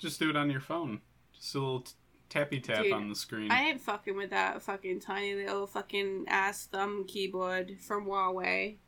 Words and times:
Just 0.00 0.18
do 0.18 0.30
it 0.30 0.36
on 0.36 0.50
your 0.50 0.60
phone. 0.60 1.00
Just 1.34 1.54
a 1.54 1.58
little 1.58 1.80
t- 1.80 1.92
tappy 2.28 2.58
tap 2.58 2.82
Dude, 2.82 2.92
on 2.92 3.08
the 3.08 3.14
screen. 3.14 3.50
I 3.50 3.64
ain't 3.64 3.80
fucking 3.80 4.16
with 4.16 4.30
that 4.30 4.62
fucking 4.62 5.00
tiny 5.00 5.34
little 5.34 5.66
fucking 5.66 6.24
ass 6.26 6.66
thumb 6.66 7.04
keyboard 7.06 7.76
from 7.86 8.06
Huawei. 8.06 8.78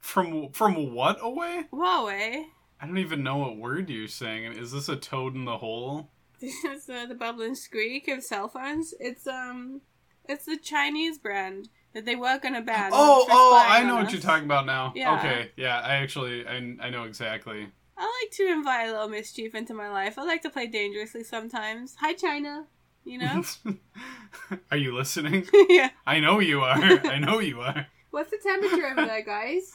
From 0.00 0.50
from 0.50 0.94
what 0.94 1.18
away? 1.20 1.64
Huawei. 1.72 2.44
I 2.80 2.86
don't 2.86 2.98
even 2.98 3.22
know 3.22 3.36
what 3.36 3.56
word 3.56 3.88
you're 3.88 4.08
saying. 4.08 4.54
Is 4.54 4.72
this 4.72 4.88
a 4.88 4.96
toad 4.96 5.34
in 5.34 5.44
the 5.44 5.58
hole? 5.58 6.10
This 6.40 6.64
is 6.64 6.90
uh, 6.90 7.06
the 7.06 7.14
bubbling 7.14 7.54
squeak 7.54 8.08
of 8.08 8.22
cell 8.22 8.48
phones. 8.48 8.92
It's 8.98 9.26
um, 9.26 9.80
it's 10.28 10.44
the 10.44 10.58
Chinese 10.58 11.16
brand 11.16 11.68
that 11.94 12.04
they 12.04 12.16
work 12.16 12.44
on 12.44 12.54
a 12.54 12.60
ban. 12.60 12.90
Oh, 12.92 13.26
oh, 13.30 13.64
I 13.66 13.84
know 13.84 13.94
what 13.96 14.06
us. 14.06 14.12
you're 14.12 14.20
talking 14.20 14.44
about 14.44 14.66
now. 14.66 14.92
Yeah. 14.94 15.16
Okay, 15.18 15.52
yeah, 15.56 15.78
I 15.78 15.94
actually, 15.94 16.46
I, 16.46 16.76
I 16.80 16.90
know 16.90 17.04
exactly. 17.04 17.68
I 17.96 18.22
like 18.22 18.32
to 18.36 18.46
invite 18.46 18.88
a 18.88 18.92
little 18.92 19.08
mischief 19.08 19.54
into 19.54 19.74
my 19.74 19.88
life. 19.88 20.18
I 20.18 20.24
like 20.24 20.42
to 20.42 20.50
play 20.50 20.66
dangerously 20.66 21.22
sometimes. 21.22 21.96
Hi, 22.00 22.12
China. 22.12 22.66
You 23.04 23.18
know? 23.18 23.44
are 24.70 24.76
you 24.76 24.94
listening? 24.94 25.46
yeah. 25.68 25.90
I 26.06 26.20
know 26.20 26.40
you 26.40 26.62
are. 26.62 26.82
I 26.82 27.18
know 27.18 27.40
you 27.40 27.60
are. 27.60 27.86
What's 28.10 28.30
the 28.30 28.38
temperature 28.42 28.86
over 28.86 29.06
there, 29.06 29.22
guys? 29.22 29.72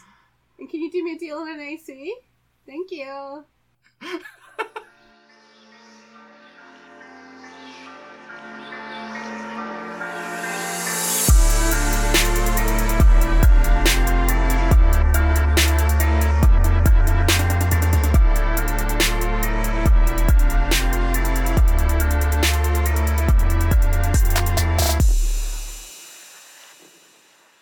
And 0.58 0.70
can 0.70 0.82
you 0.82 0.92
do 0.92 1.04
me 1.04 1.16
a 1.16 1.20
deal 1.20 1.38
on 1.38 1.50
an 1.50 1.60
AC? 1.60 2.16
Thank 2.66 2.92
you. 2.92 3.46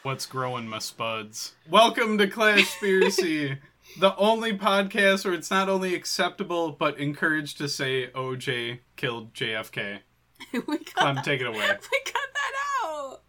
What's 0.08 0.26
growing 0.26 0.70
my 0.70 0.80
spuds? 0.80 1.52
Welcome 1.70 2.18
to 2.20 2.28
Clashspiracy, 2.28 3.58
the 4.00 4.16
only 4.16 4.58
podcast 4.58 5.26
where 5.26 5.34
it's 5.34 5.52
not 5.52 5.68
only 5.68 5.94
acceptable 5.96 6.72
but 6.72 6.98
encouraged 6.98 7.58
to 7.58 7.68
say 7.68 8.08
OJ 8.12 8.80
killed 8.96 9.34
JFK. 9.34 10.00
we 10.54 10.62
got 10.62 10.96
Clem, 10.96 11.18
take 11.24 11.42
it 11.42 11.48
away. 11.48 11.58
We 11.92 12.00
cut 12.06 12.30
that 12.34 12.54
out. 12.86 13.22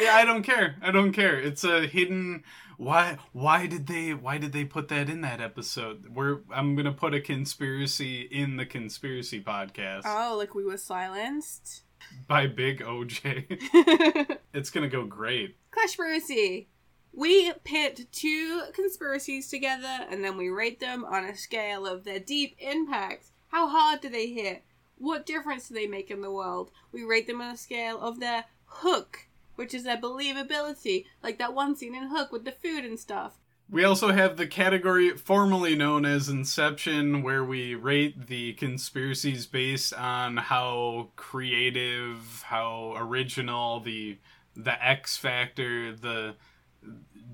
Yeah, 0.00 0.14
I 0.14 0.24
don't 0.24 0.44
care. 0.44 0.76
I 0.80 0.92
don't 0.92 1.10
care. 1.12 1.36
It's 1.36 1.64
a 1.64 1.88
hidden. 1.88 2.44
Why? 2.76 3.18
Why 3.32 3.66
did 3.66 3.88
they? 3.88 4.14
Why 4.14 4.38
did 4.38 4.52
they 4.52 4.64
put 4.64 4.86
that 4.86 5.10
in 5.10 5.22
that 5.22 5.40
episode? 5.40 6.14
We're. 6.14 6.42
I'm 6.54 6.76
gonna 6.76 6.92
put 6.92 7.12
a 7.12 7.20
conspiracy 7.20 8.20
in 8.20 8.56
the 8.56 8.66
conspiracy 8.66 9.42
podcast 9.42 10.02
Oh, 10.04 10.36
like 10.38 10.54
we 10.54 10.64
were 10.64 10.76
silenced. 10.76 11.82
by 12.28 12.46
Big 12.46 12.82
OJ. 12.82 14.38
it's 14.54 14.70
gonna 14.70 14.88
go 14.88 15.04
great. 15.04 15.56
Clashspiracy. 15.72 16.66
We 17.12 17.52
pit 17.64 18.06
two 18.12 18.62
conspiracies 18.72 19.48
together 19.48 20.06
and 20.08 20.24
then 20.24 20.36
we 20.36 20.48
rate 20.48 20.80
them 20.80 21.04
on 21.04 21.24
a 21.24 21.36
scale 21.36 21.86
of 21.86 22.04
their 22.04 22.20
deep 22.20 22.56
impact. 22.58 23.30
How 23.48 23.68
hard 23.68 24.00
do 24.00 24.08
they 24.08 24.28
hit? 24.28 24.62
What 24.96 25.26
difference 25.26 25.68
do 25.68 25.74
they 25.74 25.86
make 25.86 26.10
in 26.10 26.20
the 26.20 26.30
world? 26.30 26.70
We 26.92 27.04
rate 27.04 27.26
them 27.26 27.40
on 27.40 27.54
a 27.54 27.56
scale 27.56 28.00
of 28.00 28.20
their 28.20 28.44
hook, 28.66 29.28
which 29.56 29.74
is 29.74 29.84
their 29.84 29.96
believability, 29.96 31.06
like 31.22 31.38
that 31.38 31.54
one 31.54 31.74
scene 31.74 31.94
in 31.94 32.08
Hook 32.08 32.32
with 32.32 32.44
the 32.44 32.52
food 32.52 32.84
and 32.84 32.98
stuff. 32.98 33.38
We 33.68 33.84
also 33.84 34.10
have 34.10 34.36
the 34.36 34.48
category 34.48 35.10
formerly 35.10 35.76
known 35.76 36.04
as 36.04 36.28
Inception, 36.28 37.22
where 37.22 37.44
we 37.44 37.76
rate 37.76 38.26
the 38.26 38.54
conspiracies 38.54 39.46
based 39.46 39.94
on 39.94 40.38
how 40.38 41.10
creative, 41.14 42.42
how 42.46 42.94
original, 42.96 43.78
the 43.80 44.18
the 44.64 44.84
X 44.84 45.16
factor, 45.16 45.94
the 45.94 46.34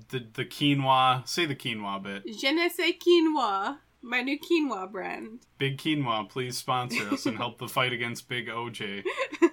the 0.09 0.25
the 0.33 0.45
quinoa. 0.45 1.27
Say 1.27 1.45
the 1.45 1.55
quinoa 1.55 2.01
bit. 2.01 2.23
Je 2.25 2.51
ne 2.51 2.69
sais 2.69 2.93
quinoa, 2.93 3.77
my 4.01 4.21
new 4.21 4.39
quinoa 4.39 4.91
brand. 4.91 5.41
Big 5.57 5.77
quinoa, 5.77 6.29
please 6.29 6.57
sponsor 6.57 7.09
us 7.09 7.25
and 7.25 7.37
help 7.37 7.57
the 7.57 7.67
fight 7.67 7.93
against 7.93 8.29
Big 8.29 8.47
OJ. 8.47 9.03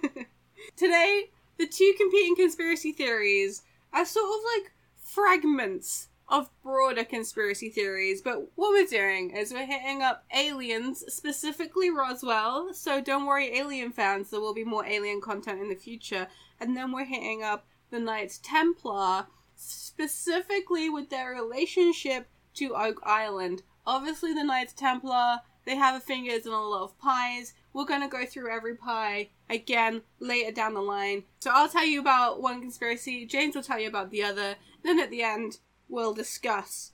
Today, 0.76 1.30
the 1.58 1.66
two 1.66 1.94
competing 1.98 2.36
conspiracy 2.36 2.92
theories 2.92 3.62
are 3.92 4.04
sort 4.04 4.26
of 4.26 4.40
like 4.56 4.72
fragments 4.98 6.08
of 6.28 6.48
broader 6.62 7.04
conspiracy 7.04 7.68
theories, 7.68 8.22
but 8.22 8.50
what 8.54 8.70
we're 8.70 8.86
doing 8.86 9.30
is 9.30 9.52
we're 9.52 9.66
hitting 9.66 10.02
up 10.02 10.24
aliens, 10.34 11.04
specifically 11.08 11.90
Roswell, 11.90 12.72
so 12.72 13.00
don't 13.02 13.26
worry, 13.26 13.56
alien 13.58 13.92
fans, 13.92 14.30
there 14.30 14.40
will 14.40 14.54
be 14.54 14.64
more 14.64 14.86
alien 14.86 15.20
content 15.20 15.60
in 15.60 15.68
the 15.68 15.74
future, 15.74 16.26
and 16.64 16.74
then 16.74 16.92
we're 16.92 17.04
hitting 17.04 17.42
up 17.42 17.66
the 17.90 18.00
Knights 18.00 18.40
Templar, 18.42 19.26
specifically 19.54 20.88
with 20.88 21.10
their 21.10 21.30
relationship 21.30 22.26
to 22.54 22.74
Oak 22.74 23.00
Island. 23.04 23.62
Obviously, 23.86 24.32
the 24.32 24.42
Knights 24.42 24.72
Templar, 24.72 25.40
they 25.66 25.76
have 25.76 25.94
a 25.94 26.00
fingers 26.00 26.46
in 26.46 26.52
a 26.52 26.60
lot 26.60 26.84
of 26.84 26.98
pies. 26.98 27.52
We're 27.74 27.84
gonna 27.84 28.08
go 28.08 28.24
through 28.24 28.50
every 28.50 28.74
pie 28.74 29.28
again 29.50 30.02
later 30.20 30.52
down 30.52 30.72
the 30.72 30.80
line. 30.80 31.24
So 31.40 31.50
I'll 31.52 31.68
tell 31.68 31.84
you 31.84 32.00
about 32.00 32.40
one 32.40 32.62
conspiracy, 32.62 33.26
James 33.26 33.54
will 33.54 33.62
tell 33.62 33.78
you 33.78 33.88
about 33.88 34.10
the 34.10 34.22
other, 34.22 34.56
then 34.82 34.98
at 34.98 35.10
the 35.10 35.22
end, 35.22 35.58
we'll 35.86 36.14
discuss 36.14 36.92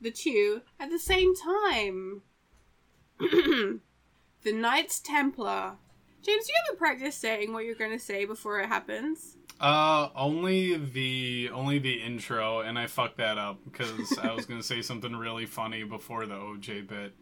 the 0.00 0.10
two 0.10 0.62
at 0.78 0.88
the 0.88 0.98
same 0.98 1.34
time. 1.36 2.22
the 3.18 3.80
Knights 4.46 4.98
Templar. 4.98 5.76
James, 6.22 6.46
do 6.46 6.52
you 6.52 6.58
ever 6.68 6.78
practice 6.78 7.16
saying 7.16 7.52
what 7.52 7.64
you're 7.64 7.74
gonna 7.74 7.98
say 7.98 8.24
before 8.24 8.60
it 8.60 8.66
happens? 8.66 9.36
Uh, 9.58 10.08
only 10.14 10.76
the 10.76 11.50
only 11.52 11.78
the 11.78 12.02
intro, 12.02 12.60
and 12.60 12.78
I 12.78 12.86
fucked 12.86 13.18
that 13.18 13.38
up 13.38 13.58
because 13.64 14.18
I 14.18 14.32
was 14.32 14.46
gonna 14.46 14.62
say 14.62 14.82
something 14.82 15.14
really 15.14 15.46
funny 15.46 15.84
before 15.84 16.26
the 16.26 16.34
OJ 16.34 16.88
bit. 16.88 17.14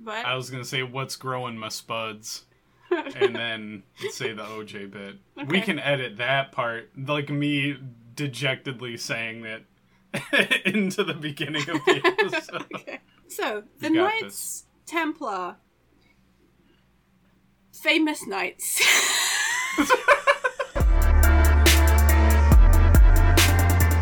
But 0.00 0.24
I 0.24 0.34
was 0.34 0.50
gonna 0.50 0.64
say 0.64 0.82
what's 0.82 1.16
growing 1.16 1.58
my 1.58 1.68
spuds, 1.68 2.46
and 2.90 3.34
then 3.34 3.82
say 4.10 4.32
the 4.32 4.44
OJ 4.44 4.90
bit. 4.90 5.16
We 5.48 5.60
can 5.60 5.78
edit 5.78 6.18
that 6.18 6.52
part, 6.52 6.90
like 6.96 7.30
me 7.30 7.76
dejectedly 8.14 8.96
saying 8.96 9.42
that 9.42 9.62
into 10.64 11.04
the 11.04 11.14
beginning 11.14 11.68
of 11.68 11.84
the 11.84 12.00
episode. 12.04 12.66
Okay. 12.74 13.00
So, 13.28 13.62
the 13.78 13.90
Knights 13.90 14.64
Templar. 14.86 15.56
Famous 17.82 18.26
knights. 18.26 18.80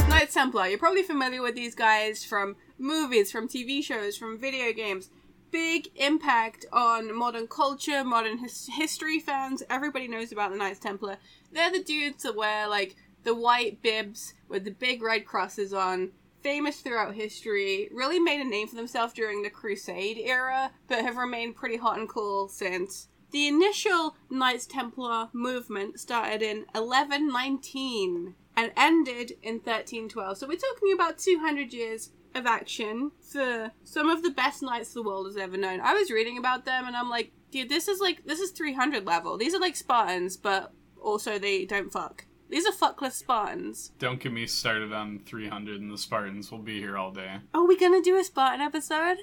Knights 0.08 0.34
Templar. 0.34 0.68
You're 0.68 0.78
probably 0.78 1.02
familiar 1.02 1.42
with 1.42 1.54
these 1.54 1.74
guys 1.74 2.24
from 2.24 2.56
movies, 2.78 3.30
from 3.30 3.48
TV 3.48 3.82
shows, 3.84 4.16
from 4.16 4.38
video 4.38 4.72
games. 4.72 5.10
Big 5.50 5.88
impact 5.96 6.64
on 6.72 7.14
modern 7.14 7.46
culture, 7.46 8.02
modern 8.02 8.38
his- 8.38 8.68
history 8.72 9.20
fans. 9.20 9.62
Everybody 9.68 10.08
knows 10.08 10.32
about 10.32 10.52
the 10.52 10.56
Knights 10.56 10.80
Templar. 10.80 11.18
They're 11.52 11.70
the 11.70 11.82
dudes 11.84 12.22
that 12.22 12.34
wear, 12.34 12.66
like, 12.66 12.96
the 13.24 13.34
white 13.34 13.82
bibs 13.82 14.32
with 14.48 14.64
the 14.64 14.70
big 14.70 15.02
red 15.02 15.26
crosses 15.26 15.72
on. 15.74 16.12
Famous 16.42 16.80
throughout 16.80 17.14
history. 17.14 17.88
Really 17.92 18.20
made 18.20 18.40
a 18.40 18.44
name 18.48 18.68
for 18.68 18.76
themselves 18.76 19.12
during 19.12 19.42
the 19.42 19.50
Crusade 19.50 20.18
era, 20.18 20.70
but 20.88 21.00
have 21.04 21.16
remained 21.16 21.56
pretty 21.56 21.76
hot 21.76 21.98
and 21.98 22.08
cool 22.08 22.48
since. 22.48 23.08
The 23.30 23.48
initial 23.48 24.16
Knights 24.30 24.66
Templar 24.66 25.28
movement 25.32 26.00
started 26.00 26.42
in 26.42 26.64
1119 26.72 28.34
and 28.56 28.72
ended 28.76 29.32
in 29.42 29.54
1312. 29.54 30.38
So 30.38 30.48
we're 30.48 30.56
talking 30.56 30.92
about 30.92 31.18
200 31.18 31.72
years 31.72 32.10
of 32.34 32.46
action 32.46 33.12
for 33.20 33.72
some 33.84 34.08
of 34.08 34.22
the 34.22 34.30
best 34.30 34.62
knights 34.62 34.92
the 34.92 35.02
world 35.02 35.26
has 35.26 35.36
ever 35.36 35.56
known. 35.56 35.80
I 35.80 35.94
was 35.94 36.10
reading 36.10 36.38
about 36.38 36.64
them 36.64 36.86
and 36.86 36.96
I'm 36.96 37.10
like, 37.10 37.32
dude, 37.50 37.68
this 37.68 37.88
is 37.88 38.00
like 38.00 38.24
this 38.24 38.40
is 38.40 38.50
300 38.50 39.06
level. 39.06 39.36
These 39.36 39.54
are 39.54 39.60
like 39.60 39.76
Spartans, 39.76 40.36
but 40.36 40.72
also 41.00 41.38
they 41.38 41.64
don't 41.64 41.92
fuck. 41.92 42.26
These 42.48 42.66
are 42.66 42.72
fuckless 42.72 43.12
Spartans. 43.12 43.92
Don't 43.98 44.20
get 44.20 44.32
me 44.32 44.46
started 44.46 44.92
on 44.92 45.20
300 45.26 45.80
and 45.80 45.90
the 45.90 45.98
Spartans. 45.98 46.52
We'll 46.52 46.60
be 46.60 46.78
here 46.78 46.96
all 46.96 47.10
day. 47.10 47.38
Are 47.52 47.66
we 47.66 47.76
gonna 47.76 48.02
do 48.02 48.16
a 48.16 48.24
Spartan 48.24 48.60
episode? 48.60 49.18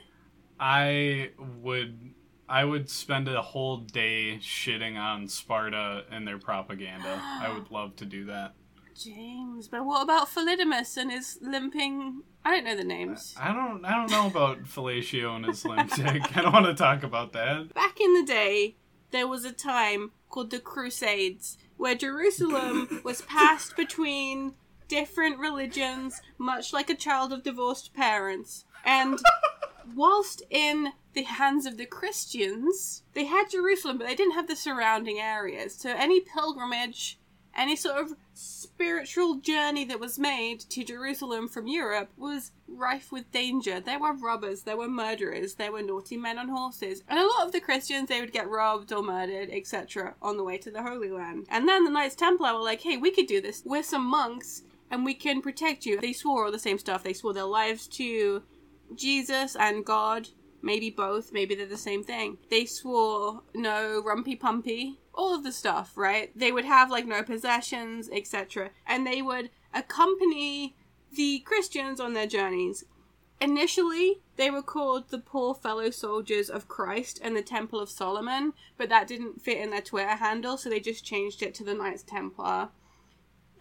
I 0.60 1.32
would 1.62 2.14
I 2.48 2.66
would 2.66 2.90
spend 2.90 3.28
a 3.28 3.42
whole 3.42 3.78
day 3.78 4.40
shitting 4.42 4.98
on 4.98 5.28
Sparta 5.28 6.04
and 6.12 6.28
their 6.28 6.38
propaganda. 6.38 7.20
I 7.24 7.54
would 7.54 7.72
love 7.72 7.96
to 7.98 8.06
do 8.06 8.26
that. 8.26 8.54
James, 8.96 9.68
but 9.68 9.86
what 9.86 10.04
about 10.04 10.30
Philidimus 10.30 10.98
and 10.98 11.12
his 11.12 11.40
limping? 11.42 12.22
I 12.46 12.52
don't 12.52 12.66
know 12.66 12.76
the 12.76 12.84
names. 12.84 13.34
I 13.40 13.52
don't 13.52 13.84
I 13.84 13.96
don't 13.96 14.12
know 14.12 14.28
about 14.28 14.64
fellatio 14.66 15.36
and 15.36 15.46
his 15.46 15.66
limp 15.66 15.94
dick. 15.96 16.38
I 16.38 16.42
don't 16.42 16.54
want 16.54 16.66
to 16.66 16.76
talk 16.76 17.04
about 17.04 17.34
that. 17.34 17.74
Back 17.74 18.00
in 18.00 18.14
the 18.14 18.24
day, 18.24 18.76
there 19.12 19.28
was 19.28 19.46
a 19.46 19.52
time 19.52 20.12
called 20.30 20.52
the 20.52 20.60
Crusades, 20.60 21.58
where 21.78 21.96
Jerusalem 21.96 23.02
was 23.04 23.22
passed 23.24 23.76
between 23.76 24.54
different 24.88 25.40
religions, 25.40 26.22
much 26.38 26.74
like 26.74 26.90
a 26.90 26.96
child 26.96 27.34
of 27.34 27.44
divorced 27.44 27.94
parents. 27.94 28.66
And 28.86 29.20
whilst 29.96 30.44
in 30.50 30.94
the 31.14 31.24
hands 31.24 31.66
of 31.66 31.78
the 31.78 31.86
Christians, 31.86 33.04
they 33.14 33.26
had 33.26 33.50
Jerusalem, 33.50 33.98
but 33.98 34.08
they 34.08 34.16
didn't 34.16 34.34
have 34.34 34.48
the 34.48 34.56
surrounding 34.56 35.20
areas. 35.20 35.76
So 35.76 35.92
any 35.92 36.20
pilgrimage, 36.20 37.20
any 37.56 37.76
sort 37.76 37.98
of 38.04 38.14
spiritual 38.34 39.36
journey 39.36 39.86
that 39.86 40.00
was 40.00 40.18
made 40.18 40.60
to 40.62 40.84
Jerusalem 40.84 41.48
from 41.48 41.68
Europe 41.68 42.10
was 42.18 42.52
rife 42.68 43.12
with 43.12 43.32
danger. 43.32 43.80
There 43.80 44.00
were 44.00 44.14
robbers, 44.14 44.64
there 44.64 44.78
were 44.78 44.88
murderers, 44.88 45.56
there 45.56 45.72
were 45.72 45.84
naughty 45.84 46.18
men 46.18 46.40
on 46.40 46.50
horses. 46.50 47.04
And 47.08 47.20
a 47.20 47.28
lot 47.28 47.46
of 47.46 47.52
the 47.52 47.60
Christians, 47.60 48.10
they 48.10 48.20
would 48.20 48.34
get 48.34 48.50
robbed 48.50 48.92
or 48.92 49.04
murdered, 49.04 49.50
etc., 49.52 50.16
on 50.22 50.38
the 50.38 50.44
way 50.44 50.58
to 50.58 50.72
the 50.72 50.82
Holy 50.82 51.12
Land. 51.12 51.46
And 51.50 51.68
then 51.68 51.86
the 51.86 51.92
Knights 51.92 52.16
Templar 52.16 52.54
were 52.54 52.64
like, 52.64 52.82
hey, 52.82 52.98
we 52.98 53.12
could 53.12 53.28
do 53.28 53.40
this. 53.40 53.62
We're 53.66 53.84
some 53.84 54.06
monks 54.06 54.64
and 54.90 55.06
we 55.06 55.14
can 55.14 55.42
protect 55.42 55.86
you. 55.86 56.00
They 56.00 56.14
swore 56.14 56.46
all 56.46 56.52
the 56.52 56.60
same 56.60 56.80
stuff. 56.80 57.04
They 57.04 57.14
swore 57.14 57.34
their 57.34 57.44
lives 57.44 57.88
to 57.90 58.44
Jesus 58.96 59.56
and 59.56 59.86
God 59.86 60.30
maybe 60.64 60.90
both, 60.90 61.32
maybe 61.32 61.54
they're 61.54 61.68
the 61.68 61.78
same 61.78 62.04
thing. 62.04 62.38
They 62.50 62.66
swore 62.66 63.42
no 63.54 64.02
rumpy 64.02 64.40
pumpy, 64.40 64.98
all 65.14 65.36
of 65.36 65.44
the 65.44 65.52
stuff, 65.52 65.92
right? 65.96 66.32
They 66.36 66.52
would 66.52 66.66
have 66.66 66.90
like 66.90 67.06
no 67.06 67.22
possessions, 67.22 68.10
etc. 68.12 68.72
And 68.88 69.06
they 69.06 69.22
would 69.22 69.52
accompany 69.74 70.76
the 71.16 71.40
Christians 71.40 72.00
on 72.00 72.14
their 72.14 72.28
journeys. 72.28 72.86
Initially, 73.42 74.22
they 74.38 74.50
were 74.50 74.64
called 74.64 75.10
the 75.10 75.20
Poor 75.20 75.54
Fellow 75.54 75.90
Soldiers 75.90 76.50
of 76.50 76.70
Christ 76.70 77.20
and 77.22 77.36
the 77.36 77.42
Temple 77.42 77.80
of 77.80 77.90
Solomon, 77.90 78.54
but 78.78 78.88
that 78.88 79.08
didn't 79.08 79.42
fit 79.42 79.58
in 79.58 79.70
their 79.70 79.82
Twitter 79.82 80.16
handle, 80.16 80.58
so 80.58 80.70
they 80.70 80.80
just 80.80 81.04
changed 81.04 81.44
it 81.44 81.54
to 81.56 81.64
the 81.64 81.74
Knights 81.74 82.04
Templar. 82.04 82.70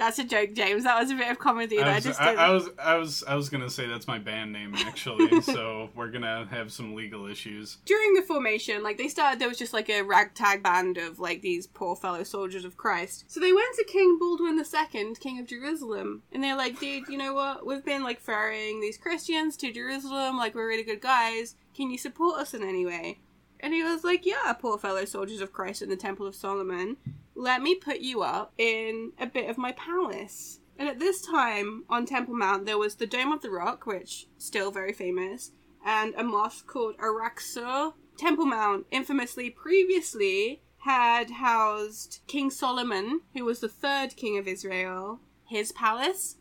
That's 0.03 0.19
a 0.19 0.25
joke, 0.25 0.53
James. 0.55 0.83
That 0.83 1.01
was 1.01 1.13
a 1.13 1.15
bit 1.15 1.31
of 1.31 1.39
comedy 1.39 1.79
I 1.79 1.85
that 1.85 1.93
I 1.93 1.95
was, 1.95 2.05
just 2.05 2.21
I. 2.21 2.35
I 2.35 2.51
was 2.51 2.69
I 2.77 2.97
was 2.97 3.23
I 3.23 3.35
was 3.37 3.49
gonna 3.49 3.71
say 3.71 3.87
that's 3.87 4.09
my 4.09 4.19
band 4.19 4.53
name 4.53 4.75
actually, 4.75 5.41
so 5.43 5.91
we're 5.95 6.09
gonna 6.09 6.49
have 6.51 6.73
some 6.73 6.97
legal 6.97 7.29
issues. 7.29 7.79
during 7.85 8.15
the 8.15 8.23
formation, 8.23 8.83
like 8.83 8.99
they 8.99 9.07
started, 9.07 9.39
there 9.39 9.49
was 9.49 9.59
just 9.59 9.73
like 9.73 9.89
a 9.89 10.03
ragtag 10.03 10.61
band 10.61 10.99
of 10.99 11.21
like 11.21 11.41
these 11.41 11.69
poor 11.69 11.95
fellow 11.95 12.25
soldiers 12.25 12.65
of 12.65 12.77
Christ. 12.77 13.27
So 13.29 13.39
they 13.39 13.53
went 13.53 13.77
to 13.77 13.85
King 13.85 14.19
Baldwin 14.19 14.59
II, 14.59 15.15
King 15.21 15.39
of 15.39 15.47
Jerusalem, 15.47 16.25
and 16.33 16.43
they're 16.43 16.57
like, 16.57 16.81
dude, 16.81 17.07
you 17.07 17.17
know 17.17 17.35
what? 17.35 17.65
We've 17.65 17.85
been 17.85 18.03
like 18.03 18.19
ferrying 18.19 18.81
these 18.81 18.99
Christians 18.99 19.57
to 19.59 19.73
Jerusalem, 19.73 20.37
like 20.37 20.57
we're 20.57 20.67
really 20.67 20.83
good 20.83 21.01
guys. 21.01 21.55
Can 21.77 21.93
you 21.93 21.99
support 21.99 22.41
us 22.41 22.55
in 22.55 22.65
any 22.65 22.85
way? 22.85 23.21
And 23.61 23.73
he 23.73 23.85
was 23.85 24.03
like, 24.03 24.27
yeah, 24.27 24.53
poor 24.55 24.79
fellow 24.79 25.05
soldiers 25.05 25.41
of 25.41 25.53
Christ 25.53 25.81
in 25.81 25.91
the 25.91 25.97
Temple 25.97 26.27
of 26.27 26.35
Solomon. 26.35 26.97
Let 27.35 27.63
me 27.63 27.75
put 27.75 28.01
you 28.01 28.23
up 28.23 28.53
in 28.59 29.13
a 29.19 29.27
bit 29.27 29.49
of 29.49 29.59
my 29.59 29.73
palace. 29.73 30.61
And 30.79 30.89
at 30.89 30.99
this 30.99 31.23
time 31.23 31.85
on 31.89 32.07
Temple 32.07 32.35
Mount, 32.35 32.67
there 32.67 32.79
was 32.79 32.97
the 32.97 33.07
Dome 33.07 33.33
of 33.33 33.43
the 33.43 33.51
Rock, 33.51 33.87
which 33.87 34.27
still 34.39 34.71
very 34.71 34.93
famous, 34.93 35.53
and 35.85 36.15
a 36.17 36.25
mosque 36.25 36.67
called 36.67 36.97
Al-Aqsa. 36.99 37.95
Temple 38.19 38.47
Mount, 38.47 38.87
infamously 38.91 39.51
previously, 39.51 40.63
had 40.79 41.31
housed 41.31 42.21
King 42.27 42.51
Solomon, 42.51 43.21
who 43.35 43.45
was 43.45 43.61
the 43.61 43.69
third 43.69 44.17
king 44.17 44.37
of 44.37 44.49
Israel, 44.49 45.21
his 45.49 45.73
palace, 45.73 46.37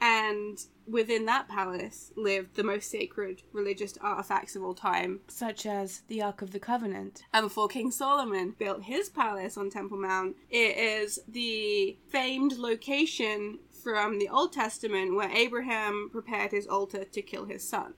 and 0.00 0.58
within 0.88 1.24
that 1.26 1.48
palace 1.48 2.12
lived 2.16 2.54
the 2.56 2.62
most 2.62 2.90
sacred 2.90 3.42
religious 3.52 3.96
artifacts 4.00 4.56
of 4.56 4.62
all 4.62 4.74
time, 4.74 5.20
such 5.28 5.66
as 5.66 6.02
the 6.08 6.22
Ark 6.22 6.42
of 6.42 6.52
the 6.52 6.60
Covenant. 6.60 7.22
And 7.32 7.46
before 7.46 7.68
King 7.68 7.90
Solomon 7.90 8.54
built 8.58 8.84
his 8.84 9.08
palace 9.08 9.56
on 9.56 9.70
Temple 9.70 9.98
Mount, 9.98 10.36
it 10.50 10.76
is 10.76 11.18
the 11.28 11.96
famed 12.08 12.58
location 12.58 13.58
from 13.82 14.18
the 14.18 14.28
Old 14.28 14.52
Testament 14.52 15.14
where 15.14 15.30
Abraham 15.30 16.08
prepared 16.10 16.50
his 16.52 16.66
altar 16.66 17.04
to 17.04 17.22
kill 17.22 17.44
his 17.46 17.66
son. 17.68 17.94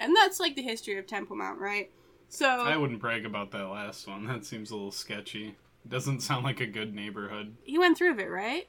And 0.00 0.14
that's 0.16 0.40
like 0.40 0.54
the 0.56 0.62
history 0.62 0.98
of 0.98 1.06
Temple 1.06 1.36
Mount, 1.36 1.58
right? 1.60 1.90
So 2.28 2.46
I 2.46 2.76
wouldn't 2.76 3.00
brag 3.00 3.24
about 3.24 3.50
that 3.52 3.64
last 3.68 4.06
one. 4.06 4.26
That 4.26 4.44
seems 4.44 4.70
a 4.70 4.74
little 4.74 4.92
sketchy. 4.92 5.56
Doesn't 5.86 6.20
sound 6.20 6.44
like 6.44 6.60
a 6.60 6.66
good 6.66 6.94
neighborhood. 6.94 7.56
he 7.62 7.78
went 7.78 7.96
through 7.96 8.18
it, 8.18 8.30
right? 8.30 8.68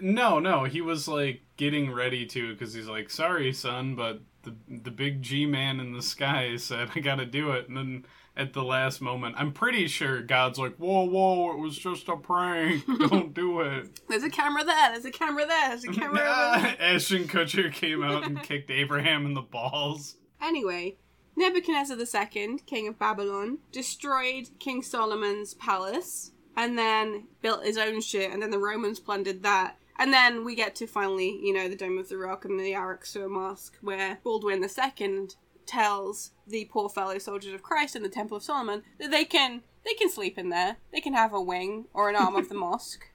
No, 0.00 0.38
no, 0.38 0.64
he 0.64 0.80
was 0.80 1.08
like 1.08 1.42
getting 1.56 1.92
ready 1.92 2.26
to 2.26 2.52
because 2.52 2.74
he's 2.74 2.88
like, 2.88 3.10
"Sorry, 3.10 3.52
son, 3.52 3.94
but 3.94 4.20
the 4.42 4.54
the 4.68 4.90
big 4.90 5.22
G 5.22 5.46
man 5.46 5.80
in 5.80 5.92
the 5.92 6.02
sky 6.02 6.56
said 6.56 6.90
I 6.94 7.00
got 7.00 7.16
to 7.16 7.26
do 7.26 7.52
it." 7.52 7.68
And 7.68 7.76
then 7.76 8.06
at 8.36 8.52
the 8.52 8.62
last 8.62 9.00
moment, 9.00 9.34
I'm 9.38 9.52
pretty 9.52 9.86
sure 9.86 10.22
God's 10.22 10.58
like, 10.58 10.76
"Whoa, 10.76 11.04
whoa, 11.04 11.52
it 11.52 11.58
was 11.58 11.78
just 11.78 12.08
a 12.08 12.16
prank. 12.16 12.84
Don't 13.10 13.32
do 13.32 13.60
it." 13.60 14.00
There's 14.08 14.22
a 14.22 14.30
camera 14.30 14.64
there. 14.64 14.92
There's 14.92 15.04
a 15.04 15.10
camera 15.10 15.46
there. 15.46 15.68
There's 15.70 15.84
a 15.84 15.88
camera 15.92 16.16
there. 16.18 16.76
Ashton 16.94 17.24
Kutcher 17.24 17.72
came 17.72 18.02
out 18.02 18.24
and 18.24 18.42
kicked 18.42 18.70
Abraham 18.70 19.26
in 19.26 19.34
the 19.34 19.42
balls. 19.42 20.16
Anyway, 20.42 20.96
Nebuchadnezzar 21.36 21.96
II, 21.98 22.58
king 22.66 22.88
of 22.88 22.98
Babylon, 22.98 23.58
destroyed 23.72 24.50
King 24.58 24.82
Solomon's 24.82 25.54
palace 25.54 26.32
and 26.56 26.78
then 26.78 27.28
built 27.42 27.64
his 27.64 27.78
own 27.78 28.00
shit, 28.00 28.32
and 28.32 28.42
then 28.42 28.50
the 28.50 28.58
Romans 28.58 28.98
plundered 28.98 29.42
that. 29.42 29.76
And 29.98 30.12
then 30.12 30.44
we 30.44 30.54
get 30.54 30.74
to 30.76 30.86
finally, 30.86 31.38
you 31.42 31.54
know, 31.54 31.68
the 31.68 31.76
Dome 31.76 31.98
of 31.98 32.08
the 32.08 32.18
Rock 32.18 32.44
and 32.44 32.58
the 32.60 32.74
Al-Aqsa 32.74 33.28
Mosque, 33.30 33.76
where 33.80 34.18
Baldwin 34.22 34.62
II 34.62 35.28
tells 35.66 36.32
the 36.46 36.66
poor 36.66 36.88
fellow 36.88 37.18
soldiers 37.18 37.54
of 37.54 37.62
Christ 37.62 37.96
in 37.96 38.02
the 38.02 38.08
Temple 38.08 38.36
of 38.36 38.42
Solomon 38.42 38.82
that 38.98 39.10
they 39.10 39.24
can 39.24 39.62
they 39.84 39.94
can 39.94 40.10
sleep 40.10 40.36
in 40.36 40.48
there. 40.48 40.76
They 40.92 41.00
can 41.00 41.14
have 41.14 41.32
a 41.32 41.40
wing 41.40 41.86
or 41.94 42.08
an 42.08 42.16
arm 42.16 42.36
of 42.36 42.48
the 42.48 42.54
mosque. 42.56 43.10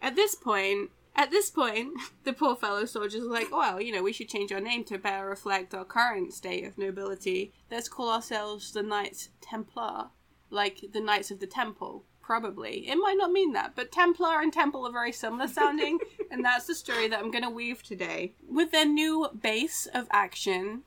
At 0.00 0.16
this 0.16 0.34
point, 0.34 0.90
at 1.14 1.30
this 1.30 1.50
point, 1.50 1.92
the 2.24 2.32
poor 2.32 2.56
fellow 2.56 2.84
soldiers 2.84 3.22
are 3.22 3.30
like, 3.30 3.52
well, 3.52 3.80
you 3.80 3.92
know, 3.92 4.02
we 4.02 4.12
should 4.12 4.28
change 4.28 4.52
our 4.52 4.60
name 4.60 4.84
to 4.84 4.98
better 4.98 5.26
reflect 5.26 5.74
our 5.74 5.84
current 5.84 6.32
state 6.32 6.64
of 6.64 6.78
nobility. 6.78 7.52
Let's 7.70 7.88
call 7.88 8.10
ourselves 8.10 8.72
the 8.72 8.82
Knights 8.82 9.28
Templar, 9.40 10.06
like 10.50 10.84
the 10.92 11.00
Knights 11.00 11.30
of 11.30 11.38
the 11.38 11.46
Temple. 11.46 12.04
Probably. 12.32 12.88
It 12.88 12.96
might 12.96 13.18
not 13.18 13.30
mean 13.30 13.52
that, 13.52 13.76
but 13.76 13.92
Templar 13.92 14.40
and 14.40 14.50
Temple 14.50 14.86
are 14.86 14.90
very 14.90 15.12
similar 15.12 15.46
sounding, 15.46 15.98
and 16.30 16.42
that's 16.42 16.66
the 16.66 16.74
story 16.74 17.06
that 17.06 17.18
I'm 17.18 17.30
going 17.30 17.44
to 17.44 17.50
weave 17.50 17.82
today. 17.82 18.32
With 18.48 18.72
their 18.72 18.86
new 18.86 19.28
base 19.38 19.86
of 19.92 20.06
action, 20.10 20.84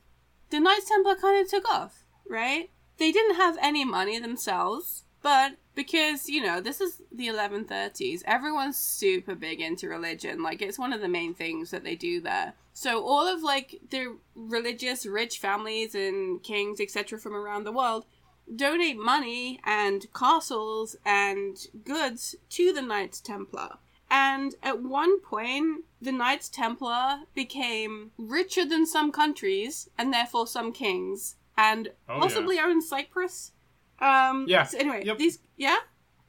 the 0.49 0.59
Knights 0.59 0.89
Templar 0.89 1.13
kind 1.13 1.39
of 1.39 1.47
took 1.47 1.69
off, 1.69 2.03
right? 2.27 2.71
They 2.97 3.11
didn't 3.11 3.35
have 3.35 3.59
any 3.61 3.85
money 3.85 4.17
themselves, 4.17 5.03
but 5.21 5.57
because, 5.75 6.27
you 6.27 6.41
know, 6.41 6.61
this 6.61 6.81
is 6.81 7.03
the 7.11 7.27
1130s, 7.27 8.23
everyone's 8.25 8.79
super 8.79 9.35
big 9.35 9.61
into 9.61 9.87
religion. 9.87 10.41
Like, 10.41 10.63
it's 10.63 10.79
one 10.79 10.93
of 10.93 11.01
the 11.01 11.07
main 11.07 11.35
things 11.35 11.69
that 11.69 11.83
they 11.83 11.95
do 11.95 12.21
there. 12.21 12.53
So, 12.73 13.05
all 13.05 13.27
of, 13.27 13.43
like, 13.43 13.81
the 13.91 14.17
religious 14.35 15.05
rich 15.05 15.37
families 15.37 15.93
and 15.93 16.41
kings, 16.41 16.81
etc., 16.81 17.19
from 17.19 17.35
around 17.35 17.65
the 17.65 17.71
world 17.71 18.07
donate 18.53 18.97
money 18.97 19.59
and 19.63 20.05
castles 20.13 20.95
and 21.05 21.57
goods 21.83 22.35
to 22.49 22.71
the 22.73 22.81
Knights 22.81 23.19
Templar. 23.21 23.77
And 24.09 24.55
at 24.61 24.81
one 24.81 25.19
point, 25.19 25.85
the 26.01 26.11
Knights 26.11 26.49
Templar 26.49 27.21
became 27.33 28.11
richer 28.17 28.65
than 28.65 28.85
some 28.85 29.11
countries 29.11 29.89
and 29.97 30.13
therefore 30.13 30.45
some 30.47 30.71
kings, 30.71 31.35
and 31.57 31.89
Oh, 32.07 32.19
possibly 32.19 32.59
owned 32.59 32.83
Cyprus. 32.83 33.51
Um, 33.99 34.45
Yeah. 34.47 34.63
So 34.63 34.77
anyway, 34.77 35.03
Yep. 35.05 35.17
these 35.17 35.39
yeah, 35.57 35.77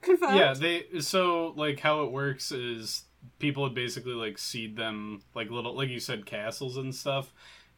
confirmed. 0.01 0.39
Yeah, 0.39 0.55
they 0.55 1.01
so 1.01 1.53
like 1.57 1.81
how 1.81 2.05
it 2.05 2.13
works 2.13 2.51
is 2.53 3.05
people 3.39 3.65
would 3.65 3.75
basically 3.75 4.15
like 4.15 4.39
seed 4.39 4.77
them 4.77 5.23
like 5.35 5.51
little 5.51 5.75
like 5.75 5.89
you 5.91 6.01
said 6.01 6.25
castles 6.27 6.77
and 6.77 6.95
stuff. 6.95 7.33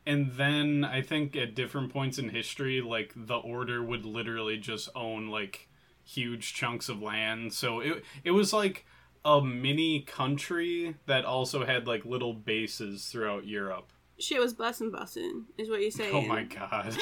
And 0.09 0.33
then 0.33 0.87
I 0.91 1.03
think 1.03 1.37
at 1.37 1.55
different 1.55 1.93
points 1.93 2.17
in 2.17 2.31
history 2.31 2.81
like 2.81 3.13
the 3.15 3.37
order 3.37 3.83
would 3.83 4.07
literally 4.07 4.57
just 4.57 4.89
own 4.95 5.29
like 5.29 5.69
huge 6.03 6.55
chunks 6.55 6.89
of 6.89 7.03
land. 7.03 7.53
So 7.53 7.81
it 7.81 8.03
it 8.25 8.31
was 8.31 8.55
like 8.55 8.87
a 9.23 9.43
mini 9.43 10.01
country 10.01 10.95
that 11.05 11.27
also 11.27 11.67
had 11.67 11.87
like 11.87 12.07
little 12.07 12.33
bases 12.33 13.05
throughout 13.05 13.47
Europe. 13.47 13.93
Shit 14.19 14.41
was 14.41 14.55
bussin' 14.55 14.91
bussin', 14.91 15.45
is 15.59 15.69
what 15.69 15.83
you 15.83 15.91
say. 15.91 16.11
Oh 16.11 16.23
my 16.23 16.45
god. 16.59 16.97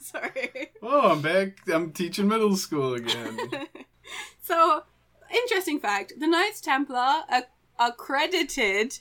Sorry. 0.00 0.70
Oh, 0.80 1.12
I'm 1.12 1.20
back. 1.20 1.58
I'm 1.70 1.92
teaching 1.92 2.28
middle 2.28 2.56
school 2.56 2.94
again. 2.94 3.38
so, 4.42 4.84
interesting 5.30 5.78
fact: 5.78 6.14
the 6.18 6.26
Knights 6.26 6.62
Templar 6.62 7.24
are, 7.30 7.44
are 7.78 7.92
credited 7.92 9.00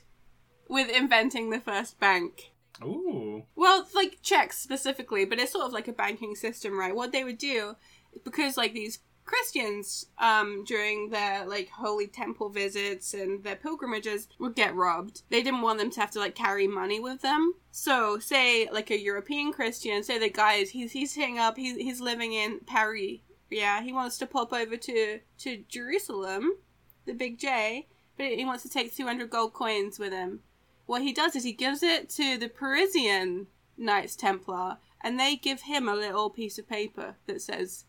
with 0.68 0.90
inventing 0.90 1.50
the 1.50 1.62
first 1.62 1.98
bank. 1.98 2.51
Ooh. 2.84 3.44
Well, 3.56 3.88
like 3.94 4.20
checks 4.22 4.58
specifically, 4.58 5.26
but 5.26 5.40
it's 5.40 5.52
sort 5.52 5.66
of 5.66 5.74
like 5.74 5.88
a 5.88 5.94
banking 5.94 6.36
system, 6.36 6.78
right? 6.78 6.96
What 6.96 7.12
they 7.12 7.24
would 7.24 7.38
do, 7.38 7.76
because 8.24 8.58
like 8.58 8.74
these 8.74 9.00
Christians, 9.24 10.08
um, 10.18 10.64
during 10.66 11.10
their 11.10 11.46
like 11.46 11.70
holy 11.70 12.08
temple 12.08 12.50
visits 12.50 13.14
and 13.14 13.44
their 13.44 13.56
pilgrimages 13.56 14.28
would 14.40 14.56
get 14.56 14.76
robbed. 14.76 15.22
They 15.30 15.44
didn't 15.44 15.62
want 15.62 15.80
them 15.80 15.92
to 15.92 16.00
have 16.02 16.12
to 16.12 16.20
like 16.20 16.36
carry 16.36 16.68
money 16.68 17.00
with 17.00 17.22
them. 17.22 17.54
So, 17.72 18.20
say 18.20 18.68
like 18.72 18.92
a 18.92 19.00
European 19.00 19.54
Christian, 19.54 20.04
say 20.04 20.18
the 20.18 20.30
guy 20.30 20.54
is 20.54 20.72
he's 20.72 20.92
he's 20.92 21.14
hitting 21.14 21.40
up, 21.40 21.58
he's 21.58 21.78
he's 21.78 22.02
living 22.02 22.34
in 22.34 22.60
Paris. 22.66 23.20
Yeah, 23.50 23.82
he 23.82 23.94
wants 23.94 24.18
to 24.20 24.28
pop 24.28 24.54
over 24.54 24.76
to 24.76 25.20
to 25.40 25.64
Jerusalem, 25.70 26.58
the 27.06 27.14
Big 27.14 27.38
J, 27.38 27.88
but 28.18 28.28
he 28.28 28.46
wants 28.46 28.64
to 28.64 28.70
take 28.70 28.96
two 28.96 29.06
hundred 29.06 29.30
gold 29.30 29.54
coins 29.54 30.00
with 30.00 30.12
him 30.12 30.42
what 30.92 31.04
he 31.04 31.14
does 31.14 31.38
is 31.38 31.46
he 31.46 31.54
gives 31.54 31.82
it 31.82 32.10
to 32.10 32.38
the 32.38 32.50
Parisian 32.50 33.48
Knights 33.78 34.14
Templar, 34.14 34.76
and 35.00 35.18
they 35.18 35.38
give 35.38 35.62
him 35.62 35.88
a 35.88 35.96
little 35.96 36.30
piece 36.30 36.60
of 36.60 36.68
paper 36.68 37.16
that 37.28 37.42
says, 37.42 37.86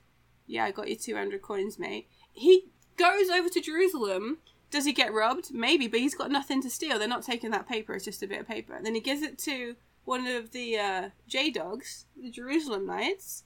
"Yeah, 0.46 0.66
I 0.66 0.70
got 0.70 0.86
you 0.86 0.94
200 0.94 1.42
coins, 1.42 1.80
mate." 1.80 2.06
He 2.32 2.70
goes 2.96 3.28
over 3.28 3.48
to 3.48 3.60
Jerusalem. 3.60 4.38
Does 4.70 4.84
he 4.84 4.92
get 4.92 5.12
robbed? 5.12 5.52
Maybe, 5.52 5.88
but 5.88 5.98
he's 5.98 6.14
got 6.14 6.30
nothing 6.30 6.62
to 6.62 6.70
steal. 6.70 6.96
They're 6.96 7.08
not 7.08 7.24
taking 7.24 7.50
that 7.50 7.66
paper. 7.68 7.92
It's 7.92 8.04
just 8.04 8.22
a 8.22 8.28
bit 8.28 8.40
of 8.40 8.46
paper. 8.46 8.72
And 8.72 8.86
then 8.86 8.94
he 8.94 9.00
gives 9.00 9.22
it 9.22 9.36
to 9.38 9.74
one 10.04 10.28
of 10.28 10.52
the 10.52 10.78
uh, 10.78 11.10
J 11.26 11.50
Dogs, 11.50 12.06
the 12.16 12.30
Jerusalem 12.30 12.86
Knights, 12.86 13.42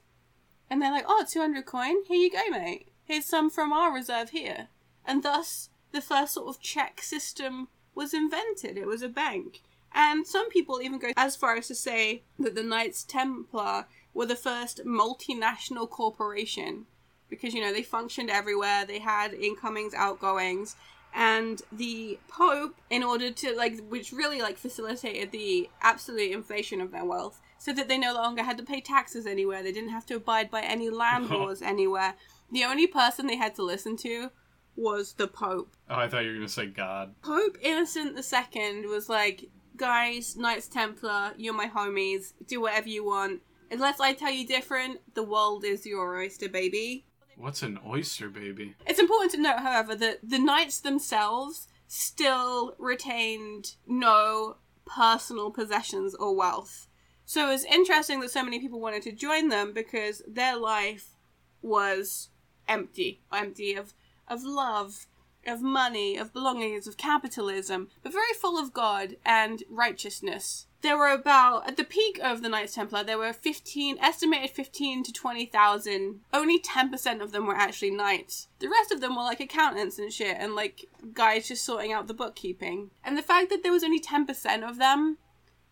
and 0.68 0.82
they're 0.82 0.92
like, 0.92 1.06
"Oh, 1.08 1.24
200 1.26 1.64
coin. 1.64 2.04
Here 2.04 2.18
you 2.18 2.30
go, 2.30 2.46
mate. 2.50 2.88
Here's 3.04 3.24
some 3.24 3.48
from 3.48 3.72
our 3.72 3.90
reserve 3.90 4.30
here." 4.30 4.68
And 5.06 5.22
thus, 5.22 5.70
the 5.92 6.02
first 6.02 6.34
sort 6.34 6.48
of 6.48 6.60
check 6.60 7.00
system 7.00 7.68
was 7.96 8.14
invented. 8.14 8.78
It 8.78 8.86
was 8.86 9.02
a 9.02 9.08
bank. 9.08 9.62
And 9.92 10.26
some 10.26 10.50
people 10.50 10.80
even 10.82 10.98
go 10.98 11.08
as 11.16 11.34
far 11.34 11.56
as 11.56 11.68
to 11.68 11.74
say 11.74 12.22
that 12.38 12.54
the 12.54 12.62
Knights 12.62 13.02
Templar 13.02 13.86
were 14.14 14.26
the 14.26 14.36
first 14.36 14.84
multinational 14.84 15.88
corporation 15.88 16.86
because, 17.28 17.54
you 17.54 17.60
know, 17.60 17.72
they 17.72 17.82
functioned 17.82 18.30
everywhere, 18.30 18.84
they 18.84 19.00
had 19.00 19.34
incomings, 19.34 19.94
outgoings, 19.94 20.76
and 21.14 21.62
the 21.72 22.18
Pope, 22.28 22.76
in 22.90 23.02
order 23.02 23.30
to, 23.30 23.56
like, 23.56 23.80
which 23.88 24.12
really, 24.12 24.40
like, 24.40 24.58
facilitated 24.58 25.32
the 25.32 25.68
absolute 25.80 26.30
inflation 26.30 26.80
of 26.80 26.92
their 26.92 27.04
wealth, 27.04 27.40
so 27.58 27.72
that 27.72 27.88
they 27.88 27.98
no 27.98 28.14
longer 28.14 28.42
had 28.42 28.58
to 28.58 28.62
pay 28.62 28.80
taxes 28.80 29.26
anywhere, 29.26 29.62
they 29.62 29.72
didn't 29.72 29.88
have 29.88 30.06
to 30.06 30.16
abide 30.16 30.50
by 30.50 30.60
any 30.60 30.90
land 31.02 31.30
laws 31.30 31.62
anywhere. 31.62 32.14
The 32.52 32.64
only 32.64 32.86
person 32.86 33.26
they 33.26 33.36
had 33.36 33.54
to 33.56 33.62
listen 33.62 33.96
to 33.98 34.30
was 34.76 35.14
the 35.14 35.26
Pope. 35.26 35.76
Oh, 35.88 35.96
I 35.96 36.08
thought 36.08 36.24
you 36.24 36.30
were 36.30 36.36
gonna 36.36 36.48
say 36.48 36.66
God. 36.66 37.14
Pope 37.22 37.58
Innocent 37.60 38.16
II 38.16 38.86
was 38.86 39.08
like, 39.08 39.48
guys, 39.76 40.36
Knights 40.36 40.68
Templar, 40.68 41.32
you're 41.36 41.54
my 41.54 41.68
homies, 41.68 42.32
do 42.46 42.60
whatever 42.60 42.88
you 42.88 43.04
want. 43.04 43.40
Unless 43.70 44.00
I 44.00 44.12
tell 44.12 44.30
you 44.30 44.46
different, 44.46 45.00
the 45.14 45.22
world 45.22 45.64
is 45.64 45.86
your 45.86 46.16
oyster, 46.16 46.48
baby. 46.48 47.04
What's 47.36 47.62
an 47.62 47.78
oyster 47.86 48.28
baby? 48.28 48.74
It's 48.86 49.00
important 49.00 49.32
to 49.32 49.40
note, 49.40 49.58
however, 49.58 49.94
that 49.96 50.20
the 50.22 50.38
knights 50.38 50.80
themselves 50.80 51.68
still 51.88 52.74
retained 52.78 53.74
no 53.86 54.56
personal 54.86 55.50
possessions 55.50 56.14
or 56.14 56.34
wealth. 56.34 56.88
So 57.24 57.50
it's 57.50 57.64
interesting 57.64 58.20
that 58.20 58.30
so 58.30 58.44
many 58.44 58.60
people 58.60 58.80
wanted 58.80 59.02
to 59.02 59.12
join 59.12 59.48
them 59.48 59.72
because 59.72 60.22
their 60.26 60.56
life 60.56 61.16
was 61.60 62.30
empty, 62.68 63.20
empty 63.32 63.74
of 63.74 63.92
of 64.28 64.42
love, 64.44 65.06
of 65.46 65.62
money, 65.62 66.16
of 66.16 66.32
belongings, 66.32 66.86
of 66.86 66.96
capitalism, 66.96 67.88
but 68.02 68.12
very 68.12 68.34
full 68.34 68.58
of 68.58 68.72
God 68.72 69.16
and 69.24 69.62
righteousness. 69.70 70.66
There 70.82 70.96
were 70.96 71.08
about, 71.08 71.66
at 71.66 71.76
the 71.76 71.84
peak 71.84 72.20
of 72.22 72.42
the 72.42 72.48
Knights 72.48 72.74
Templar, 72.74 73.02
there 73.02 73.18
were 73.18 73.32
15, 73.32 73.98
estimated 73.98 74.50
15 74.50 75.02
to 75.04 75.12
20,000. 75.12 76.20
Only 76.32 76.60
10% 76.60 77.20
of 77.20 77.32
them 77.32 77.46
were 77.46 77.56
actually 77.56 77.90
knights. 77.90 78.48
The 78.60 78.68
rest 78.68 78.92
of 78.92 79.00
them 79.00 79.16
were 79.16 79.22
like 79.22 79.40
accountants 79.40 79.98
and 79.98 80.12
shit, 80.12 80.36
and 80.38 80.54
like 80.54 80.86
guys 81.12 81.48
just 81.48 81.64
sorting 81.64 81.92
out 81.92 82.06
the 82.06 82.14
bookkeeping. 82.14 82.90
And 83.04 83.16
the 83.16 83.22
fact 83.22 83.50
that 83.50 83.62
there 83.62 83.72
was 83.72 83.84
only 83.84 84.00
10% 84.00 84.68
of 84.68 84.78
them, 84.78 85.18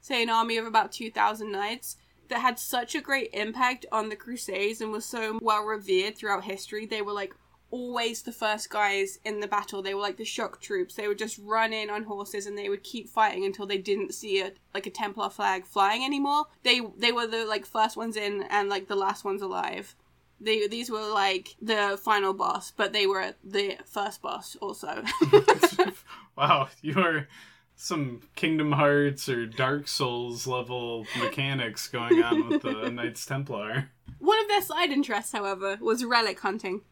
say 0.01 0.23
an 0.23 0.31
army 0.31 0.57
of 0.57 0.67
about 0.67 0.93
2,000 0.93 1.53
knights, 1.53 1.97
that 2.29 2.41
had 2.41 2.59
such 2.59 2.95
a 2.95 3.01
great 3.01 3.31
impact 3.33 3.87
on 3.93 4.09
the 4.09 4.17
Crusades 4.17 4.81
and 4.81 4.91
was 4.91 5.05
so 5.05 5.39
well 5.43 5.63
revered 5.65 6.17
throughout 6.17 6.45
history, 6.45 6.87
they 6.87 7.03
were 7.03 7.13
like 7.13 7.35
always 7.71 8.23
the 8.23 8.33
first 8.33 8.71
guys 8.71 9.19
in 9.25 9.41
the 9.41 9.49
battle. 9.49 9.83
They 9.83 9.95
were 9.95 10.01
like 10.01 10.17
the 10.17 10.25
shock 10.25 10.61
troops. 10.61 10.95
They 10.95 11.09
would 11.09 11.19
just 11.19 11.39
run 11.43 11.73
in 11.73 11.91
on 11.91 12.05
horses 12.05 12.47
and 12.47 12.57
they 12.57 12.69
would 12.69 12.83
keep 12.83 13.09
fighting 13.09 13.45
until 13.45 13.67
they 13.67 13.79
didn't 13.79 14.15
see 14.15 14.41
a 14.41 14.53
like 14.73 14.87
a 14.87 14.91
Templar 14.91 15.31
flag 15.31 15.67
flying 15.67 16.05
anymore. 16.05 16.47
They 16.63 16.81
they 16.97 17.13
were 17.13 17.27
the 17.27 17.45
like 17.45 17.67
first 17.67 17.97
ones 17.97 18.17
in 18.17 18.43
and 18.51 18.69
like 18.69 18.89
the 18.89 18.97
last 18.97 19.25
ones 19.25 19.43
alive. 19.43 19.97
They 20.41 20.67
these 20.67 20.91
were 20.91 21.13
like 21.13 21.57
the 21.61 21.99
final 22.03 22.35
boss, 22.35 22.71
but 22.71 22.93
they 22.93 23.07
were 23.07 23.35
the 23.43 23.79
first 23.87 24.23
boss 24.23 24.57
also. 24.61 25.03
wow, 26.37 26.69
you 26.83 26.99
are 26.99 27.29
some 27.77 28.21
Kingdom 28.35 28.73
Hearts 28.73 29.29
or 29.29 29.47
Dark 29.47 29.89
Souls 29.89 30.47
level 30.47 31.07
mechanics 31.19 31.89
going 31.89 32.23
on 32.23 32.49
with 32.49 32.63
the 32.63 32.91
Knights 32.93 33.27
Templar. 33.27 33.91
One 34.19 34.41
of 34.41 34.49
their 34.49 34.63
side 34.63 34.91
interests, 34.91 35.33
however, 35.33 35.79
was 35.81 36.05
relic 36.05 36.41
hunting. 36.41 36.83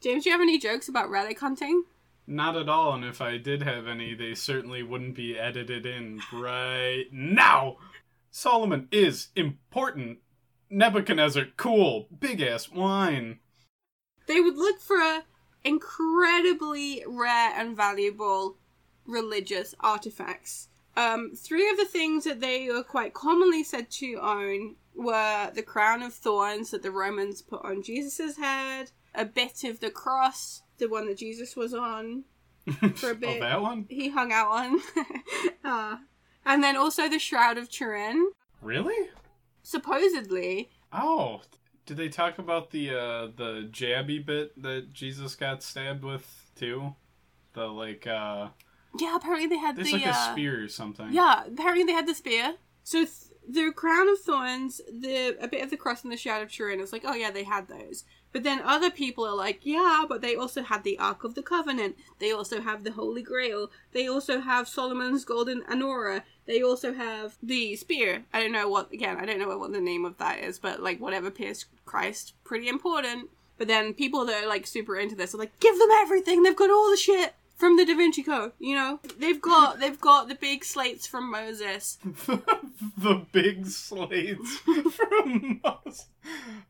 James, 0.00 0.24
do 0.24 0.30
you 0.30 0.34
have 0.34 0.40
any 0.40 0.58
jokes 0.58 0.88
about 0.88 1.10
relic 1.10 1.38
hunting? 1.40 1.84
Not 2.26 2.56
at 2.56 2.68
all, 2.68 2.94
and 2.94 3.04
if 3.04 3.20
I 3.20 3.36
did 3.36 3.62
have 3.62 3.86
any, 3.86 4.14
they 4.14 4.34
certainly 4.34 4.82
wouldn't 4.82 5.14
be 5.14 5.38
edited 5.38 5.84
in 5.84 6.20
right 6.32 7.06
now. 7.12 7.76
Solomon 8.30 8.88
is 8.90 9.28
important. 9.34 10.18
Nebuchadnezzar, 10.70 11.46
cool, 11.56 12.06
big 12.18 12.40
ass 12.40 12.70
wine. 12.70 13.40
They 14.26 14.40
would 14.40 14.56
look 14.56 14.80
for 14.80 15.24
incredibly 15.64 17.04
rare 17.06 17.52
and 17.54 17.76
valuable 17.76 18.56
religious 19.06 19.74
artifacts. 19.80 20.68
Um, 20.96 21.32
three 21.36 21.68
of 21.68 21.76
the 21.76 21.84
things 21.84 22.24
that 22.24 22.40
they 22.40 22.68
were 22.70 22.84
quite 22.84 23.12
commonly 23.12 23.64
said 23.64 23.90
to 23.90 24.18
own 24.22 24.76
were 24.94 25.50
the 25.54 25.62
crown 25.62 26.02
of 26.02 26.14
thorns 26.14 26.70
that 26.70 26.82
the 26.82 26.90
Romans 26.90 27.42
put 27.42 27.64
on 27.64 27.82
Jesus' 27.82 28.36
head, 28.36 28.92
a 29.14 29.24
bit 29.24 29.64
of 29.64 29.80
the 29.80 29.90
cross, 29.90 30.62
the 30.78 30.88
one 30.88 31.06
that 31.06 31.18
Jesus 31.18 31.56
was 31.56 31.74
on 31.74 32.24
for 32.94 33.10
a 33.10 33.14
bit. 33.14 33.38
oh, 33.38 33.40
that 33.40 33.62
one? 33.62 33.86
He 33.88 34.10
hung 34.10 34.32
out 34.32 34.50
on. 34.50 34.80
uh, 35.64 35.96
and 36.44 36.62
then 36.62 36.76
also 36.76 37.08
the 37.08 37.18
Shroud 37.18 37.58
of 37.58 37.70
Turin. 37.70 38.32
Really? 38.62 39.08
Supposedly. 39.62 40.70
Oh, 40.92 41.42
did 41.86 41.96
they 41.96 42.08
talk 42.08 42.38
about 42.38 42.70
the 42.70 42.90
uh 42.90 43.28
the 43.36 43.68
jabby 43.70 44.24
bit 44.24 44.60
that 44.62 44.92
Jesus 44.92 45.34
got 45.34 45.62
stabbed 45.62 46.04
with 46.04 46.50
too? 46.56 46.94
The 47.54 47.66
like 47.66 48.06
uh 48.06 48.48
Yeah, 48.98 49.16
apparently 49.16 49.48
they 49.48 49.58
had 49.58 49.76
There's 49.76 49.88
the 49.88 49.94
like 49.94 50.06
a 50.06 50.10
uh, 50.10 50.32
spear 50.32 50.64
or 50.64 50.68
something. 50.68 51.08
Yeah, 51.10 51.44
apparently 51.46 51.84
they 51.84 51.92
had 51.92 52.06
the 52.06 52.14
spear. 52.14 52.54
So 52.84 53.04
th- 53.04 53.10
the 53.48 53.72
crown 53.72 54.08
of 54.08 54.20
thorns, 54.20 54.80
the 54.88 55.36
a 55.40 55.48
bit 55.48 55.62
of 55.62 55.70
the 55.70 55.76
cross 55.76 56.02
and 56.02 56.12
the 56.12 56.16
shroud 56.16 56.42
of 56.42 56.52
Turin. 56.52 56.80
It's 56.80 56.92
like, 56.92 57.04
oh 57.04 57.14
yeah, 57.14 57.30
they 57.30 57.44
had 57.44 57.68
those. 57.68 58.04
But 58.32 58.44
then 58.44 58.60
other 58.62 58.90
people 58.90 59.24
are 59.26 59.34
like, 59.34 59.60
yeah, 59.62 60.04
but 60.08 60.20
they 60.20 60.36
also 60.36 60.62
had 60.62 60.84
the 60.84 60.98
Ark 60.98 61.24
of 61.24 61.34
the 61.34 61.42
Covenant. 61.42 61.96
They 62.18 62.30
also 62.30 62.60
have 62.60 62.84
the 62.84 62.92
Holy 62.92 63.22
Grail. 63.22 63.70
They 63.92 64.06
also 64.06 64.40
have 64.40 64.68
Solomon's 64.68 65.24
golden 65.24 65.62
menorah. 65.62 66.22
They 66.46 66.62
also 66.62 66.94
have 66.94 67.36
the 67.42 67.76
spear. 67.76 68.24
I 68.32 68.40
don't 68.40 68.52
know 68.52 68.68
what 68.68 68.92
again. 68.92 69.16
I 69.16 69.26
don't 69.26 69.38
know 69.38 69.58
what 69.58 69.72
the 69.72 69.80
name 69.80 70.04
of 70.04 70.18
that 70.18 70.38
is, 70.40 70.58
but 70.58 70.80
like 70.80 71.00
whatever 71.00 71.30
pierced 71.30 71.66
Christ, 71.84 72.34
pretty 72.44 72.68
important. 72.68 73.30
But 73.58 73.68
then 73.68 73.94
people 73.94 74.24
that 74.26 74.44
are 74.44 74.48
like 74.48 74.66
super 74.66 74.96
into 74.96 75.14
this 75.14 75.34
are 75.34 75.38
like, 75.38 75.58
give 75.60 75.78
them 75.78 75.90
everything. 75.92 76.42
They've 76.42 76.56
got 76.56 76.70
all 76.70 76.90
the 76.90 76.96
shit 76.96 77.34
from 77.56 77.76
the 77.76 77.84
Da 77.84 77.94
Vinci 77.94 78.22
Code. 78.22 78.52
You 78.58 78.74
know, 78.74 79.00
they've 79.18 79.40
got 79.40 79.80
they've 79.80 80.00
got 80.00 80.28
the 80.28 80.34
big 80.34 80.64
slates 80.64 81.06
from 81.06 81.30
Moses. 81.30 81.98
the 82.96 83.26
big 83.32 83.66
slates 83.66 84.56
from 84.92 85.60
Moses. 85.62 86.06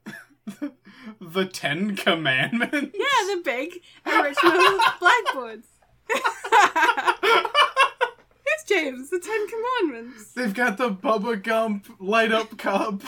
The, 1.21 1.47
Ten 1.47 1.97
Commandments. 1.97 2.95
Yeah, 2.99 3.35
the 3.35 3.41
big 3.43 3.81
original 4.05 4.79
blackboards. 5.01 5.67
it's 8.47 8.65
James, 8.69 9.09
the 9.09 9.19
Ten 9.19 9.47
Commandments. 9.49 10.33
They've 10.35 10.53
got 10.53 10.77
the 10.77 10.91
Bubba 10.91 11.43
Gump 11.43 11.87
light 11.99 12.33
up 12.33 12.59
cup. 12.59 13.03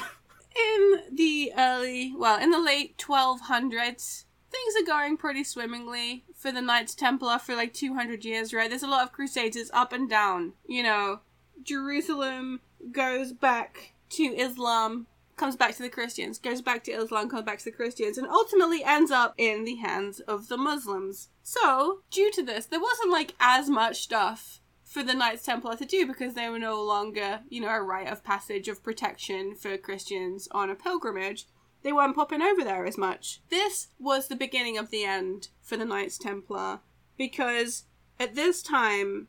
In 0.57 1.01
the 1.13 1.53
early, 1.57 2.15
well, 2.17 2.39
in 2.41 2.51
the 2.51 2.59
late 2.61 2.97
1200s, 2.97 4.25
things 4.51 4.75
are 4.81 4.87
going 4.87 5.17
pretty 5.17 5.45
swimmingly 5.45 6.25
for 6.37 6.53
the 6.53 6.63
Knights 6.63 6.95
Templar 6.95 7.39
for 7.39 7.55
like 7.55 7.73
200 7.73 8.25
years, 8.25 8.53
right? 8.53 8.69
There's 8.69 8.83
a 8.83 8.89
lot 8.89 9.05
of 9.05 9.13
crusades, 9.13 9.57
it's 9.57 9.71
up 9.73 9.93
and 9.93 10.09
down. 10.09 10.53
You 10.67 10.83
know, 10.83 11.21
Jerusalem 11.63 12.61
goes 12.91 13.33
back 13.33 13.93
to 14.11 14.25
Islam, 14.25 15.07
comes 15.43 15.57
back 15.57 15.75
to 15.75 15.83
the 15.83 15.89
Christians, 15.89 16.39
goes 16.39 16.63
back 16.63 16.85
to 16.85 16.93
Islam, 16.93 17.29
comes 17.29 17.43
back 17.43 17.59
to 17.59 17.65
the 17.65 17.73
Christians, 17.73 18.17
and 18.17 18.29
ultimately 18.29 18.85
ends 18.85 19.11
up 19.11 19.35
in 19.37 19.65
the 19.65 19.75
hands 19.75 20.21
of 20.21 20.47
the 20.47 20.57
Muslims. 20.57 21.31
So, 21.43 22.03
due 22.13 22.31
to 22.35 22.45
this, 22.45 22.67
there 22.67 22.79
wasn't 22.79 23.11
like 23.11 23.35
as 23.41 23.69
much 23.69 24.03
stuff 24.03 24.61
for 24.85 25.03
the 25.03 25.15
Knights 25.15 25.45
Templar 25.45 25.75
to 25.75 25.85
do 25.85 26.07
because 26.07 26.35
they 26.35 26.49
were 26.49 26.61
no 26.61 26.81
longer, 26.81 27.41
you 27.49 27.61
know, 27.61 27.71
a 27.71 27.83
rite 27.83 28.07
of 28.07 28.23
passage 28.23 28.69
of 28.69 28.85
protection 28.85 29.57
for 29.57 29.77
Christians 29.77 30.47
on 30.53 30.71
a 30.71 30.77
pilgrimage. 30.77 31.49
They 31.83 31.93
weren't 31.93 32.15
popping 32.15 32.41
over 32.41 32.63
there 32.63 32.87
as 32.87 32.97
much. 32.97 33.41
This 33.51 33.89
was 33.99 34.29
the 34.29 34.37
beginning 34.37 34.79
of 34.79 34.91
the 34.91 35.03
end 35.03 35.49
for 35.61 35.77
the 35.77 35.85
Knights 35.85 36.19
Templar 36.19 36.83
because 37.19 37.87
at 38.21 38.37
this 38.37 38.63
time, 38.63 39.27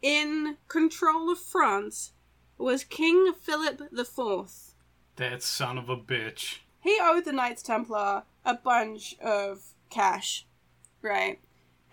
in 0.00 0.56
control 0.68 1.30
of 1.30 1.38
France 1.38 2.12
was 2.56 2.82
King 2.82 3.34
Philip 3.38 3.82
IV. 3.92 4.69
That 5.20 5.42
son 5.42 5.76
of 5.76 5.90
a 5.90 5.98
bitch. 5.98 6.60
He 6.80 6.98
owed 6.98 7.26
the 7.26 7.32
Knights 7.32 7.62
Templar 7.62 8.22
a 8.42 8.54
bunch 8.54 9.18
of 9.20 9.74
cash, 9.90 10.46
right? 11.02 11.38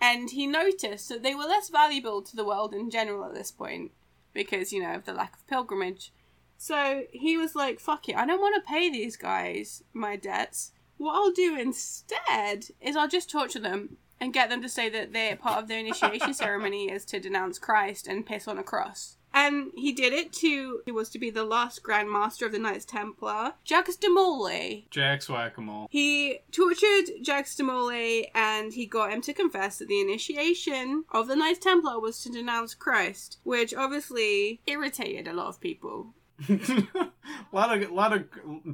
And 0.00 0.30
he 0.30 0.46
noticed 0.46 1.10
that 1.10 1.22
they 1.22 1.34
were 1.34 1.42
less 1.42 1.68
valuable 1.68 2.22
to 2.22 2.34
the 2.34 2.46
world 2.46 2.72
in 2.72 2.88
general 2.90 3.26
at 3.26 3.34
this 3.34 3.50
point 3.50 3.90
because, 4.32 4.72
you 4.72 4.80
know, 4.80 4.94
of 4.94 5.04
the 5.04 5.12
lack 5.12 5.34
of 5.34 5.46
pilgrimage. 5.46 6.10
So 6.56 7.02
he 7.12 7.36
was 7.36 7.54
like, 7.54 7.80
fuck 7.80 8.08
it, 8.08 8.16
I 8.16 8.24
don't 8.24 8.40
want 8.40 8.64
to 8.64 8.66
pay 8.66 8.88
these 8.88 9.18
guys 9.18 9.84
my 9.92 10.16
debts. 10.16 10.72
What 10.96 11.14
I'll 11.14 11.30
do 11.30 11.54
instead 11.54 12.68
is 12.80 12.96
I'll 12.96 13.08
just 13.08 13.28
torture 13.28 13.60
them 13.60 13.98
and 14.18 14.32
get 14.32 14.48
them 14.48 14.62
to 14.62 14.70
say 14.70 14.88
that 14.88 15.12
they're 15.12 15.36
part 15.36 15.58
of 15.58 15.68
their 15.68 15.80
initiation 15.80 16.32
ceremony 16.32 16.90
is 16.90 17.04
to 17.04 17.20
denounce 17.20 17.58
Christ 17.58 18.06
and 18.06 18.24
piss 18.24 18.48
on 18.48 18.56
a 18.56 18.62
cross. 18.62 19.17
And 19.32 19.70
he 19.76 19.92
did 19.92 20.12
it 20.12 20.32
to, 20.34 20.80
he 20.84 20.92
was 20.92 21.10
to 21.10 21.18
be 21.18 21.30
the 21.30 21.44
last 21.44 21.82
Grand 21.82 22.10
Master 22.10 22.46
of 22.46 22.52
the 22.52 22.58
Knights 22.58 22.84
Templar, 22.84 23.54
Jacques 23.64 24.00
de 24.00 24.08
Molay. 24.08 24.86
Jack's 24.90 25.28
whack-a-mole. 25.28 25.88
He 25.90 26.40
tortured 26.50 27.24
Jacques 27.24 27.54
de 27.56 27.62
Molay 27.62 28.30
and 28.34 28.72
he 28.72 28.86
got 28.86 29.12
him 29.12 29.20
to 29.22 29.32
confess 29.32 29.78
that 29.78 29.88
the 29.88 30.00
initiation 30.00 31.04
of 31.10 31.28
the 31.28 31.36
Knights 31.36 31.60
Templar 31.60 32.00
was 32.00 32.20
to 32.22 32.30
denounce 32.30 32.74
Christ, 32.74 33.38
which 33.44 33.74
obviously 33.74 34.60
irritated 34.66 35.28
a 35.28 35.32
lot 35.32 35.48
of 35.48 35.60
people. 35.60 36.14
a 36.48 37.10
lot 37.52 37.82
of 37.82 37.90
lot 37.90 38.12
of 38.12 38.24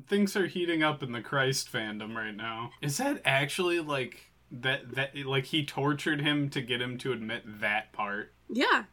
things 0.07 0.37
are 0.37 0.47
heating 0.47 0.83
up 0.83 1.03
in 1.03 1.13
the 1.13 1.23
Christ 1.23 1.73
fandom 1.73 2.15
right 2.15 2.37
now. 2.37 2.71
Is 2.83 2.99
that 2.99 3.23
actually 3.25 3.81
like 3.81 4.33
that 4.51 4.95
that 4.95 5.17
like 5.25 5.47
he 5.47 5.65
tortured 5.65 6.21
him 6.21 6.51
to 6.51 6.61
get 6.61 6.83
him 6.83 6.99
to 6.99 7.13
admit 7.13 7.43
that 7.61 7.93
part? 7.93 8.35
Yeah. 8.51 8.85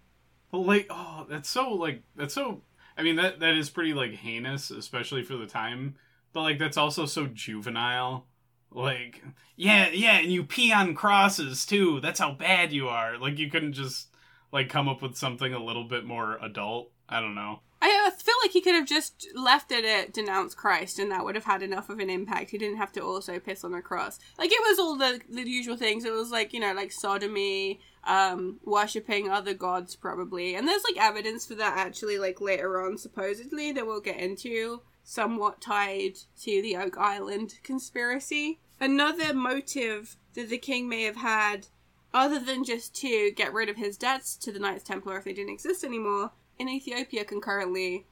Like 0.51 0.88
oh, 0.89 1.25
that's 1.29 1.50
so 1.50 1.74
like 1.74 2.03
that's 2.15 2.34
so. 2.34 2.62
I 2.98 3.03
mean 3.03 3.15
that 3.15 3.39
that 3.39 3.55
is 3.55 3.70
pretty 3.70 3.93
like 3.93 4.13
heinous, 4.13 4.70
especially 4.72 5.24
for 5.24 5.36
the 5.36 5.48
time. 5.48 5.96
But 6.34 6.41
like 6.41 6.60
that's 6.60 6.77
also 6.77 7.05
so 7.05 7.27
juvenile. 7.27 8.27
Like 8.72 9.24
yeah, 9.55 9.89
yeah, 9.89 10.20
and 10.20 10.31
you 10.31 10.43
pee 10.43 10.72
on 10.72 10.96
crosses 10.96 11.65
too. 11.65 12.00
That's 12.01 12.20
how 12.20 12.34
bad 12.34 12.72
you 12.72 12.88
are. 12.88 13.17
Like 13.17 13.38
you 13.38 13.50
couldn't 13.50 13.74
just 13.74 14.08
like 14.51 14.70
come 14.70 14.89
up 14.89 15.01
with 15.01 15.15
something 15.15 15.53
a 15.53 15.63
little 15.63 15.86
bit 15.86 16.05
more 16.05 16.38
adult. 16.41 16.91
I 17.08 17.20
don't 17.20 17.36
know. 17.36 17.60
I 17.84 18.08
uh, 18.08 18.12
feel 18.12 18.36
like 18.43 18.51
he 18.51 18.62
could 18.62 18.75
have 18.75 18.88
just 18.88 19.27
left 19.34 19.72
it 19.72 19.84
at 19.84 20.13
denounce 20.13 20.53
Christ, 20.53 21.00
and 21.00 21.12
that 21.12 21.25
would 21.25 21.34
have 21.34 21.46
had 21.46 21.63
enough 21.63 21.89
of 21.89 22.00
an 22.00 22.12
impact. 22.12 22.51
He 22.51 22.60
didn't 22.60 22.77
have 22.77 22.91
to 22.93 23.03
also 23.03 23.39
piss 23.39 23.63
on 23.63 23.74
a 23.74 23.81
cross. 23.81 24.20
Like 24.38 24.51
it 24.51 24.62
was 24.62 24.77
all 24.77 24.96
the 24.98 25.20
the 25.29 25.50
usual 25.50 25.77
things. 25.77 26.05
It 26.05 26.13
was 26.13 26.29
like 26.29 26.53
you 26.53 26.60
know, 26.60 26.74
like 26.74 26.91
sodomy, 26.91 27.79
um, 28.03 28.60
worshipping 28.63 29.29
other 29.29 29.53
gods, 29.53 29.96
probably. 29.96 30.55
And 30.55 30.67
there's 30.67 30.84
like 30.84 31.03
evidence 31.03 31.46
for 31.46 31.55
that 31.55 31.77
actually, 31.77 32.17
like 32.17 32.41
later 32.41 32.84
on, 32.84 32.98
supposedly 32.98 33.72
that 33.72 33.86
we'll 33.86 34.01
get 34.01 34.20
into, 34.20 34.81
somewhat 35.03 35.62
tied 35.62 36.17
to 36.41 36.62
the 36.62 36.77
Oak 36.77 36.98
Island 36.98 37.55
conspiracy. 37.63 38.60
Another 38.79 39.34
motive 39.34 40.17
that 40.34 40.50
the 40.50 40.58
king 40.58 40.89
may 40.89 41.03
have 41.03 41.17
had, 41.17 41.67
other 42.13 42.39
than 42.39 42.63
just 42.63 42.96
to 42.96 43.31
get 43.31 43.53
rid 43.53 43.70
of 43.70 43.77
his 43.77 43.98
debts 43.98 44.36
to 44.38 44.51
the 44.51 44.60
Knights 44.60 44.84
Templar 44.84 45.17
if 45.17 45.24
they 45.24 45.34
didn't 45.34 45.53
exist 45.53 45.84
anymore 45.84 46.31
in 46.58 46.70
Ethiopia 46.70 47.24
concurrently, 47.24 48.05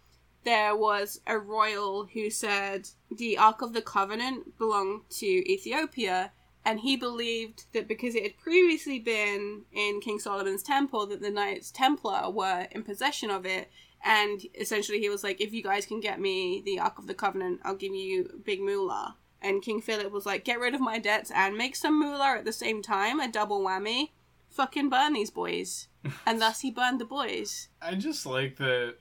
there 0.44 0.76
was 0.76 1.22
a 1.28 1.38
royal 1.38 2.06
who 2.06 2.30
said 2.30 2.90
the 3.12 3.38
Ark 3.38 3.62
of 3.62 3.74
the 3.74 3.82
Covenant 3.82 4.58
belonged 4.58 5.02
to 5.12 5.26
Ethiopia, 5.26 6.32
and 6.66 6.80
he 6.82 6.96
believed 6.96 7.66
that 7.74 7.88
because 7.88 8.16
it 8.16 8.24
had 8.24 8.38
previously 8.38 9.00
been 9.00 9.64
in 9.72 10.02
King 10.02 10.20
Solomon's 10.20 10.64
temple, 10.64 11.08
that 11.08 11.22
the 11.22 11.30
Knights 11.30 11.72
Templar 11.72 12.30
were 12.30 12.68
in 12.72 12.84
possession 12.84 13.30
of 13.30 13.46
it. 13.46 13.72
And 14.04 14.42
essentially, 14.56 15.00
he 15.00 15.10
was 15.10 15.24
like, 15.24 15.42
"If 15.42 15.54
you 15.54 15.62
guys 15.62 15.86
can 15.86 16.00
get 16.00 16.22
me 16.22 16.62
the 16.64 16.80
Ark 16.80 17.00
of 17.00 17.08
the 17.08 17.14
Covenant, 17.14 17.62
I'll 17.64 17.76
give 17.76 17.94
you 17.94 18.42
big 18.46 18.62
moolah." 18.62 19.18
And 19.42 19.62
King 19.62 19.82
Philip 19.82 20.12
was 20.12 20.26
like, 20.26 20.46
"Get 20.46 20.60
rid 20.60 20.76
of 20.76 20.82
my 20.82 21.00
debts 21.00 21.32
and 21.32 21.58
make 21.58 21.76
some 21.76 22.00
moolah 22.00 22.38
at 22.38 22.46
the 22.46 22.54
same 22.54 22.82
time, 22.82 23.20
a 23.20 23.28
double 23.28 23.62
whammy." 23.62 24.12
Fucking 24.50 24.90
burn 24.90 25.14
these 25.14 25.30
boys 25.30 25.90
and 26.26 26.42
thus 26.42 26.62
he 26.62 26.72
burned 26.72 27.00
the 27.00 27.06
boys. 27.06 27.70
I 27.82 27.96
just 27.96 28.26
like 28.26 28.58
that 28.58 28.96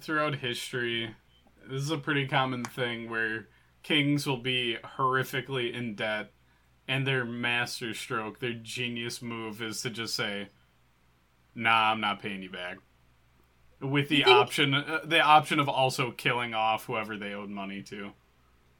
throughout 0.00 0.36
history, 0.36 1.14
this 1.68 1.82
is 1.82 1.90
a 1.90 1.98
pretty 1.98 2.26
common 2.26 2.64
thing 2.64 3.10
where 3.10 3.48
kings 3.82 4.26
will 4.26 4.38
be 4.38 4.76
horrifically 4.96 5.72
in 5.72 5.94
debt, 5.94 6.32
and 6.90 7.06
their 7.06 7.24
master 7.24 7.94
stroke, 7.94 8.40
their 8.40 8.52
genius 8.52 9.22
move, 9.22 9.62
is 9.62 9.80
to 9.82 9.90
just 9.90 10.16
say, 10.16 10.48
"Nah, 11.54 11.92
I'm 11.92 12.00
not 12.00 12.20
paying 12.20 12.42
you 12.42 12.50
back." 12.50 12.78
With 13.80 14.08
the 14.08 14.24
think, 14.24 14.36
option, 14.36 14.74
uh, 14.74 15.00
the 15.04 15.20
option 15.20 15.60
of 15.60 15.68
also 15.68 16.10
killing 16.10 16.52
off 16.52 16.86
whoever 16.86 17.16
they 17.16 17.32
owed 17.32 17.48
money 17.48 17.80
to. 17.84 18.12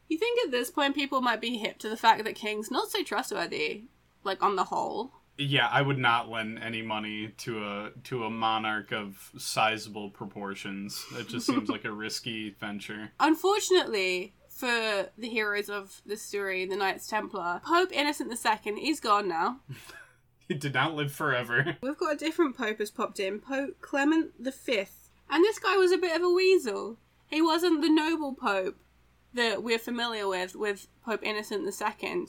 You 0.09 0.18
think 0.18 0.44
at 0.44 0.51
this 0.51 0.70
point 0.70 0.96
people 0.96 1.20
might 1.20 1.40
be 1.40 1.57
hip 1.57 1.79
to 1.79 1.88
the 1.88 1.96
fact 1.96 2.25
that 2.25 2.35
kings 2.35 2.68
not 2.68 2.90
so 2.90 3.05
trustworthy, 3.05 3.85
like 4.25 4.42
on 4.42 4.57
the 4.57 4.64
whole 4.64 5.12
yeah, 5.40 5.68
I 5.68 5.81
would 5.81 5.99
not 5.99 6.29
lend 6.29 6.59
any 6.59 6.83
money 6.83 7.29
to 7.38 7.64
a 7.64 7.90
to 8.05 8.25
a 8.25 8.31
monarch 8.31 8.92
of 8.92 9.31
sizable 9.38 10.11
proportions. 10.11 11.05
It 11.16 11.29
just 11.29 11.46
seems 11.46 11.68
like 11.70 11.85
a 11.85 11.92
risky 11.92 12.51
venture. 12.51 13.12
Unfortunately, 13.18 14.35
for 14.61 15.09
the 15.16 15.29
heroes 15.29 15.70
of 15.70 16.03
the 16.05 16.18
story, 16.18 16.66
the 16.66 16.77
Knights 16.77 17.07
Templar, 17.07 17.62
Pope 17.64 17.90
Innocent 17.92 18.31
II, 18.31 18.79
he's 18.79 19.01
gone 19.01 19.27
now. 19.27 19.61
he 20.49 20.55
did 20.55 20.75
not 20.75 20.94
live 20.94 21.11
forever. 21.11 21.79
We've 21.83 21.96
got 21.96 22.14
a 22.14 22.18
different 22.18 22.59
pope 22.59 22.79
has 22.79 22.90
popped 22.90 23.18
in, 23.18 23.40
Pope 23.40 23.81
Clement 23.81 24.33
V. 24.38 24.85
And 25.31 25.44
this 25.44 25.59
guy 25.59 25.77
was 25.77 25.92
a 25.92 25.99
bit 25.99 26.14
of 26.14 26.23
a 26.23 26.31
weasel. 26.31 26.99
He 27.29 27.40
wasn't 27.40 27.81
the 27.81 27.88
noble 27.88 28.35
pope 28.35 28.77
that 29.33 29.62
we're 29.62 29.79
familiar 29.79 30.29
with, 30.29 30.55
with 30.55 30.88
Pope 31.05 31.20
Innocent 31.23 31.64
II. 31.64 32.27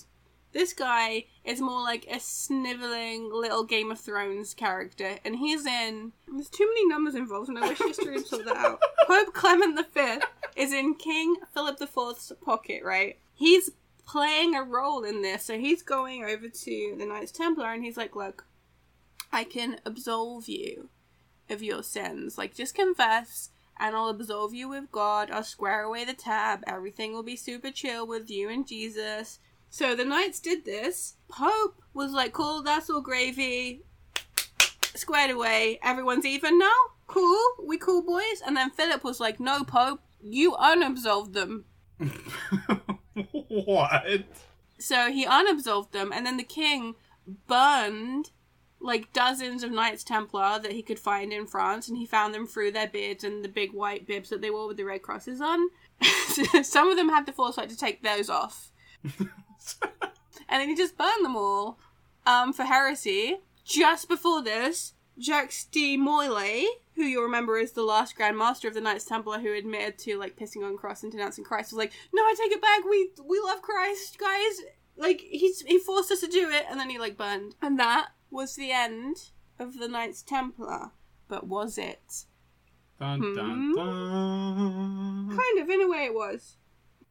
This 0.54 0.74
guy 0.74 1.26
is 1.46 1.62
more 1.62 1.82
like 1.82 2.06
a 2.10 2.20
sniveling 2.20 3.32
little 3.34 3.64
Game 3.64 3.90
of 3.90 4.00
Thrones 4.00 4.54
character, 4.54 5.18
and 5.24 5.38
he's 5.38 5.66
in. 5.66 6.12
There's 6.28 6.50
too 6.50 6.68
many 6.68 6.88
numbers 6.88 7.16
involved, 7.16 7.50
and 7.50 7.58
I 7.58 7.70
wish 7.70 7.78
history 7.78 8.16
would 8.16 8.28
sort 8.28 8.46
that 8.46 8.58
out. 8.58 8.82
Pope 9.08 9.34
Clement 9.34 9.80
V 9.94 10.20
is 10.56 10.74
in 10.74 10.96
King 10.96 11.38
Philip 11.54 11.82
IV's 11.82 12.34
pocket, 12.44 12.84
right? 12.84 13.18
He's 13.34 13.72
playing 14.06 14.56
a 14.56 14.64
role 14.64 15.04
in 15.04 15.22
this, 15.22 15.46
so 15.46 15.58
he's 15.58 15.84
going 15.84 16.26
over 16.26 16.50
to 16.50 16.96
the 16.98 17.06
Knights 17.06 17.32
Templar, 17.32 17.72
and 17.72 17.84
he's 17.84 17.98
like, 17.98 18.16
"Look, 18.16 18.46
I 19.32 19.46
can 19.46 19.80
absolve 19.86 20.50
you 20.50 20.90
of 21.50 21.64
your 21.64 21.84
sins. 21.84 22.38
Like, 22.38 22.56
just 22.56 22.76
confess." 22.76 23.50
and 23.82 23.96
I'll 23.96 24.10
absolve 24.10 24.54
you 24.54 24.70
with 24.70 24.92
God. 24.92 25.32
I'll 25.32 25.44
square 25.44 25.82
away 25.82 26.06
the 26.06 26.14
tab. 26.14 26.64
Everything 26.68 27.14
will 27.14 27.24
be 27.24 27.36
super 27.36 27.72
chill 27.72 28.06
with 28.06 28.30
you 28.30 28.48
and 28.48 28.68
Jesus. 28.68 29.40
So 29.71 29.95
the 29.95 30.05
knights 30.05 30.39
did 30.39 30.65
this. 30.65 31.15
Pope 31.29 31.81
was 31.93 32.12
like, 32.12 32.34
cool, 32.34 32.62
that's 32.62 32.89
all 32.89 33.01
gravy. 33.01 33.84
Squared 34.93 35.31
away. 35.31 35.79
Everyone's 35.81 36.25
even 36.25 36.60
now. 36.60 36.75
Cool. 37.07 37.41
We 37.63 37.77
cool 37.77 38.01
boys. 38.01 38.41
And 38.45 38.55
then 38.55 38.69
Philip 38.69 39.03
was 39.03 39.21
like, 39.21 39.39
no, 39.39 39.63
Pope, 39.63 40.01
you 40.21 40.55
unabsolved 40.55 41.34
them. 41.34 41.65
what? 43.47 44.23
So 44.77 45.12
he 45.12 45.25
unabsolved 45.25 45.93
them, 45.93 46.12
and 46.12 46.25
then 46.25 46.38
the 46.38 46.43
king 46.43 46.95
burned 47.47 48.31
like 48.79 49.13
dozens 49.13 49.62
of 49.63 49.71
Knights 49.71 50.03
Templar 50.03 50.57
that 50.60 50.71
he 50.71 50.81
could 50.81 50.99
find 50.99 51.31
in 51.31 51.45
France, 51.45 51.88
and 51.88 51.97
he 51.97 52.05
found 52.05 52.34
them 52.34 52.47
through 52.47 52.71
their 52.71 52.88
beards 52.88 53.23
and 53.23 53.43
the 53.43 53.49
big 53.49 53.73
white 53.73 54.07
bibs 54.07 54.29
that 54.29 54.41
they 54.41 54.49
wore 54.49 54.67
with 54.67 54.77
the 54.77 54.84
red 54.84 55.01
crosses 55.01 55.39
on. 55.39 55.69
Some 56.63 56.89
of 56.89 56.97
them 56.97 57.10
had 57.10 57.25
the 57.25 57.31
foresight 57.31 57.69
to 57.69 57.77
take 57.77 58.01
those 58.01 58.29
off. 58.29 58.71
and 60.50 60.62
then 60.62 60.69
he 60.69 60.76
just 60.76 60.97
burned 60.97 61.24
them 61.24 61.36
all 61.36 61.78
um, 62.26 62.54
for 62.54 62.63
heresy. 62.63 63.38
Just 63.63 64.10
before 64.10 64.41
this, 64.41 64.93
Jacques 65.19 65.54
de 65.71 65.97
Molay, 65.97 66.65
who 66.95 67.04
you'll 67.04 67.24
remember 67.24 67.58
is 67.58 67.71
the 67.71 67.84
last 67.84 68.15
Grand 68.15 68.38
Master 68.38 68.67
of 68.67 68.74
the 68.74 68.82
Knights 68.82 69.06
Templar 69.06 69.39
who 69.39 69.54
admitted 69.54 69.97
to 70.00 70.17
like 70.17 70.38
pissing 70.38 70.65
on 70.65 70.78
cross 70.78 71.04
and 71.04 71.12
denouncing 71.12 71.43
Christ, 71.43 71.71
was 71.71 71.78
like, 71.78 71.93
"No, 72.13 72.24
I 72.24 72.36
take 72.38 72.52
it 72.52 72.62
back. 72.62 72.84
We 72.84 73.12
we 73.24 73.39
love 73.39 73.62
Christ, 73.62 74.17
guys. 74.17 74.62
Like 74.97 75.21
he's 75.21 75.62
he 75.62 75.80
forced 75.80 76.12
us 76.12 76.21
to 76.21 76.28
do 76.28 76.50
it, 76.50 76.65
and 76.69 76.80
then 76.80 76.89
he 76.89 76.97
like 76.97 77.17
burned, 77.17 77.56
and 77.62 77.80
that 77.80 78.10
was 78.30 78.56
the 78.56 78.71
end 78.71 79.32
of 79.60 79.78
the 79.78 79.88
Knights 79.88 80.21
Templar. 80.21 80.91
But 81.28 81.47
was 81.47 81.78
it? 81.78 82.26
Dun, 83.00 83.19
dun, 83.36 83.36
hmm? 83.36 83.76
dun. 83.76 85.38
Kind 85.38 85.60
of, 85.60 85.69
in 85.69 85.82
a 85.82 85.88
way, 85.88 86.06
it 86.06 86.13
was. 86.13 86.58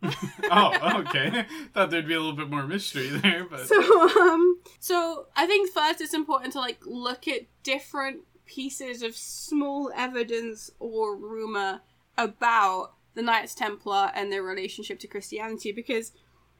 oh, 0.50 1.02
okay. 1.06 1.44
Thought 1.74 1.90
there'd 1.90 2.08
be 2.08 2.14
a 2.14 2.18
little 2.18 2.36
bit 2.36 2.50
more 2.50 2.66
mystery 2.66 3.08
there, 3.08 3.44
but 3.44 3.66
so 3.66 4.08
um, 4.08 4.60
so 4.78 5.26
I 5.36 5.46
think 5.46 5.70
first 5.70 6.00
it's 6.00 6.14
important 6.14 6.52
to 6.54 6.60
like 6.60 6.78
look 6.86 7.28
at 7.28 7.42
different 7.62 8.20
pieces 8.46 9.02
of 9.02 9.14
small 9.14 9.92
evidence 9.94 10.70
or 10.78 11.16
rumor 11.16 11.80
about 12.16 12.94
the 13.14 13.22
Knights 13.22 13.54
Templar 13.54 14.10
and 14.14 14.32
their 14.32 14.42
relationship 14.42 14.98
to 15.00 15.06
Christianity 15.06 15.72
because 15.72 16.12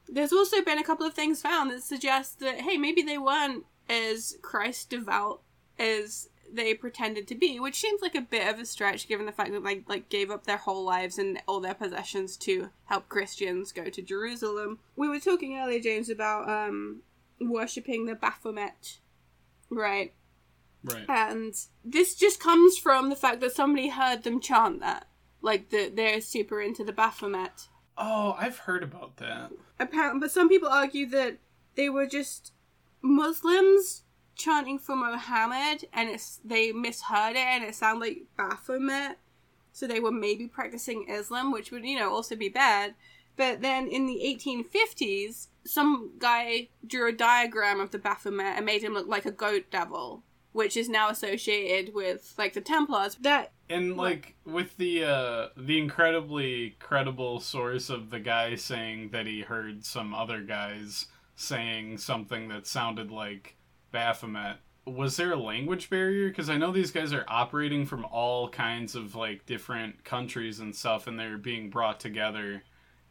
there's 0.07 0.33
also 0.33 0.63
been 0.63 0.79
a 0.79 0.85
couple 0.85 1.07
of 1.07 1.15
things 1.15 1.41
found 1.41 1.71
that 1.71 1.83
suggest 1.83 2.41
that 2.41 2.61
hey 2.61 2.77
maybe 2.77 3.03
they 3.03 3.19
weren't 3.19 3.65
as 3.89 4.37
Christ 4.43 4.91
devout 4.91 5.43
as 5.79 6.29
they 6.53 6.75
pretended 6.75 7.27
to 7.29 7.35
be, 7.35 7.59
which 7.61 7.81
seems 7.81 8.03
like 8.03 8.15
a 8.15 8.21
bit 8.21 8.49
of 8.49 8.59
a 8.59 8.67
stretch 8.67 9.07
given 9.09 9.27
the 9.27 9.33
fact 9.33 9.53
that 9.53 9.65
they 9.65 9.83
like 9.89 10.09
gave 10.09 10.31
up 10.31 10.45
their 10.45 10.57
whole 10.57 10.85
lives 10.85 11.19
and 11.19 11.41
all 11.47 11.61
their 11.61 11.75
possessions 11.75 12.37
to 12.39 12.71
help 12.85 13.09
Christians 13.09 13.73
go 13.73 13.85
to 13.85 14.03
Jerusalem. 14.03 14.79
We 14.97 15.09
were 15.09 15.21
talking 15.21 15.59
earlier, 15.59 15.81
James, 15.81 16.09
about 16.11 16.49
um 16.49 17.03
worshipping 17.41 18.07
the 18.07 18.15
Baphomet, 18.15 18.99
right? 19.71 20.13
Right. 20.83 21.05
And 21.09 21.55
this 21.85 22.15
just 22.15 22.41
comes 22.41 22.79
from 22.79 23.11
the 23.11 23.17
fact 23.17 23.41
that 23.41 23.53
somebody 23.53 23.89
heard 23.91 24.23
them 24.23 24.41
chant 24.41 24.81
that. 24.81 25.07
like 25.43 25.71
the 25.71 25.91
they're 25.95 26.21
super 26.21 26.61
into 26.61 26.85
the 26.85 26.93
Baphomet. 26.93 27.69
Oh, 27.97 28.35
I've 28.39 28.59
heard 28.59 28.83
about 28.83 29.17
that. 29.19 29.53
Apparently, 29.79 30.21
but 30.21 30.31
some 30.31 30.49
people 30.49 30.69
argue 30.69 31.07
that 31.11 31.39
they 31.75 31.89
were 31.91 32.07
just 32.07 32.53
Muslims 33.03 34.03
chanting 34.41 34.79
for 34.79 34.97
Mohammed, 34.97 35.87
and 35.93 36.09
it's 36.09 36.41
they 36.45 36.73
misheard 36.73 37.33
it, 37.33 37.39
and 37.39 37.65
it 37.65 37.75
sounded 37.75 38.01
like 38.01 38.23
Baphomet. 38.37 39.19
So 39.73 39.87
they 39.87 40.01
were 40.01 40.11
maybe 40.11 40.49
practicing 40.49 41.09
Islam, 41.09 41.53
which 41.53 41.71
would 41.71 41.85
you 41.85 41.99
know 41.99 42.11
also 42.11 42.35
be 42.37 42.49
bad. 42.49 42.95
But 43.37 43.63
then 43.63 43.87
in 43.87 44.07
the 44.07 44.21
1850s, 44.23 45.49
some 45.65 46.13
guy 46.19 46.69
drew 46.87 47.09
a 47.09 47.13
diagram 47.13 47.81
of 47.81 47.91
the 47.91 47.99
Baphomet 47.99 48.57
and 48.57 48.67
made 48.67 48.83
him 48.83 48.95
look 48.95 49.07
like 49.07 49.25
a 49.25 49.31
goat 49.31 49.65
devil, 49.71 50.23
which 50.53 50.77
is 50.77 50.89
now 50.89 51.09
associated 51.09 51.95
with 51.95 52.35
like 52.37 52.53
the 52.55 52.61
Templars. 52.61 53.17
That 53.21 53.53
And 53.69 53.97
like 53.97 54.35
with 54.45 54.77
the 54.77 55.05
uh 55.05 55.49
the 55.57 55.79
incredibly 55.79 56.77
credible 56.81 57.41
source 57.41 57.89
of 57.89 58.11
the 58.11 58.21
guy 58.21 58.57
saying 58.57 59.11
that 59.11 59.27
he 59.27 59.43
heard 59.43 59.85
some 59.85 60.15
other 60.15 60.43
guys 60.43 61.07
saying 61.37 61.97
something 61.97 62.49
that 62.49 62.67
sounded 62.67 63.11
like 63.11 63.57
Baphomet. 63.91 64.59
Was 64.87 65.17
there 65.17 65.33
a 65.33 65.37
language 65.37 65.91
barrier? 65.91 66.29
Because 66.29 66.49
I 66.49 66.57
know 66.57 66.73
these 66.73 66.91
guys 66.91 67.13
are 67.13 67.25
operating 67.29 67.87
from 67.87 68.05
all 68.07 68.49
kinds 68.49 68.95
of 68.95 69.15
like 69.15 69.47
different 69.47 70.05
countries 70.05 70.61
and 70.61 70.75
stuff, 70.75 71.07
and 71.07 71.19
they're 71.19 71.39
being 71.39 71.71
brought 71.71 72.01
together. 72.01 72.63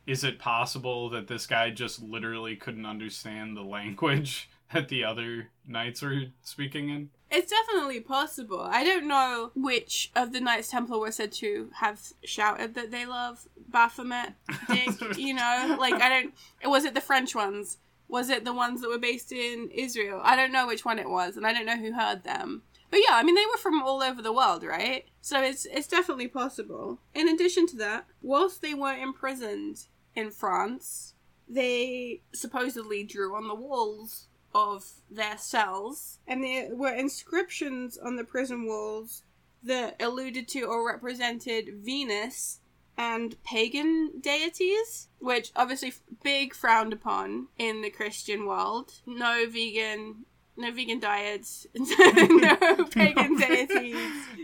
Is 0.07 0.23
it 0.23 0.39
possible 0.39 1.09
that 1.11 1.27
this 1.27 1.45
guy 1.45 1.69
just 1.69 2.01
literally 2.01 2.55
couldn't 2.55 2.85
understand 2.85 3.55
the 3.55 3.61
language 3.61 4.49
that 4.73 4.89
the 4.89 5.03
other 5.03 5.49
knights 5.67 6.01
were 6.01 6.23
speaking 6.43 6.89
in? 6.89 7.09
It's 7.31 7.51
definitely 7.51 7.99
possible. 7.99 8.61
I 8.61 8.83
don't 8.83 9.07
know 9.07 9.51
which 9.53 10.11
of 10.15 10.33
the 10.33 10.39
Knights 10.39 10.69
Templar 10.69 10.97
were 10.97 11.11
said 11.11 11.31
to 11.33 11.69
have 11.75 12.01
shouted 12.23 12.73
that 12.73 12.89
they 12.89 13.05
love 13.05 13.47
Baphomet. 13.67 14.33
Dick, 14.67 14.89
you 15.17 15.35
know, 15.35 15.77
like 15.79 16.01
I 16.01 16.09
don't. 16.09 16.33
Was 16.65 16.85
it 16.85 16.95
the 16.95 17.01
French 17.01 17.35
ones? 17.35 17.77
Was 18.09 18.29
it 18.29 18.43
the 18.43 18.53
ones 18.53 18.81
that 18.81 18.89
were 18.89 18.97
based 18.97 19.31
in 19.31 19.69
Israel? 19.71 20.19
I 20.23 20.35
don't 20.35 20.51
know 20.51 20.67
which 20.67 20.83
one 20.83 20.99
it 20.99 21.09
was, 21.09 21.37
and 21.37 21.45
I 21.45 21.53
don't 21.53 21.65
know 21.65 21.77
who 21.77 21.93
heard 21.93 22.23
them. 22.23 22.63
But 22.89 23.01
yeah, 23.07 23.15
I 23.15 23.23
mean 23.23 23.35
they 23.35 23.45
were 23.45 23.57
from 23.57 23.83
all 23.83 24.01
over 24.01 24.21
the 24.21 24.33
world, 24.33 24.63
right? 24.63 25.05
So 25.21 25.41
it's 25.41 25.65
it's 25.65 25.87
definitely 25.87 26.27
possible. 26.27 26.99
In 27.13 27.29
addition 27.29 27.67
to 27.67 27.77
that, 27.77 28.07
whilst 28.21 28.61
they 28.61 28.73
were 28.73 28.95
imprisoned 28.95 29.85
in 30.15 30.31
France, 30.31 31.13
they 31.47 32.21
supposedly 32.33 33.03
drew 33.03 33.35
on 33.35 33.47
the 33.47 33.55
walls 33.55 34.27
of 34.55 34.91
their 35.09 35.37
cells, 35.37 36.19
and 36.27 36.43
there 36.43 36.75
were 36.75 36.93
inscriptions 36.93 37.95
on 37.95 38.15
the 38.15 38.23
prison 38.23 38.65
walls 38.65 39.21
that 39.61 40.01
alluded 40.01 40.47
to 40.47 40.61
or 40.63 40.87
represented 40.87 41.75
Venus 41.83 42.59
and 42.99 43.41
pagan 43.45 44.11
deities, 44.19 45.07
which 45.19 45.53
obviously 45.55 45.93
big 46.21 46.53
frowned 46.53 46.91
upon 46.91 47.47
in 47.57 47.81
the 47.81 47.89
Christian 47.89 48.45
world. 48.45 48.91
No 49.05 49.45
vegan, 49.49 50.25
no 50.57 50.69
vegan 50.69 50.99
diets, 50.99 51.65
no 51.75 52.85
pagan 52.91 53.37
deities 53.37 53.95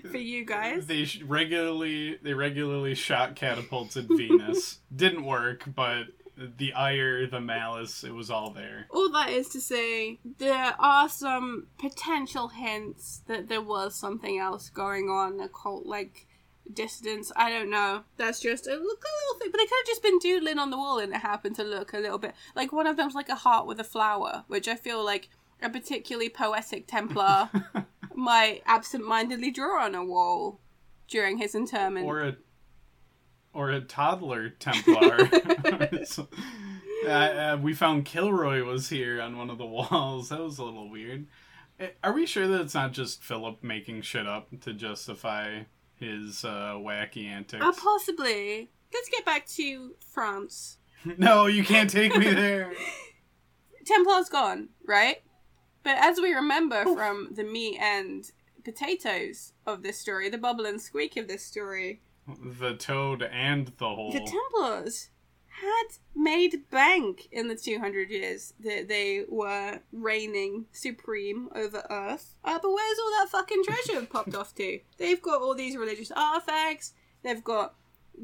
for 0.10 0.18
you 0.18 0.46
guys. 0.46 0.88
They 0.88 1.06
regularly 1.26 2.18
they 2.24 2.34
regularly 2.34 2.96
shot 2.96 3.36
catapults 3.36 3.98
at 3.98 4.06
Venus. 4.06 4.80
Didn't 4.96 5.26
work, 5.26 5.63
but 5.76 6.06
the 6.38 6.72
ire, 6.74 7.28
the 7.28 7.41
malice, 7.41 8.06
it 8.06 8.13
was 8.13 8.32
all 8.32 8.52
there. 8.52 8.88
All 8.89 9.12
that 9.12 9.32
is 9.32 9.50
to 9.50 9.60
say, 9.60 10.20
there 10.38 10.76
are 10.80 11.10
some 11.10 11.68
potential 11.78 12.50
hints 12.50 13.22
that 13.28 13.50
there 13.50 13.62
was 13.62 13.96
something 13.96 14.39
else 14.39 14.70
going 14.70 15.10
on, 15.10 15.41
a 15.41 15.50
cult 15.50 15.86
like 15.86 16.28
distance. 16.73 17.32
I 17.36 17.49
don't 17.49 17.69
know. 17.69 18.04
That's 18.17 18.39
just 18.39 18.67
a 18.67 18.71
look 18.71 18.82
a 18.82 18.82
little 18.82 19.39
thing, 19.39 19.51
but 19.51 19.58
they 19.58 19.65
could 19.65 19.78
have 19.78 19.88
just 19.88 20.04
been 20.04 20.19
doodling 20.19 20.60
on 20.60 20.69
the 20.69 20.78
wall 20.78 20.99
and 20.99 21.13
it 21.13 21.19
happened 21.21 21.56
to 21.58 21.63
look 21.63 21.93
a 21.93 21.99
little 21.99 22.17
bit 22.17 22.34
like 22.56 22.71
one 22.71 22.88
of 22.88 22.97
them's 22.97 23.15
like 23.15 23.30
a 23.30 23.36
heart 23.36 23.67
with 23.67 23.80
a 23.80 23.84
flower, 23.84 24.43
which 24.47 24.67
I 24.67 24.75
feel 24.75 25.04
like 25.04 25.30
a 25.62 25.69
particularly 25.69 26.30
poetic 26.30 26.88
Templar 26.88 27.49
might 28.15 28.62
absent-mindedly 28.65 29.51
draw 29.51 29.84
on 29.86 29.95
a 29.95 30.04
wall 30.04 30.60
during 31.08 31.38
his 31.38 31.56
interment. 31.56 32.06
or 32.06 32.21
a 32.21 32.36
or 33.54 33.69
a 33.69 33.82
toddler 33.82 34.49
Templar. 34.49 35.30
Uh, 37.06 37.10
uh, 37.10 37.60
we 37.62 37.73
found 37.73 38.06
Kilroy 38.06 38.63
was 38.63 38.89
here 38.89 39.21
on 39.21 39.38
one 39.38 39.51
of 39.51 39.60
the 39.60 39.65
walls. 39.65 40.30
That 40.30 40.39
was 40.39 40.58
a 40.58 40.63
little 40.63 40.89
weird. 40.89 41.28
Uh, 41.80 41.88
Are 42.04 42.13
we 42.13 42.25
sure 42.25 42.47
that 42.47 42.62
it's 42.62 42.73
not 42.73 42.93
just 42.93 43.21
Philip 43.21 43.63
making 43.63 44.01
shit 44.01 44.25
up 44.25 44.47
to 44.62 44.73
justify 44.73 45.63
his 45.99 46.43
uh, 46.43 46.75
wacky 46.77 47.25
antics? 47.25 47.63
Uh, 47.63 47.71
possibly. 47.71 48.69
Let's 48.93 49.10
get 49.10 49.25
back 49.25 49.47
to 49.47 49.95
France. 50.13 50.77
no, 51.17 51.47
you 51.47 51.63
can't 51.63 51.89
take 51.89 52.15
me 52.15 52.34
there. 52.34 52.73
Templar's 53.86 54.29
gone, 54.29 54.69
right? 54.86 55.17
But 55.84 55.97
as 55.99 56.19
we 56.19 56.34
remember 56.34 56.84
from 56.84 57.29
the 57.36 57.43
meat 57.43 57.77
and 57.79 58.29
potatoes 58.63 59.53
of 59.67 59.84
this 59.84 59.99
story, 59.99 60.29
the 60.29 60.38
bubble 60.38 60.65
and 60.65 60.81
squeak 60.81 61.15
of 61.17 61.27
this 61.27 61.45
story, 61.45 62.01
the 62.27 62.73
toad 62.73 63.21
and 63.21 63.67
the 63.77 63.88
hole. 63.88 64.12
the 64.12 64.19
Templars 64.19 65.10
had 65.62 65.98
made 66.15 66.70
bank 66.70 67.28
in 67.32 67.48
the 67.48 67.56
200 67.56 68.10
years 68.10 68.54
that 68.60 68.88
they 68.88 69.26
were 69.28 69.80
reigning 69.91 70.65
supreme 70.72 71.50
over 71.56 71.86
Earth. 71.89 72.36
Uh, 72.44 72.60
but 72.62 72.72
where's 72.72 73.00
all 73.00 73.12
that 73.12 73.30
fucking 73.30 73.63
treasure 73.63 74.06
popped 74.12 74.36
off 74.36 74.54
to? 74.56 74.80
They've 74.98 75.22
got 75.22 75.41
all 75.41 75.56
these 75.56 75.78
religious 75.78 76.12
artifacts. 76.12 76.94
They've 77.24 77.44
got 77.44 77.76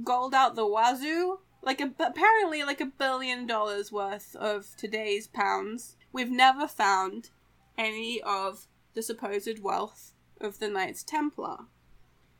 gold 0.04 0.34
out 0.34 0.56
the 0.56 0.66
wazoo. 0.66 1.40
Like 1.62 1.80
a, 1.80 1.92
apparently 2.00 2.64
like 2.64 2.82
a 2.82 2.86
billion 2.86 3.46
dollars 3.46 3.92
worth 3.92 4.36
of 4.36 4.76
today's 4.78 5.28
pounds. 5.28 5.96
We've 6.12 6.32
never 6.32 6.68
found 6.68 7.30
any 7.78 8.22
of 8.22 8.68
the 8.94 9.04
supposed 9.04 9.62
wealth 9.62 10.14
of 10.40 10.60
the 10.60 10.70
Knights 10.70 11.04
Templar. 11.04 11.66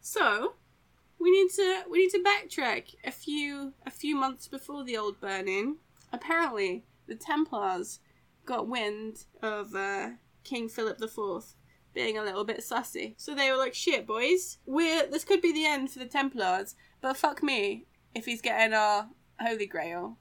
So, 0.02 0.56
we 1.22 1.32
need 1.32 1.52
to 1.52 1.84
we 1.90 2.00
need 2.00 2.10
to 2.10 2.24
backtrack 2.24 2.96
a 3.06 3.12
few 3.12 3.74
a 3.86 3.92
few 3.92 4.16
months 4.16 4.48
before 4.48 4.84
the 4.84 4.98
old 4.98 5.20
burning. 5.22 5.78
Apparently, 6.12 6.84
the 7.08 7.16
Templars 7.16 8.00
got 8.46 8.68
wind 8.68 9.26
of 9.42 9.76
uh, 9.76 10.10
King 10.44 10.68
Philip 10.68 11.02
IV 11.02 11.44
being 11.94 12.18
a 12.18 12.24
little 12.24 12.44
bit 12.44 12.62
sussy, 12.62 13.14
so 13.18 13.36
they 13.36 13.52
were 13.52 13.58
like, 13.58 13.76
"Shit, 13.76 14.08
boys, 14.08 14.58
we're 14.66 15.06
this 15.06 15.24
could 15.24 15.42
be 15.42 15.54
the 15.54 15.66
end 15.66 15.92
for 15.92 16.00
the 16.00 16.06
Templars, 16.06 16.76
but 17.02 17.18
fuck 17.18 17.44
me 17.44 17.86
if 18.16 18.26
he's 18.26 18.42
getting 18.42 18.74
our 18.74 19.10
Holy 19.40 19.68
Grail." 19.68 20.18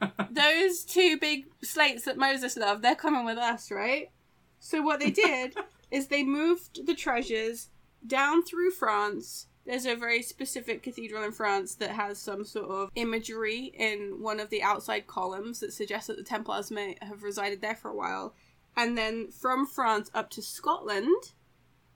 Those 0.30 0.84
two 0.84 1.18
big 1.18 1.46
slates 1.62 2.04
that 2.04 2.18
Moses 2.18 2.56
loved, 2.56 2.82
they're 2.82 2.94
coming 2.94 3.24
with 3.24 3.38
us, 3.38 3.70
right? 3.70 4.10
So 4.60 4.80
what 4.80 5.00
they 5.00 5.10
did 5.10 5.54
is 5.90 6.06
they 6.06 6.22
moved 6.22 6.86
the 6.86 6.94
treasures 6.94 7.68
down 8.06 8.44
through 8.44 8.70
France 8.70 9.46
there's 9.66 9.86
a 9.86 9.96
very 9.96 10.22
specific 10.22 10.82
cathedral 10.82 11.24
in 11.24 11.32
France 11.32 11.74
that 11.76 11.90
has 11.90 12.18
some 12.18 12.44
sort 12.44 12.70
of 12.70 12.90
imagery 12.94 13.72
in 13.78 14.20
one 14.20 14.38
of 14.38 14.50
the 14.50 14.62
outside 14.62 15.06
columns 15.06 15.60
that 15.60 15.72
suggests 15.72 16.08
that 16.08 16.16
the 16.16 16.22
Templars 16.22 16.70
may 16.70 16.96
have 17.00 17.22
resided 17.22 17.60
there 17.60 17.74
for 17.74 17.90
a 17.90 17.96
while. 17.96 18.34
And 18.76 18.98
then 18.98 19.30
from 19.30 19.66
France 19.66 20.10
up 20.14 20.30
to 20.30 20.42
Scotland, 20.42 21.32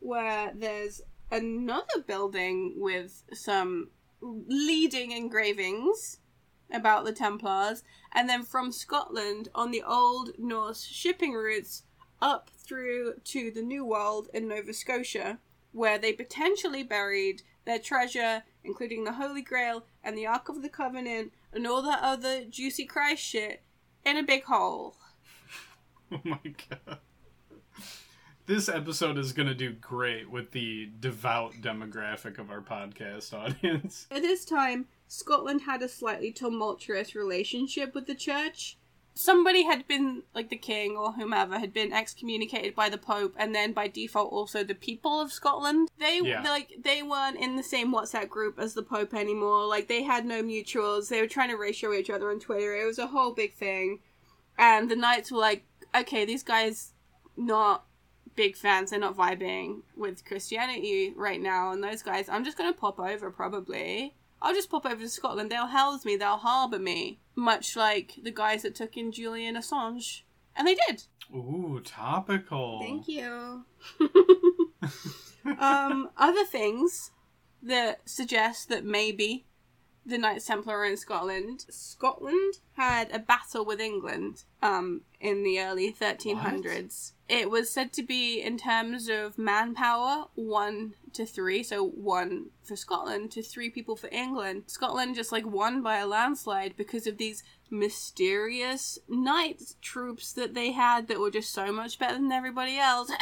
where 0.00 0.52
there's 0.54 1.02
another 1.30 2.00
building 2.06 2.74
with 2.76 3.24
some 3.32 3.90
leading 4.20 5.12
engravings 5.12 6.18
about 6.70 7.04
the 7.04 7.12
Templars. 7.12 7.82
And 8.12 8.28
then 8.28 8.44
from 8.44 8.72
Scotland 8.72 9.48
on 9.54 9.70
the 9.70 9.82
old 9.82 10.30
Norse 10.38 10.84
shipping 10.84 11.34
routes 11.34 11.82
up 12.20 12.50
through 12.50 13.14
to 13.24 13.50
the 13.50 13.62
New 13.62 13.84
World 13.84 14.28
in 14.32 14.48
Nova 14.48 14.72
Scotia, 14.72 15.38
where 15.72 15.98
they 15.98 16.12
potentially 16.12 16.82
buried 16.82 17.42
their 17.68 17.78
treasure, 17.78 18.42
including 18.64 19.04
the 19.04 19.12
Holy 19.12 19.42
Grail 19.42 19.84
and 20.02 20.16
the 20.16 20.26
Ark 20.26 20.48
of 20.48 20.62
the 20.62 20.68
Covenant 20.70 21.32
and 21.52 21.66
all 21.66 21.82
that 21.82 22.00
other 22.02 22.44
juicy 22.44 22.86
Christ 22.86 23.22
shit, 23.22 23.62
in 24.04 24.16
a 24.16 24.22
big 24.22 24.44
hole. 24.44 24.96
Oh 26.10 26.20
my 26.24 26.40
god. 26.42 27.00
This 28.46 28.70
episode 28.70 29.18
is 29.18 29.34
going 29.34 29.48
to 29.48 29.54
do 29.54 29.72
great 29.74 30.30
with 30.30 30.52
the 30.52 30.88
devout 31.00 31.52
demographic 31.60 32.38
of 32.38 32.50
our 32.50 32.62
podcast 32.62 33.34
audience. 33.34 34.06
At 34.10 34.22
this 34.22 34.46
time, 34.46 34.86
Scotland 35.06 35.60
had 35.66 35.82
a 35.82 35.88
slightly 35.88 36.32
tumultuous 36.32 37.14
relationship 37.14 37.94
with 37.94 38.06
the 38.06 38.14
church. 38.14 38.78
Somebody 39.20 39.64
had 39.64 39.88
been, 39.88 40.22
like 40.32 40.48
the 40.48 40.56
king 40.56 40.96
or 40.96 41.12
whomever, 41.12 41.58
had 41.58 41.72
been 41.72 41.92
excommunicated 41.92 42.76
by 42.76 42.88
the 42.88 42.98
Pope, 42.98 43.34
and 43.36 43.52
then 43.52 43.72
by 43.72 43.88
default 43.88 44.32
also 44.32 44.62
the 44.62 44.76
people 44.76 45.20
of 45.20 45.32
Scotland. 45.32 45.88
They 45.98 46.20
Yeah. 46.22 46.42
like 46.42 46.76
they 46.84 47.02
weren't 47.02 47.36
in 47.36 47.56
the 47.56 47.64
same 47.64 47.92
WhatsApp 47.92 48.28
group 48.28 48.60
as 48.60 48.74
the 48.74 48.82
Pope 48.84 49.14
anymore. 49.14 49.66
Like 49.66 49.88
they 49.88 50.04
had 50.04 50.24
no 50.24 50.40
mutuals. 50.44 51.08
They 51.08 51.20
were 51.20 51.26
trying 51.26 51.48
to 51.48 51.56
ratio 51.56 51.92
each 51.92 52.10
other 52.10 52.30
on 52.30 52.38
Twitter. 52.38 52.76
It 52.76 52.86
was 52.86 53.00
a 53.00 53.08
whole 53.08 53.32
big 53.32 53.54
thing. 53.54 53.98
And 54.56 54.88
the 54.88 54.94
knights 54.94 55.32
were 55.32 55.38
like, 55.38 55.64
okay, 55.96 56.24
these 56.24 56.44
guys 56.44 56.92
not 57.36 57.86
big 58.36 58.56
fans. 58.56 58.90
They're 58.90 59.00
not 59.00 59.16
vibing 59.16 59.82
with 59.96 60.24
Christianity 60.24 61.12
right 61.16 61.40
now, 61.40 61.72
and 61.72 61.82
those 61.82 62.02
guys, 62.02 62.28
I'm 62.28 62.44
just 62.44 62.56
gonna 62.56 62.72
pop 62.72 63.00
over 63.00 63.32
probably. 63.32 64.14
I'll 64.40 64.54
just 64.54 64.70
pop 64.70 64.86
over 64.86 65.00
to 65.00 65.08
Scotland. 65.08 65.50
They'll 65.50 65.66
house 65.66 66.04
me. 66.04 66.14
They'll 66.14 66.36
harbour 66.36 66.78
me, 66.78 67.18
much 67.38 67.76
like 67.76 68.16
the 68.22 68.30
guys 68.30 68.62
that 68.62 68.74
took 68.74 68.96
in 68.96 69.12
Julian 69.12 69.54
Assange, 69.54 70.22
and 70.56 70.66
they 70.66 70.74
did. 70.74 71.04
Ooh, 71.34 71.80
topical. 71.84 72.80
Thank 72.80 73.08
you. 73.08 73.64
um, 75.58 76.10
other 76.16 76.44
things 76.44 77.12
that 77.62 78.00
suggest 78.08 78.68
that 78.68 78.84
maybe 78.84 79.46
the 80.08 80.18
Knights 80.18 80.46
Templar 80.46 80.84
in 80.84 80.96
Scotland. 80.96 81.66
Scotland 81.68 82.54
had 82.76 83.12
a 83.12 83.18
battle 83.18 83.64
with 83.64 83.80
England 83.80 84.44
um, 84.62 85.02
in 85.20 85.42
the 85.42 85.60
early 85.60 85.92
1300s. 85.92 87.12
It 87.28 87.50
was 87.50 87.70
said 87.70 87.92
to 87.94 88.02
be, 88.02 88.40
in 88.40 88.56
terms 88.56 89.08
of 89.08 89.36
manpower, 89.36 90.26
one 90.34 90.94
to 91.12 91.26
three. 91.26 91.62
So 91.62 91.84
one 91.84 92.46
for 92.62 92.76
Scotland 92.76 93.30
to 93.32 93.42
three 93.42 93.70
people 93.70 93.96
for 93.96 94.08
England. 94.10 94.64
Scotland 94.66 95.14
just 95.14 95.32
like 95.32 95.46
won 95.46 95.82
by 95.82 95.98
a 95.98 96.06
landslide 96.06 96.76
because 96.76 97.06
of 97.06 97.18
these 97.18 97.42
mysterious 97.70 98.98
knight 99.08 99.62
troops 99.80 100.32
that 100.32 100.54
they 100.54 100.72
had 100.72 101.08
that 101.08 101.20
were 101.20 101.30
just 101.30 101.52
so 101.52 101.72
much 101.72 101.98
better 101.98 102.14
than 102.14 102.32
everybody 102.32 102.78
else. 102.78 103.10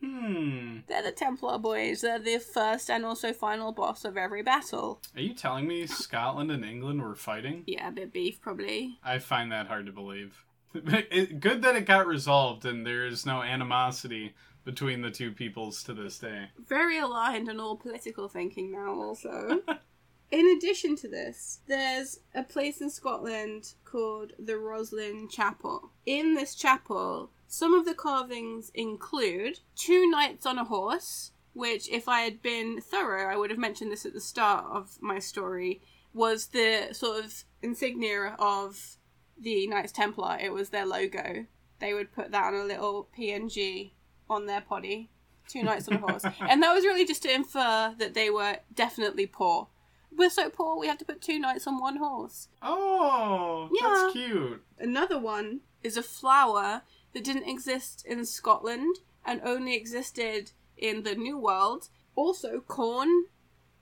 Hmm. 0.00 0.78
They're 0.88 1.02
the 1.02 1.12
Templar 1.12 1.58
boys. 1.58 2.00
They're 2.00 2.18
the 2.18 2.38
first 2.38 2.90
and 2.90 3.04
also 3.04 3.32
final 3.32 3.72
boss 3.72 4.04
of 4.04 4.16
every 4.16 4.42
battle. 4.42 5.00
Are 5.14 5.20
you 5.20 5.34
telling 5.34 5.66
me 5.66 5.86
Scotland 5.86 6.50
and 6.50 6.64
England 6.64 7.02
were 7.02 7.14
fighting? 7.14 7.62
Yeah, 7.66 7.88
a 7.88 7.92
bit 7.92 8.12
beef 8.12 8.40
probably. 8.40 8.98
I 9.02 9.18
find 9.18 9.52
that 9.52 9.68
hard 9.68 9.86
to 9.86 9.92
believe. 9.92 10.44
It, 10.74 11.40
good 11.40 11.62
that 11.62 11.76
it 11.76 11.86
got 11.86 12.06
resolved 12.06 12.64
and 12.64 12.86
there 12.86 13.06
is 13.06 13.26
no 13.26 13.42
animosity 13.42 14.34
between 14.64 15.02
the 15.02 15.10
two 15.10 15.32
peoples 15.32 15.82
to 15.84 15.94
this 15.94 16.18
day. 16.18 16.50
Very 16.68 16.98
aligned 16.98 17.48
in 17.48 17.58
all 17.58 17.76
political 17.76 18.28
thinking 18.28 18.70
now, 18.72 18.94
also. 18.94 19.62
in 20.30 20.46
addition 20.46 20.96
to 20.96 21.08
this, 21.08 21.60
there's 21.66 22.20
a 22.34 22.42
place 22.42 22.80
in 22.80 22.90
Scotland 22.90 23.74
called 23.84 24.32
the 24.38 24.52
Rosslyn 24.54 25.30
Chapel. 25.30 25.90
In 26.06 26.34
this 26.34 26.54
chapel, 26.54 27.30
some 27.48 27.74
of 27.74 27.84
the 27.84 27.94
carvings 27.94 28.70
include 28.74 29.60
two 29.74 30.08
knights 30.08 30.46
on 30.46 30.58
a 30.58 30.64
horse, 30.64 31.32
which, 31.52 31.88
if 31.88 32.08
I 32.08 32.20
had 32.20 32.42
been 32.42 32.80
thorough, 32.80 33.28
I 33.32 33.36
would 33.36 33.50
have 33.50 33.58
mentioned 33.58 33.90
this 33.90 34.06
at 34.06 34.12
the 34.12 34.20
start 34.20 34.66
of 34.70 34.98
my 35.00 35.18
story, 35.18 35.82
was 36.12 36.48
the 36.48 36.88
sort 36.92 37.24
of 37.24 37.44
insignia 37.60 38.36
of 38.38 38.96
the 39.40 39.66
Knights 39.66 39.92
Templar. 39.92 40.38
It 40.40 40.52
was 40.52 40.70
their 40.70 40.86
logo. 40.86 41.46
They 41.80 41.94
would 41.94 42.12
put 42.12 42.30
that 42.30 42.52
on 42.52 42.54
a 42.54 42.64
little 42.64 43.08
PNG 43.18 43.92
on 44.28 44.46
their 44.46 44.60
poddy. 44.60 45.10
Two 45.48 45.64
knights 45.64 45.88
on 45.88 45.94
a 45.94 45.98
horse. 45.98 46.24
And 46.48 46.62
that 46.62 46.72
was 46.72 46.84
really 46.84 47.04
just 47.04 47.22
to 47.22 47.34
infer 47.34 47.94
that 47.98 48.14
they 48.14 48.30
were 48.30 48.58
definitely 48.72 49.26
poor. 49.26 49.68
We're 50.16 50.30
so 50.30 50.50
poor, 50.50 50.78
we 50.78 50.86
have 50.86 50.98
to 50.98 51.04
put 51.04 51.20
two 51.22 51.38
knights 51.38 51.66
on 51.66 51.78
one 51.80 51.96
horse. 51.96 52.48
Oh, 52.62 53.68
Yeah. 53.72 53.88
that's 53.88 54.12
cute. 54.12 54.62
Another 54.78 55.18
one 55.18 55.60
is 55.82 55.96
a 55.96 56.02
flower 56.02 56.82
that 57.12 57.24
didn't 57.24 57.48
exist 57.48 58.04
in 58.06 58.24
Scotland 58.26 58.96
and 59.24 59.40
only 59.44 59.74
existed 59.74 60.52
in 60.76 61.02
the 61.04 61.14
New 61.14 61.38
World. 61.38 61.88
Also, 62.16 62.60
corn. 62.60 63.26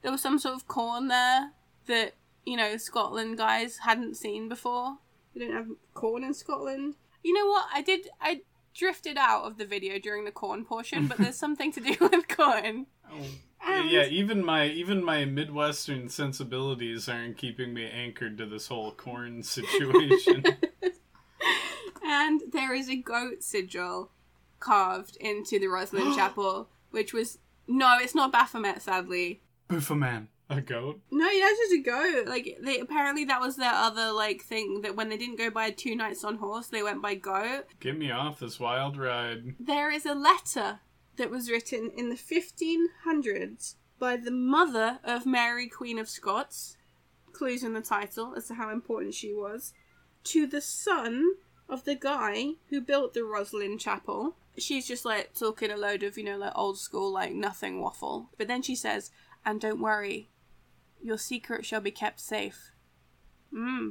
There 0.02 0.12
was 0.12 0.20
some 0.20 0.38
sort 0.38 0.54
of 0.54 0.68
corn 0.68 1.08
there 1.08 1.52
that, 1.86 2.14
you 2.44 2.56
know, 2.56 2.76
Scotland 2.76 3.38
guys 3.38 3.78
hadn't 3.78 4.16
seen 4.16 4.48
before. 4.48 4.98
We 5.34 5.40
don't 5.44 5.54
have 5.54 5.68
corn 5.94 6.22
in 6.24 6.34
Scotland. 6.34 6.94
You 7.24 7.34
know 7.34 7.46
what? 7.46 7.66
I 7.72 7.82
did. 7.82 8.08
I 8.20 8.42
drifted 8.74 9.16
out 9.16 9.44
of 9.44 9.58
the 9.58 9.64
video 9.66 9.98
during 9.98 10.24
the 10.24 10.30
corn 10.30 10.64
portion, 10.64 11.06
but 11.08 11.18
there's 11.18 11.36
something 11.44 11.72
to 11.72 11.80
do 11.80 11.96
with 12.00 12.28
corn. 12.28 12.86
Oh. 13.12 13.26
And- 13.66 13.80
um, 13.80 13.88
yeah, 13.88 14.04
even 14.06 14.44
my 14.44 14.66
even 14.66 15.04
my 15.04 15.24
Midwestern 15.24 16.08
sensibilities 16.08 17.08
aren't 17.08 17.36
keeping 17.36 17.74
me 17.74 17.86
anchored 17.86 18.38
to 18.38 18.46
this 18.46 18.68
whole 18.68 18.92
corn 18.92 19.42
situation. 19.42 20.44
and 22.04 22.42
there 22.52 22.74
is 22.74 22.88
a 22.88 22.96
goat 22.96 23.42
sigil 23.42 24.10
carved 24.60 25.16
into 25.20 25.58
the 25.58 25.66
Rosslyn 25.66 26.14
Chapel, 26.16 26.68
which 26.90 27.12
was 27.12 27.38
no, 27.66 27.98
it's 28.00 28.14
not 28.14 28.32
Baphomet, 28.32 28.80
sadly. 28.82 29.42
Buffaman, 29.68 30.28
a 30.48 30.62
goat. 30.62 31.00
No, 31.10 31.26
yeah, 31.28 31.48
it's 31.50 31.60
just 31.60 31.72
a 31.74 31.90
goat. 31.90 32.26
Like 32.26 32.56
they 32.62 32.78
apparently 32.80 33.24
that 33.26 33.40
was 33.40 33.56
their 33.56 33.72
other 33.74 34.10
like 34.12 34.42
thing 34.42 34.80
that 34.82 34.96
when 34.96 35.08
they 35.10 35.18
didn't 35.18 35.36
go 35.38 35.50
by 35.50 35.70
two 35.70 35.94
nights 35.94 36.24
on 36.24 36.36
horse, 36.36 36.68
they 36.68 36.82
went 36.82 37.02
by 37.02 37.14
goat. 37.14 37.66
Get 37.80 37.98
me 37.98 38.10
off 38.10 38.38
this 38.40 38.58
wild 38.58 38.96
ride. 38.96 39.54
There 39.60 39.90
is 39.90 40.06
a 40.06 40.14
letter 40.14 40.80
that 41.18 41.30
was 41.30 41.50
written 41.50 41.90
in 41.96 42.08
the 42.08 42.16
1500s 42.16 43.74
by 43.98 44.16
the 44.16 44.30
mother 44.30 45.00
of 45.04 45.26
Mary, 45.26 45.68
Queen 45.68 45.98
of 45.98 46.08
Scots. 46.08 46.76
Clues 47.32 47.62
in 47.62 47.74
the 47.74 47.80
title 47.80 48.34
as 48.36 48.48
to 48.48 48.54
how 48.54 48.70
important 48.70 49.14
she 49.14 49.34
was. 49.34 49.72
To 50.24 50.46
the 50.46 50.60
son 50.60 51.34
of 51.68 51.84
the 51.84 51.94
guy 51.94 52.52
who 52.70 52.80
built 52.80 53.14
the 53.14 53.20
Rosslyn 53.20 53.78
Chapel. 53.78 54.36
She's 54.56 54.88
just 54.88 55.04
like 55.04 55.34
talking 55.34 55.70
a 55.70 55.76
load 55.76 56.02
of, 56.02 56.16
you 56.16 56.24
know, 56.24 56.38
like 56.38 56.56
old 56.56 56.78
school, 56.78 57.12
like 57.12 57.32
nothing 57.32 57.80
waffle. 57.80 58.30
But 58.38 58.48
then 58.48 58.62
she 58.62 58.74
says, 58.74 59.10
and 59.44 59.60
don't 59.60 59.80
worry, 59.80 60.30
your 61.00 61.18
secret 61.18 61.64
shall 61.64 61.80
be 61.80 61.90
kept 61.90 62.20
safe. 62.20 62.70
Hmm. 63.52 63.90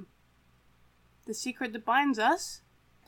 The 1.25 1.33
secret 1.33 1.73
that 1.73 1.85
binds 1.85 2.19
us? 2.19 2.61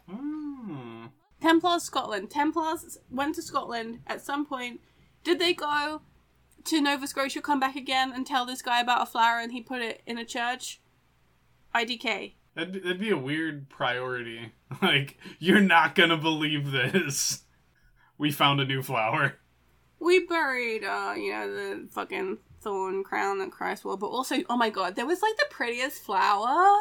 Hmm. 0.09 1.07
Templars 1.41 1.83
Scotland. 1.83 2.29
Templars 2.29 2.97
went 3.09 3.35
to 3.35 3.41
Scotland 3.41 3.99
at 4.07 4.21
some 4.21 4.45
point. 4.45 4.81
Did 5.23 5.39
they 5.39 5.53
go 5.53 6.01
to 6.65 6.81
Nova 6.81 7.07
Scotia, 7.07 7.41
come 7.41 7.59
back 7.59 7.75
again, 7.75 8.11
and 8.13 8.25
tell 8.25 8.45
this 8.45 8.61
guy 8.61 8.81
about 8.81 9.03
a 9.03 9.05
flower 9.05 9.39
and 9.39 9.51
he 9.51 9.61
put 9.61 9.81
it 9.81 10.01
in 10.05 10.17
a 10.17 10.25
church? 10.25 10.81
IDK. 11.73 12.33
That'd, 12.55 12.73
be- 12.73 12.79
that'd 12.79 12.99
be 12.99 13.11
a 13.11 13.17
weird 13.17 13.69
priority. 13.69 14.53
Like, 14.83 15.17
you're 15.39 15.61
not 15.61 15.95
gonna 15.95 16.15
believe 16.15 16.71
this. 16.71 17.41
We 18.19 18.31
found 18.31 18.61
a 18.61 18.65
new 18.65 18.83
flower. 18.83 19.39
We 19.99 20.27
buried, 20.27 20.83
uh, 20.83 21.15
you 21.17 21.31
know, 21.31 21.51
the 21.51 21.87
fucking 21.89 22.37
thorn 22.61 23.03
crown 23.03 23.39
that 23.39 23.51
Christ 23.51 23.83
wore, 23.83 23.97
but 23.97 24.05
also, 24.07 24.35
oh 24.47 24.57
my 24.57 24.69
god, 24.69 24.95
there 24.95 25.07
was 25.07 25.23
like 25.23 25.35
the 25.37 25.47
prettiest 25.49 26.03
flower. 26.03 26.71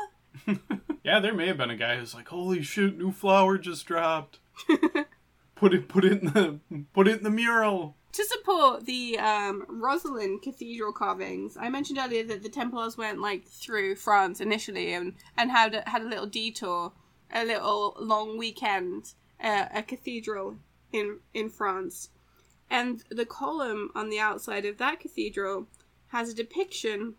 yeah, 1.02 1.18
there 1.18 1.32
may 1.32 1.46
have 1.46 1.56
been 1.56 1.70
a 1.70 1.76
guy 1.76 1.96
who's 1.96 2.14
like, 2.14 2.28
"Holy 2.28 2.60
shit, 2.62 2.98
new 2.98 3.10
flower 3.10 3.56
just 3.56 3.86
dropped." 3.86 4.38
Put 5.56 5.74
it, 5.74 5.88
put 5.88 6.04
it 6.04 6.22
in 6.22 6.32
the, 6.32 6.84
put 6.92 7.08
it 7.08 7.18
in 7.18 7.24
the 7.24 7.30
mural. 7.30 7.96
To 8.12 8.24
support 8.24 8.86
the 8.86 9.18
um, 9.18 9.64
Rosalind 9.68 10.42
Cathedral 10.42 10.92
carvings, 10.92 11.56
I 11.56 11.68
mentioned 11.68 11.98
earlier 11.98 12.24
that 12.24 12.42
the 12.42 12.48
Templars 12.48 12.96
went 12.96 13.20
like 13.20 13.46
through 13.46 13.96
France 13.96 14.40
initially 14.40 14.92
and 14.92 15.14
and 15.36 15.50
had 15.50 15.74
a, 15.74 15.88
had 15.88 16.02
a 16.02 16.08
little 16.08 16.26
detour, 16.26 16.92
a 17.32 17.44
little 17.44 17.96
long 18.00 18.38
weekend, 18.38 19.12
uh, 19.40 19.66
a 19.72 19.82
cathedral 19.82 20.56
in 20.90 21.18
in 21.34 21.50
France, 21.50 22.08
and 22.70 23.04
the 23.10 23.26
column 23.26 23.90
on 23.94 24.08
the 24.08 24.18
outside 24.18 24.64
of 24.64 24.78
that 24.78 25.00
cathedral 25.00 25.68
has 26.08 26.30
a 26.30 26.34
depiction 26.34 27.14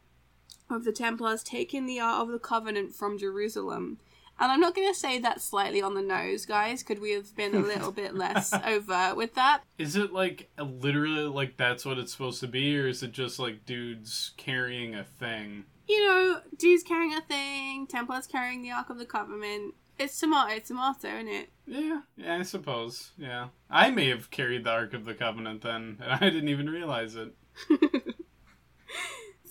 of 0.69 0.83
the 0.83 0.91
Templars 0.91 1.43
taking 1.43 1.85
the 1.85 1.99
Ark 1.99 2.23
of 2.23 2.29
the 2.29 2.39
Covenant 2.39 2.95
from 2.95 3.17
Jerusalem. 3.17 3.99
And 4.39 4.51
I'm 4.51 4.59
not 4.59 4.75
going 4.75 4.87
to 4.87 4.97
say 4.97 5.19
that 5.19 5.41
slightly 5.41 5.81
on 5.81 5.95
the 5.95 6.01
nose, 6.01 6.45
guys. 6.45 6.81
Could 6.81 6.99
we 6.99 7.11
have 7.11 7.35
been 7.35 7.55
a 7.55 7.59
little 7.59 7.91
bit 7.91 8.15
less 8.15 8.53
overt 8.65 9.17
with 9.17 9.35
that? 9.35 9.63
Is 9.77 9.95
it 9.95 10.13
like 10.13 10.49
literally 10.57 11.23
like 11.23 11.57
that's 11.57 11.85
what 11.85 11.97
it's 11.97 12.11
supposed 12.11 12.39
to 12.39 12.47
be, 12.47 12.77
or 12.79 12.87
is 12.87 13.03
it 13.03 13.11
just 13.11 13.39
like 13.39 13.65
dudes 13.65 14.31
carrying 14.37 14.95
a 14.95 15.03
thing? 15.03 15.65
you 15.89 16.05
know, 16.05 16.39
dudes 16.55 16.83
carrying 16.83 17.15
a 17.15 17.21
thing, 17.21 17.87
Templars 17.87 18.27
carrying 18.27 18.61
the 18.61 18.71
Ark 18.71 18.91
of 18.91 18.99
the 18.99 19.05
Covenant. 19.05 19.73
It's 19.97 20.17
tomato, 20.19 20.53
it's 20.53 20.67
tomato, 20.67 21.07
isn't 21.07 21.27
it? 21.27 21.49
Yeah, 21.65 22.01
yeah, 22.15 22.37
I 22.37 22.43
suppose. 22.43 23.11
Yeah, 23.17 23.47
I 23.69 23.89
may 23.89 24.07
have 24.09 24.29
carried 24.29 24.63
the 24.63 24.69
Ark 24.69 24.93
of 24.93 25.05
the 25.05 25.15
Covenant 25.15 25.63
then, 25.63 25.97
and 26.03 26.11
I 26.13 26.29
didn't 26.29 26.49
even 26.49 26.69
realize 26.69 27.15
it. 27.15 27.33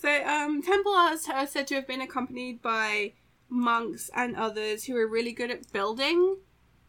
So, 0.01 0.25
um, 0.25 0.61
Templars 0.61 1.27
are 1.27 1.45
said 1.45 1.67
to 1.67 1.75
have 1.75 1.85
been 1.85 1.99
accompanied 1.99 2.61
by 2.61 3.15
monks 3.49 4.09
and 4.15 4.35
others 4.35 4.85
who 4.85 4.93
were 4.93 5.07
really 5.07 5.31
good 5.31 5.51
at 5.51 5.71
building 5.71 6.37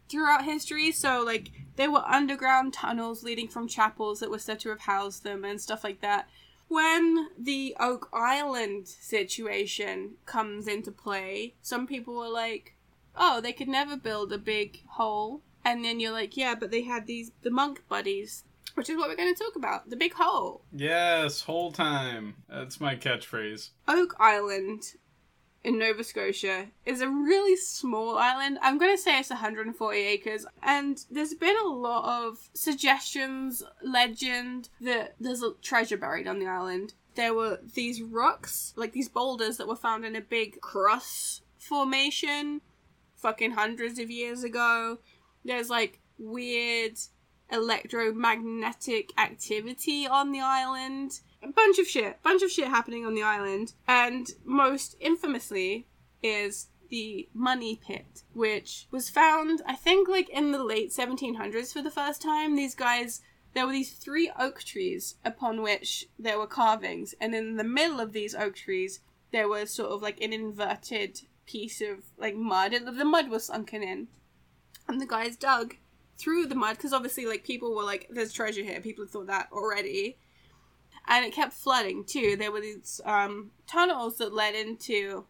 throughout 0.09 0.45
history. 0.45 0.93
So, 0.93 1.23
like, 1.25 1.51
there 1.77 1.91
were 1.91 2.05
underground 2.07 2.75
tunnels 2.75 3.23
leading 3.23 3.49
from 3.49 3.69
chapels 3.69 4.21
that 4.21 4.31
were 4.31 4.39
said 4.39 4.61
to 4.61 4.69
have 4.71 4.81
housed 4.81 5.25
them 5.25 5.45
and 5.45 5.61
stuff 5.61 5.85
like 5.85 6.01
that. 6.01 6.29
When 6.69 7.29
the 7.39 7.75
Oak 7.81 8.09
Island 8.13 8.87
situation 8.87 10.13
comes 10.27 10.69
into 10.69 10.93
play, 10.93 11.55
some 11.63 11.87
people 11.87 12.15
were 12.15 12.29
like, 12.29 12.77
oh, 13.17 13.41
they 13.41 13.53
could 13.53 13.69
never 13.69 13.97
build 13.97 14.33
a 14.33 14.39
big 14.39 14.87
hole. 14.87 15.43
And 15.65 15.85
then 15.85 16.01
you're 16.01 16.13
like, 16.13 16.37
yeah, 16.37 16.55
but 16.55 16.71
they 16.71 16.83
had 16.83 17.07
these, 17.07 17.33
the 17.43 17.51
monk 17.51 17.83
buddies, 17.89 18.45
which 18.75 18.89
is 18.89 18.97
what 18.97 19.09
we're 19.09 19.17
going 19.17 19.35
to 19.35 19.43
talk 19.43 19.57
about 19.57 19.91
the 19.91 19.97
big 19.97 20.15
hole. 20.15 20.63
Yes, 20.73 21.43
whole 21.43 21.73
time. 21.73 22.37
That's 22.49 22.81
my 22.81 22.95
catchphrase. 22.95 23.71
Oak 23.89 24.15
Island 24.21 24.85
in 25.63 25.79
Nova 25.79 26.03
Scotia 26.03 26.69
is 26.87 27.01
a 27.01 27.09
really 27.09 27.57
small 27.57 28.17
island. 28.17 28.59
I'm 28.63 28.79
going 28.79 28.95
to 28.97 29.03
say 29.03 29.19
it's 29.19 29.31
140 29.31 29.99
acres. 29.99 30.47
And 30.63 31.05
there's 31.11 31.35
been 31.35 31.57
a 31.63 31.69
lot 31.69 32.25
of 32.25 32.49
suggestions, 32.55 33.63
legend, 33.83 34.71
that 34.81 35.15
there's 35.21 35.43
a 35.43 35.53
treasure 35.63 35.97
buried 35.97 36.27
on 36.27 36.39
the 36.39 36.47
island. 36.47 36.95
There 37.15 37.35
were 37.35 37.61
these 37.75 38.01
rocks, 38.01 38.73
like 38.77 38.93
these 38.93 39.09
boulders 39.09 39.59
that 39.59 39.69
were 39.69 39.77
found 39.77 40.05
in 40.05 40.17
a 40.17 40.21
big 40.21 40.61
cross 40.61 41.43
formation 41.59 42.63
fucking 43.17 43.53
hundreds 43.53 43.99
of 43.99 44.11
years 44.11 44.45
ago. 44.45 44.99
There's 45.45 45.69
like 45.69 46.01
weird 46.19 46.99
electromagnetic 47.51 49.13
activity 49.19 50.07
on 50.07 50.33
the 50.33 50.41
island. 50.41 51.21
A 51.43 51.49
bunch 51.49 51.79
of 51.79 51.87
shit. 51.87 52.23
Bunch 52.23 52.43
of 52.43 52.51
shit 52.51 52.69
happening 52.69 53.05
on 53.05 53.15
the 53.15 53.23
island. 53.23 53.75
And 53.87 54.29
most 54.45 54.97
infamously 55.01 55.87
is 56.23 56.69
the 56.91 57.29
money 57.33 57.81
pit, 57.87 58.25
which 58.33 58.87
was 58.91 59.09
found, 59.09 59.63
I 59.67 59.77
think, 59.77 60.09
like 60.09 60.29
in 60.29 60.53
the 60.53 60.63
late 60.63 60.91
1700s 60.91 61.73
for 61.73 61.83
the 61.83 61.91
first 61.91 62.21
time. 62.21 62.57
These 62.57 62.75
guys, 62.75 63.23
there 63.55 63.67
were 63.67 63.73
these 63.73 63.93
three 63.93 64.31
oak 64.39 64.63
trees 64.63 65.15
upon 65.25 65.63
which 65.63 66.07
there 66.19 66.39
were 66.39 66.47
carvings, 66.47 67.15
and 67.21 67.35
in 67.35 67.57
the 67.57 67.65
middle 67.65 68.01
of 68.01 68.13
these 68.13 68.35
oak 68.35 68.57
trees, 68.57 69.01
there 69.33 69.49
was 69.49 69.71
sort 69.71 69.91
of 69.91 70.03
like 70.03 70.21
an 70.21 70.33
inverted 70.33 71.21
piece 71.47 71.81
of 71.81 71.99
like 72.19 72.35
mud, 72.35 72.73
and 72.73 72.87
the 72.87 73.05
mud 73.05 73.31
was 73.31 73.45
sunken 73.45 73.83
in. 73.83 74.09
And 74.89 75.01
the 75.01 75.07
guys 75.07 75.37
dug 75.37 75.77
through 76.21 76.47
the 76.47 76.55
mud 76.55 76.77
because 76.77 76.93
obviously, 76.93 77.27
like, 77.27 77.45
people 77.45 77.75
were 77.75 77.85
like, 77.85 78.09
there's 78.11 78.33
treasure 78.33 78.63
here. 78.63 78.81
People 78.81 79.07
thought 79.07 79.27
that 79.29 79.49
already. 79.53 80.19
And 81.09 81.25
it 81.25 81.35
kept 81.35 81.55
flooding 81.55 82.05
too. 82.05 82.37
There 82.37 82.53
were 82.53 82.61
these 82.61 83.01
um, 83.05 83.51
tunnels 83.67 84.19
that 84.19 84.35
led 84.35 84.55
into 84.55 85.25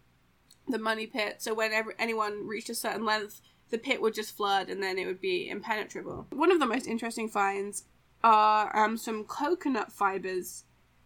the 0.69 0.79
money 0.79 1.07
pit. 1.07 1.37
So 1.39 1.55
whenever 1.55 1.95
anyone 1.99 2.47
reached 2.47 2.71
a 2.71 2.75
certain 2.75 3.05
length, 3.05 3.41
the 3.71 3.79
pit 3.79 4.03
would 4.03 4.15
just 4.15 4.37
flood 4.37 4.69
and 4.69 4.83
then 4.83 4.99
it 4.99 5.07
would 5.07 5.21
be 5.21 5.49
impenetrable. 5.49 6.27
One 6.31 6.51
of 6.51 6.59
the 6.59 6.67
most 6.67 6.87
interesting 6.87 7.29
finds 7.29 7.85
are 8.23 8.77
um, 8.77 8.97
some 8.97 9.25
coconut 9.25 9.93
fibers 9.93 10.65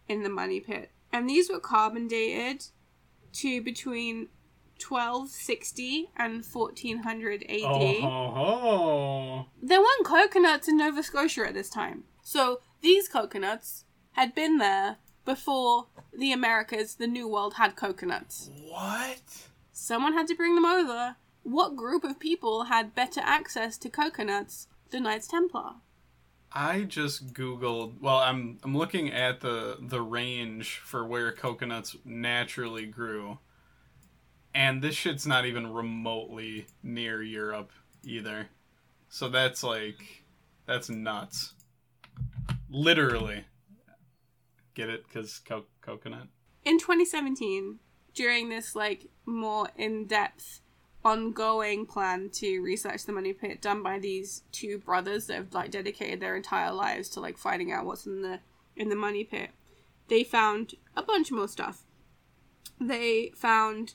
in 0.09 0.23
the 0.23 0.29
money 0.29 0.59
pit. 0.59 0.91
And 1.13 1.29
these 1.29 1.49
were 1.49 1.59
carbon 1.59 2.07
dated 2.07 2.65
to 3.33 3.61
between 3.61 4.29
1260 4.81 6.09
and 6.17 6.45
1400 6.45 7.43
AD. 7.43 7.59
Oh, 7.63 8.01
ho, 8.01 8.57
ho. 8.59 9.45
There 9.61 9.79
weren't 9.79 10.05
coconuts 10.05 10.67
in 10.67 10.77
Nova 10.77 11.03
Scotia 11.03 11.47
at 11.47 11.53
this 11.53 11.69
time. 11.69 12.03
So 12.21 12.61
these 12.81 13.07
coconuts 13.07 13.85
had 14.11 14.35
been 14.35 14.57
there 14.57 14.97
before 15.25 15.87
the 16.17 16.31
Americas, 16.31 16.95
the 16.95 17.07
New 17.07 17.27
World, 17.27 17.55
had 17.55 17.75
coconuts. 17.75 18.49
What? 18.69 19.21
Someone 19.71 20.13
had 20.13 20.27
to 20.27 20.35
bring 20.35 20.55
them 20.55 20.65
over. 20.65 21.15
What 21.43 21.75
group 21.75 22.03
of 22.03 22.19
people 22.19 22.65
had 22.65 22.95
better 22.95 23.21
access 23.23 23.77
to 23.79 23.89
coconuts? 23.89 24.67
The 24.91 24.99
Knights 24.99 25.27
Templar. 25.27 25.75
I 26.51 26.83
just 26.83 27.33
googled. 27.33 27.99
Well, 27.99 28.17
I'm 28.17 28.59
I'm 28.63 28.77
looking 28.77 29.11
at 29.11 29.41
the 29.41 29.77
the 29.81 30.01
range 30.01 30.77
for 30.77 31.05
where 31.05 31.31
coconuts 31.33 31.97
naturally 32.05 32.85
grew, 32.85 33.39
and 34.55 34.81
this 34.81 34.95
shit's 34.95 35.27
not 35.27 35.45
even 35.45 35.71
remotely 35.71 36.65
near 36.81 37.21
Europe 37.21 37.71
either. 38.03 38.47
So 39.09 39.27
that's 39.27 39.63
like 39.63 40.23
that's 40.65 40.89
nuts. 40.89 41.53
Literally. 42.69 43.43
Get 44.73 44.89
it? 44.89 45.05
Cause 45.13 45.41
co- 45.45 45.65
coconut. 45.81 46.27
In 46.63 46.79
2017, 46.79 47.79
during 48.13 48.49
this 48.49 48.75
like 48.75 49.09
more 49.25 49.67
in-depth 49.75 50.61
ongoing 51.03 51.85
plan 51.85 52.29
to 52.31 52.59
research 52.61 53.05
the 53.05 53.11
money 53.11 53.33
pit 53.33 53.61
done 53.61 53.83
by 53.83 53.99
these 53.99 54.41
two 54.51 54.79
brothers 54.79 55.27
that 55.27 55.35
have 55.35 55.53
like 55.53 55.69
dedicated 55.69 56.19
their 56.19 56.35
entire 56.35 56.71
lives 56.71 57.09
to 57.09 57.19
like 57.19 57.37
finding 57.37 57.71
out 57.71 57.85
what's 57.85 58.07
in 58.07 58.23
the 58.23 58.39
in 58.75 58.89
the 58.89 58.95
money 58.95 59.23
pit 59.23 59.51
they 60.07 60.23
found 60.23 60.73
a 60.97 61.03
bunch 61.03 61.31
more 61.31 61.47
stuff 61.47 61.83
they 62.81 63.31
found 63.35 63.93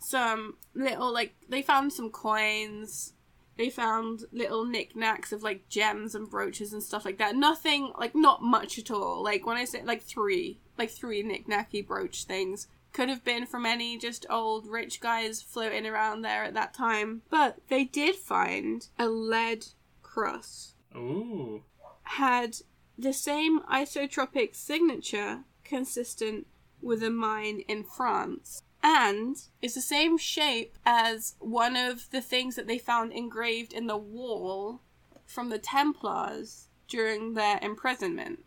some 0.00 0.56
little 0.74 1.12
like 1.12 1.34
they 1.48 1.62
found 1.62 1.92
some 1.92 2.10
coins 2.10 3.12
they 3.56 3.68
found 3.68 4.24
little 4.32 4.64
knickknacks 4.64 5.32
of 5.32 5.42
like 5.42 5.68
gems 5.68 6.14
and 6.14 6.30
brooches 6.30 6.72
and 6.72 6.82
stuff 6.82 7.04
like 7.04 7.18
that 7.18 7.36
nothing 7.36 7.92
like 7.98 8.14
not 8.14 8.42
much 8.42 8.78
at 8.78 8.90
all 8.90 9.22
like 9.22 9.46
when 9.46 9.56
i 9.56 9.64
say 9.64 9.82
like 9.84 10.02
three 10.02 10.58
like 10.78 10.90
three 10.90 11.22
knickknacky 11.22 11.86
brooch 11.86 12.24
things 12.24 12.66
could 12.92 13.08
have 13.08 13.24
been 13.24 13.46
from 13.46 13.66
any 13.66 13.98
just 13.98 14.26
old 14.28 14.66
rich 14.66 15.00
guys 15.00 15.42
floating 15.42 15.86
around 15.86 16.22
there 16.22 16.44
at 16.44 16.54
that 16.54 16.74
time. 16.74 17.22
But 17.30 17.58
they 17.68 17.84
did 17.84 18.16
find 18.16 18.86
a 18.98 19.08
lead 19.08 19.66
cross. 20.02 20.74
Ooh. 20.96 21.62
Had 22.02 22.56
the 22.98 23.12
same 23.12 23.60
isotropic 23.60 24.54
signature 24.54 25.44
consistent 25.64 26.46
with 26.82 27.02
a 27.02 27.10
mine 27.10 27.60
in 27.68 27.84
France. 27.84 28.62
And 28.82 29.36
is 29.60 29.74
the 29.74 29.80
same 29.80 30.16
shape 30.16 30.76
as 30.86 31.34
one 31.38 31.76
of 31.76 32.10
the 32.10 32.22
things 32.22 32.56
that 32.56 32.66
they 32.66 32.78
found 32.78 33.12
engraved 33.12 33.72
in 33.72 33.86
the 33.86 33.96
wall 33.96 34.80
from 35.26 35.50
the 35.50 35.58
Templars 35.58 36.68
during 36.88 37.34
their 37.34 37.58
imprisonment. 37.62 38.44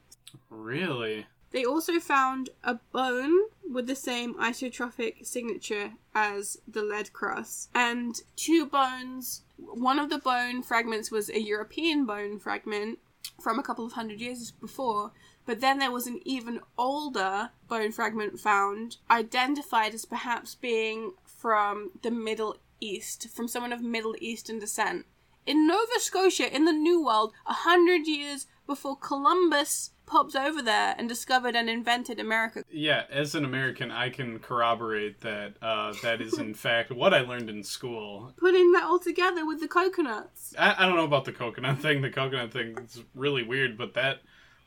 Really? 0.49 1.27
They 1.51 1.63
also 1.63 1.99
found 1.99 2.49
a 2.63 2.79
bone 2.91 3.37
with 3.69 3.85
the 3.85 3.95
same 3.95 4.33
isotropic 4.35 5.25
signature 5.25 5.93
as 6.15 6.57
the 6.67 6.81
lead 6.81 7.13
cross, 7.13 7.69
and 7.73 8.19
two 8.35 8.65
bones. 8.65 9.43
One 9.57 9.99
of 9.99 10.09
the 10.09 10.17
bone 10.17 10.63
fragments 10.63 11.11
was 11.11 11.29
a 11.29 11.39
European 11.39 12.05
bone 12.05 12.39
fragment 12.39 12.99
from 13.39 13.59
a 13.59 13.63
couple 13.63 13.85
of 13.85 13.93
hundred 13.93 14.19
years 14.19 14.51
before, 14.51 15.11
but 15.45 15.61
then 15.61 15.79
there 15.79 15.91
was 15.91 16.07
an 16.07 16.19
even 16.25 16.59
older 16.77 17.51
bone 17.67 17.91
fragment 17.91 18.39
found, 18.39 18.97
identified 19.09 19.93
as 19.93 20.05
perhaps 20.05 20.55
being 20.55 21.13
from 21.25 21.91
the 22.01 22.11
Middle 22.11 22.57
East, 22.79 23.29
from 23.29 23.47
someone 23.47 23.73
of 23.73 23.81
Middle 23.81 24.15
Eastern 24.19 24.59
descent. 24.59 25.05
In 25.45 25.67
Nova 25.67 25.99
Scotia, 25.99 26.53
in 26.53 26.65
the 26.65 26.71
New 26.71 27.03
World, 27.03 27.33
a 27.45 27.53
hundred 27.53 28.07
years 28.07 28.47
before 28.65 28.95
Columbus 28.95 29.91
popped 30.05 30.35
over 30.35 30.61
there 30.61 30.95
and 30.97 31.07
discovered 31.07 31.55
and 31.55 31.69
invented 31.69 32.19
America. 32.19 32.63
Yeah, 32.71 33.03
as 33.09 33.35
an 33.35 33.45
American, 33.45 33.91
I 33.91 34.09
can 34.09 34.39
corroborate 34.39 35.21
that 35.21 35.55
uh, 35.61 35.93
that 36.01 36.21
is 36.21 36.37
in 36.37 36.53
fact 36.67 36.91
what 36.91 37.13
I 37.13 37.21
learned 37.21 37.49
in 37.49 37.63
school. 37.63 38.33
Putting 38.37 38.71
that 38.73 38.83
all 38.83 38.99
together 38.99 39.45
with 39.45 39.59
the 39.59 39.67
coconuts. 39.67 40.53
I, 40.57 40.75
I 40.77 40.85
don't 40.85 40.95
know 40.95 41.03
about 41.03 41.25
the 41.25 41.31
coconut 41.31 41.79
thing. 41.81 42.01
The 42.01 42.09
coconut 42.09 42.51
thing 42.51 42.77
is 42.77 43.03
really 43.15 43.43
weird, 43.43 43.77
but 43.77 43.93
that, 43.95 44.19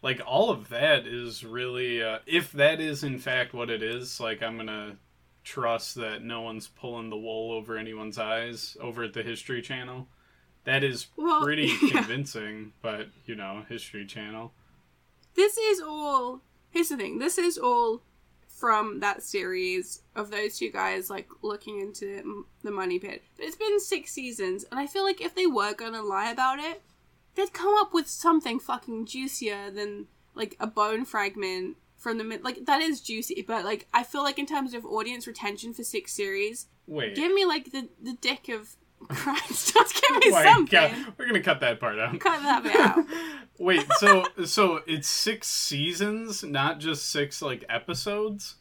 like, 0.03 0.21
all 0.27 0.51
of 0.51 0.69
that 0.69 1.07
is 1.07 1.45
really, 1.45 2.03
uh, 2.03 2.19
if 2.27 2.53
that 2.53 2.81
is 2.81 3.03
in 3.05 3.19
fact 3.19 3.53
what 3.55 3.71
it 3.71 3.83
is, 3.83 4.21
like, 4.21 4.43
I'm 4.43 4.57
gonna 4.57 4.97
trust 5.45 5.95
that 5.97 6.23
no 6.23 6.41
one's 6.41 6.67
pulling 6.69 7.09
the 7.11 7.17
wool 7.17 7.53
over 7.53 7.77
anyone's 7.77 8.19
eyes 8.19 8.77
over 8.81 9.05
at 9.05 9.13
the 9.13 9.23
History 9.23 9.63
Channel. 9.63 10.09
That 10.65 10.83
is 10.83 11.07
Well, 11.17 11.43
pretty 11.43 11.67
yeah. 11.83 11.91
convincing, 12.01 12.73
but 12.83 13.09
you 13.27 13.37
know, 13.37 13.65
History 13.69 14.05
Channel. 14.07 14.53
This 15.35 15.57
is 15.57 15.81
all. 15.81 16.41
Here's 16.71 16.89
the 16.89 16.97
thing. 16.97 17.19
This 17.19 17.39
is 17.39 17.57
all 17.59 18.03
from 18.49 19.01
that 19.01 19.23
series 19.23 20.03
of 20.17 20.31
those 20.31 20.59
two 20.59 20.71
guys 20.73 21.11
like 21.11 21.29
looking 21.43 21.79
into 21.81 22.45
the 22.63 22.71
money 22.71 22.99
pit. 22.99 23.23
But 23.37 23.47
it's 23.47 23.57
been 23.57 23.79
six 23.79 24.13
seasons, 24.13 24.65
and 24.71 24.81
I 24.81 24.87
feel 24.87 25.05
like 25.05 25.21
if 25.21 25.35
they 25.35 25.47
were 25.47 25.75
gonna 25.75 26.03
lie 26.03 26.31
about 26.31 26.59
it, 26.59 26.83
they'd 27.37 27.53
come 27.53 27.75
up 27.79 27.95
with 27.95 28.09
something 28.09 28.59
fucking 28.59 29.07
juicier 29.07 29.71
than 29.71 30.07
like 30.35 30.57
a 30.59 30.67
bone 30.67 31.05
fragment 31.05 31.77
from 31.97 32.19
the 32.19 32.25
mid. 32.25 32.43
Like 32.43 32.67
that 32.67 32.81
is 32.81 33.01
juicy, 33.01 33.45
but 33.47 33.65
like 33.65 33.87
I 33.95 34.03
feel 34.03 34.23
like 34.23 34.39
in 34.39 34.47
terms 34.47 34.75
of 34.75 34.85
audience 34.85 35.27
retention 35.27 35.73
for 35.73 35.85
six 35.85 36.13
series, 36.13 36.67
Wait. 36.87 37.15
give 37.15 37.33
me 37.33 37.45
like 37.45 37.73
the 37.73 37.89
the 38.03 38.15
dick 38.15 38.49
of 38.49 38.77
Christ. 39.09 39.75
Just 39.75 40.03
give 40.03 40.17
me 40.19 40.31
something. 40.31 40.67
God, 40.67 41.15
we're 41.17 41.27
gonna 41.27 41.43
cut 41.43 41.61
that 41.61 41.79
part 41.79 41.99
out. 41.99 42.19
Cut 42.19 42.43
that 42.43 42.63
bit 42.63 42.77
out. 42.77 43.05
Wait, 43.59 43.87
so 43.99 44.25
so 44.45 44.81
it's 44.87 45.09
six 45.09 45.49
seasons, 45.49 46.43
not 46.43 46.79
just 46.79 47.11
six 47.11 47.41
like 47.43 47.65
episodes? 47.69 48.57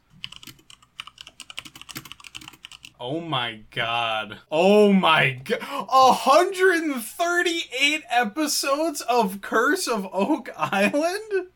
Oh 3.08 3.22
my 3.22 3.60
god. 3.70 4.40
Oh 4.52 4.92
my 4.92 5.40
god. 5.44 5.62
138 5.62 8.04
episodes 8.10 9.02
of 9.02 9.42
Curse 9.42 9.88
of 9.88 10.08
Oak 10.12 10.50
Island? 10.58 11.50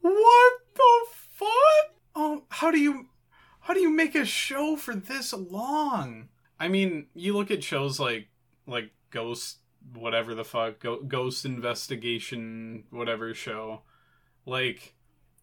What 0.00 0.52
the 0.74 1.06
fuck? 1.34 1.94
Oh, 2.16 2.44
how 2.48 2.70
do 2.70 2.78
you 2.78 3.08
how 3.60 3.74
do 3.74 3.80
you 3.80 3.90
make 3.90 4.14
a 4.14 4.24
show 4.24 4.76
for 4.76 4.94
this 4.94 5.34
long? 5.34 6.30
I 6.58 6.68
mean, 6.68 7.08
you 7.12 7.34
look 7.34 7.50
at 7.50 7.62
shows 7.62 8.00
like 8.00 8.28
like 8.66 8.92
Ghost 9.10 9.58
whatever 9.92 10.34
the 10.34 10.44
fuck 10.44 10.82
Ghost 11.06 11.44
Investigation 11.44 12.84
whatever 12.88 13.34
show. 13.34 13.82
Like 14.46 14.94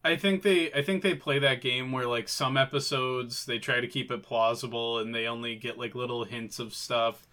I 0.04 0.16
think 0.16 0.44
they 0.44 0.72
I 0.72 0.82
think 0.82 1.04
they 1.04 1.16
play 1.16 1.40
that 1.40 1.62
game 1.62 1.92
where 1.92 2.06
like 2.06 2.30
some 2.30 2.56
episodes 2.56 3.46
they 3.46 3.60
try 3.60 3.82
to 3.82 3.88
keep 3.88 4.12
it 4.12 4.24
plausible 4.24 4.98
and 4.98 5.14
they 5.14 5.28
only 5.28 5.56
get 5.56 5.78
like 5.78 5.94
little 5.96 6.24
hints 6.24 6.60
of 6.60 6.74
stuff 6.74 7.28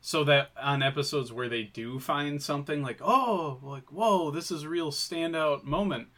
so 0.00 0.22
that 0.24 0.50
on 0.60 0.82
episodes 0.82 1.32
where 1.32 1.48
they 1.48 1.62
do 1.62 1.98
find 1.98 2.40
something 2.40 2.82
like 2.82 3.00
oh 3.02 3.58
like 3.62 3.90
whoa 3.90 4.30
this 4.30 4.50
is 4.50 4.62
a 4.62 4.68
real 4.68 4.92
standout 4.92 5.64
moment 5.64 6.08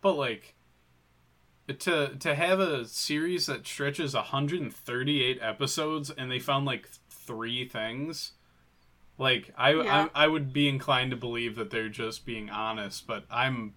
but 0.00 0.14
like 0.14 0.54
to 1.78 2.16
to 2.16 2.34
have 2.34 2.58
a 2.58 2.84
series 2.86 3.46
that 3.46 3.66
stretches 3.66 4.14
138 4.14 5.38
episodes 5.40 6.10
and 6.10 6.30
they 6.30 6.40
found 6.40 6.66
like 6.66 6.88
three 7.08 7.66
things 7.68 8.32
like 9.18 9.52
I, 9.56 9.70
Yeah. 9.74 10.08
I 10.14 10.24
I 10.24 10.26
would 10.26 10.52
be 10.52 10.68
inclined 10.68 11.12
to 11.12 11.16
believe 11.16 11.54
that 11.56 11.70
they're 11.70 11.88
just 11.88 12.26
being 12.26 12.50
honest 12.50 13.06
but 13.06 13.24
I'm 13.30 13.74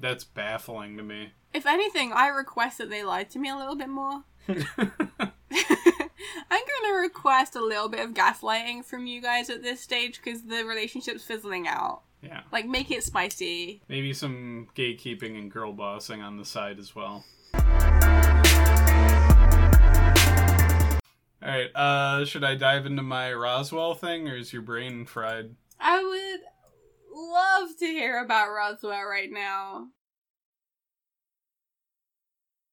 that's 0.00 0.24
baffling 0.24 0.96
to 0.96 1.02
me 1.02 1.32
If 1.52 1.66
anything, 1.66 2.12
I 2.12 2.28
request 2.28 2.78
that 2.78 2.90
they 2.90 3.04
lie 3.04 3.24
to 3.24 3.38
me 3.38 3.48
a 3.50 3.56
little 3.56 3.76
bit 3.76 3.88
more. 3.88 4.22
I'm 4.48 4.56
going 6.66 6.92
to 6.92 6.98
request 7.00 7.56
a 7.56 7.64
little 7.64 7.88
bit 7.88 8.00
of 8.04 8.14
gaslighting 8.14 8.84
from 8.84 9.06
you 9.06 9.20
guys 9.20 9.50
at 9.50 9.62
this 9.62 9.80
stage 9.80 10.20
because 10.22 10.42
the 10.44 10.64
relationship's 10.64 11.24
fizzling 11.24 11.66
out. 11.68 12.02
yeah 12.22 12.42
Like, 12.52 12.66
make 12.66 12.90
it 12.90 13.02
spicy. 13.02 13.82
maybe 13.88 14.12
some 14.12 14.68
gatekeeping 14.74 15.38
and 15.38 15.50
girl 15.50 15.72
bossing 15.72 16.22
on 16.22 16.36
the 16.36 16.44
side 16.44 16.78
as 16.78 16.94
well 16.94 17.24
all 21.40 21.48
right 21.48 21.70
uh 21.74 22.24
should 22.24 22.44
i 22.44 22.54
dive 22.54 22.84
into 22.84 23.02
my 23.02 23.32
roswell 23.32 23.94
thing 23.94 24.28
or 24.28 24.36
is 24.36 24.52
your 24.52 24.62
brain 24.62 25.06
fried 25.06 25.54
I 25.80 26.02
would 26.02 26.40
love 27.18 27.70
to 27.78 27.86
hear 27.86 28.22
about 28.22 28.52
Roswell 28.52 29.04
right 29.04 29.30
now. 29.30 29.88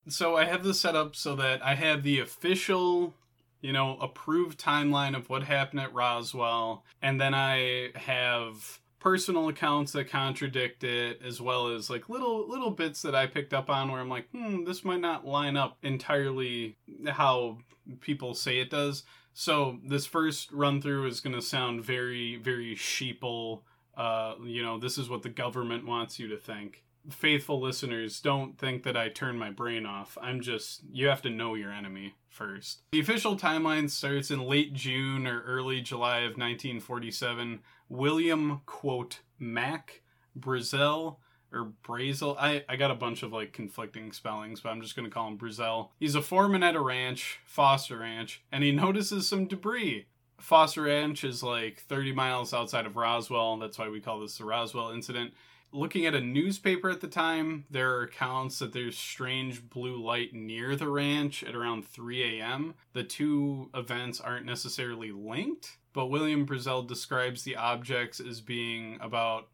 so 0.08 0.36
I 0.36 0.46
have 0.46 0.64
this 0.64 0.80
set 0.80 0.96
up 0.96 1.16
so 1.16 1.36
that 1.36 1.64
I 1.64 1.76
have 1.76 2.04
the 2.04 2.20
official, 2.20 3.16
you 3.62 3.74
know, 3.74 3.98
approved 4.00 4.60
timeline 4.60 5.16
of 5.16 5.30
what 5.30 5.44
happened 5.44 5.80
at 5.80 5.94
Roswell, 5.94 6.84
and 7.02 7.20
then 7.20 7.34
I 7.34 7.90
have 7.96 8.82
personal 9.00 9.50
accounts 9.50 9.92
that 9.94 10.10
contradict 10.10 10.84
it, 10.84 11.22
as 11.24 11.42
well 11.42 11.68
as 11.68 11.90
like 11.90 12.10
little 12.10 12.48
little 12.48 12.72
bits 12.72 13.02
that 13.02 13.16
I 13.16 13.28
picked 13.28 13.54
up 13.54 13.70
on 13.70 13.92
where 13.92 14.02
I'm 14.02 14.10
like, 14.10 14.30
hmm, 14.30 14.64
this 14.64 14.84
might 14.84 15.02
not 15.02 15.26
line 15.26 15.58
up 15.58 15.78
entirely 15.84 16.78
how 17.08 17.60
people 18.02 18.34
say 18.34 18.60
it 18.60 18.70
does. 18.70 19.04
So 19.34 19.80
this 19.86 20.06
first 20.06 20.52
run 20.52 20.82
through 20.82 21.08
is 21.08 21.20
going 21.20 21.36
to 21.36 21.42
sound 21.42 21.84
very 21.84 22.36
very 22.38 22.76
sheeple. 22.76 23.62
Uh, 23.96 24.36
you 24.44 24.62
know, 24.62 24.78
this 24.78 24.98
is 24.98 25.10
what 25.10 25.24
the 25.24 25.30
government 25.30 25.86
wants 25.86 26.20
you 26.20 26.28
to 26.28 26.38
think 26.38 26.86
faithful 27.10 27.62
listeners, 27.62 28.20
don't 28.20 28.58
think 28.58 28.84
that 28.84 28.98
I 28.98 29.10
turn 29.10 29.38
my 29.38 29.52
brain 29.52 29.86
off. 29.86 30.18
I'm 30.22 30.42
just, 30.42 30.82
you 30.92 31.08
have 31.08 31.22
to 31.24 31.30
know 31.30 31.56
your 31.56 31.72
enemy 31.72 32.16
first. 32.30 32.82
The 32.92 33.00
official 33.00 33.38
timeline 33.38 33.90
starts 33.90 34.32
in 34.32 34.42
late 34.42 34.74
June 34.74 35.28
or 35.28 35.42
early 35.42 35.82
July 35.82 36.20
of 36.20 36.38
1947. 36.38 37.62
William, 37.90 38.62
quote, 38.66 39.20
Mac 39.40 40.02
Brazel 40.38 41.18
or 41.52 41.74
Brazel. 41.84 42.36
I, 42.40 42.64
I 42.68 42.76
got 42.76 42.92
a 42.92 42.96
bunch 42.96 43.24
of 43.24 43.32
like 43.32 43.54
conflicting 43.54 44.12
spellings, 44.12 44.62
but 44.62 44.70
I'm 44.70 44.82
just 44.82 44.96
going 44.96 45.08
to 45.08 45.14
call 45.14 45.28
him 45.28 45.38
Brazel. 45.38 45.90
He's 46.00 46.16
a 46.16 46.22
foreman 46.22 46.64
at 46.64 46.76
a 46.76 46.82
ranch, 46.82 47.40
Foster 47.46 48.00
Ranch, 48.00 48.44
and 48.52 48.64
he 48.64 48.72
notices 48.72 49.28
some 49.28 49.48
debris. 49.48 50.08
Foster 50.40 50.84
Ranch 50.84 51.24
is 51.24 51.42
like 51.42 51.80
30 51.82 52.14
miles 52.14 52.54
outside 52.54 52.86
of 52.86 52.96
Roswell. 52.96 53.58
That's 53.58 53.78
why 53.78 53.90
we 53.90 54.02
call 54.02 54.20
this 54.20 54.38
the 54.38 54.46
Roswell 54.46 54.92
incident 54.92 55.34
looking 55.76 56.06
at 56.06 56.16
a 56.16 56.22
newspaper 56.22 56.90
at 56.90 57.02
the 57.02 57.08
time, 57.08 57.66
there 57.70 57.96
are 57.96 58.04
accounts 58.04 58.60
that 58.60 58.74
there's 58.74 58.98
strange 58.98 59.70
blue 59.70 60.02
light 60.02 60.34
near 60.34 60.76
the 60.76 60.90
ranch 60.90 61.44
at 61.44 61.56
around 61.56 61.86
3 61.86 62.40
a.m. 62.40 62.74
The 62.94 63.04
two 63.04 63.70
events 63.74 64.22
aren't 64.22 64.46
necessarily 64.46 65.12
linked, 65.12 65.78
but 65.94 66.08
William 66.08 66.48
Brazel 66.48 66.88
describes 66.88 67.44
the 67.44 67.58
objects 67.58 68.20
as 68.20 68.42
being 68.42 68.98
about 69.02 69.50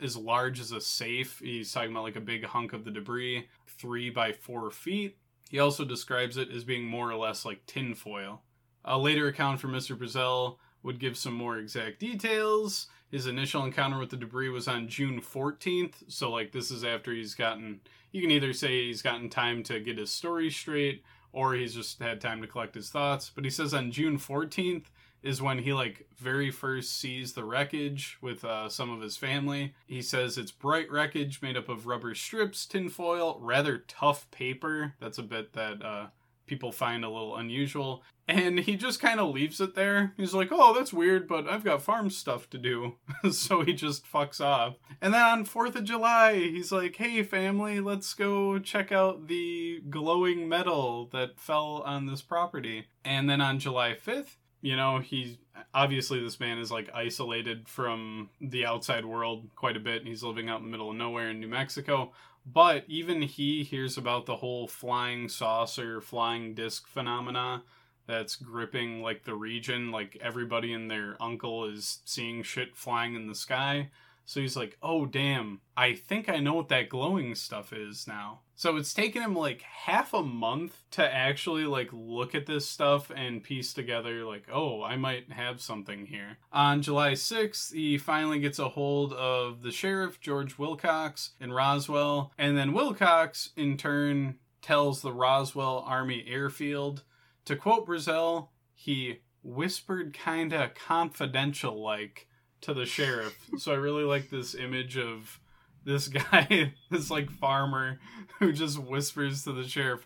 as 0.00 0.16
large 0.16 0.60
as 0.60 0.72
a 0.72 0.80
safe. 0.80 1.40
He's 1.40 1.72
talking 1.72 1.90
about 1.90 2.04
like 2.04 2.16
a 2.16 2.20
big 2.20 2.44
hunk 2.44 2.72
of 2.72 2.84
the 2.84 2.90
debris, 2.90 3.48
three 3.66 4.10
by 4.10 4.32
four 4.32 4.70
feet. 4.70 5.18
He 5.50 5.58
also 5.58 5.84
describes 5.84 6.36
it 6.36 6.50
as 6.50 6.64
being 6.64 6.84
more 6.84 7.10
or 7.10 7.16
less 7.16 7.44
like 7.44 7.66
tinfoil. 7.66 8.42
A 8.86 8.96
later 8.96 9.26
account 9.28 9.60
from 9.60 9.72
Mr. 9.72 9.96
Brazel 9.96 10.56
would 10.82 11.00
give 11.00 11.16
some 11.16 11.34
more 11.34 11.58
exact 11.58 11.98
details. 11.98 12.86
His 13.10 13.26
initial 13.26 13.64
encounter 13.64 13.98
with 13.98 14.10
the 14.10 14.16
debris 14.16 14.48
was 14.48 14.68
on 14.68 14.88
June 14.88 15.20
14th, 15.20 15.94
so 16.08 16.30
like 16.30 16.52
this 16.52 16.70
is 16.70 16.84
after 16.84 17.12
he's 17.12 17.34
gotten 17.34 17.80
you 18.12 18.22
can 18.22 18.30
either 18.30 18.52
say 18.52 18.86
he's 18.86 19.02
gotten 19.02 19.28
time 19.28 19.62
to 19.64 19.78
get 19.80 19.98
his 19.98 20.10
story 20.10 20.50
straight 20.50 21.02
or 21.32 21.54
he's 21.54 21.74
just 21.74 22.00
had 22.00 22.20
time 22.20 22.40
to 22.40 22.46
collect 22.46 22.74
his 22.74 22.88
thoughts, 22.88 23.30
but 23.34 23.44
he 23.44 23.50
says 23.50 23.74
on 23.74 23.92
June 23.92 24.16
14th 24.16 24.86
is 25.22 25.42
when 25.42 25.58
he 25.58 25.72
like 25.72 26.06
very 26.16 26.50
first 26.50 26.98
sees 26.98 27.32
the 27.32 27.44
wreckage 27.44 28.16
with 28.22 28.44
uh, 28.44 28.68
some 28.68 28.90
of 28.90 29.00
his 29.02 29.16
family. 29.16 29.74
He 29.86 30.00
says 30.00 30.38
it's 30.38 30.52
bright 30.52 30.90
wreckage 30.90 31.42
made 31.42 31.56
up 31.56 31.68
of 31.68 31.86
rubber 31.86 32.14
strips, 32.14 32.64
tinfoil, 32.64 33.38
rather 33.42 33.84
tough 33.88 34.30
paper. 34.30 34.94
That's 35.00 35.18
a 35.18 35.22
bit 35.22 35.52
that 35.52 35.84
uh, 35.84 36.06
people 36.46 36.72
find 36.72 37.04
a 37.04 37.10
little 37.10 37.36
unusual. 37.36 38.02
And 38.28 38.60
he 38.60 38.74
just 38.74 39.00
kind 39.00 39.20
of 39.20 39.32
leaves 39.32 39.60
it 39.60 39.74
there. 39.74 40.12
He's 40.16 40.34
like, 40.34 40.48
oh, 40.50 40.74
that's 40.74 40.92
weird, 40.92 41.28
but 41.28 41.48
I've 41.48 41.62
got 41.62 41.82
farm 41.82 42.10
stuff 42.10 42.50
to 42.50 42.58
do. 42.58 42.96
so 43.30 43.62
he 43.62 43.72
just 43.72 44.10
fucks 44.10 44.40
off. 44.40 44.76
And 45.00 45.14
then 45.14 45.22
on 45.22 45.46
4th 45.46 45.76
of 45.76 45.84
July, 45.84 46.34
he's 46.34 46.72
like, 46.72 46.96
hey, 46.96 47.22
family, 47.22 47.78
let's 47.78 48.12
go 48.14 48.58
check 48.58 48.90
out 48.90 49.28
the 49.28 49.80
glowing 49.88 50.48
metal 50.48 51.08
that 51.12 51.38
fell 51.38 51.82
on 51.86 52.06
this 52.06 52.22
property. 52.22 52.86
And 53.04 53.30
then 53.30 53.40
on 53.40 53.60
July 53.60 53.94
5th, 53.94 54.36
you 54.60 54.74
know, 54.74 54.98
he's 54.98 55.36
obviously 55.72 56.20
this 56.20 56.40
man 56.40 56.58
is 56.58 56.72
like 56.72 56.90
isolated 56.92 57.68
from 57.68 58.30
the 58.40 58.66
outside 58.66 59.04
world 59.04 59.48
quite 59.54 59.76
a 59.76 59.80
bit. 59.80 60.04
He's 60.04 60.24
living 60.24 60.48
out 60.48 60.58
in 60.58 60.64
the 60.64 60.70
middle 60.70 60.90
of 60.90 60.96
nowhere 60.96 61.30
in 61.30 61.38
New 61.38 61.48
Mexico. 61.48 62.12
But 62.44 62.84
even 62.88 63.22
he 63.22 63.64
hears 63.64 63.96
about 63.96 64.26
the 64.26 64.36
whole 64.36 64.66
flying 64.66 65.28
saucer, 65.28 66.00
flying 66.00 66.54
disc 66.54 66.86
phenomena 66.88 67.62
that's 68.06 68.36
gripping 68.36 69.02
like 69.02 69.24
the 69.24 69.34
region. 69.34 69.90
Like 69.90 70.18
everybody 70.20 70.72
and 70.72 70.90
their 70.90 71.16
uncle 71.20 71.64
is 71.64 72.00
seeing 72.04 72.42
shit 72.42 72.76
flying 72.76 73.14
in 73.14 73.26
the 73.26 73.34
sky. 73.34 73.90
So 74.28 74.40
he's 74.40 74.56
like, 74.56 74.76
oh, 74.82 75.06
damn, 75.06 75.60
I 75.76 75.94
think 75.94 76.28
I 76.28 76.38
know 76.38 76.54
what 76.54 76.68
that 76.70 76.88
glowing 76.88 77.36
stuff 77.36 77.72
is 77.72 78.08
now. 78.08 78.40
So 78.56 78.76
it's 78.76 78.92
taken 78.92 79.22
him 79.22 79.36
like 79.36 79.62
half 79.62 80.12
a 80.12 80.22
month 80.22 80.82
to 80.92 81.14
actually 81.14 81.64
like 81.64 81.90
look 81.92 82.34
at 82.34 82.46
this 82.46 82.68
stuff 82.68 83.12
and 83.14 83.44
piece 83.44 83.72
together, 83.72 84.24
like, 84.24 84.46
oh, 84.52 84.82
I 84.82 84.96
might 84.96 85.30
have 85.30 85.60
something 85.60 86.06
here. 86.06 86.38
On 86.52 86.82
July 86.82 87.12
6th, 87.12 87.72
he 87.72 87.98
finally 87.98 88.40
gets 88.40 88.58
a 88.58 88.70
hold 88.70 89.12
of 89.12 89.62
the 89.62 89.70
sheriff, 89.70 90.20
George 90.20 90.58
Wilcox, 90.58 91.30
in 91.40 91.52
Roswell. 91.52 92.32
And 92.36 92.58
then 92.58 92.72
Wilcox, 92.72 93.50
in 93.56 93.76
turn, 93.76 94.38
tells 94.60 95.02
the 95.02 95.12
Roswell 95.12 95.84
Army 95.86 96.24
Airfield. 96.26 97.04
To 97.46 97.56
quote 97.56 97.86
Brazel, 97.86 98.48
he 98.74 99.20
whispered 99.42 100.12
kinda 100.12 100.70
confidential 100.74 101.80
like 101.80 102.28
to 102.60 102.74
the 102.74 102.86
sheriff. 102.86 103.48
so 103.58 103.72
I 103.72 103.76
really 103.76 104.04
like 104.04 104.30
this 104.30 104.54
image 104.54 104.98
of 104.98 105.40
this 105.84 106.08
guy, 106.08 106.74
this 106.90 107.10
like 107.10 107.30
farmer 107.30 108.00
who 108.38 108.52
just 108.52 108.78
whispers 108.78 109.44
to 109.44 109.52
the 109.52 109.66
sheriff, 109.66 110.04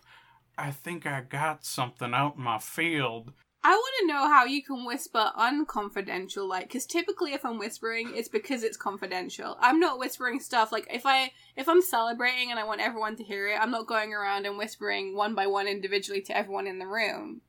I 0.57 0.71
think 0.71 1.05
I 1.05 1.21
got 1.21 1.65
something 1.65 2.13
out 2.13 2.35
in 2.37 2.43
my 2.43 2.59
field. 2.59 3.33
I 3.63 3.71
want 3.71 3.93
to 3.99 4.07
know 4.07 4.27
how 4.27 4.45
you 4.45 4.63
can 4.63 4.85
whisper 4.85 5.31
unconfidential, 5.37 6.47
like, 6.47 6.67
because 6.67 6.85
typically 6.85 7.33
if 7.33 7.45
I'm 7.45 7.59
whispering, 7.59 8.11
it's 8.15 8.29
because 8.29 8.63
it's 8.63 8.77
confidential. 8.77 9.55
I'm 9.59 9.79
not 9.79 9.99
whispering 9.99 10.39
stuff 10.39 10.71
like 10.71 10.87
if 10.91 11.05
I 11.05 11.31
if 11.55 11.67
I'm 11.69 11.81
celebrating 11.81 12.49
and 12.51 12.59
I 12.59 12.63
want 12.63 12.81
everyone 12.81 13.15
to 13.17 13.23
hear 13.23 13.47
it, 13.49 13.59
I'm 13.59 13.71
not 13.71 13.87
going 13.87 14.13
around 14.13 14.45
and 14.45 14.57
whispering 14.57 15.15
one 15.15 15.35
by 15.35 15.47
one 15.47 15.67
individually 15.67 16.21
to 16.21 16.37
everyone 16.37 16.67
in 16.67 16.79
the 16.79 16.87
room. 16.87 17.41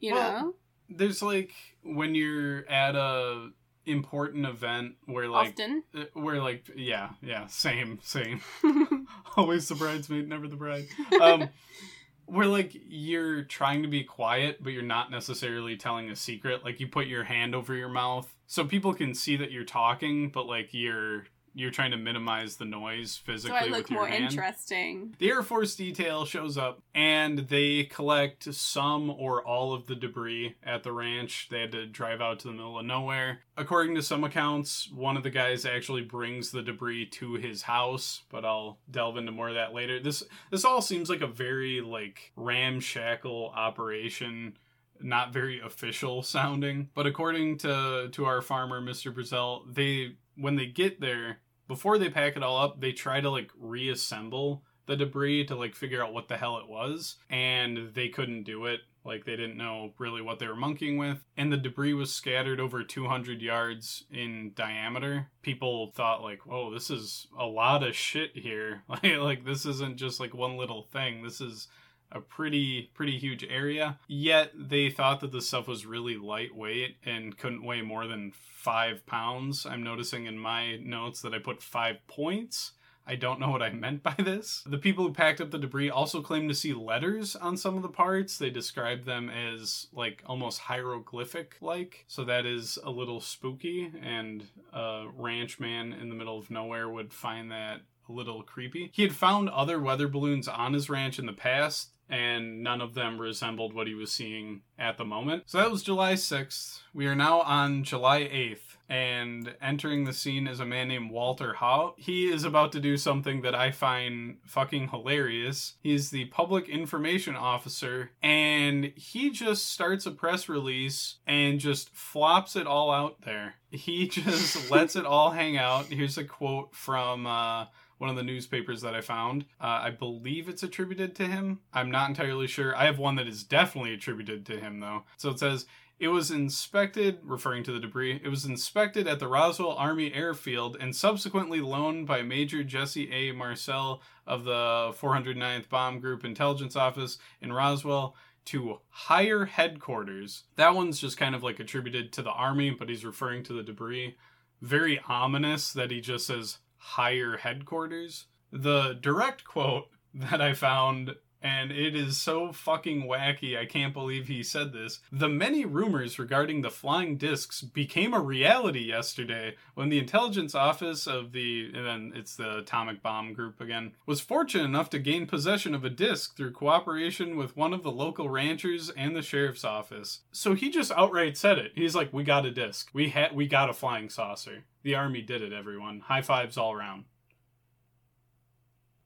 You 0.00 0.12
Well, 0.14 0.32
know, 0.40 0.54
There's 0.88 1.22
like 1.22 1.52
when 1.82 2.14
you're 2.14 2.68
at 2.68 2.94
a 2.96 3.50
important 3.86 4.46
event 4.46 4.94
where 5.06 5.28
like 5.28 5.48
often. 5.58 5.82
uh, 5.94 6.04
where 6.12 6.40
like 6.40 6.70
yeah 6.76 7.10
yeah 7.22 7.46
same 7.46 7.98
same 8.02 8.40
always 9.36 9.66
the 9.68 9.74
bridesmaid 9.74 10.28
never 10.28 10.46
the 10.46 10.54
bride 10.54 10.84
um 11.20 11.48
where 12.26 12.46
like 12.46 12.70
you're 12.74 13.42
trying 13.42 13.82
to 13.82 13.88
be 13.88 14.04
quiet 14.04 14.62
but 14.62 14.70
you're 14.74 14.82
not 14.82 15.10
necessarily 15.10 15.76
telling 15.76 16.10
a 16.10 16.14
secret 16.14 16.62
like 16.62 16.78
you 16.78 16.86
put 16.86 17.06
your 17.06 17.24
hand 17.24 17.54
over 17.54 17.74
your 17.74 17.88
mouth 17.88 18.32
so 18.46 18.64
people 18.64 18.92
can 18.94 19.14
see 19.14 19.34
that 19.36 19.50
you're 19.50 19.64
talking 19.64 20.28
but 20.28 20.46
like 20.46 20.68
you're 20.72 21.24
you're 21.54 21.70
trying 21.70 21.90
to 21.90 21.96
minimize 21.96 22.56
the 22.56 22.64
noise 22.64 23.16
physically. 23.16 23.58
So 23.58 23.64
I 23.64 23.68
look 23.68 23.82
with 23.82 23.90
your 23.90 24.00
more 24.00 24.08
hand. 24.08 24.24
interesting. 24.24 25.14
The 25.18 25.30
Air 25.30 25.42
Force 25.42 25.74
detail 25.74 26.24
shows 26.24 26.56
up 26.56 26.82
and 26.94 27.40
they 27.48 27.84
collect 27.84 28.52
some 28.54 29.10
or 29.10 29.42
all 29.42 29.72
of 29.72 29.86
the 29.86 29.94
debris 29.94 30.56
at 30.62 30.82
the 30.82 30.92
ranch. 30.92 31.48
They 31.50 31.60
had 31.60 31.72
to 31.72 31.86
drive 31.86 32.20
out 32.20 32.40
to 32.40 32.48
the 32.48 32.54
middle 32.54 32.78
of 32.78 32.86
nowhere. 32.86 33.40
According 33.56 33.94
to 33.96 34.02
some 34.02 34.24
accounts, 34.24 34.90
one 34.90 35.16
of 35.16 35.22
the 35.22 35.30
guys 35.30 35.64
actually 35.64 36.02
brings 36.02 36.50
the 36.50 36.62
debris 36.62 37.06
to 37.06 37.34
his 37.34 37.62
house, 37.62 38.22
but 38.30 38.44
I'll 38.44 38.78
delve 38.90 39.16
into 39.16 39.32
more 39.32 39.48
of 39.48 39.54
that 39.54 39.74
later. 39.74 40.00
This 40.00 40.22
this 40.50 40.64
all 40.64 40.80
seems 40.82 41.10
like 41.10 41.20
a 41.20 41.26
very 41.26 41.80
like 41.80 42.32
ramshackle 42.36 43.52
operation 43.54 44.56
not 45.02 45.32
very 45.32 45.60
official 45.60 46.22
sounding. 46.22 46.90
But 46.94 47.06
according 47.06 47.58
to 47.58 48.08
to 48.12 48.24
our 48.24 48.42
farmer, 48.42 48.80
Mr. 48.80 49.12
Brazel, 49.12 49.62
they 49.72 50.16
when 50.40 50.56
they 50.56 50.66
get 50.66 51.00
there, 51.00 51.38
before 51.68 51.98
they 51.98 52.08
pack 52.08 52.36
it 52.36 52.42
all 52.42 52.58
up, 52.58 52.80
they 52.80 52.92
try 52.92 53.20
to 53.20 53.30
like 53.30 53.50
reassemble 53.58 54.64
the 54.86 54.96
debris 54.96 55.44
to 55.46 55.54
like 55.54 55.74
figure 55.74 56.04
out 56.04 56.12
what 56.12 56.28
the 56.28 56.36
hell 56.36 56.58
it 56.58 56.68
was, 56.68 57.16
and 57.28 57.94
they 57.94 58.08
couldn't 58.08 58.42
do 58.42 58.66
it. 58.66 58.80
Like 59.04 59.24
they 59.24 59.36
didn't 59.36 59.56
know 59.56 59.94
really 59.98 60.20
what 60.20 60.40
they 60.40 60.46
were 60.46 60.56
monkeying 60.56 60.98
with, 60.98 61.24
and 61.36 61.52
the 61.52 61.56
debris 61.56 61.94
was 61.94 62.12
scattered 62.12 62.60
over 62.60 62.82
200 62.82 63.40
yards 63.40 64.04
in 64.10 64.52
diameter. 64.54 65.28
People 65.42 65.92
thought 65.94 66.22
like, 66.22 66.44
"Whoa, 66.44 66.72
this 66.72 66.90
is 66.90 67.28
a 67.38 67.46
lot 67.46 67.82
of 67.82 67.96
shit 67.96 68.36
here. 68.36 68.82
Like, 68.88 69.16
like 69.18 69.44
this 69.44 69.64
isn't 69.64 69.96
just 69.96 70.20
like 70.20 70.34
one 70.34 70.56
little 70.56 70.82
thing. 70.82 71.22
This 71.22 71.40
is 71.40 71.68
a 72.12 72.20
pretty 72.20 72.90
pretty 72.94 73.18
huge 73.18 73.44
area. 73.44 73.98
Yet 74.08 74.52
they 74.54 74.90
thought 74.90 75.20
that 75.20 75.32
the 75.32 75.40
stuff 75.40 75.68
was 75.68 75.86
really 75.86 76.16
lightweight 76.16 76.96
and 77.04 77.36
couldn't 77.36 77.64
weigh 77.64 77.82
more 77.82 78.06
than 78.06 78.32
five 78.34 79.06
pounds. 79.06 79.66
I'm 79.66 79.82
noticing 79.82 80.26
in 80.26 80.38
my 80.38 80.76
notes 80.76 81.22
that 81.22 81.34
I 81.34 81.38
put 81.38 81.62
five 81.62 81.96
points. 82.06 82.72
I 83.06 83.16
don't 83.16 83.40
know 83.40 83.50
what 83.50 83.62
I 83.62 83.70
meant 83.70 84.02
by 84.04 84.14
this. 84.18 84.62
The 84.66 84.78
people 84.78 85.04
who 85.04 85.12
packed 85.12 85.40
up 85.40 85.50
the 85.50 85.58
debris 85.58 85.90
also 85.90 86.20
claimed 86.20 86.48
to 86.50 86.54
see 86.54 86.72
letters 86.72 87.34
on 87.34 87.56
some 87.56 87.76
of 87.76 87.82
the 87.82 87.88
parts. 87.88 88.38
They 88.38 88.50
described 88.50 89.04
them 89.04 89.28
as 89.30 89.88
like 89.92 90.22
almost 90.26 90.60
hieroglyphic 90.60 91.56
like. 91.60 92.04
So 92.06 92.22
that 92.24 92.46
is 92.46 92.78
a 92.84 92.90
little 92.90 93.20
spooky, 93.20 93.90
and 94.00 94.44
a 94.72 95.06
ranch 95.16 95.58
man 95.58 95.92
in 95.92 96.08
the 96.08 96.14
middle 96.14 96.38
of 96.38 96.50
nowhere 96.50 96.88
would 96.88 97.12
find 97.12 97.50
that 97.50 97.80
a 98.08 98.12
little 98.12 98.42
creepy. 98.42 98.90
He 98.92 99.02
had 99.02 99.14
found 99.14 99.48
other 99.48 99.80
weather 99.80 100.06
balloons 100.06 100.46
on 100.46 100.72
his 100.72 100.90
ranch 100.90 101.18
in 101.18 101.26
the 101.26 101.32
past, 101.32 101.90
and 102.10 102.62
none 102.62 102.80
of 102.80 102.94
them 102.94 103.20
resembled 103.20 103.72
what 103.72 103.86
he 103.86 103.94
was 103.94 104.10
seeing 104.10 104.62
at 104.78 104.98
the 104.98 105.04
moment. 105.04 105.44
So 105.46 105.58
that 105.58 105.70
was 105.70 105.82
July 105.82 106.14
6th. 106.14 106.80
We 106.92 107.06
are 107.06 107.14
now 107.14 107.40
on 107.42 107.84
July 107.84 108.22
8th, 108.22 108.76
and 108.88 109.54
entering 109.62 110.04
the 110.04 110.12
scene 110.12 110.48
is 110.48 110.58
a 110.58 110.66
man 110.66 110.88
named 110.88 111.12
Walter 111.12 111.54
Haut. 111.54 111.94
He 111.96 112.28
is 112.28 112.42
about 112.42 112.72
to 112.72 112.80
do 112.80 112.96
something 112.96 113.42
that 113.42 113.54
I 113.54 113.70
find 113.70 114.38
fucking 114.44 114.88
hilarious. 114.88 115.74
He's 115.82 116.10
the 116.10 116.24
public 116.26 116.68
information 116.68 117.36
officer, 117.36 118.10
and 118.20 118.92
he 118.96 119.30
just 119.30 119.70
starts 119.70 120.04
a 120.04 120.10
press 120.10 120.48
release 120.48 121.18
and 121.26 121.60
just 121.60 121.94
flops 121.94 122.56
it 122.56 122.66
all 122.66 122.90
out 122.90 123.22
there. 123.24 123.54
He 123.70 124.08
just 124.08 124.68
lets 124.70 124.96
it 124.96 125.06
all 125.06 125.30
hang 125.30 125.56
out. 125.56 125.86
Here's 125.86 126.18
a 126.18 126.24
quote 126.24 126.74
from 126.74 127.26
uh, 127.26 127.66
one 128.00 128.10
of 128.10 128.16
the 128.16 128.22
newspapers 128.22 128.80
that 128.80 128.94
I 128.94 129.02
found. 129.02 129.44
Uh, 129.60 129.80
I 129.82 129.90
believe 129.90 130.48
it's 130.48 130.62
attributed 130.62 131.14
to 131.16 131.26
him. 131.26 131.60
I'm 131.72 131.90
not 131.90 132.08
entirely 132.08 132.46
sure. 132.46 132.74
I 132.74 132.86
have 132.86 132.98
one 132.98 133.16
that 133.16 133.28
is 133.28 133.44
definitely 133.44 133.92
attributed 133.92 134.46
to 134.46 134.58
him, 134.58 134.80
though. 134.80 135.04
So 135.18 135.28
it 135.28 135.38
says, 135.38 135.66
it 135.98 136.08
was 136.08 136.30
inspected, 136.30 137.18
referring 137.22 137.62
to 137.64 137.72
the 137.72 137.78
debris, 137.78 138.22
it 138.24 138.28
was 138.28 138.46
inspected 138.46 139.06
at 139.06 139.18
the 139.18 139.28
Roswell 139.28 139.72
Army 139.72 140.14
Airfield 140.14 140.78
and 140.80 140.96
subsequently 140.96 141.60
loaned 141.60 142.06
by 142.06 142.22
Major 142.22 142.64
Jesse 142.64 143.12
A. 143.12 143.32
Marcel 143.32 144.00
of 144.26 144.44
the 144.44 144.94
409th 144.98 145.68
Bomb 145.68 146.00
Group 146.00 146.24
Intelligence 146.24 146.74
Office 146.74 147.18
in 147.42 147.52
Roswell 147.52 148.16
to 148.46 148.78
higher 148.88 149.44
headquarters. 149.44 150.44
That 150.56 150.74
one's 150.74 150.98
just 150.98 151.18
kind 151.18 151.34
of 151.34 151.42
like 151.42 151.60
attributed 151.60 152.14
to 152.14 152.22
the 152.22 152.30
Army, 152.30 152.70
but 152.70 152.88
he's 152.88 153.04
referring 153.04 153.42
to 153.44 153.52
the 153.52 153.62
debris. 153.62 154.16
Very 154.62 155.00
ominous 155.06 155.70
that 155.74 155.90
he 155.90 156.00
just 156.00 156.26
says 156.26 156.58
higher 156.80 157.36
headquarters. 157.36 158.26
The 158.50 158.94
direct 159.00 159.44
quote 159.44 159.88
that 160.14 160.40
I 160.40 160.54
found, 160.54 161.14
and 161.42 161.72
it 161.72 161.94
is 161.94 162.18
so 162.18 162.52
fucking 162.52 163.08
wacky, 163.08 163.58
I 163.58 163.64
can't 163.64 163.94
believe 163.94 164.28
he 164.28 164.42
said 164.42 164.72
this. 164.72 165.00
The 165.10 165.28
many 165.28 165.64
rumors 165.64 166.18
regarding 166.18 166.60
the 166.60 166.70
flying 166.70 167.16
discs 167.16 167.62
became 167.62 168.12
a 168.12 168.20
reality 168.20 168.80
yesterday 168.80 169.56
when 169.74 169.88
the 169.88 169.98
intelligence 169.98 170.54
office 170.54 171.06
of 171.06 171.32
the, 171.32 171.70
and 171.74 171.86
then 171.86 172.12
it's 172.14 172.36
the 172.36 172.58
atomic 172.58 173.02
bomb 173.02 173.32
group 173.32 173.60
again, 173.60 173.92
was 174.04 174.20
fortunate 174.20 174.64
enough 174.64 174.90
to 174.90 174.98
gain 174.98 175.26
possession 175.26 175.74
of 175.74 175.84
a 175.84 175.90
disc 175.90 176.36
through 176.36 176.52
cooperation 176.52 177.36
with 177.36 177.56
one 177.56 177.72
of 177.72 177.82
the 177.82 177.92
local 177.92 178.28
ranchers 178.28 178.90
and 178.90 179.16
the 179.16 179.22
sheriff's 179.22 179.64
office. 179.64 180.20
So 180.32 180.54
he 180.54 180.70
just 180.70 180.92
outright 180.92 181.36
said 181.36 181.58
it. 181.58 181.72
He's 181.74 181.94
like, 181.94 182.12
"We 182.12 182.22
got 182.22 182.46
a 182.46 182.50
disc. 182.50 182.90
We 182.92 183.10
had, 183.10 183.34
we 183.34 183.46
got 183.46 183.70
a 183.70 183.74
flying 183.74 184.10
saucer. 184.10 184.64
The 184.82 184.94
army 184.94 185.22
did 185.22 185.42
it. 185.42 185.52
Everyone, 185.52 186.00
high 186.00 186.22
fives 186.22 186.58
all 186.58 186.72
around." 186.72 187.04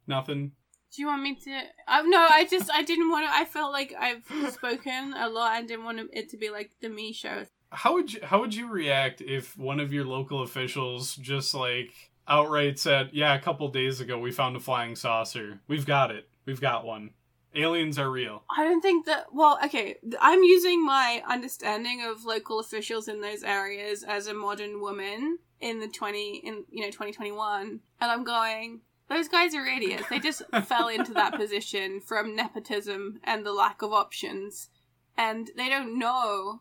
Nothing. 0.07 0.53
Do 0.95 1.03
you 1.03 1.09
want 1.09 1.23
me 1.23 1.35
to? 1.35 1.61
Uh, 1.89 2.03
no, 2.07 2.19
I 2.19 2.47
just 2.49 2.71
I 2.71 2.83
didn't 2.83 3.11
want 3.11 3.27
to. 3.27 3.35
I 3.35 3.45
felt 3.45 3.73
like 3.73 3.95
I've 3.99 4.25
spoken 4.53 5.15
a 5.17 5.29
lot 5.29 5.59
and 5.59 5.67
didn't 5.67 5.85
want 5.85 6.01
it 6.13 6.29
to 6.31 6.37
be 6.37 6.51
like 6.51 6.71
the 6.81 6.89
me 6.89 7.13
show. 7.13 7.45
How 7.71 7.95
would 7.95 8.13
you 8.13 8.21
how 8.23 8.41
would 8.41 8.55
you 8.55 8.69
react 8.69 9.21
if 9.21 9.57
one 9.59 9.81
of 9.81 9.93
your 9.93 10.05
local 10.05 10.43
officials 10.43 11.17
just 11.17 11.53
like 11.53 11.93
outright 12.29 12.79
said, 12.79 13.11
"Yeah, 13.13 13.35
a 13.35 13.41
couple 13.41 13.69
days 13.69 14.01
ago 14.01 14.19
we 14.19 14.31
found 14.31 14.57
a 14.57 14.61
flying 14.61 14.95
saucer. 14.95 15.61
We've 15.67 15.87
got 15.87 16.13
it. 16.13 16.29
We've 16.47 16.61
got 16.61 16.85
one. 16.85 17.11
Aliens 17.57 17.99
are 17.99 18.11
real." 18.11 18.45
I 18.57 18.63
don't 18.63 18.81
think 18.81 19.07
that. 19.07 19.27
Well, 19.33 19.59
okay, 19.65 19.97
I'm 20.21 20.45
using 20.45 20.85
my 20.85 21.23
understanding 21.29 22.05
of 22.05 22.25
local 22.25 22.61
officials 22.61 23.09
in 23.09 23.21
those 23.21 23.43
areas 23.43 24.05
as 24.05 24.29
a 24.29 24.35
modern 24.35 24.81
woman 24.81 25.39
in 25.61 25.81
the 25.81 25.89
twenty 25.89 26.37
in 26.37 26.65
you 26.71 26.83
know 26.83 26.91
2021, 26.91 27.81
and 28.01 28.11
I'm 28.13 28.23
going. 28.23 28.83
Those 29.09 29.29
guys 29.29 29.55
are 29.55 29.67
idiots. 29.67 30.09
They 30.09 30.19
just 30.19 30.43
fell 30.65 30.89
into 30.89 31.13
that 31.15 31.35
position 31.35 32.01
from 32.01 32.35
nepotism 32.35 33.21
and 33.25 33.45
the 33.45 33.53
lack 33.53 33.83
of 33.83 33.93
options, 33.93 34.71
and 35.17 35.51
they 35.57 35.69
don't 35.69 35.99
know 35.99 36.61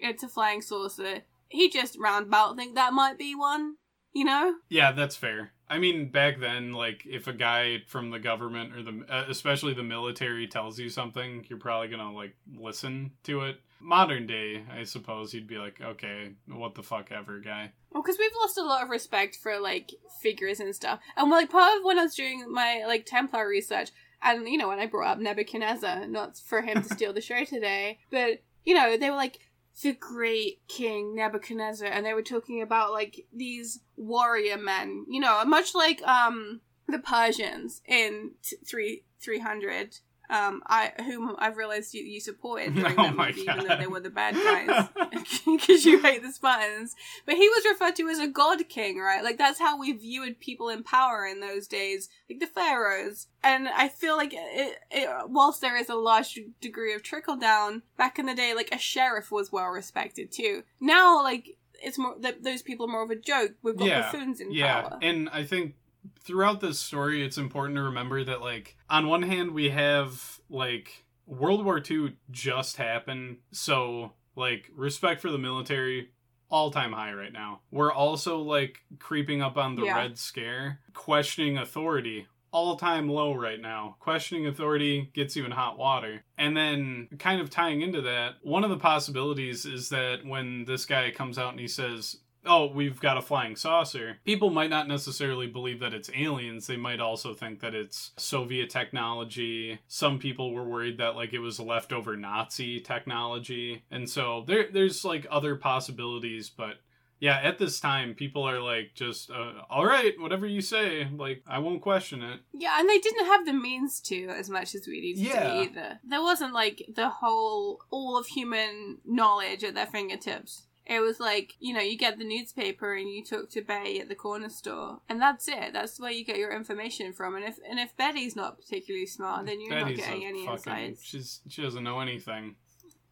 it's 0.00 0.22
a 0.22 0.28
flying 0.28 0.62
saucer. 0.62 1.20
He 1.48 1.68
just 1.68 1.98
roundabout 1.98 2.56
think 2.56 2.74
that 2.74 2.92
might 2.92 3.18
be 3.18 3.34
one. 3.34 3.76
You 4.12 4.24
know? 4.24 4.54
Yeah, 4.68 4.90
that's 4.90 5.14
fair. 5.14 5.52
I 5.68 5.78
mean, 5.78 6.10
back 6.10 6.40
then, 6.40 6.72
like 6.72 7.06
if 7.06 7.28
a 7.28 7.32
guy 7.32 7.82
from 7.86 8.10
the 8.10 8.18
government 8.18 8.74
or 8.74 8.82
the 8.82 9.04
uh, 9.08 9.24
especially 9.28 9.72
the 9.72 9.84
military 9.84 10.48
tells 10.48 10.80
you 10.80 10.88
something, 10.88 11.46
you're 11.48 11.60
probably 11.60 11.88
gonna 11.88 12.12
like 12.12 12.34
listen 12.52 13.12
to 13.24 13.42
it. 13.42 13.60
Modern 13.80 14.26
day, 14.26 14.64
I 14.70 14.84
suppose 14.84 15.32
you'd 15.32 15.46
be 15.46 15.58
like, 15.58 15.80
okay, 15.80 16.32
what 16.46 16.74
the 16.74 16.82
fuck 16.82 17.10
ever, 17.10 17.40
guy. 17.40 17.72
Well, 17.90 18.02
because 18.02 18.18
we've 18.18 18.30
lost 18.40 18.58
a 18.58 18.62
lot 18.62 18.82
of 18.82 18.90
respect 18.90 19.36
for 19.36 19.58
like 19.58 19.92
figures 20.22 20.60
and 20.60 20.74
stuff, 20.74 21.00
and 21.16 21.30
like 21.30 21.50
part 21.50 21.78
of 21.78 21.84
when 21.84 21.98
I 21.98 22.04
was 22.04 22.14
doing 22.14 22.44
my 22.50 22.84
like 22.86 23.06
Templar 23.06 23.48
research, 23.48 23.90
and 24.22 24.48
you 24.48 24.58
know 24.58 24.68
when 24.68 24.78
I 24.78 24.86
brought 24.86 25.12
up 25.12 25.18
Nebuchadnezzar, 25.18 26.06
not 26.06 26.38
for 26.38 26.62
him 26.62 26.82
to 26.82 26.88
steal 26.94 27.12
the 27.12 27.20
show 27.20 27.44
today, 27.44 27.98
but 28.10 28.42
you 28.64 28.74
know 28.74 28.96
they 28.96 29.10
were 29.10 29.16
like 29.16 29.38
the 29.82 29.92
great 29.92 30.60
king 30.68 31.14
Nebuchadnezzar, 31.14 31.88
and 31.88 32.04
they 32.04 32.14
were 32.14 32.22
talking 32.22 32.62
about 32.62 32.92
like 32.92 33.26
these 33.32 33.80
warrior 33.96 34.58
men, 34.58 35.06
you 35.08 35.20
know, 35.20 35.44
much 35.44 35.74
like 35.74 36.02
um 36.02 36.60
the 36.86 36.98
Persians 36.98 37.82
in 37.86 38.32
t- 38.42 38.56
three 38.66 39.04
three 39.20 39.40
hundred. 39.40 39.98
Um, 40.30 40.62
I 40.66 40.92
whom 41.04 41.34
I've 41.38 41.56
realized 41.56 41.92
you, 41.92 42.02
you 42.02 42.20
supported 42.20 42.74
during 42.74 42.94
Oh 42.98 43.02
that 43.02 43.16
movie, 43.16 43.40
even 43.40 43.66
though 43.66 43.76
they 43.76 43.88
were 43.88 43.98
the 44.00 44.10
bad 44.10 44.34
guys, 44.34 44.88
because 45.46 45.84
you 45.84 46.00
hate 46.00 46.22
the 46.22 46.32
Spartans. 46.32 46.94
But 47.26 47.34
he 47.34 47.48
was 47.48 47.64
referred 47.68 47.96
to 47.96 48.08
as 48.08 48.20
a 48.20 48.28
god 48.28 48.68
king, 48.68 48.98
right? 48.98 49.24
Like 49.24 49.38
that's 49.38 49.58
how 49.58 49.78
we 49.78 49.90
viewed 49.92 50.38
people 50.38 50.68
in 50.68 50.84
power 50.84 51.26
in 51.26 51.40
those 51.40 51.66
days, 51.66 52.08
like 52.28 52.38
the 52.38 52.46
pharaohs. 52.46 53.26
And 53.42 53.68
I 53.68 53.88
feel 53.88 54.16
like 54.16 54.32
it, 54.32 54.78
it, 54.90 55.08
whilst 55.28 55.60
there 55.60 55.76
is 55.76 55.88
a 55.88 55.94
large 55.96 56.38
degree 56.60 56.94
of 56.94 57.02
trickle 57.02 57.36
down, 57.36 57.82
back 57.96 58.18
in 58.18 58.26
the 58.26 58.34
day, 58.34 58.54
like 58.54 58.72
a 58.72 58.78
sheriff 58.78 59.32
was 59.32 59.50
well 59.50 59.66
respected 59.68 60.30
too. 60.30 60.62
Now, 60.80 61.22
like 61.22 61.56
it's 61.82 61.98
more 61.98 62.14
th- 62.22 62.42
those 62.42 62.62
people 62.62 62.86
are 62.86 62.92
more 62.92 63.02
of 63.02 63.10
a 63.10 63.16
joke. 63.16 63.52
We've 63.62 63.76
got 63.76 63.88
Yeah, 63.88 64.02
buffoons 64.02 64.40
in 64.40 64.52
yeah 64.52 64.82
power. 64.82 64.98
Yeah, 65.00 65.08
and 65.08 65.28
i 65.30 65.44
think 65.44 65.74
throughout 66.22 66.60
this 66.60 66.78
story 66.78 67.24
it's 67.24 67.38
important 67.38 67.76
to 67.76 67.82
remember 67.82 68.24
that 68.24 68.40
like 68.40 68.76
on 68.88 69.06
one 69.06 69.22
hand 69.22 69.52
we 69.52 69.70
have 69.70 70.40
like 70.48 71.04
world 71.26 71.64
war 71.64 71.82
ii 71.90 72.16
just 72.30 72.76
happened 72.76 73.38
so 73.52 74.12
like 74.36 74.70
respect 74.74 75.20
for 75.20 75.30
the 75.30 75.38
military 75.38 76.10
all 76.50 76.70
time 76.70 76.92
high 76.92 77.12
right 77.12 77.32
now 77.32 77.60
we're 77.70 77.92
also 77.92 78.38
like 78.38 78.80
creeping 78.98 79.40
up 79.42 79.56
on 79.56 79.76
the 79.76 79.84
Yeah. 79.84 79.96
red 79.96 80.18
scare 80.18 80.80
questioning 80.94 81.58
authority 81.58 82.26
all 82.52 82.74
time 82.74 83.08
low 83.08 83.32
right 83.32 83.60
now. 83.60 83.94
Questioning 84.00 84.48
authority 84.48 85.10
gets 85.14 85.36
you 85.36 85.44
in 85.44 85.52
hot 85.52 85.78
water. 85.78 86.24
And 86.36 86.56
then, 86.56 87.06
kind 87.20 87.40
of 87.40 87.48
tying 87.48 87.80
into 87.80 88.00
that, 88.00 88.38
one 88.42 88.64
of 88.64 88.70
the 88.70 88.76
possibilities 88.76 89.64
is 89.64 89.88
that 89.90 90.26
when 90.26 90.64
this 90.64 90.84
guy 90.84 91.12
comes 91.12 91.38
out 91.38 91.52
and 91.52 91.60
he 91.60 91.68
says, 91.68 92.16
oh, 92.46 92.66
we've 92.66 93.00
got 93.00 93.18
a 93.18 93.22
flying 93.22 93.56
saucer, 93.56 94.18
people 94.24 94.50
might 94.50 94.70
not 94.70 94.88
necessarily 94.88 95.46
believe 95.46 95.80
that 95.80 95.94
it's 95.94 96.10
aliens. 96.14 96.66
They 96.66 96.76
might 96.76 97.00
also 97.00 97.34
think 97.34 97.60
that 97.60 97.74
it's 97.74 98.12
Soviet 98.16 98.70
technology. 98.70 99.80
Some 99.88 100.18
people 100.18 100.52
were 100.54 100.64
worried 100.64 100.98
that 100.98 101.16
like 101.16 101.32
it 101.32 101.38
was 101.40 101.60
leftover 101.60 102.16
Nazi 102.16 102.80
technology. 102.80 103.84
And 103.90 104.08
so 104.08 104.44
there 104.46 104.68
there's 104.72 105.04
like 105.04 105.26
other 105.30 105.56
possibilities, 105.56 106.50
but 106.50 106.76
yeah, 107.18 107.38
at 107.42 107.58
this 107.58 107.80
time, 107.80 108.14
people 108.14 108.44
are 108.44 108.60
like, 108.62 108.92
just, 108.94 109.30
uh, 109.30 109.52
all 109.68 109.84
right, 109.84 110.18
whatever 110.18 110.46
you 110.46 110.62
say, 110.62 111.06
like, 111.14 111.42
I 111.46 111.58
won't 111.58 111.82
question 111.82 112.22
it. 112.22 112.40
Yeah, 112.54 112.80
and 112.80 112.88
they 112.88 112.98
didn't 112.98 113.26
have 113.26 113.44
the 113.44 113.52
means 113.52 114.00
to 114.06 114.28
as 114.28 114.48
much 114.48 114.74
as 114.74 114.86
we 114.86 115.02
needed 115.02 115.26
Yeah. 115.26 115.60
either. 115.60 116.00
There 116.02 116.22
wasn't 116.22 116.54
like 116.54 116.82
the 116.94 117.10
whole 117.10 117.82
all 117.90 118.16
of 118.16 118.26
human 118.28 119.00
knowledge 119.04 119.62
at 119.64 119.74
their 119.74 119.84
fingertips. 119.86 120.66
It 120.90 120.98
was 120.98 121.20
like, 121.20 121.54
you 121.60 121.72
know, 121.72 121.80
you 121.80 121.96
get 121.96 122.18
the 122.18 122.24
newspaper 122.24 122.94
and 122.94 123.08
you 123.08 123.24
talk 123.24 123.48
to 123.50 123.62
Betty 123.62 124.00
at 124.00 124.08
the 124.08 124.16
corner 124.16 124.48
store, 124.48 124.98
and 125.08 125.22
that's 125.22 125.46
it. 125.46 125.72
That's 125.72 126.00
where 126.00 126.10
you 126.10 126.24
get 126.24 126.36
your 126.36 126.52
information 126.52 127.12
from. 127.12 127.36
And 127.36 127.44
if 127.44 127.58
and 127.68 127.78
if 127.78 127.96
Betty's 127.96 128.34
not 128.34 128.58
particularly 128.58 129.06
smart, 129.06 129.46
then 129.46 129.60
you're 129.60 129.70
Betty's 129.70 129.98
not 129.98 130.04
getting 130.04 130.26
any 130.26 130.44
fucking, 130.44 130.72
insights. 130.72 131.04
she's 131.04 131.40
she 131.48 131.62
doesn't 131.62 131.84
know 131.84 132.00
anything. 132.00 132.56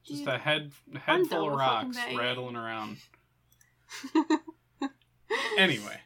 Just 0.04 0.24
Dude, 0.24 0.34
a 0.34 0.38
head 0.38 0.72
head 1.00 1.28
full 1.28 1.52
of 1.52 1.56
rocks 1.56 1.96
rattling 2.16 2.56
around. 2.56 2.96
anyway, 5.56 6.00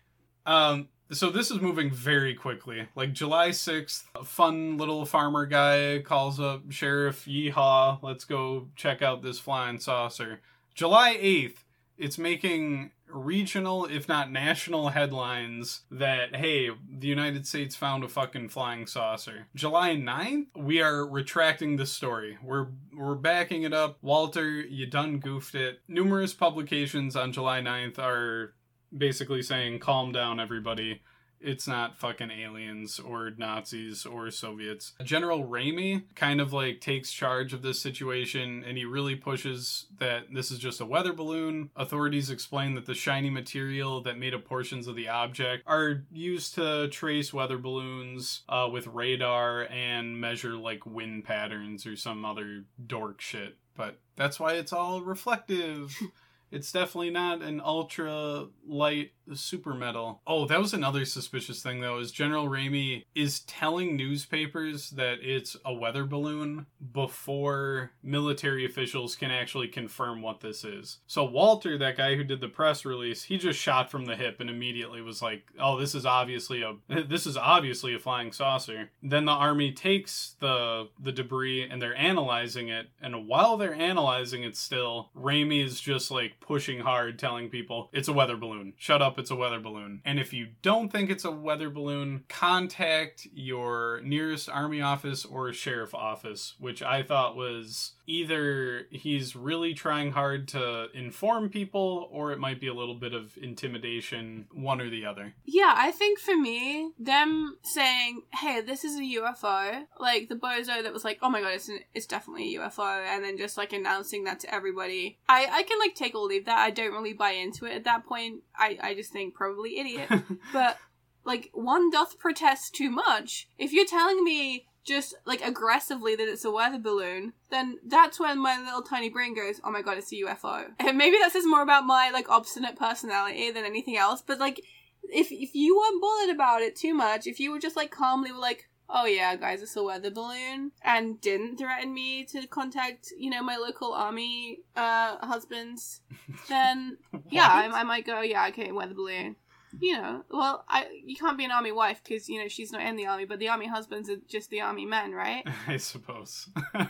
um, 0.44 0.88
so 1.10 1.30
this 1.30 1.50
is 1.50 1.62
moving 1.62 1.90
very 1.90 2.34
quickly. 2.34 2.86
Like 2.94 3.14
July 3.14 3.48
6th, 3.48 4.04
a 4.14 4.24
fun 4.24 4.76
little 4.76 5.06
farmer 5.06 5.46
guy 5.46 6.00
calls 6.00 6.38
up 6.38 6.70
Sheriff 6.70 7.24
Yeehaw, 7.24 8.02
let's 8.02 8.26
go 8.26 8.68
check 8.76 9.00
out 9.00 9.22
this 9.22 9.38
flying 9.38 9.78
saucer. 9.78 10.42
July 10.74 11.16
8th, 11.20 11.58
it's 11.98 12.18
making 12.18 12.92
regional, 13.08 13.84
if 13.84 14.08
not 14.08 14.32
national 14.32 14.88
headlines 14.90 15.82
that, 15.90 16.36
hey, 16.36 16.70
the 16.70 17.06
United 17.06 17.46
States 17.46 17.76
found 17.76 18.04
a 18.04 18.08
fucking 18.08 18.48
flying 18.48 18.86
saucer. 18.86 19.46
July 19.54 19.90
9th, 19.96 20.46
we 20.56 20.80
are 20.80 21.06
retracting 21.06 21.76
the 21.76 21.86
story. 21.86 22.38
We're 22.42 22.68
we're 22.96 23.14
backing 23.14 23.62
it 23.62 23.72
up. 23.72 23.98
Walter, 24.02 24.48
you 24.50 24.86
done 24.86 25.18
goofed 25.18 25.54
it. 25.54 25.80
Numerous 25.88 26.32
publications 26.34 27.16
on 27.16 27.32
July 27.32 27.60
9th 27.60 27.98
are 27.98 28.54
basically 28.96 29.42
saying, 29.42 29.78
calm 29.78 30.12
down, 30.12 30.40
everybody. 30.40 31.02
It's 31.43 31.66
not 31.66 31.99
fucking 31.99 32.30
aliens 32.30 32.99
or 32.99 33.30
Nazis 33.36 34.07
or 34.07 34.30
Soviets. 34.30 34.93
General 35.03 35.45
Ramey 35.45 36.03
kind 36.14 36.40
of 36.40 36.53
like 36.53 36.80
takes 36.80 37.12
charge 37.12 37.53
of 37.53 37.62
this 37.62 37.80
situation 37.80 38.64
and 38.66 38.76
he 38.76 38.84
really 38.84 39.16
pushes 39.16 39.86
that 39.99 40.32
this 40.32 40.51
is 40.51 40.59
just 40.59 40.80
a 40.80 40.86
weather 40.86 41.12
balloon. 41.12 41.70
Authorities 41.76 42.30
explain 42.30 42.74
that 42.74 42.86
the 42.86 42.95
shiny 42.95 43.30
material 43.30 44.01
that 44.03 44.18
made 44.18 44.34
up 44.34 44.45
portions 44.45 44.86
of 44.86 44.97
the 44.97 45.09
object 45.09 45.64
are 45.66 46.05
used 46.11 46.55
to 46.55 46.88
trace 46.88 47.32
weather 47.32 47.59
balloons 47.59 48.43
uh, 48.49 48.68
with 48.70 48.86
radar 48.86 49.62
and 49.64 50.20
measure 50.20 50.55
like 50.55 50.86
wind 50.86 51.24
patterns 51.24 51.86
or 51.86 51.97
some 51.97 52.24
other 52.24 52.64
dork 52.86 53.20
shit. 53.20 53.57
But 53.74 53.99
that's 54.16 54.38
why 54.38 54.55
it's 54.55 54.72
all 54.72 55.01
reflective. 55.01 55.99
It's 56.53 56.70
definitely 56.70 57.11
not 57.11 57.42
an 57.42 57.61
ultra 57.64 58.46
light 58.66 59.12
super 59.32 59.74
metal. 59.74 60.20
Oh, 60.26 60.46
that 60.46 60.61
was 60.61 60.74
another 60.74 61.05
suspicious 61.05 61.62
thing 61.62 61.80
though, 61.80 61.98
is 61.98 62.12
General 62.12 62.48
Ramey 62.48 63.05
is 63.14 63.40
telling 63.40 63.96
newspapers 63.96 64.90
that 64.90 65.18
it's 65.22 65.57
a 65.64 65.72
weather 65.72 66.05
balloon 66.05 66.66
before 66.92 67.92
military 68.03 68.64
officials 68.64 69.16
can 69.16 69.30
actually 69.30 69.68
confirm 69.68 70.22
what 70.22 70.40
this 70.40 70.64
is. 70.64 70.98
So 71.07 71.24
Walter, 71.24 71.78
that 71.78 71.96
guy 71.96 72.16
who 72.16 72.24
did 72.24 72.40
the 72.40 72.48
press 72.48 72.84
release, 72.84 73.24
he 73.24 73.38
just 73.38 73.59
shot 73.59 73.90
from 73.90 74.05
the 74.05 74.16
hip 74.16 74.40
and 74.40 74.50
immediately 74.50 75.00
was 75.03 75.22
like, 75.22 75.44
"Oh, 75.59 75.78
this 75.78 75.94
is 75.94 76.07
obviously 76.07 76.62
a 76.62 76.74
this 77.05 77.26
is 77.26 77.36
obviously 77.36 77.94
a 77.94 77.98
flying 77.98 78.32
saucer." 78.32 78.90
Then 79.03 79.24
the 79.24 79.32
army 79.32 79.72
takes 79.72 80.36
the 80.40 80.88
the 81.00 81.12
debris 81.12 81.68
and 81.68 81.80
they're 81.80 81.96
analyzing 81.96 82.68
it, 82.68 82.88
and 83.00 83.26
while 83.26 83.57
they're 83.57 83.74
analyzing 83.74 84.42
it 84.42 84.57
still, 84.57 85.11
Ramey 85.16 85.64
is 85.64 85.80
just 85.80 86.11
like 86.11 86.32
pushing 86.43 86.80
hard 86.80 87.18
telling 87.18 87.49
people, 87.49 87.88
"It's 87.93 88.09
a 88.09 88.12
weather 88.12 88.36
balloon. 88.36 88.74
Shut 88.76 89.03
up, 89.03 89.18
it's 89.18 89.30
a 89.30 89.36
weather 89.36 89.61
balloon." 89.61 90.03
And 90.05 90.18
if 90.18 90.32
you 90.32 90.49
don't 90.62 90.90
think 90.90 91.11
it's 91.11 91.24
a 91.24 91.30
weather 91.30 91.70
balloon, 91.70 92.24
contact 92.28 93.26
your 93.32 94.01
nearest 94.03 94.49
army 94.49 94.80
office 94.80 95.24
or 95.24 95.53
sheriff 95.53 95.95
office, 95.95 96.55
which 96.59 96.82
I 96.82 97.03
thought 97.03 97.36
was 97.36 97.93
either 98.07 98.86
he's 98.90 99.36
really 99.36 99.74
trying 99.74 100.12
hard 100.12 100.48
to 100.48 100.88
inform 100.94 101.48
people 101.48 102.09
or 102.11 102.32
it 102.32 102.38
might 102.38 102.61
be 102.61 102.68
a 102.68 102.74
little 102.74 102.94
bit 102.94 103.14
of 103.14 103.36
intimidation, 103.40 104.46
one 104.53 104.80
or 104.80 104.90
the 104.90 105.07
other. 105.07 105.34
Yeah, 105.44 105.74
I 105.76 105.90
think 105.92 106.18
for 106.18 106.36
me, 106.36 106.92
them 106.98 107.59
saying, 107.62 108.22
"Hey, 108.32 108.61
this 108.61 108.84
is 108.84 108.96
a 108.96 109.03
UFO," 109.03 109.86
like 109.98 110.28
the 110.28 110.34
bozo 110.34 110.82
that 110.82 110.92
was 110.92 111.05
like, 111.05 111.18
"Oh 111.22 111.30
my 111.30 111.40
god, 111.40 111.55
it's 111.55 111.68
an, 111.68 111.80
it's 111.94 112.07
definitely 112.07 112.55
a 112.55 112.61
UFO," 112.61 113.05
and 113.07 113.24
then 113.24 113.38
just 113.38 113.57
like 113.57 113.72
announcing 113.72 114.24
that 114.24 114.40
to 114.40 114.55
everybody. 114.55 115.18
I 115.28 115.48
I 115.50 115.62
can 115.62 115.78
like 115.78 115.94
take 115.94 116.14
or 116.14 116.26
leave 116.26 116.46
that. 116.46 116.59
I 116.59 116.70
don't 116.70 116.92
really 116.92 117.12
buy 117.12 117.32
into 117.32 117.66
it 117.66 117.74
at 117.74 117.84
that 117.84 118.07
point. 118.07 118.42
I 118.57 118.78
I 118.82 118.94
just 118.94 119.12
think 119.12 119.34
probably 119.34 119.78
idiot. 119.78 120.11
but 120.53 120.78
like 121.24 121.50
one 121.53 121.90
doth 121.90 122.18
protest 122.18 122.74
too 122.74 122.90
much. 122.90 123.48
If 123.59 123.72
you're 123.72 123.86
telling 123.86 124.24
me 124.24 124.66
just 124.85 125.14
like 125.24 125.41
aggressively 125.43 126.16
that 126.16 126.28
it's 126.28 126.45
a 126.45 126.51
weather 126.51 126.78
balloon, 126.78 127.33
then 127.51 127.78
that's 127.87 128.18
when 128.18 128.39
my 128.39 128.59
little 128.59 128.83
tiny 128.83 129.09
brain 129.09 129.35
goes, 129.35 129.61
"Oh 129.64 129.70
my 129.70 129.83
god, 129.83 129.99
it's 129.99 130.12
a 130.12 130.16
UFO." 130.16 130.66
And 130.78 130.99
maybe 130.99 131.16
that 131.18 131.33
says 131.33 131.47
more 131.47 131.62
about 131.62 131.87
my 131.87 132.11
like 132.11 132.28
obstinate 132.28 132.76
personality 132.76 133.51
than 133.51 133.64
anything 133.64 133.97
else. 133.97 134.22
But 134.22 134.41
like, 134.41 134.61
if 135.05 135.30
if 135.30 135.55
you 135.55 135.76
weren't 135.76 136.03
bothered 136.03 136.35
about 136.35 136.62
it 136.62 136.76
too 136.76 136.95
much, 136.95 137.26
if 137.26 137.39
you 137.39 137.51
were 137.51 137.61
just 137.61 137.76
like 137.76 137.91
calmly 137.91 138.33
were 138.33 138.39
like. 138.39 138.68
Oh 138.95 139.07
yeah, 139.07 139.37
guys, 139.37 139.62
it's 139.62 139.74
a 139.76 139.83
weather 139.83 140.11
balloon, 140.11 140.72
and 140.83 141.18
didn't 141.18 141.57
threaten 141.57 141.95
me 141.95 142.24
to 142.24 142.47
contact, 142.47 143.11
you 143.16 143.30
know, 143.30 143.43
my 143.43 143.57
local 143.57 143.95
army 143.95 144.64
uh 144.76 145.16
husbands. 145.24 146.03
Then 146.47 146.99
yeah, 147.30 147.49
I, 147.49 147.70
I 147.80 147.85
might 147.85 148.05
go. 148.05 148.20
Yeah, 148.20 148.49
okay, 148.49 148.70
weather 148.70 148.93
balloon. 148.93 149.37
You 149.80 149.94
know, 149.94 150.24
well, 150.30 150.64
I 150.68 150.86
you 151.04 151.16
can't 151.16 151.38
be 151.38 151.44
an 151.44 151.50
army 151.50 151.72
wife 151.72 152.02
because 152.04 152.28
you 152.28 152.40
know 152.40 152.48
she's 152.48 152.72
not 152.72 152.82
in 152.82 152.96
the 152.96 153.06
army, 153.06 153.24
but 153.24 153.38
the 153.38 153.48
army 153.48 153.66
husbands 153.66 154.10
are 154.10 154.16
just 154.28 154.50
the 154.50 154.60
army 154.60 154.86
men, 154.86 155.12
right? 155.12 155.46
I 155.66 155.76
suppose. 155.78 156.48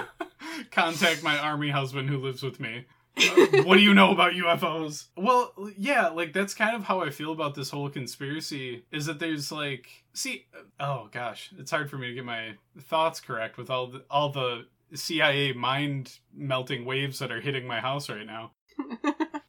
Contact 0.70 1.22
my 1.22 1.38
army 1.38 1.70
husband 1.70 2.08
who 2.08 2.18
lives 2.18 2.42
with 2.42 2.58
me. 2.60 2.86
Uh, 3.16 3.62
what 3.64 3.76
do 3.76 3.80
you 3.80 3.94
know 3.94 4.12
about 4.12 4.32
UFOs? 4.34 5.06
Well, 5.16 5.52
yeah, 5.76 6.08
like 6.08 6.32
that's 6.32 6.54
kind 6.54 6.76
of 6.76 6.84
how 6.84 7.00
I 7.00 7.10
feel 7.10 7.32
about 7.32 7.54
this 7.54 7.70
whole 7.70 7.88
conspiracy 7.90 8.84
is 8.92 9.06
that 9.06 9.18
there's 9.18 9.50
like 9.50 9.88
see 10.12 10.46
oh 10.78 11.08
gosh, 11.12 11.50
it's 11.58 11.70
hard 11.70 11.90
for 11.90 11.98
me 11.98 12.08
to 12.08 12.14
get 12.14 12.24
my 12.24 12.54
thoughts 12.82 13.20
correct 13.20 13.58
with 13.58 13.70
all 13.70 13.88
the 13.88 14.04
all 14.10 14.30
the 14.30 14.66
CIA 14.94 15.52
mind 15.52 16.18
melting 16.34 16.84
waves 16.84 17.18
that 17.18 17.30
are 17.30 17.40
hitting 17.40 17.66
my 17.66 17.80
house 17.80 18.08
right 18.08 18.26
now. 18.26 18.52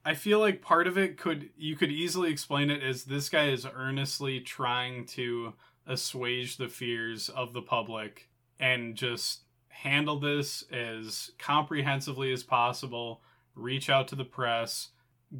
I 0.05 0.13
feel 0.13 0.39
like 0.39 0.61
part 0.61 0.87
of 0.87 0.97
it 0.97 1.17
could 1.17 1.49
you 1.57 1.75
could 1.75 1.91
easily 1.91 2.31
explain 2.31 2.69
it 2.69 2.81
as 2.81 3.03
this 3.03 3.29
guy 3.29 3.49
is 3.49 3.67
earnestly 3.73 4.39
trying 4.39 5.05
to 5.07 5.53
assuage 5.85 6.57
the 6.57 6.69
fears 6.69 7.29
of 7.29 7.53
the 7.53 7.61
public 7.61 8.29
and 8.59 8.95
just 8.95 9.41
handle 9.69 10.19
this 10.19 10.63
as 10.71 11.31
comprehensively 11.37 12.31
as 12.31 12.43
possible, 12.43 13.21
reach 13.55 13.89
out 13.89 14.07
to 14.09 14.15
the 14.15 14.25
press, 14.25 14.89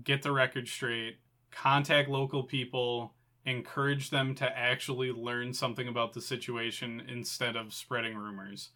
get 0.04 0.22
the 0.22 0.32
record 0.32 0.68
straight, 0.68 1.18
contact 1.52 2.10
local 2.10 2.44
people, 2.44 3.14
encourage 3.46 4.10
them 4.10 4.36
to 4.36 4.58
actually 4.58 5.12
learn 5.12 5.54
something 5.54 5.88
about 5.88 6.14
the 6.14 6.22
situation 6.22 7.02
instead 7.08 7.56
of 7.56 7.74
spreading 7.74 8.16
rumors. 8.16 8.70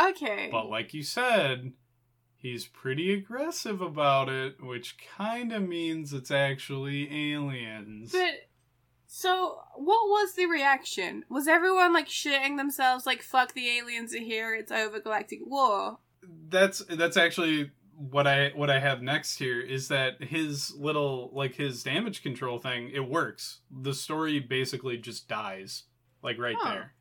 okay. 0.00 0.48
But 0.50 0.68
like 0.68 0.94
you 0.94 1.02
said, 1.02 1.72
he's 2.50 2.66
pretty 2.66 3.12
aggressive 3.12 3.80
about 3.80 4.28
it, 4.28 4.62
which 4.62 4.96
kind 5.16 5.52
of 5.52 5.62
means 5.62 6.12
it's 6.12 6.30
actually 6.30 7.32
aliens. 7.34 8.12
But 8.12 8.48
so, 9.06 9.60
what 9.76 10.08
was 10.08 10.34
the 10.34 10.46
reaction? 10.46 11.24
Was 11.28 11.48
everyone 11.48 11.92
like 11.92 12.08
shitting 12.08 12.56
themselves, 12.56 13.06
like 13.06 13.22
"fuck 13.22 13.54
the 13.54 13.68
aliens 13.68 14.14
are 14.14 14.18
here, 14.20 14.54
it's 14.54 14.72
over 14.72 15.00
galactic 15.00 15.40
war"? 15.44 15.98
that's 16.48 16.78
that's 16.90 17.16
actually 17.16 17.70
what 17.96 18.26
I 18.26 18.50
what 18.54 18.68
I 18.68 18.80
have 18.80 19.00
next 19.00 19.38
here 19.38 19.60
is 19.60 19.88
that 19.88 20.22
his 20.22 20.74
little 20.74 21.30
like 21.32 21.54
his 21.54 21.82
damage 21.82 22.22
control 22.22 22.58
thing 22.58 22.90
it 22.92 23.08
works. 23.08 23.60
The 23.70 23.94
story 23.94 24.38
basically 24.40 24.98
just 24.98 25.28
dies 25.28 25.84
like 26.22 26.38
right 26.38 26.56
Huh. 26.58 26.70
there. 26.74 26.92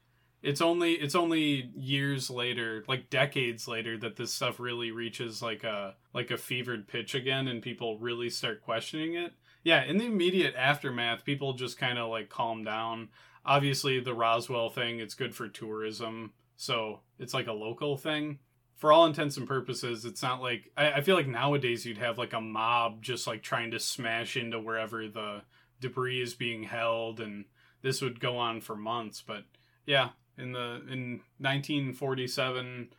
It's 0.45 0.61
only 0.61 0.93
it's 0.93 1.15
only 1.15 1.71
years 1.75 2.29
later, 2.29 2.83
like 2.87 3.09
decades 3.09 3.67
later 3.67 3.97
that 3.97 4.15
this 4.15 4.33
stuff 4.33 4.59
really 4.59 4.91
reaches 4.91 5.41
like 5.41 5.63
a 5.63 5.95
like 6.13 6.31
a 6.31 6.37
fevered 6.37 6.87
pitch 6.87 7.15
again 7.15 7.47
and 7.47 7.61
people 7.61 7.99
really 7.99 8.29
start 8.29 8.61
questioning 8.61 9.15
it. 9.15 9.33
Yeah, 9.63 9.83
in 9.83 9.97
the 9.97 10.05
immediate 10.05 10.55
aftermath, 10.55 11.25
people 11.25 11.53
just 11.53 11.77
kind 11.77 11.97
of 11.97 12.09
like 12.09 12.29
calm 12.29 12.63
down. 12.63 13.09
Obviously, 13.45 13.99
the 13.99 14.13
Roswell 14.13 14.69
thing, 14.69 14.99
it's 14.99 15.13
good 15.15 15.35
for 15.35 15.47
tourism, 15.47 16.33
so 16.55 17.01
it's 17.19 17.33
like 17.33 17.47
a 17.47 17.53
local 17.53 17.97
thing 17.97 18.39
for 18.75 18.91
all 18.91 19.05
intents 19.05 19.37
and 19.37 19.47
purposes, 19.47 20.05
it's 20.05 20.21
not 20.21 20.41
like 20.41 20.71
I, 20.75 20.93
I 20.93 21.01
feel 21.01 21.15
like 21.15 21.27
nowadays 21.27 21.85
you'd 21.85 21.97
have 21.97 22.17
like 22.17 22.33
a 22.33 22.41
mob 22.41 23.01
just 23.01 23.25
like 23.25 23.41
trying 23.41 23.71
to 23.71 23.79
smash 23.79 24.35
into 24.37 24.59
wherever 24.59 25.07
the 25.07 25.41
debris 25.79 26.21
is 26.21 26.33
being 26.33 26.63
held, 26.63 27.19
and 27.19 27.45
this 27.81 28.01
would 28.01 28.19
go 28.19 28.37
on 28.37 28.61
for 28.61 28.75
months. 28.75 29.23
But 29.25 29.45
yeah, 29.85 30.09
in 30.37 30.51
the 30.51 30.81
in 30.89 31.21
1947, 31.39 32.89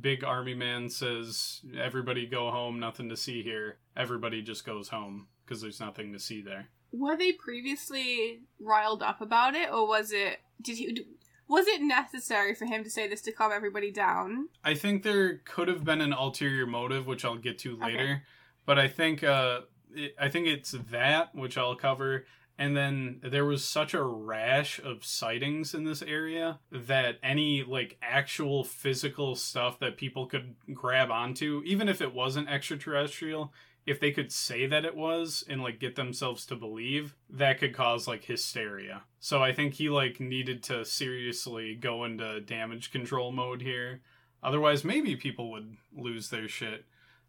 big 0.00 0.24
army 0.24 0.54
man 0.54 0.88
says, 0.88 1.62
"Everybody 1.78 2.26
go 2.26 2.50
home. 2.50 2.80
Nothing 2.80 3.08
to 3.08 3.16
see 3.16 3.42
here." 3.42 3.78
Everybody 3.96 4.42
just 4.42 4.64
goes 4.64 4.88
home 4.88 5.28
because 5.44 5.60
there's 5.60 5.80
nothing 5.80 6.12
to 6.12 6.18
see 6.18 6.40
there. 6.42 6.68
Were 6.92 7.16
they 7.16 7.32
previously 7.32 8.40
riled 8.60 9.02
up 9.02 9.20
about 9.20 9.54
it, 9.54 9.70
or 9.70 9.86
was 9.86 10.12
it? 10.12 10.38
Did 10.60 10.76
he? 10.78 11.04
Was 11.48 11.66
it 11.68 11.80
necessary 11.80 12.54
for 12.54 12.64
him 12.64 12.82
to 12.82 12.90
say 12.90 13.06
this 13.06 13.20
to 13.22 13.32
calm 13.32 13.52
everybody 13.52 13.92
down? 13.92 14.48
I 14.64 14.74
think 14.74 15.02
there 15.02 15.38
could 15.44 15.68
have 15.68 15.84
been 15.84 16.00
an 16.00 16.12
ulterior 16.12 16.66
motive, 16.66 17.06
which 17.06 17.24
I'll 17.24 17.36
get 17.36 17.58
to 17.60 17.76
later. 17.76 17.98
Okay. 17.98 18.22
But 18.64 18.80
I 18.80 18.88
think 18.88 19.22
uh, 19.22 19.60
it, 19.94 20.14
I 20.20 20.28
think 20.28 20.48
it's 20.48 20.72
that 20.90 21.34
which 21.34 21.56
I'll 21.56 21.76
cover, 21.76 22.26
and 22.58 22.76
then 22.76 23.20
there 23.22 23.44
was 23.44 23.64
such 23.64 23.92
a 23.92 24.02
rash 24.02 24.78
of 24.78 25.04
sightings 25.04 25.74
in 25.74 25.84
this 25.84 26.02
area 26.02 26.58
that 26.72 27.18
any 27.22 27.62
like 27.62 27.98
actual 28.00 28.64
physical 28.64 29.34
stuff 29.36 29.78
that 29.80 29.98
people 29.98 30.26
could 30.26 30.54
grab 30.72 31.10
onto, 31.10 31.62
even 31.66 31.88
if 31.88 32.00
it 32.00 32.14
wasn't 32.14 32.48
extraterrestrial, 32.48 33.52
if 33.84 34.00
they 34.00 34.10
could 34.10 34.32
say 34.32 34.66
that 34.66 34.84
it 34.84 34.96
was 34.96 35.44
and 35.48 35.62
like 35.62 35.78
get 35.78 35.96
themselves 35.96 36.46
to 36.46 36.56
believe, 36.56 37.14
that 37.28 37.58
could 37.58 37.74
cause 37.74 38.08
like 38.08 38.24
hysteria. 38.24 39.02
So 39.20 39.42
I 39.42 39.52
think 39.52 39.74
he 39.74 39.88
like 39.90 40.18
needed 40.18 40.62
to 40.64 40.84
seriously 40.84 41.74
go 41.74 42.04
into 42.04 42.40
damage 42.40 42.90
control 42.90 43.32
mode 43.32 43.62
here. 43.62 44.00
Otherwise, 44.42 44.84
maybe 44.84 45.14
people 45.14 45.50
would 45.50 45.76
lose 45.96 46.30
their 46.30 46.48
shit. 46.48 46.84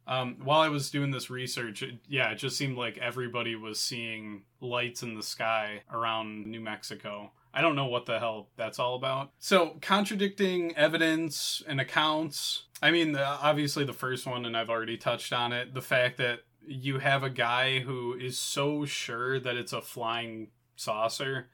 Um, 0.07 0.37
while 0.41 0.61
I 0.61 0.69
was 0.69 0.89
doing 0.89 1.11
this 1.11 1.29
research, 1.29 1.83
it, 1.83 1.95
yeah, 2.07 2.31
it 2.31 2.35
just 2.35 2.57
seemed 2.57 2.77
like 2.77 2.97
everybody 2.97 3.55
was 3.55 3.79
seeing 3.79 4.43
lights 4.61 5.03
in 5.03 5.15
the 5.15 5.23
sky 5.23 5.81
around 5.91 6.47
New 6.47 6.61
Mexico. 6.61 7.31
I 7.53 7.61
don't 7.61 7.75
know 7.75 7.87
what 7.87 8.05
the 8.05 8.17
hell 8.17 8.47
that's 8.55 8.79
all 8.79 8.95
about. 8.95 9.31
So, 9.37 9.77
contradicting 9.81 10.75
evidence 10.77 11.61
and 11.67 11.81
accounts. 11.81 12.63
I 12.81 12.91
mean, 12.91 13.11
the, 13.11 13.25
obviously, 13.25 13.83
the 13.83 13.93
first 13.93 14.25
one, 14.25 14.45
and 14.45 14.55
I've 14.55 14.69
already 14.69 14.97
touched 14.97 15.33
on 15.33 15.51
it 15.51 15.73
the 15.73 15.81
fact 15.81 16.17
that 16.17 16.39
you 16.65 16.99
have 16.99 17.23
a 17.23 17.29
guy 17.29 17.79
who 17.79 18.13
is 18.13 18.37
so 18.37 18.85
sure 18.85 19.39
that 19.39 19.57
it's 19.57 19.73
a 19.73 19.81
flying 19.81 20.49
saucer 20.75 21.47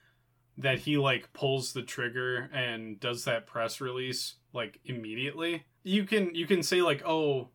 that 0.58 0.80
he 0.80 0.98
like 0.98 1.34
pulls 1.34 1.74
the 1.74 1.82
trigger 1.82 2.50
and 2.54 3.00
does 3.00 3.26
that 3.26 3.48
press 3.48 3.82
release 3.82 4.36
like 4.54 4.80
immediately 4.86 5.64
you 5.84 6.04
can 6.04 6.34
you 6.36 6.46
can 6.46 6.62
say 6.62 6.82
like 6.82 7.04
oh 7.06 7.50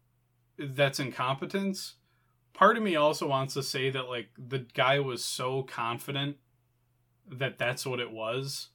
that's 0.58 1.00
incompetence 1.00 1.94
part 2.52 2.76
of 2.76 2.82
me 2.82 2.96
also 2.96 3.26
wants 3.28 3.54
to 3.54 3.62
say 3.62 3.90
that 3.90 4.08
like 4.08 4.28
the 4.36 4.66
guy 4.74 4.98
was 4.98 5.24
so 5.24 5.62
confident 5.62 6.36
that 7.30 7.58
that's 7.58 7.86
what 7.86 8.00
it 8.00 8.10
was 8.10 8.68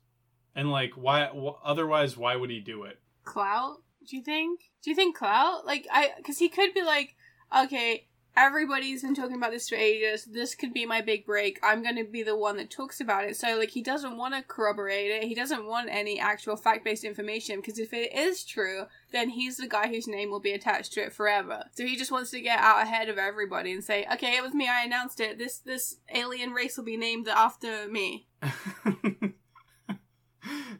and 0.55 0.71
like 0.71 0.91
why 0.95 1.25
wh- 1.27 1.59
otherwise 1.63 2.15
why 2.15 2.36
would 2.36 2.49
he 2.49 2.59
do 2.59 2.84
it 2.84 2.99
Clout? 3.23 3.77
Do 4.07 4.17
you 4.17 4.21
think? 4.21 4.71
Do 4.81 4.89
you 4.89 4.95
think 4.95 5.15
clout? 5.15 5.65
Like 5.65 5.88
I, 5.91 6.11
because 6.17 6.38
he 6.38 6.49
could 6.49 6.73
be 6.73 6.84
like, 6.84 7.15
okay, 7.57 8.07
everybody's 8.36 9.03
been 9.03 9.15
talking 9.15 9.36
about 9.36 9.51
this 9.51 9.69
for 9.69 9.75
ages. 9.75 10.25
This 10.25 10.55
could 10.55 10.73
be 10.73 10.86
my 10.86 11.01
big 11.01 11.25
break. 11.25 11.59
I'm 11.61 11.84
going 11.84 11.97
to 11.97 12.03
be 12.03 12.23
the 12.23 12.36
one 12.36 12.57
that 12.57 12.71
talks 12.71 12.99
about 12.99 13.25
it. 13.25 13.38
So 13.38 13.57
like, 13.57 13.69
he 13.69 13.81
doesn't 13.81 14.17
want 14.17 14.34
to 14.34 14.41
corroborate 14.41 15.11
it. 15.11 15.23
He 15.23 15.36
doesn't 15.36 15.65
want 15.65 15.89
any 15.91 16.19
actual 16.19 16.55
fact 16.55 16.84
based 16.84 17.03
information 17.03 17.57
because 17.57 17.79
if 17.79 17.93
it 17.93 18.13
is 18.13 18.43
true, 18.43 18.86
then 19.11 19.29
he's 19.29 19.57
the 19.57 19.67
guy 19.67 19.88
whose 19.88 20.07
name 20.07 20.31
will 20.31 20.39
be 20.39 20.53
attached 20.53 20.93
to 20.93 21.03
it 21.03 21.13
forever. 21.13 21.65
So 21.75 21.86
he 21.86 21.95
just 21.95 22.11
wants 22.11 22.31
to 22.31 22.41
get 22.41 22.59
out 22.59 22.81
ahead 22.81 23.09
of 23.09 23.17
everybody 23.17 23.71
and 23.71 23.84
say, 23.84 24.05
okay, 24.13 24.38
it 24.38 24.43
was 24.43 24.53
me. 24.53 24.67
I 24.67 24.84
announced 24.84 25.19
it. 25.19 25.38
This 25.38 25.59
this 25.59 25.97
alien 26.13 26.51
race 26.51 26.77
will 26.77 26.86
be 26.86 26.97
named 26.97 27.27
after 27.27 27.88
me. 27.88 28.27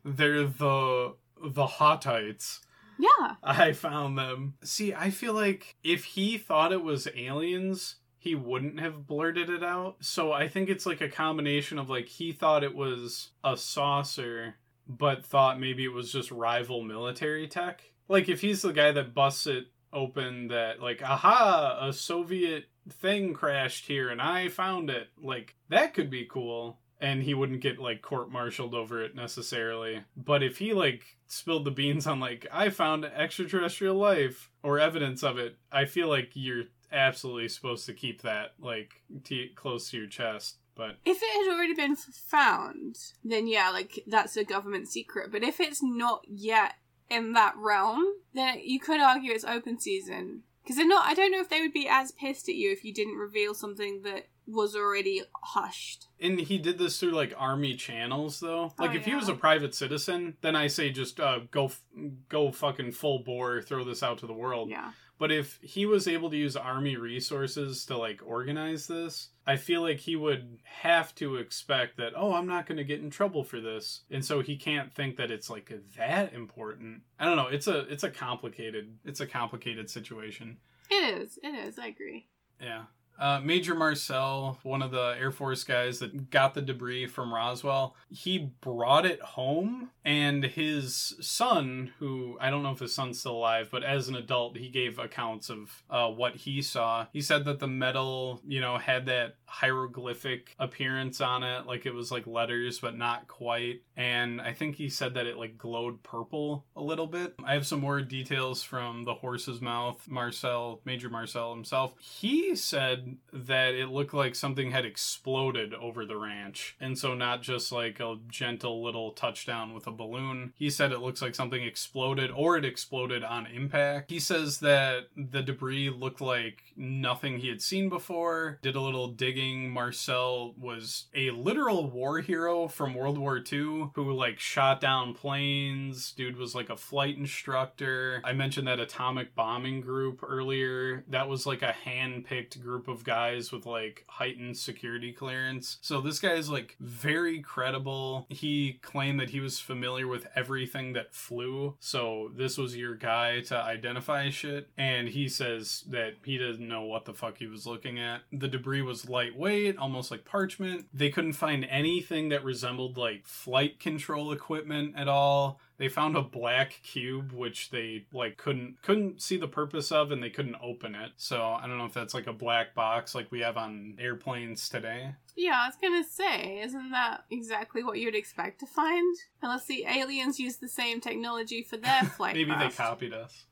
they're 0.04 0.46
the 0.48 1.16
the 1.44 1.66
Hottites. 1.66 2.60
Yeah. 3.00 3.36
I 3.44 3.74
found 3.74 4.18
them. 4.18 4.56
See, 4.64 4.94
I 4.94 5.10
feel 5.10 5.34
like 5.34 5.76
if 5.84 6.04
he 6.04 6.38
thought 6.38 6.72
it 6.72 6.84
was 6.84 7.08
aliens, 7.16 7.96
he 8.18 8.36
wouldn't 8.36 8.80
have 8.80 9.08
blurted 9.08 9.50
it 9.50 9.64
out. 9.64 9.98
So 10.02 10.32
I 10.32 10.48
think 10.48 10.70
it's 10.70 10.86
like 10.86 11.02
a 11.02 11.10
combination 11.10 11.78
of 11.78 11.90
like 11.90 12.08
he 12.08 12.32
thought 12.32 12.64
it 12.64 12.76
was 12.76 13.32
a 13.44 13.58
saucer, 13.58 14.56
but 14.88 15.26
thought 15.26 15.60
maybe 15.60 15.84
it 15.84 15.94
was 15.94 16.12
just 16.12 16.32
rival 16.32 16.82
military 16.82 17.48
tech. 17.48 17.82
Like 18.08 18.30
if 18.30 18.42
he's 18.42 18.62
the 18.62 18.74
guy 18.74 18.92
that 18.92 19.14
busts 19.14 19.48
it 19.48 19.66
open 19.94 20.48
that 20.48 20.82
like 20.82 21.02
aha 21.04 21.78
a 21.82 21.94
soviet 21.94 22.66
thing 22.90 23.34
crashed 23.34 23.86
here 23.86 24.10
and 24.10 24.22
i 24.22 24.50
found 24.50 24.90
it 24.90 25.08
like 25.22 25.56
that 25.70 25.94
could 25.94 26.10
be 26.10 26.26
cool 26.26 26.80
and 27.04 27.22
he 27.22 27.34
wouldn't 27.34 27.60
get 27.60 27.80
like 27.80 28.02
court 28.02 28.32
martialed 28.32 28.74
over 28.74 29.04
it 29.04 29.14
necessarily. 29.14 30.04
But 30.16 30.42
if 30.42 30.58
he 30.58 30.74
like 30.74 31.04
spilled 31.28 31.66
the 31.66 31.72
beans 31.72 32.08
on 32.08 32.22
like 32.22 32.48
I 32.50 32.70
found 32.70 33.04
extraterrestrial 33.04 33.98
life 33.98 34.50
or 34.64 34.80
evidence 34.80 35.22
of 35.22 35.38
it, 35.38 35.58
I 35.70 35.84
feel 35.84 36.08
like 36.08 36.32
you're 36.34 36.64
absolutely 36.94 37.50
supposed 37.50 37.86
to 37.88 37.94
keep 37.94 38.22
that 38.22 38.54
like 38.58 39.04
t- 39.26 39.52
close 39.54 39.92
to 39.92 39.98
your 39.98 40.08
chest. 40.08 40.60
But 40.76 40.96
If 41.06 41.22
it 41.22 41.46
had 41.46 41.54
already 41.54 41.74
been 41.74 41.98
found, 41.98 42.96
then 43.22 43.48
yeah, 43.48 43.70
like 43.70 44.02
that's 44.08 44.38
a 44.38 44.46
government 44.46 44.88
secret. 44.88 45.30
But 45.30 45.44
if 45.44 45.60
it's 45.60 45.84
not 45.84 46.22
yet 46.26 46.76
in 47.10 47.34
that 47.34 47.56
realm, 47.58 48.06
then 48.34 48.62
you 48.64 48.80
could 48.80 49.02
argue 49.02 49.34
it's 49.34 49.44
open 49.44 49.78
season. 49.78 50.44
Because 50.64 50.78
they're 50.78 50.88
not. 50.88 51.06
I 51.06 51.14
don't 51.14 51.34
know 51.34 51.42
if 51.42 51.50
they 51.50 51.62
would 51.62 51.74
be 51.74 51.90
as 51.90 52.14
pissed 52.14 52.48
at 52.48 52.56
you 52.56 52.72
if 52.72 52.86
you 52.86 52.94
didn't 52.94 53.18
reveal 53.18 53.54
something 53.54 54.04
that 54.04 54.28
was 54.46 54.76
already 54.76 55.22
hushed. 55.42 56.08
and 56.20 56.40
he 56.40 56.58
did 56.58 56.78
this 56.78 57.00
through 57.00 57.12
like 57.12 57.34
army 57.38 57.76
channels 57.76 58.40
though. 58.40 58.74
Like 58.78 58.92
Oh, 58.92 58.96
if 58.96 59.06
he 59.06 59.16
was 59.16 59.30
a 59.30 59.34
private 59.36 59.74
citizen, 59.76 60.38
then 60.42 60.56
I 60.56 60.68
say 60.68 60.90
just 60.92 61.20
uh, 61.20 61.40
go 61.52 61.66
f- 61.66 61.82
go 62.30 62.52
fucking 62.52 62.92
full 62.92 63.20
bore, 63.20 63.62
throw 63.62 63.84
this 63.84 64.04
out 64.04 64.18
to 64.20 64.28
the 64.28 64.34
world. 64.34 64.70
Yeah. 64.70 64.92
But 65.20 65.32
if 65.32 65.60
he 65.62 65.86
was 65.86 66.08
able 66.08 66.30
to 66.32 66.36
use 66.36 66.58
army 66.58 66.98
resources 66.98 67.86
to 67.86 67.98
like 67.98 68.20
organize 68.26 68.88
this, 68.88 69.30
I 69.48 69.56
feel 69.56 69.82
like 69.82 70.00
he 70.00 70.16
would 70.18 70.58
have 70.66 71.14
to 71.16 71.36
expect 71.38 71.98
that, 71.98 72.14
oh, 72.18 72.34
I'm 72.34 72.48
not 72.48 72.66
going 72.66 72.78
to 72.80 72.84
get 72.84 73.00
in 73.00 73.10
trouble 73.10 73.44
for 73.44 73.62
this. 73.62 74.02
And 74.12 74.26
so 74.26 74.42
he 74.42 74.58
can't 74.58 74.92
think 74.94 75.16
that 75.18 75.32
it's 75.32 75.50
like 75.50 75.72
that 75.98 76.34
important. 76.34 77.04
I 77.20 77.26
don't 77.26 77.38
know, 77.38 77.48
it's 77.48 77.68
a 77.68 77.80
it's 77.92 78.04
a 78.04 78.10
complicated 78.10 78.98
it's 79.06 79.22
a 79.22 79.28
complicated 79.28 79.90
situation. 79.90 80.58
It 80.90 81.22
is. 81.22 81.40
It 81.42 81.56
is. 81.56 81.80
I 81.80 81.88
agree. 81.88 82.28
Yeah. 82.60 82.84
Uh, 83.20 83.40
Major 83.40 83.76
Marcel, 83.76 84.60
one 84.64 84.82
of 84.82 84.92
the 84.92 85.16
Air 85.20 85.32
Force 85.32 85.64
guys 85.64 86.00
that 86.00 86.30
got 86.30 86.54
the 86.54 86.62
debris 86.62 87.08
from 87.08 87.34
Roswell, 87.34 87.96
he 88.10 88.52
brought 88.62 89.06
it 89.06 89.22
home, 89.22 89.92
and 90.06 90.44
his 90.44 91.16
son, 91.22 91.92
who 92.00 92.38
I 92.40 92.50
don't 92.50 92.64
know 92.64 92.72
if 92.72 92.80
his 92.80 92.94
son's 92.94 93.20
still 93.20 93.36
alive, 93.36 93.70
but 93.72 93.84
as 93.84 94.08
an 94.08 94.16
adult, 94.16 94.58
he 94.58 94.70
gave 94.70 95.00
accounts 95.00 95.50
of 95.50 95.84
uh, 95.90 96.10
what 96.10 96.36
he 96.36 96.62
saw. 96.62 97.08
He 97.14 97.22
said 97.22 97.46
that 97.46 97.60
the 97.60 97.68
metal, 97.68 98.42
you 98.46 98.60
know, 98.60 98.78
had 98.78 99.06
that 99.06 99.36
hieroglyphic 99.46 100.56
appearance 100.60 101.22
on 101.22 101.44
it, 101.44 101.66
like 101.66 101.86
it 101.86 101.94
was 101.94 102.12
like 102.12 102.28
letters, 102.28 102.80
but 102.80 102.98
not 102.98 103.28
quite. 103.28 103.82
And 103.96 104.42
I 104.42 104.54
think 104.54 104.76
he 104.76 104.90
said 104.90 105.14
that 105.14 105.28
it 105.28 105.38
like 105.38 105.58
glowed 105.58 106.04
purple 106.04 106.66
a 106.76 106.82
little 106.82 107.08
bit. 107.08 107.36
I 107.44 107.54
have 107.54 107.68
some 107.68 107.80
more 107.80 108.02
details 108.02 108.64
from 108.64 109.04
the 109.04 109.14
horse's 109.14 109.62
mouth. 109.62 110.06
Marcel, 110.10 110.82
Major 110.86 111.10
Marcel 111.10 111.54
himself, 111.54 111.94
he 112.00 112.56
said 112.56 113.18
that 113.32 113.76
it 113.76 113.90
looked 113.90 114.14
like 114.14 114.36
something 114.36 114.72
had 114.72 114.86
exploded 114.86 115.74
over 115.74 116.06
the 116.06 116.18
ranch. 116.18 116.76
And 116.80 116.98
so 116.98 117.14
not 117.14 117.42
just 117.42 117.72
like 117.72 118.00
a 118.00 118.18
gentle 118.28 118.84
little 118.84 119.12
touchdown 119.12 119.74
with 119.74 119.88
a 119.88 119.93
balloon. 119.94 120.54
He 120.56 120.70
said 120.70 120.92
it 120.92 121.00
looks 121.00 121.22
like 121.22 121.36
something 121.36 121.64
exploded 121.64 122.32
or 122.32 122.58
it 122.58 122.66
exploded 122.66 123.24
on 123.24 123.48
impact. 123.48 124.12
He 124.12 124.20
says 124.20 124.60
that 124.60 125.06
the 125.16 125.42
debris 125.42 125.90
looked 125.90 126.22
like 126.22 126.64
nothing 126.76 127.40
he 127.40 127.50
had 127.50 127.62
seen 127.62 127.90
before. 127.90 128.60
Did 128.62 128.76
a 128.76 128.82
little 128.82 129.08
digging. 129.08 129.70
Marcel 129.70 130.54
was 130.58 131.06
a 131.16 131.32
literal 131.32 131.90
war 131.90 132.20
hero 132.20 132.68
from 132.68 132.94
World 132.94 133.18
War 133.18 133.38
II 133.38 133.90
who 133.96 134.14
like 134.14 134.40
shot 134.40 134.82
down 134.82 135.14
planes. 135.14 136.12
Dude 136.12 136.38
was 136.38 136.56
like 136.56 136.70
a 136.70 136.78
flight 136.78 137.18
instructor. 137.18 138.22
I 138.24 138.34
mentioned 138.34 138.68
that 138.68 138.80
atomic 138.80 139.36
bombing 139.36 139.82
group 139.82 140.22
earlier. 140.28 141.04
That 141.08 141.28
was 141.28 141.46
like 141.46 141.62
a 141.62 141.72
hand-picked 141.72 142.62
group 142.62 142.88
of 142.88 143.04
guys 143.04 143.52
with 143.52 143.66
like 143.66 144.06
heightened 144.08 144.58
security 144.58 145.12
clearance. 145.12 145.78
So 145.82 146.02
this 146.02 146.20
guy 146.20 146.34
is 146.34 146.50
like 146.50 146.76
very 146.80 147.42
credible. 147.42 148.26
He 148.30 148.80
claimed 148.82 149.20
that 149.20 149.30
he 149.30 149.40
was 149.40 149.60
familiar 149.60 149.83
with 149.84 150.28
everything 150.36 150.94
that 150.94 151.14
flew. 151.14 151.76
So 151.80 152.32
this 152.36 152.58
was 152.58 152.76
your 152.76 152.96
guy 152.96 153.42
to 153.42 153.58
identify 153.58 154.30
shit. 154.30 154.70
And 154.78 155.10
he 155.10 155.28
says 155.28 155.84
that 155.90 156.14
he 156.24 156.38
doesn't 156.38 156.68
know 156.68 156.84
what 156.84 157.06
the 157.06 157.14
fuck 157.14 157.38
he 157.38 157.48
was 157.48 157.68
looking 157.68 158.00
at. 158.00 158.22
The 158.32 158.48
debris 158.48 158.82
was 158.82 159.10
lightweight, 159.10 159.78
almost 159.78 160.10
like 160.10 160.26
parchment. 160.26 160.86
They 160.94 161.10
couldn't 161.10 161.34
find 161.34 161.66
anything 161.66 162.30
that 162.30 162.44
resembled 162.44 162.98
like 162.98 163.28
flight 163.28 163.80
control 163.80 164.32
equipment 164.32 164.96
at 164.98 165.08
all. 165.08 165.60
They 165.84 165.90
found 165.90 166.16
a 166.16 166.22
black 166.22 166.80
cube 166.82 167.34
which 167.34 167.70
they 167.70 168.06
like 168.14 168.38
couldn't 168.38 168.82
couldn't 168.84 169.22
see 169.22 169.36
the 169.36 169.50
purpose 169.50 169.92
of 169.92 170.14
and 170.14 170.24
they 170.24 170.30
couldn't 170.30 170.56
open 170.64 170.96
it. 170.96 171.12
So 171.18 171.42
I 171.42 171.68
don't 171.68 171.78
know 171.78 171.84
if 171.84 171.94
that's 171.94 172.14
like 172.14 172.26
a 172.26 172.32
black 172.32 172.74
box 172.74 173.14
like 173.14 173.30
we 173.34 173.42
have 173.42 173.58
on 173.58 173.98
airplanes 174.00 174.70
today. 174.70 175.16
Yeah, 175.36 175.60
I 175.62 175.68
was 175.68 175.76
gonna 175.82 176.06
say, 176.06 176.62
isn't 176.62 176.92
that 176.92 177.26
exactly 177.30 177.84
what 177.84 178.00
you'd 178.00 178.16
expect 178.16 178.62
to 178.62 178.66
find? 178.66 179.18
Unless 179.42 179.66
the 179.66 179.84
aliens 179.86 180.40
use 180.40 180.56
the 180.56 180.70
same 180.70 181.02
technology 181.02 181.64
for 181.64 181.76
their 181.76 182.04
flight. 182.16 182.34
Maybe 182.34 182.54
craft. 182.54 182.78
they 182.78 182.82
copied 182.82 183.14
us. 183.14 183.44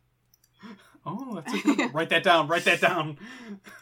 Oh, 1.06 1.36
that's 1.36 1.54
a 1.54 1.58
good 1.58 1.94
write 1.94 2.12
that 2.12 2.24
down. 2.24 2.48
Write 2.48 2.64
that 2.64 2.80
down. 2.80 3.18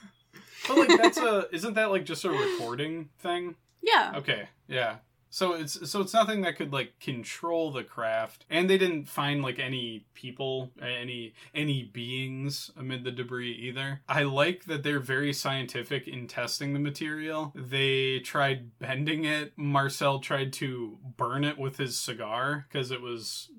but 0.67 0.75
like 0.75 0.99
that's 0.99 1.19
a 1.19 1.45
isn't 1.51 1.75
that 1.75 1.91
like 1.91 2.03
just 2.03 2.25
a 2.25 2.31
recording 2.31 3.09
thing? 3.19 3.53
Yeah. 3.83 4.13
Okay, 4.15 4.49
yeah. 4.67 4.95
So 5.29 5.53
it's 5.53 5.89
so 5.89 6.01
it's 6.01 6.13
nothing 6.13 6.41
that 6.41 6.55
could 6.55 6.73
like 6.73 6.99
control 6.99 7.71
the 7.71 7.83
craft, 7.83 8.45
and 8.49 8.69
they 8.69 8.77
didn't 8.77 9.05
find 9.05 9.43
like 9.43 9.59
any 9.59 10.05
people, 10.13 10.71
any 10.81 11.33
any 11.53 11.83
beings 11.83 12.71
amid 12.77 13.03
the 13.03 13.11
debris 13.11 13.51
either. 13.53 14.01
I 14.09 14.23
like 14.23 14.65
that 14.65 14.83
they're 14.83 14.99
very 14.99 15.33
scientific 15.33 16.07
in 16.07 16.27
testing 16.27 16.73
the 16.73 16.79
material. 16.79 17.53
They 17.55 18.19
tried 18.19 18.79
bending 18.79 19.25
it. 19.25 19.53
Marcel 19.55 20.19
tried 20.19 20.53
to 20.53 20.97
burn 21.17 21.43
it 21.43 21.57
with 21.57 21.77
his 21.77 21.99
cigar 21.99 22.65
because 22.67 22.91
it 22.91 23.01
was 23.01 23.49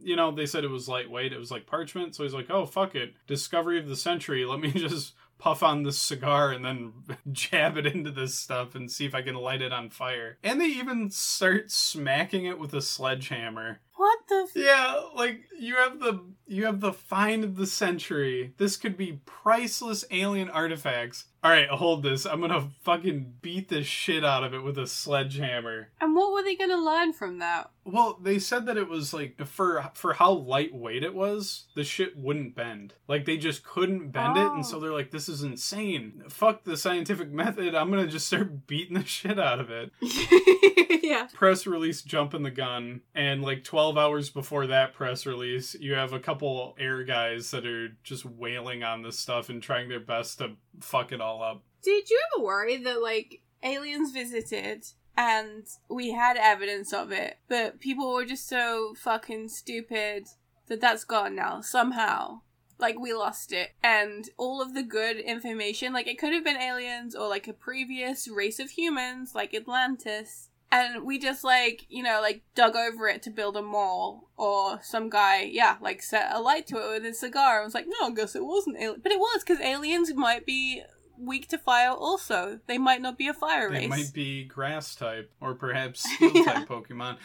you 0.00 0.16
know, 0.16 0.30
they 0.30 0.46
said 0.46 0.64
it 0.64 0.70
was 0.70 0.88
lightweight. 0.88 1.32
It 1.32 1.38
was 1.38 1.50
like 1.50 1.66
parchment. 1.66 2.14
So 2.14 2.22
he's 2.22 2.34
like, 2.34 2.50
oh, 2.50 2.66
fuck 2.66 2.94
it. 2.94 3.14
Discovery 3.26 3.78
of 3.78 3.88
the 3.88 3.96
century. 3.96 4.44
Let 4.44 4.60
me 4.60 4.70
just 4.74 5.14
puff 5.38 5.62
on 5.62 5.82
this 5.82 5.98
cigar 5.98 6.50
and 6.50 6.64
then 6.64 6.92
jab 7.32 7.76
it 7.76 7.86
into 7.86 8.10
this 8.10 8.34
stuff 8.38 8.74
and 8.74 8.90
see 8.90 9.06
if 9.06 9.14
I 9.14 9.22
can 9.22 9.34
light 9.34 9.62
it 9.62 9.72
on 9.72 9.90
fire. 9.90 10.38
And 10.42 10.60
they 10.60 10.66
even 10.66 11.10
start 11.10 11.70
smacking 11.70 12.44
it 12.44 12.58
with 12.58 12.74
a 12.74 12.82
sledgehammer. 12.82 13.80
What 13.98 14.18
the? 14.28 14.46
F- 14.48 14.56
Yeah, 14.56 15.00
like 15.14 15.40
you 15.58 15.74
have 15.76 15.98
the 16.00 16.20
you 16.46 16.64
have 16.64 16.80
the 16.80 16.92
find 16.94 17.44
of 17.44 17.56
the 17.56 17.66
century. 17.66 18.54
This 18.56 18.76
could 18.76 18.96
be 18.96 19.20
priceless 19.26 20.04
alien 20.10 20.48
artifacts. 20.48 21.24
All 21.44 21.50
right, 21.50 21.68
hold 21.68 22.02
this. 22.02 22.24
I'm 22.24 22.40
gonna 22.40 22.70
fucking 22.84 23.34
beat 23.42 23.68
the 23.68 23.82
shit 23.82 24.24
out 24.24 24.44
of 24.44 24.54
it 24.54 24.62
with 24.62 24.78
a 24.78 24.86
sledgehammer. 24.86 25.88
and 26.00 26.14
what 26.16 26.32
were 26.32 26.42
they 26.42 26.54
gonna 26.56 26.76
learn 26.82 27.12
from 27.12 27.38
that? 27.40 27.70
Well, 27.84 28.18
they 28.22 28.38
said 28.38 28.66
that 28.66 28.76
it 28.76 28.88
was 28.88 29.12
like 29.12 29.44
for 29.46 29.90
for 29.94 30.14
how 30.14 30.30
lightweight 30.32 31.02
it 31.02 31.14
was, 31.14 31.66
the 31.74 31.84
shit 31.84 32.16
wouldn't 32.16 32.54
bend. 32.54 32.94
Like 33.08 33.24
they 33.24 33.36
just 33.36 33.64
couldn't 33.64 34.10
bend 34.10 34.36
it, 34.36 34.46
and 34.52 34.64
so 34.64 34.76
Oh. 34.76 34.80
they're 34.80 34.92
like, 34.92 35.10
"This 35.10 35.28
is 35.28 35.42
insane. 35.42 36.22
Fuck 36.28 36.62
the 36.64 36.76
scientific 36.76 37.30
method. 37.32 37.74
I'm 37.74 37.90
gonna 37.90 38.06
just 38.06 38.28
start 38.28 38.66
beating 38.68 38.94
the 38.94 39.04
shit 39.04 39.38
out 39.40 39.58
of 39.60 39.70
it." 39.70 39.90
yeah. 41.02 41.28
Press 41.34 41.66
release, 41.66 42.02
jumping 42.02 42.42
the 42.42 42.50
gun, 42.50 43.00
and 43.14 43.42
like 43.42 43.64
12 43.92 43.96
hours 43.96 44.28
before 44.28 44.66
that 44.66 44.92
press 44.92 45.24
release, 45.24 45.74
you 45.80 45.94
have 45.94 46.12
a 46.12 46.20
couple 46.20 46.76
air 46.78 47.04
guys 47.04 47.50
that 47.52 47.64
are 47.64 47.88
just 48.02 48.26
wailing 48.26 48.82
on 48.82 49.02
this 49.02 49.18
stuff 49.18 49.48
and 49.48 49.62
trying 49.62 49.88
their 49.88 49.98
best 49.98 50.36
to 50.36 50.50
fuck 50.80 51.10
it 51.10 51.22
all 51.22 51.42
up. 51.42 51.62
Did 51.82 52.10
you 52.10 52.20
ever 52.36 52.44
worry 52.44 52.76
that 52.76 53.00
like 53.00 53.40
aliens 53.62 54.10
visited 54.10 54.84
and 55.16 55.66
we 55.88 56.12
had 56.12 56.36
evidence 56.36 56.92
of 56.92 57.12
it, 57.12 57.38
but 57.48 57.80
people 57.80 58.12
were 58.12 58.26
just 58.26 58.46
so 58.46 58.94
fucking 58.98 59.48
stupid 59.48 60.26
that 60.66 60.82
that's 60.82 61.04
gone 61.04 61.34
now 61.34 61.62
somehow? 61.62 62.42
Like 62.78 62.98
we 62.98 63.14
lost 63.14 63.52
it, 63.52 63.70
and 63.82 64.28
all 64.36 64.60
of 64.60 64.74
the 64.74 64.82
good 64.82 65.16
information, 65.16 65.94
like 65.94 66.06
it 66.06 66.18
could 66.18 66.34
have 66.34 66.44
been 66.44 66.60
aliens 66.60 67.14
or 67.14 67.26
like 67.26 67.48
a 67.48 67.54
previous 67.54 68.28
race 68.28 68.60
of 68.60 68.70
humans, 68.70 69.34
like 69.34 69.54
Atlantis, 69.54 70.50
and 70.70 71.04
we 71.04 71.18
just 71.18 71.44
like 71.44 71.86
you 71.88 72.02
know 72.02 72.20
like 72.22 72.42
dug 72.54 72.76
over 72.76 73.08
it 73.08 73.22
to 73.22 73.30
build 73.30 73.56
a 73.56 73.62
mall, 73.62 74.30
or 74.36 74.80
some 74.82 75.08
guy, 75.10 75.42
yeah, 75.42 75.76
like 75.80 76.02
set 76.02 76.30
a 76.34 76.40
light 76.40 76.66
to 76.68 76.76
it 76.76 76.88
with 76.94 77.04
his 77.04 77.20
cigar. 77.20 77.58
and 77.60 77.66
was 77.66 77.74
like, 77.74 77.86
no, 77.88 78.08
I 78.08 78.10
guess 78.12 78.34
it 78.34 78.44
wasn't 78.44 78.76
alien, 78.78 79.00
but 79.02 79.12
it 79.12 79.18
was 79.18 79.42
because 79.44 79.60
aliens 79.60 80.12
might 80.14 80.44
be 80.46 80.82
weak 81.18 81.48
to 81.48 81.58
fire 81.58 81.90
also. 81.90 82.60
They 82.66 82.78
might 82.78 83.02
not 83.02 83.18
be 83.18 83.26
a 83.28 83.34
fire 83.34 83.68
race. 83.70 83.78
They 83.80 83.88
race. 83.88 83.90
might 84.06 84.12
be 84.12 84.44
grass 84.44 84.94
type 84.94 85.32
or 85.40 85.54
perhaps 85.54 86.02
steel 86.14 86.30
Yeah. 86.34 86.44
type 86.44 86.68
Pokemon. 86.68 87.16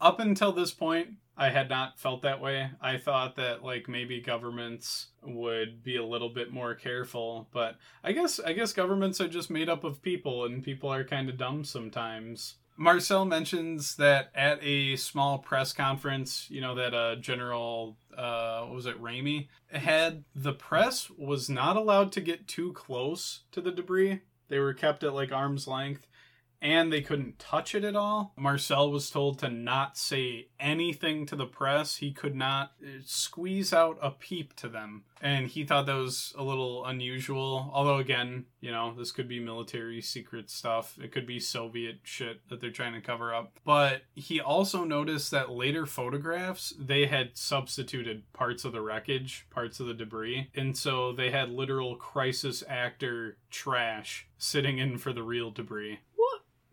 Up 0.00 0.20
until 0.20 0.52
this 0.52 0.70
point, 0.72 1.08
I 1.36 1.50
had 1.50 1.68
not 1.68 1.98
felt 1.98 2.22
that 2.22 2.40
way. 2.40 2.70
I 2.80 2.96
thought 2.96 3.36
that 3.36 3.62
like 3.62 3.88
maybe 3.88 4.20
governments 4.22 5.08
would 5.22 5.82
be 5.82 5.96
a 5.96 6.04
little 6.04 6.30
bit 6.30 6.50
more 6.50 6.74
careful, 6.74 7.48
but 7.52 7.76
I 8.02 8.12
guess 8.12 8.40
I 8.40 8.54
guess 8.54 8.72
governments 8.72 9.20
are 9.20 9.28
just 9.28 9.50
made 9.50 9.68
up 9.68 9.84
of 9.84 10.00
people 10.00 10.44
and 10.46 10.62
people 10.62 10.90
are 10.90 11.04
kind 11.04 11.28
of 11.28 11.36
dumb 11.36 11.64
sometimes. 11.64 12.54
Marcel 12.76 13.24
mentions 13.24 13.96
that 13.96 14.30
at 14.34 14.58
a 14.62 14.96
small 14.96 15.38
press 15.38 15.72
conference, 15.72 16.46
you 16.50 16.60
know, 16.60 16.74
that 16.74 16.94
uh, 16.94 17.16
General, 17.16 17.96
uh, 18.16 18.60
what 18.62 18.74
was 18.74 18.86
it, 18.86 19.02
Ramey 19.02 19.48
had, 19.70 20.24
the 20.34 20.52
press 20.52 21.10
was 21.16 21.48
not 21.48 21.76
allowed 21.76 22.12
to 22.12 22.20
get 22.20 22.46
too 22.46 22.72
close 22.72 23.40
to 23.52 23.60
the 23.60 23.72
debris. 23.72 24.20
They 24.48 24.58
were 24.58 24.74
kept 24.74 25.04
at 25.04 25.14
like 25.14 25.32
arm's 25.32 25.66
length 25.66 26.06
and 26.60 26.92
they 26.92 27.00
couldn't 27.00 27.38
touch 27.38 27.74
it 27.74 27.84
at 27.84 27.96
all. 27.96 28.32
Marcel 28.36 28.90
was 28.90 29.10
told 29.10 29.38
to 29.38 29.48
not 29.48 29.96
say 29.96 30.48
anything 30.58 31.26
to 31.26 31.36
the 31.36 31.46
press. 31.46 31.96
He 31.96 32.12
could 32.12 32.34
not 32.34 32.72
uh, 32.82 33.00
squeeze 33.04 33.72
out 33.72 33.98
a 34.00 34.10
peep 34.10 34.54
to 34.56 34.68
them. 34.68 35.04
And 35.20 35.48
he 35.48 35.64
thought 35.64 35.86
that 35.86 35.94
was 35.94 36.34
a 36.36 36.42
little 36.42 36.84
unusual. 36.84 37.70
Although, 37.72 37.96
again, 37.96 38.46
you 38.60 38.70
know, 38.70 38.94
this 38.94 39.12
could 39.12 39.28
be 39.28 39.40
military 39.40 40.00
secret 40.02 40.50
stuff. 40.50 40.98
It 41.02 41.10
could 41.12 41.26
be 41.26 41.40
Soviet 41.40 42.00
shit 42.02 42.48
that 42.48 42.60
they're 42.60 42.70
trying 42.70 42.94
to 42.94 43.00
cover 43.00 43.34
up. 43.34 43.58
But 43.64 44.02
he 44.14 44.40
also 44.40 44.84
noticed 44.84 45.30
that 45.30 45.50
later 45.50 45.86
photographs, 45.86 46.74
they 46.78 47.06
had 47.06 47.36
substituted 47.36 48.30
parts 48.32 48.64
of 48.64 48.72
the 48.72 48.82
wreckage, 48.82 49.46
parts 49.50 49.80
of 49.80 49.86
the 49.86 49.94
debris. 49.94 50.50
And 50.54 50.76
so 50.76 51.12
they 51.12 51.30
had 51.30 51.50
literal 51.50 51.96
crisis 51.96 52.62
actor 52.68 53.38
trash 53.50 54.28
sitting 54.38 54.78
in 54.78 54.98
for 54.98 55.12
the 55.12 55.22
real 55.22 55.50
debris. 55.50 56.00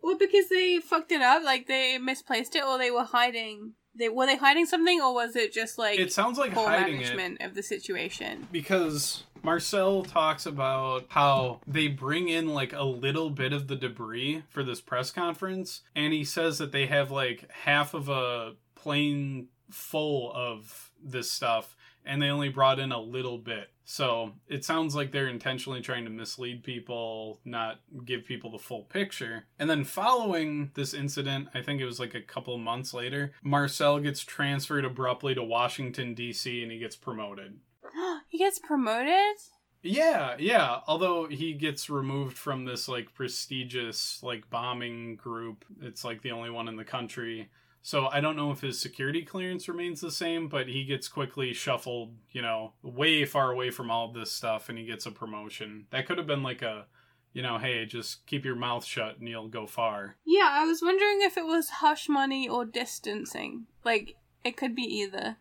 Well, 0.04 0.18
because 0.18 0.50
they 0.50 0.80
fucked 0.80 1.12
it 1.12 1.22
up, 1.22 1.42
like 1.42 1.66
they 1.66 1.96
misplaced 1.96 2.54
it, 2.54 2.62
or 2.62 2.76
they 2.76 2.90
were 2.90 3.04
hiding. 3.04 3.72
They 3.96 4.10
were 4.10 4.26
they 4.26 4.36
hiding 4.36 4.66
something, 4.66 5.00
or 5.00 5.14
was 5.14 5.34
it 5.34 5.52
just 5.52 5.78
like 5.78 5.98
It 5.98 6.12
sounds 6.12 6.36
like 6.36 6.52
poor 6.52 6.68
hiding 6.68 6.96
it 6.96 7.00
management 7.00 7.40
of 7.40 7.54
the 7.54 7.62
situation? 7.62 8.48
because 8.52 9.24
Marcel 9.42 10.02
talks 10.04 10.46
about 10.46 11.06
how 11.08 11.60
they 11.66 11.88
bring 11.88 12.28
in 12.28 12.48
like 12.48 12.72
a 12.72 12.82
little 12.84 13.30
bit 13.30 13.52
of 13.52 13.68
the 13.68 13.76
debris 13.76 14.42
for 14.50 14.62
this 14.62 14.80
press 14.80 15.10
conference, 15.10 15.82
and 15.96 16.12
he 16.12 16.24
says 16.24 16.58
that 16.58 16.72
they 16.72 16.86
have 16.86 17.10
like 17.10 17.50
half 17.50 17.94
of 17.94 18.08
a 18.08 18.54
plane 18.74 19.48
full 19.70 20.32
of 20.34 20.90
this 21.02 21.30
stuff, 21.30 21.76
and 22.04 22.20
they 22.20 22.28
only 22.28 22.48
brought 22.48 22.78
in 22.78 22.92
a 22.92 23.00
little 23.00 23.38
bit. 23.38 23.70
So 23.84 24.32
it 24.48 24.64
sounds 24.64 24.94
like 24.94 25.12
they're 25.12 25.28
intentionally 25.28 25.80
trying 25.80 26.04
to 26.04 26.10
mislead 26.10 26.64
people, 26.64 27.40
not 27.44 27.80
give 28.04 28.24
people 28.24 28.50
the 28.50 28.58
full 28.58 28.82
picture. 28.84 29.46
And 29.58 29.68
then 29.68 29.84
following 29.84 30.70
this 30.74 30.94
incident, 30.94 31.48
I 31.54 31.60
think 31.60 31.80
it 31.80 31.86
was 31.86 32.00
like 32.00 32.14
a 32.14 32.22
couple 32.22 32.56
months 32.58 32.94
later, 32.94 33.32
Marcel 33.42 34.00
gets 34.00 34.20
transferred 34.24 34.84
abruptly 34.84 35.34
to 35.34 35.42
Washington, 35.42 36.14
D.C., 36.14 36.62
and 36.62 36.72
he 36.72 36.78
gets 36.78 36.96
promoted. 36.96 37.58
he 38.28 38.38
gets 38.38 38.58
promoted. 38.58 39.36
Yeah, 39.82 40.36
yeah. 40.38 40.80
Although 40.86 41.26
he 41.26 41.52
gets 41.52 41.90
removed 41.90 42.38
from 42.38 42.64
this 42.64 42.88
like 42.88 43.12
prestigious 43.12 44.22
like 44.22 44.48
bombing 44.48 45.16
group, 45.16 45.66
it's 45.82 46.04
like 46.04 46.22
the 46.22 46.30
only 46.30 46.48
one 46.48 46.68
in 46.68 46.76
the 46.76 46.84
country. 46.84 47.50
So 47.86 48.08
I 48.10 48.22
don't 48.22 48.36
know 48.36 48.50
if 48.50 48.62
his 48.62 48.80
security 48.80 49.20
clearance 49.20 49.68
remains 49.68 50.00
the 50.00 50.10
same, 50.10 50.48
but 50.48 50.68
he 50.68 50.84
gets 50.84 51.06
quickly 51.06 51.52
shuffled, 51.52 52.14
you 52.32 52.40
know, 52.40 52.72
way 52.82 53.26
far 53.26 53.52
away 53.52 53.70
from 53.70 53.90
all 53.90 54.10
this 54.10 54.32
stuff 54.32 54.70
and 54.70 54.78
he 54.78 54.86
gets 54.86 55.04
a 55.04 55.10
promotion. 55.10 55.84
That 55.90 56.06
could 56.06 56.16
have 56.16 56.26
been 56.26 56.42
like 56.42 56.62
a, 56.62 56.86
you 57.34 57.42
know, 57.42 57.58
hey, 57.58 57.84
just 57.84 58.26
keep 58.26 58.42
your 58.42 58.56
mouth 58.56 58.86
shut 58.86 59.18
and 59.18 59.28
you'll 59.28 59.48
go 59.48 59.66
far. 59.66 60.16
Yeah, 60.24 60.48
I 60.50 60.64
was 60.64 60.80
wondering 60.80 61.20
if 61.20 61.36
it 61.36 61.44
was 61.44 61.68
hush 61.68 62.08
money 62.08 62.48
or 62.48 62.64
distancing. 62.64 63.66
Like 63.84 64.16
it 64.44 64.56
could 64.56 64.74
be 64.74 64.84
either. 64.84 65.36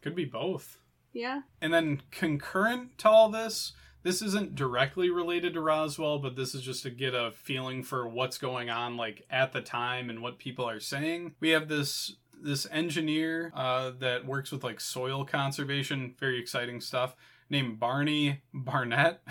Could 0.00 0.14
be 0.14 0.24
both. 0.24 0.78
Yeah. 1.12 1.42
And 1.60 1.70
then 1.70 2.00
concurrent 2.10 2.96
to 2.98 3.10
all 3.10 3.28
this, 3.28 3.74
this 4.04 4.22
isn't 4.22 4.54
directly 4.54 5.10
related 5.10 5.54
to 5.54 5.60
Roswell, 5.60 6.18
but 6.18 6.36
this 6.36 6.54
is 6.54 6.62
just 6.62 6.82
to 6.84 6.90
get 6.90 7.14
a 7.14 7.32
feeling 7.32 7.82
for 7.82 8.06
what's 8.06 8.38
going 8.38 8.70
on 8.70 8.96
like 8.96 9.26
at 9.30 9.52
the 9.52 9.62
time 9.62 10.10
and 10.10 10.22
what 10.22 10.38
people 10.38 10.68
are 10.68 10.78
saying. 10.78 11.34
We 11.40 11.50
have 11.50 11.68
this 11.68 12.14
this 12.40 12.66
engineer 12.70 13.50
uh, 13.56 13.92
that 14.00 14.26
works 14.26 14.52
with 14.52 14.62
like 14.62 14.80
soil 14.80 15.24
conservation, 15.24 16.14
very 16.20 16.38
exciting 16.38 16.80
stuff, 16.82 17.16
named 17.48 17.80
Barney 17.80 18.42
Barnett. 18.52 19.22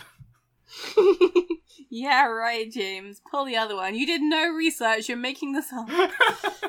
yeah, 1.89 2.25
right, 2.25 2.71
James. 2.71 3.21
Pull 3.29 3.45
the 3.45 3.57
other 3.57 3.75
one. 3.75 3.93
You 3.93 4.07
did 4.07 4.21
no 4.21 4.49
research. 4.49 5.07
You're 5.07 5.17
making 5.17 5.53
this 5.53 5.71
up. 5.71 5.87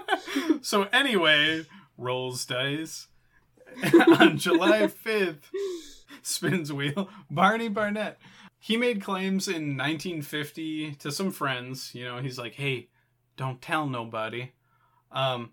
so 0.60 0.82
anyway, 0.92 1.64
rolls 1.96 2.44
dice 2.44 3.08
on 4.18 4.36
July 4.36 4.82
5th. 4.82 5.44
spins 6.22 6.72
wheel. 6.72 7.08
Barney 7.30 7.68
Barnett. 7.68 8.18
He 8.58 8.76
made 8.76 9.02
claims 9.02 9.46
in 9.46 9.76
1950 9.76 10.94
to 10.96 11.12
some 11.12 11.30
friends. 11.30 11.94
You 11.94 12.04
know, 12.04 12.18
he's 12.18 12.38
like, 12.38 12.54
"Hey, 12.54 12.88
don't 13.36 13.60
tell 13.60 13.86
nobody." 13.86 14.52
Um, 15.12 15.50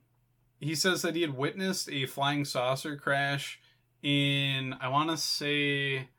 he 0.59 0.75
says 0.75 1.01
that 1.01 1.15
he 1.15 1.21
had 1.21 1.35
witnessed 1.35 1.89
a 1.89 2.05
flying 2.05 2.45
saucer 2.45 2.95
crash 2.95 3.59
in 4.01 4.75
I 4.79 4.87
want 4.87 5.09
to 5.09 5.17
say 5.17 6.09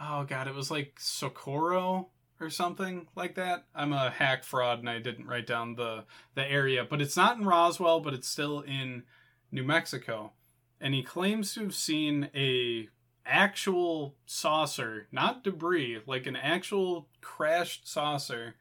oh 0.00 0.24
god, 0.24 0.48
it 0.48 0.54
was 0.54 0.70
like 0.70 0.94
Socorro 0.98 2.08
or 2.40 2.50
something 2.50 3.06
like 3.16 3.34
that. 3.36 3.64
I'm 3.74 3.92
a 3.92 4.10
hack 4.10 4.44
fraud 4.44 4.80
and 4.80 4.90
I 4.90 4.98
didn't 4.98 5.26
write 5.26 5.46
down 5.46 5.74
the 5.74 6.04
the 6.34 6.48
area, 6.50 6.86
but 6.88 7.00
it's 7.00 7.16
not 7.16 7.38
in 7.38 7.44
Roswell, 7.44 8.00
but 8.00 8.14
it's 8.14 8.28
still 8.28 8.60
in 8.60 9.04
New 9.50 9.64
Mexico. 9.64 10.32
And 10.80 10.94
he 10.94 11.02
claims 11.02 11.54
to 11.54 11.62
have 11.62 11.74
seen 11.74 12.28
a 12.34 12.88
actual 13.26 14.14
saucer, 14.24 15.08
not 15.12 15.44
debris, 15.44 16.00
like 16.06 16.26
an 16.26 16.36
actual 16.36 17.08
crashed 17.20 17.88
saucer 17.88 18.54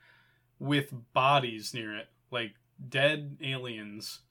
with 0.60 0.94
bodies 1.14 1.74
near 1.74 1.96
it, 1.96 2.08
like 2.32 2.54
dead 2.90 3.38
aliens. 3.42 4.22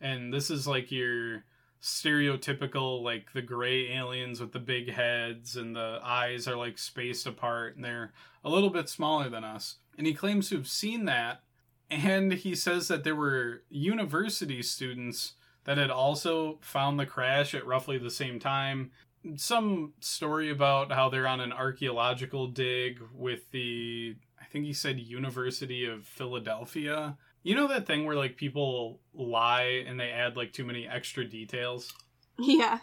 And 0.00 0.32
this 0.32 0.50
is 0.50 0.66
like 0.66 0.90
your 0.90 1.44
stereotypical 1.84 3.02
like 3.02 3.30
the 3.34 3.42
gray 3.42 3.92
aliens 3.92 4.40
with 4.40 4.52
the 4.52 4.58
big 4.58 4.90
heads 4.90 5.54
and 5.54 5.76
the 5.76 6.00
eyes 6.02 6.48
are 6.48 6.56
like 6.56 6.78
spaced 6.78 7.26
apart 7.26 7.76
and 7.76 7.84
they're 7.84 8.10
a 8.42 8.48
little 8.48 8.70
bit 8.70 8.88
smaller 8.88 9.28
than 9.28 9.44
us. 9.44 9.76
And 9.98 10.06
he 10.06 10.14
claims 10.14 10.48
to 10.48 10.56
have 10.56 10.66
seen 10.66 11.04
that 11.04 11.42
and 11.90 12.32
he 12.32 12.54
says 12.54 12.88
that 12.88 13.04
there 13.04 13.14
were 13.14 13.62
university 13.68 14.62
students 14.62 15.34
that 15.64 15.78
had 15.78 15.90
also 15.90 16.58
found 16.60 16.98
the 16.98 17.06
crash 17.06 17.54
at 17.54 17.66
roughly 17.66 17.98
the 17.98 18.10
same 18.10 18.38
time. 18.38 18.90
Some 19.36 19.94
story 20.00 20.50
about 20.50 20.92
how 20.92 21.08
they're 21.08 21.26
on 21.26 21.40
an 21.40 21.52
archaeological 21.52 22.48
dig 22.48 23.00
with 23.14 23.50
the 23.50 24.16
I 24.40 24.44
think 24.44 24.64
he 24.66 24.72
said 24.72 25.00
University 25.00 25.86
of 25.86 26.06
Philadelphia 26.06 27.16
you 27.44 27.54
know 27.54 27.68
that 27.68 27.86
thing 27.86 28.04
where 28.06 28.16
like 28.16 28.36
people 28.36 28.98
lie 29.14 29.84
and 29.86 30.00
they 30.00 30.10
add 30.10 30.36
like 30.36 30.52
too 30.52 30.64
many 30.64 30.88
extra 30.88 31.24
details? 31.24 31.92
Yeah. 32.38 32.78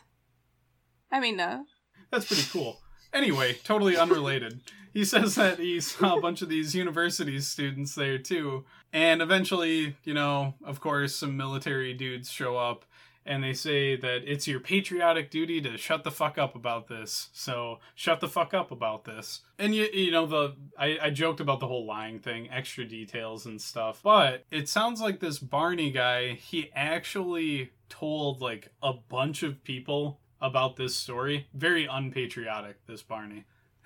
I 1.11 1.19
mean, 1.19 1.35
no. 1.35 1.65
That's 2.11 2.27
pretty 2.27 2.47
cool. 2.53 2.79
Anyway, 3.11 3.57
totally 3.65 3.97
unrelated. 3.97 4.61
he 4.93 5.03
says 5.03 5.35
that 5.35 5.59
he 5.59 5.81
saw 5.81 6.15
a 6.15 6.21
bunch 6.21 6.41
of 6.41 6.47
these 6.47 6.73
university 6.73 7.39
students 7.41 7.95
there 7.95 8.17
too. 8.17 8.63
And 8.93 9.21
eventually, 9.21 9.97
you 10.03 10.13
know, 10.13 10.53
of 10.63 10.79
course, 10.79 11.15
some 11.15 11.35
military 11.35 11.93
dudes 11.93 12.29
show 12.29 12.55
up 12.55 12.85
and 13.25 13.43
they 13.43 13.53
say 13.53 13.95
that 13.95 14.21
it's 14.25 14.47
your 14.47 14.59
patriotic 14.59 15.29
duty 15.29 15.61
to 15.61 15.77
shut 15.77 16.03
the 16.03 16.11
fuck 16.11 16.37
up 16.37 16.55
about 16.55 16.87
this. 16.87 17.29
So 17.33 17.79
shut 17.93 18.19
the 18.19 18.27
fuck 18.27 18.53
up 18.53 18.71
about 18.71 19.05
this. 19.05 19.41
And 19.59 19.75
you, 19.75 19.87
you 19.93 20.11
know 20.11 20.25
the 20.25 20.55
I, 20.77 20.97
I 21.01 21.09
joked 21.11 21.39
about 21.39 21.59
the 21.59 21.67
whole 21.67 21.85
lying 21.85 22.19
thing, 22.19 22.49
extra 22.49 22.85
details 22.85 23.45
and 23.45 23.61
stuff. 23.61 24.01
But 24.03 24.45
it 24.49 24.67
sounds 24.67 25.01
like 25.01 25.19
this 25.19 25.39
Barney 25.39 25.91
guy, 25.91 26.33
he 26.33 26.71
actually 26.75 27.71
told 27.89 28.41
like 28.41 28.69
a 28.81 28.93
bunch 28.93 29.43
of 29.43 29.63
people 29.63 30.19
about 30.41 30.75
this 30.75 30.95
story. 30.95 31.47
Very 31.53 31.85
unpatriotic, 31.85 32.85
this 32.87 33.03
Barney. 33.03 33.45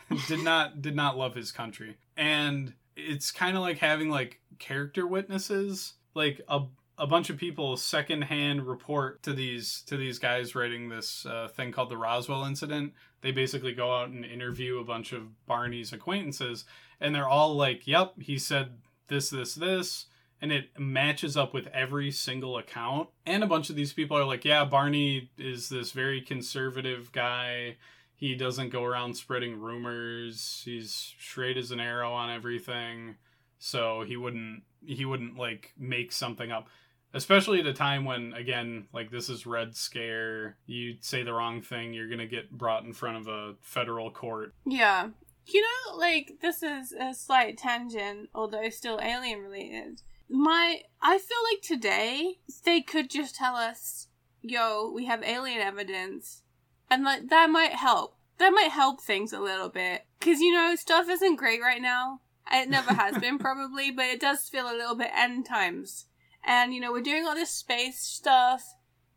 did 0.27 0.43
not 0.43 0.81
did 0.81 0.95
not 0.95 1.17
love 1.17 1.35
his 1.35 1.51
country. 1.51 1.97
And 2.15 2.73
it's 2.95 3.31
kind 3.31 3.57
of 3.57 3.63
like 3.63 3.79
having 3.79 4.09
like 4.09 4.39
character 4.59 5.05
witnesses. 5.05 5.93
Like 6.13 6.39
a 6.47 6.61
a 6.97 7.07
bunch 7.07 7.29
of 7.29 7.37
people 7.37 7.75
secondhand 7.77 8.65
report 8.65 9.21
to 9.23 9.33
these 9.33 9.81
to 9.87 9.97
these 9.97 10.19
guys 10.19 10.55
writing 10.55 10.89
this 10.89 11.25
uh, 11.25 11.47
thing 11.47 11.71
called 11.71 11.89
the 11.89 11.97
Roswell 11.97 12.45
incident. 12.45 12.93
They 13.21 13.31
basically 13.31 13.73
go 13.73 13.93
out 13.95 14.09
and 14.09 14.23
interview 14.23 14.79
a 14.79 14.85
bunch 14.85 15.11
of 15.11 15.45
Barney's 15.45 15.93
acquaintances, 15.93 16.65
and 16.99 17.13
they're 17.13 17.27
all 17.27 17.55
like, 17.55 17.87
"Yep, 17.87 18.21
he 18.21 18.37
said 18.37 18.77
this, 19.07 19.29
this, 19.29 19.55
this." 19.55 20.05
And 20.41 20.51
it 20.51 20.77
matches 20.77 21.37
up 21.37 21.53
with 21.53 21.67
every 21.67 22.11
single 22.11 22.57
account. 22.57 23.09
And 23.25 23.41
a 23.41 23.47
bunch 23.47 23.69
of 23.69 23.77
these 23.77 23.93
people 23.93 24.17
are 24.17 24.25
like, 24.25 24.43
yeah, 24.43 24.65
Barney 24.65 25.31
is 25.37 25.69
this 25.69 25.91
very 25.91 26.21
conservative 26.21 27.11
guy. 27.13 27.77
He 28.15 28.35
doesn't 28.35 28.69
go 28.69 28.83
around 28.83 29.15
spreading 29.15 29.59
rumors. 29.59 30.61
He's 30.63 31.15
straight 31.17 31.55
as 31.57 31.71
an 31.71 31.79
arrow 31.79 32.11
on 32.11 32.29
everything. 32.29 33.15
So 33.59 34.03
he 34.05 34.17
wouldn't 34.17 34.63
he 34.85 35.05
wouldn't 35.05 35.37
like 35.37 35.73
make 35.77 36.11
something 36.11 36.51
up 36.51 36.67
especially 37.15 37.61
at 37.61 37.65
a 37.65 37.73
time 37.73 38.03
when 38.03 38.33
again 38.33 38.87
like 38.93 39.09
this 39.09 39.29
is 39.29 39.47
red 39.47 39.75
scare. 39.75 40.57
You 40.67 40.97
say 40.99 41.23
the 41.23 41.33
wrong 41.33 41.61
thing 41.61 41.93
you're 41.93 42.09
gonna 42.09 42.27
get 42.27 42.51
brought 42.51 42.83
in 42.83 42.93
front 42.93 43.17
of 43.17 43.27
a 43.27 43.55
federal 43.61 44.11
court. 44.11 44.53
Yeah. 44.65 45.09
You 45.47 45.61
know 45.61 45.97
like 45.97 46.39
this 46.41 46.61
is 46.61 46.91
a 46.91 47.13
slight 47.13 47.57
tangent 47.57 48.29
although 48.35 48.69
still 48.69 48.99
alien 49.01 49.39
related. 49.39 50.01
My 50.29 50.81
i 51.01 51.17
feel 51.17 51.37
like 51.51 51.61
today 51.61 52.39
they 52.65 52.81
could 52.81 53.09
just 53.09 53.35
tell 53.35 53.55
us 53.55 54.07
yo 54.41 54.91
we 54.93 55.05
have 55.05 55.23
alien 55.23 55.61
evidence 55.61 56.43
and 56.91 57.03
like 57.03 57.29
that 57.29 57.49
might 57.49 57.73
help. 57.73 58.17
That 58.37 58.51
might 58.51 58.71
help 58.71 59.01
things 59.01 59.31
a 59.31 59.39
little 59.39 59.69
bit. 59.69 60.05
Because 60.19 60.41
you 60.41 60.51
know 60.51 60.75
stuff 60.75 61.07
isn't 61.09 61.37
great 61.37 61.61
right 61.61 61.81
now. 61.81 62.19
It 62.51 62.69
never 62.69 62.93
has 62.93 63.17
been 63.19 63.37
probably 63.37 63.89
but 63.89 64.05
it 64.05 64.19
does 64.19 64.49
feel 64.49 64.69
a 64.69 64.75
little 64.75 64.95
bit 64.95 65.11
end 65.15 65.45
times 65.45 66.07
and, 66.45 66.73
you 66.73 66.79
know, 66.79 66.91
we're 66.91 67.01
doing 67.01 67.25
all 67.25 67.35
this 67.35 67.49
space 67.49 67.99
stuff. 67.99 68.63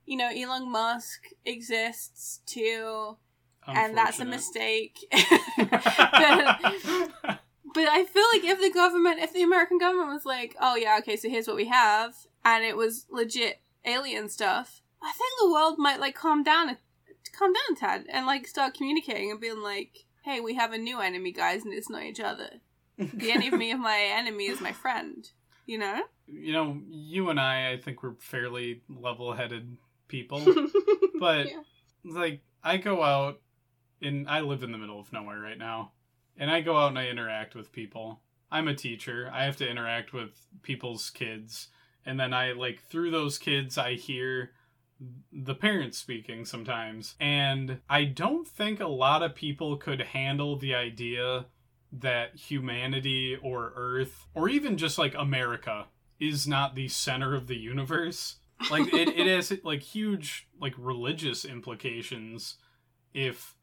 You 0.07 0.17
know, 0.17 0.31
Elon 0.31 0.71
Musk 0.71 1.29
exists 1.45 2.41
too. 2.47 3.17
And 3.67 3.97
that's 3.97 4.19
a 4.19 4.25
mistake. 4.25 4.99
but, 5.11 5.29
but 7.75 7.89
I 7.89 8.05
feel 8.05 8.25
like 8.33 8.45
if 8.45 8.61
the 8.61 8.71
government, 8.73 9.21
if 9.21 9.33
the 9.35 9.43
American 9.43 9.79
government 9.79 10.09
was 10.09 10.25
like, 10.25 10.57
oh 10.61 10.75
yeah, 10.77 10.97
okay, 11.01 11.17
so 11.17 11.29
here's 11.29 11.47
what 11.47 11.57
we 11.57 11.67
have, 11.67 12.15
and 12.45 12.65
it 12.65 12.77
was 12.77 13.07
legit 13.11 13.61
alien 13.85 14.31
stuff, 14.31 14.81
I 15.03 15.13
think 15.13 15.33
the 15.41 15.51
world 15.51 15.79
might 15.79 16.01
like 16.01 16.15
calm 16.15 16.43
down, 16.43 16.77
calm 17.39 17.53
down, 17.53 17.77
Tad, 17.77 18.07
and 18.11 18.27
like 18.27 18.47
start 18.47 18.75
communicating 18.75 19.31
and 19.31 19.41
being 19.41 19.63
like, 19.63 20.07
hey, 20.25 20.41
we 20.41 20.55
have 20.55 20.73
a 20.73 20.79
new 20.79 21.01
enemy, 21.01 21.33
guys, 21.33 21.65
and 21.65 21.75
it's 21.75 21.91
not 21.91 22.03
each 22.05 22.21
other. 22.21 22.61
The 22.97 23.31
enemy 23.31 23.71
of 23.71 23.79
my 23.79 23.99
enemy 24.13 24.47
is 24.47 24.61
my 24.61 24.73
friend. 24.73 25.31
You 25.69 25.79
know? 25.79 26.03
you 26.29 26.53
know, 26.53 26.81
you 26.89 27.31
and 27.31 27.41
I, 27.41 27.73
I 27.73 27.77
think 27.79 28.03
we're 28.03 28.15
fairly 28.19 28.83
level-headed 28.89 29.77
people, 30.09 30.45
but 31.19 31.47
yeah. 31.49 31.63
like 32.05 32.41
I 32.63 32.77
go 32.77 33.03
out 33.03 33.41
and 34.03 34.29
I 34.29 34.41
live 34.41 34.63
in 34.63 34.73
the 34.73 34.79
middle 34.79 35.01
of 35.01 35.13
nowhere 35.13 35.41
right 35.41 35.59
now, 35.59 35.93
and 36.37 36.51
I 36.51 36.61
go 36.61 36.77
out 36.77 36.89
and 36.89 36.99
I 36.99 37.09
interact 37.09 37.55
with 37.55 37.73
people. 37.73 38.21
I'm 38.51 38.69
a 38.69 38.75
teacher. 38.75 39.31
I 39.33 39.45
have 39.45 39.57
to 39.59 39.69
interact 39.69 40.13
with 40.13 40.31
people's 40.63 41.11
kids, 41.11 41.69
and 42.05 42.21
then 42.21 42.33
I 42.33 42.53
like 42.53 42.83
through 42.83 43.11
those 43.11 43.39
kids, 43.39 43.79
I 43.79 43.95
hear 43.95 44.53
the 45.33 45.55
parents 45.55 45.97
speaking 45.97 46.45
sometimes, 46.45 47.15
and 47.21 47.81
I 47.89 48.05
don't 48.05 48.47
think 48.47 48.81
a 48.81 48.89
lot 48.89 49.23
of 49.23 49.35
people 49.35 49.77
could 49.77 50.01
handle 50.01 50.59
the 50.59 50.75
idea 50.75 51.47
that 51.93 52.37
humanity 52.37 53.37
or 53.43 53.73
Earth 53.75 54.27
or 54.35 54.49
even 54.49 54.77
just 54.77 54.99
like 54.99 55.15
America 55.17 55.87
is 56.21 56.47
not 56.47 56.75
the 56.75 56.89
center 56.89 57.35
of 57.35 57.47
the 57.47 57.57
universe. 57.57 58.37
Like 58.71 58.93
it, 58.93 59.09
it 59.09 59.27
has 59.35 59.53
like 59.65 59.83
huge 59.83 60.49
like 60.61 60.75
religious 60.77 61.45
implications 61.45 62.57
if 63.15 63.55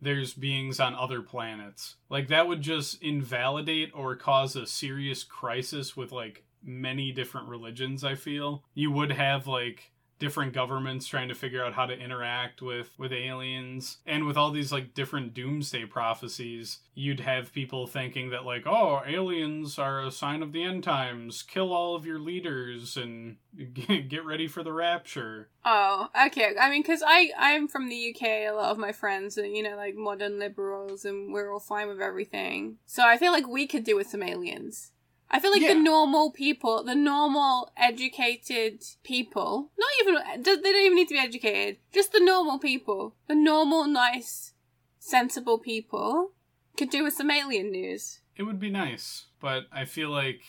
there's 0.00 0.34
beings 0.34 0.80
on 0.80 0.94
other 0.94 1.22
planets. 1.22 1.96
Like 2.08 2.28
that 2.28 2.48
would 2.48 2.62
just 2.62 3.02
invalidate 3.02 3.90
or 3.94 4.16
cause 4.16 4.56
a 4.56 4.66
serious 4.66 5.24
crisis 5.24 5.96
with 5.96 6.12
like 6.12 6.44
many 6.62 7.12
different 7.12 7.48
religions, 7.48 8.04
I 8.04 8.14
feel. 8.14 8.64
You 8.74 8.90
would 8.92 9.12
have 9.12 9.46
like 9.46 9.92
different 10.18 10.52
governments 10.52 11.06
trying 11.06 11.28
to 11.28 11.34
figure 11.34 11.64
out 11.64 11.74
how 11.74 11.86
to 11.86 11.98
interact 11.98 12.62
with 12.62 12.90
with 12.98 13.12
aliens. 13.12 13.98
And 14.06 14.26
with 14.26 14.36
all 14.36 14.50
these 14.50 14.72
like 14.72 14.94
different 14.94 15.34
doomsday 15.34 15.86
prophecies 15.86 16.80
you'd 16.94 17.20
have 17.20 17.52
people 17.52 17.86
thinking 17.86 18.30
that 18.30 18.44
like 18.44 18.66
oh 18.66 19.00
aliens 19.06 19.78
are 19.78 20.04
a 20.04 20.10
sign 20.10 20.42
of 20.42 20.52
the 20.52 20.64
end 20.64 20.82
times. 20.82 21.42
Kill 21.42 21.72
all 21.72 21.94
of 21.94 22.04
your 22.04 22.18
leaders 22.18 22.96
and 22.96 23.36
get 24.08 24.24
ready 24.24 24.48
for 24.48 24.62
the 24.62 24.72
rapture. 24.72 25.48
Oh 25.64 26.08
okay. 26.26 26.54
I 26.60 26.70
mean 26.70 26.82
because 26.82 27.02
i 27.06 27.30
i'm 27.38 27.68
from 27.68 27.88
the 27.88 28.14
uk 28.14 28.22
a 28.22 28.50
lot 28.50 28.70
of 28.70 28.78
my 28.78 28.92
friends 28.92 29.38
are 29.38 29.46
you 29.46 29.62
know 29.62 29.76
like 29.76 29.94
modern 29.94 30.38
liberals 30.38 31.04
and 31.04 31.32
we're 31.32 31.52
all 31.52 31.60
fine 31.60 31.88
with 31.88 32.00
everything. 32.00 32.78
So 32.86 33.02
i 33.06 33.16
feel 33.16 33.32
like 33.32 33.46
we 33.46 33.66
could 33.66 33.84
do 33.84 33.96
with 33.96 34.08
some 34.08 34.22
aliens 34.22 34.92
I 35.30 35.40
feel 35.40 35.50
like 35.50 35.60
yeah. 35.60 35.74
the 35.74 35.80
normal 35.80 36.30
people, 36.30 36.82
the 36.82 36.94
normal 36.94 37.70
educated 37.76 38.82
people, 39.02 39.70
not 39.78 39.88
even, 40.00 40.42
they 40.42 40.54
don't 40.54 40.86
even 40.86 40.96
need 40.96 41.08
to 41.08 41.14
be 41.14 41.20
educated, 41.20 41.76
just 41.92 42.12
the 42.12 42.20
normal 42.20 42.58
people, 42.58 43.14
the 43.26 43.34
normal, 43.34 43.86
nice, 43.86 44.54
sensible 44.98 45.58
people 45.58 46.32
could 46.76 46.90
do 46.90 47.04
with 47.04 47.14
some 47.14 47.30
alien 47.30 47.70
news. 47.70 48.20
It 48.36 48.44
would 48.44 48.60
be 48.60 48.70
nice, 48.70 49.26
but 49.40 49.64
I 49.70 49.84
feel 49.84 50.10
like 50.10 50.40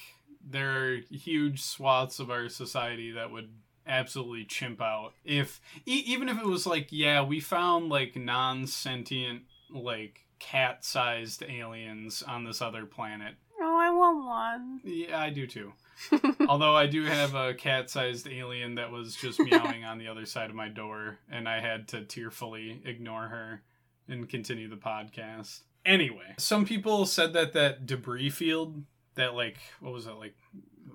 there 0.42 0.72
are 0.72 0.98
huge 1.12 1.62
swaths 1.62 2.20
of 2.20 2.30
our 2.30 2.48
society 2.48 3.12
that 3.12 3.32
would 3.32 3.50
absolutely 3.88 4.46
chimp 4.46 4.82
out 4.82 5.14
if 5.26 5.60
e- 5.86 6.04
even 6.06 6.30
if 6.30 6.38
it 6.38 6.46
was 6.46 6.68
like 6.68 6.88
yeah 6.92 7.24
we 7.24 7.40
found 7.40 7.90
like 7.90 8.16
non-sentient 8.16 9.42
like 9.74 10.26
cat-sized 10.38 11.44
aliens 11.44 12.22
on 12.22 12.44
this 12.44 12.62
other 12.62 12.86
planet 12.86 13.34
Oh, 13.62 13.78
I 13.78 13.92
want 13.92 14.26
one. 14.26 14.82
Yeah, 14.84 15.20
I 15.20 15.30
do 15.30 15.48
too. 15.48 15.74
Although 16.48 16.76
I 16.76 16.88
do 16.88 17.04
have 17.04 17.36
a 17.36 17.54
cat-sized 17.54 18.28
alien 18.28 18.76
that 18.76 18.92
was 18.92 19.16
just 19.16 19.40
meowing 19.40 19.84
on 19.84 19.98
the 19.98 20.08
other 20.08 20.26
side 20.26 20.50
of 20.50 20.56
my 20.56 20.70
door, 20.70 21.20
and 21.30 21.48
I 21.48 21.60
had 21.60 21.88
to 21.90 22.06
tearfully 22.06 22.82
ignore 22.86 23.28
her 23.28 23.64
and 24.08 24.30
continue 24.30 24.70
the 24.70 24.76
podcast. 24.78 25.62
Anyway, 25.86 26.36
some 26.38 26.66
people 26.66 27.06
said 27.06 27.34
that 27.34 27.54
that 27.54 27.86
debris 27.86 28.30
field, 28.30 28.84
that 29.16 29.34
like 29.34 29.58
what 29.80 29.94
was 29.94 30.08
it 30.08 30.14
like 30.14 30.36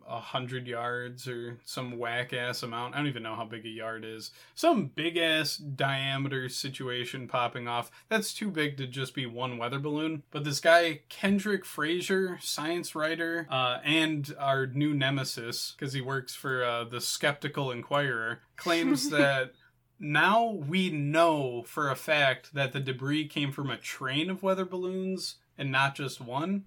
a 0.08 0.20
hundred 0.20 0.66
yards 0.66 1.26
or 1.28 1.58
some 1.64 1.98
whack 1.98 2.32
ass 2.32 2.62
amount. 2.62 2.94
I 2.94 2.98
don't 2.98 3.06
even 3.06 3.22
know 3.22 3.36
how 3.36 3.44
big 3.44 3.64
a 3.64 3.68
yard 3.68 4.04
is. 4.04 4.30
Some 4.54 4.86
big 4.86 5.16
ass 5.16 5.56
diameter 5.56 6.48
situation 6.48 7.28
popping 7.28 7.68
off. 7.68 7.90
That's 8.08 8.34
too 8.34 8.50
big 8.50 8.76
to 8.78 8.86
just 8.86 9.14
be 9.14 9.26
one 9.26 9.58
weather 9.58 9.78
balloon. 9.78 10.22
But 10.30 10.44
this 10.44 10.60
guy, 10.60 11.00
Kendrick 11.08 11.64
Frazier, 11.64 12.38
science 12.42 12.94
writer, 12.94 13.46
uh, 13.50 13.78
and 13.84 14.34
our 14.38 14.66
new 14.66 14.94
nemesis, 14.94 15.74
because 15.76 15.92
he 15.92 16.00
works 16.00 16.34
for 16.34 16.64
uh, 16.64 16.84
the 16.84 17.00
Skeptical 17.00 17.70
Inquirer, 17.70 18.40
claims 18.56 19.10
that. 19.10 19.52
Now 20.00 20.50
we 20.50 20.90
know 20.90 21.62
for 21.66 21.88
a 21.88 21.96
fact 21.96 22.52
that 22.52 22.72
the 22.72 22.80
debris 22.80 23.28
came 23.28 23.52
from 23.52 23.70
a 23.70 23.76
train 23.76 24.28
of 24.28 24.42
weather 24.42 24.64
balloons 24.64 25.36
and 25.56 25.70
not 25.70 25.94
just 25.94 26.20
one. 26.20 26.64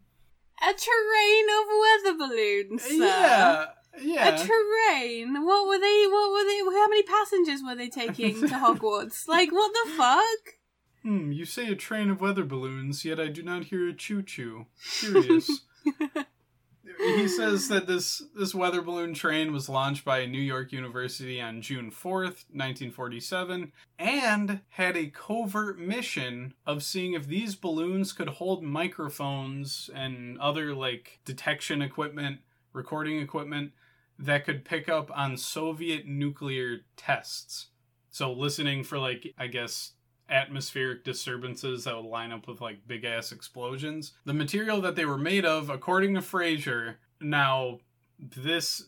A 0.62 0.74
train 0.74 1.46
of 1.60 1.66
weather 1.82 2.18
balloons. 2.18 2.84
Sir. 2.84 2.94
Yeah, 2.98 3.66
yeah. 4.02 4.30
A 4.30 4.46
train. 4.46 5.46
What 5.46 5.68
were 5.68 5.80
they? 5.80 6.06
What 6.10 6.32
were 6.32 6.44
they? 6.46 6.60
How 6.78 6.88
many 6.88 7.04
passengers 7.04 7.62
were 7.64 7.76
they 7.76 7.90
taking 7.90 8.42
to 8.42 8.48
Hogwarts? 8.56 9.28
like, 9.28 9.52
what 9.52 9.72
the 9.74 9.92
fuck? 9.92 10.56
Hmm, 11.04 11.32
you 11.32 11.46
say 11.46 11.68
a 11.68 11.76
train 11.76 12.10
of 12.10 12.22
weather 12.22 12.44
balloons, 12.44 13.06
yet 13.06 13.20
I 13.20 13.28
do 13.28 13.44
not 13.44 13.66
hear 13.66 13.88
a 13.88 13.94
choo 13.94 14.22
choo. 14.24 14.66
Curious. 15.00 15.62
he 16.98 17.28
says 17.28 17.68
that 17.70 17.88
this 17.88 18.24
this 18.36 18.56
weather 18.56 18.82
balloon 18.82 19.14
train 19.14 19.52
was 19.54 19.70
launched 19.70 20.04
by 20.04 20.26
New 20.26 20.42
York 20.42 20.72
University 20.72 21.40
on 21.42 21.62
June 21.62 21.92
4th, 21.92 22.46
1947, 22.52 23.72
and 24.00 24.62
had 24.70 24.98
a 24.98 25.08
covert 25.08 25.80
mission 25.80 26.54
of 26.66 26.84
seeing 26.84 27.14
if 27.14 27.28
these 27.28 27.56
balloons 27.56 28.14
could 28.14 28.30
hold 28.30 28.64
microphones 28.64 29.90
and 29.94 30.40
other 30.40 30.74
like 30.74 31.20
detection 31.26 31.82
equipment, 31.82 32.40
recording 32.74 33.20
equipment 33.20 33.72
that 34.20 34.46
could 34.46 34.66
pick 34.66 34.90
up 34.90 35.12
on 35.16 35.38
Soviet 35.38 36.08
nuclear 36.08 36.80
tests. 36.96 37.68
So 38.10 38.32
listening 38.32 38.84
for 38.84 38.98
like 38.98 39.34
I 39.38 39.48
guess 39.48 39.94
atmospheric 40.30 41.04
disturbances 41.04 41.84
that 41.84 41.96
would 41.96 42.06
line 42.06 42.32
up 42.32 42.48
with 42.48 42.62
like 42.62 42.88
big 42.88 43.06
ass 43.06 43.32
explosions. 43.32 44.14
The 44.26 44.34
material 44.34 44.82
that 44.82 44.96
they 44.96 45.06
were 45.06 45.18
made 45.18 45.46
of, 45.46 45.70
according 45.70 46.16
to 46.16 46.22
Frazier, 46.22 47.00
now 47.22 47.80
this 48.20 48.84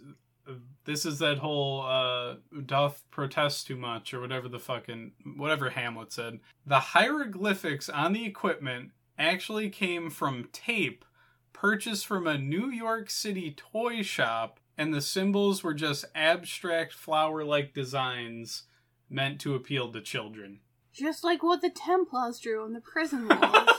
this 0.85 1.05
is 1.05 1.19
that 1.19 1.37
whole 1.37 1.81
uh 1.81 2.35
doth 2.65 3.03
protest 3.11 3.67
too 3.67 3.75
much 3.75 4.13
or 4.13 4.19
whatever 4.19 4.49
the 4.49 4.59
fucking 4.59 5.11
whatever 5.37 5.69
Hamlet 5.69 6.11
said. 6.11 6.39
The 6.65 6.79
hieroglyphics 6.79 7.89
on 7.89 8.13
the 8.13 8.25
equipment 8.25 8.91
actually 9.17 9.69
came 9.69 10.09
from 10.09 10.49
tape 10.51 11.05
purchased 11.53 12.07
from 12.07 12.25
a 12.25 12.37
New 12.37 12.69
York 12.69 13.09
City 13.09 13.51
toy 13.51 14.01
shop 14.01 14.59
and 14.77 14.93
the 14.93 15.01
symbols 15.01 15.61
were 15.61 15.73
just 15.73 16.05
abstract 16.15 16.93
flower 16.93 17.43
like 17.43 17.73
designs 17.73 18.63
meant 19.09 19.41
to 19.41 19.55
appeal 19.55 19.91
to 19.91 19.99
children. 19.99 20.61
Just 20.99 21.23
like 21.23 21.41
what 21.41 21.61
the 21.61 21.69
Templars 21.69 22.39
drew 22.39 22.61
on 22.61 22.73
the 22.73 22.81
prison 22.81 23.29
walls. 23.29 23.69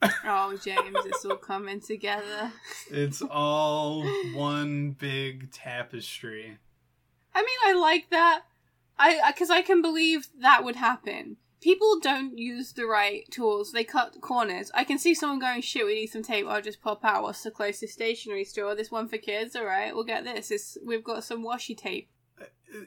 oh, 0.24 0.56
James, 0.62 0.96
it's 1.04 1.24
all 1.24 1.36
coming 1.36 1.80
together. 1.80 2.52
It's 2.88 3.20
all 3.20 4.04
one 4.32 4.92
big 4.92 5.50
tapestry. 5.50 6.58
I 7.34 7.40
mean, 7.40 7.58
I 7.64 7.72
like 7.72 8.10
that. 8.10 8.42
I 8.96 9.32
because 9.32 9.50
I 9.50 9.62
can 9.62 9.82
believe 9.82 10.28
that 10.38 10.62
would 10.62 10.76
happen. 10.76 11.36
People 11.60 11.98
don't 12.00 12.38
use 12.38 12.74
the 12.74 12.86
right 12.86 13.28
tools. 13.32 13.72
They 13.72 13.82
cut 13.82 14.20
corners. 14.20 14.70
I 14.72 14.84
can 14.84 14.98
see 14.98 15.14
someone 15.14 15.40
going, 15.40 15.62
"Shit, 15.62 15.84
we 15.84 15.94
need 15.94 16.06
some 16.08 16.22
tape." 16.22 16.46
I'll 16.46 16.62
just 16.62 16.80
pop 16.80 17.04
out. 17.04 17.24
What's 17.24 17.42
the 17.42 17.50
closest 17.50 17.94
stationery 17.94 18.44
store? 18.44 18.76
This 18.76 18.92
one 18.92 19.08
for 19.08 19.18
kids. 19.18 19.56
All 19.56 19.64
right, 19.64 19.92
we'll 19.92 20.04
get 20.04 20.22
this. 20.22 20.52
It's, 20.52 20.78
we've 20.86 21.02
got 21.02 21.24
some 21.24 21.42
washi 21.42 21.76
tape. 21.76 22.08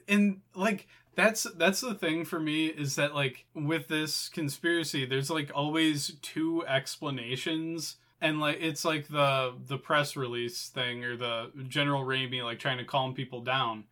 And 0.08 0.42
like 0.56 0.88
that's 1.16 1.48
that's 1.56 1.82
the 1.82 1.96
thing 1.96 2.26
for 2.26 2.40
me 2.40 2.68
is 2.68 2.96
that 2.96 3.16
like 3.16 3.46
with 3.56 3.88
this 3.88 4.30
conspiracy 4.30 5.04
there's 5.04 5.32
like 5.32 5.52
always 5.54 6.14
two 6.22 6.66
explanations. 6.68 7.98
And 8.22 8.40
like 8.40 8.58
it's 8.62 8.86
like 8.86 9.08
the 9.08 9.54
the 9.68 9.78
press 9.78 10.16
release 10.16 10.70
thing 10.70 11.04
or 11.04 11.18
the 11.18 11.52
general 11.68 12.04
Ramey 12.04 12.44
like 12.44 12.60
trying 12.60 12.78
to 12.78 12.86
calm 12.86 13.14
people 13.14 13.42
down. 13.42 13.86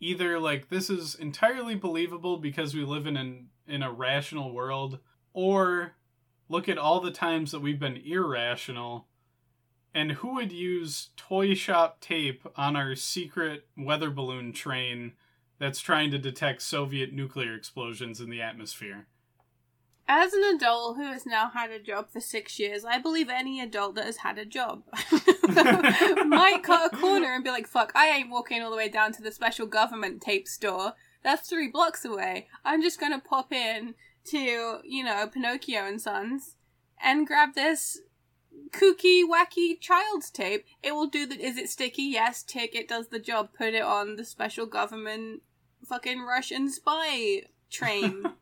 Either 0.00 0.38
like 0.38 0.68
this 0.68 0.88
is 0.88 1.16
entirely 1.16 1.74
believable 1.74 2.36
because 2.36 2.74
we 2.74 2.84
live 2.84 3.06
in 3.06 3.16
an 3.16 3.48
in 3.66 3.82
a 3.82 3.92
rational 3.92 4.52
world 4.52 5.00
or 5.32 5.94
look 6.48 6.68
at 6.68 6.78
all 6.78 7.00
the 7.00 7.10
times 7.10 7.50
that 7.52 7.60
we've 7.60 7.80
been 7.80 7.96
irrational. 7.96 9.06
And 9.94 10.12
who 10.12 10.34
would 10.34 10.52
use 10.52 11.10
toy 11.16 11.54
shop 11.54 12.00
tape 12.00 12.46
on 12.56 12.76
our 12.76 12.94
secret 12.94 13.66
weather 13.76 14.10
balloon 14.10 14.52
train 14.52 15.14
that's 15.58 15.80
trying 15.80 16.10
to 16.10 16.18
detect 16.18 16.62
Soviet 16.62 17.12
nuclear 17.12 17.54
explosions 17.54 18.20
in 18.20 18.30
the 18.30 18.40
atmosphere. 18.40 19.06
As 20.10 20.32
an 20.32 20.42
adult 20.54 20.96
who 20.96 21.04
has 21.04 21.26
now 21.26 21.50
had 21.50 21.70
a 21.70 21.78
job 21.78 22.10
for 22.10 22.20
six 22.20 22.58
years, 22.58 22.84
I 22.84 22.98
believe 22.98 23.28
any 23.28 23.60
adult 23.60 23.94
that 23.96 24.06
has 24.06 24.18
had 24.18 24.38
a 24.38 24.46
job 24.46 24.84
might 26.26 26.62
cut 26.62 26.92
a 26.92 26.96
corner 26.96 27.34
and 27.34 27.44
be 27.44 27.50
like, 27.50 27.66
fuck, 27.66 27.92
I 27.94 28.08
ain't 28.08 28.30
walking 28.30 28.62
all 28.62 28.70
the 28.70 28.76
way 28.76 28.88
down 28.88 29.12
to 29.12 29.22
the 29.22 29.30
special 29.30 29.66
government 29.66 30.22
tape 30.22 30.48
store. 30.48 30.94
That's 31.22 31.48
three 31.48 31.68
blocks 31.68 32.06
away. 32.06 32.48
I'm 32.64 32.80
just 32.80 32.98
gonna 32.98 33.20
pop 33.20 33.52
in 33.52 33.94
to, 34.28 34.78
you 34.82 35.04
know, 35.04 35.26
Pinocchio 35.26 35.84
and 35.84 36.00
Sons 36.00 36.56
and 37.02 37.26
grab 37.26 37.54
this 37.54 37.98
kooky, 38.70 39.22
wacky 39.24 39.80
child's 39.80 40.30
tape. 40.30 40.64
It 40.82 40.92
will 40.92 41.06
do 41.06 41.26
the. 41.26 41.38
Is 41.38 41.56
it 41.56 41.68
sticky? 41.68 42.04
Yes. 42.04 42.42
Tick. 42.42 42.74
It 42.74 42.88
does 42.88 43.08
the 43.08 43.18
job. 43.18 43.50
Put 43.56 43.74
it 43.74 43.82
on 43.82 44.16
the 44.16 44.24
special 44.24 44.66
government 44.66 45.42
fucking 45.88 46.20
Russian 46.22 46.70
spy 46.70 47.42
train. 47.70 48.24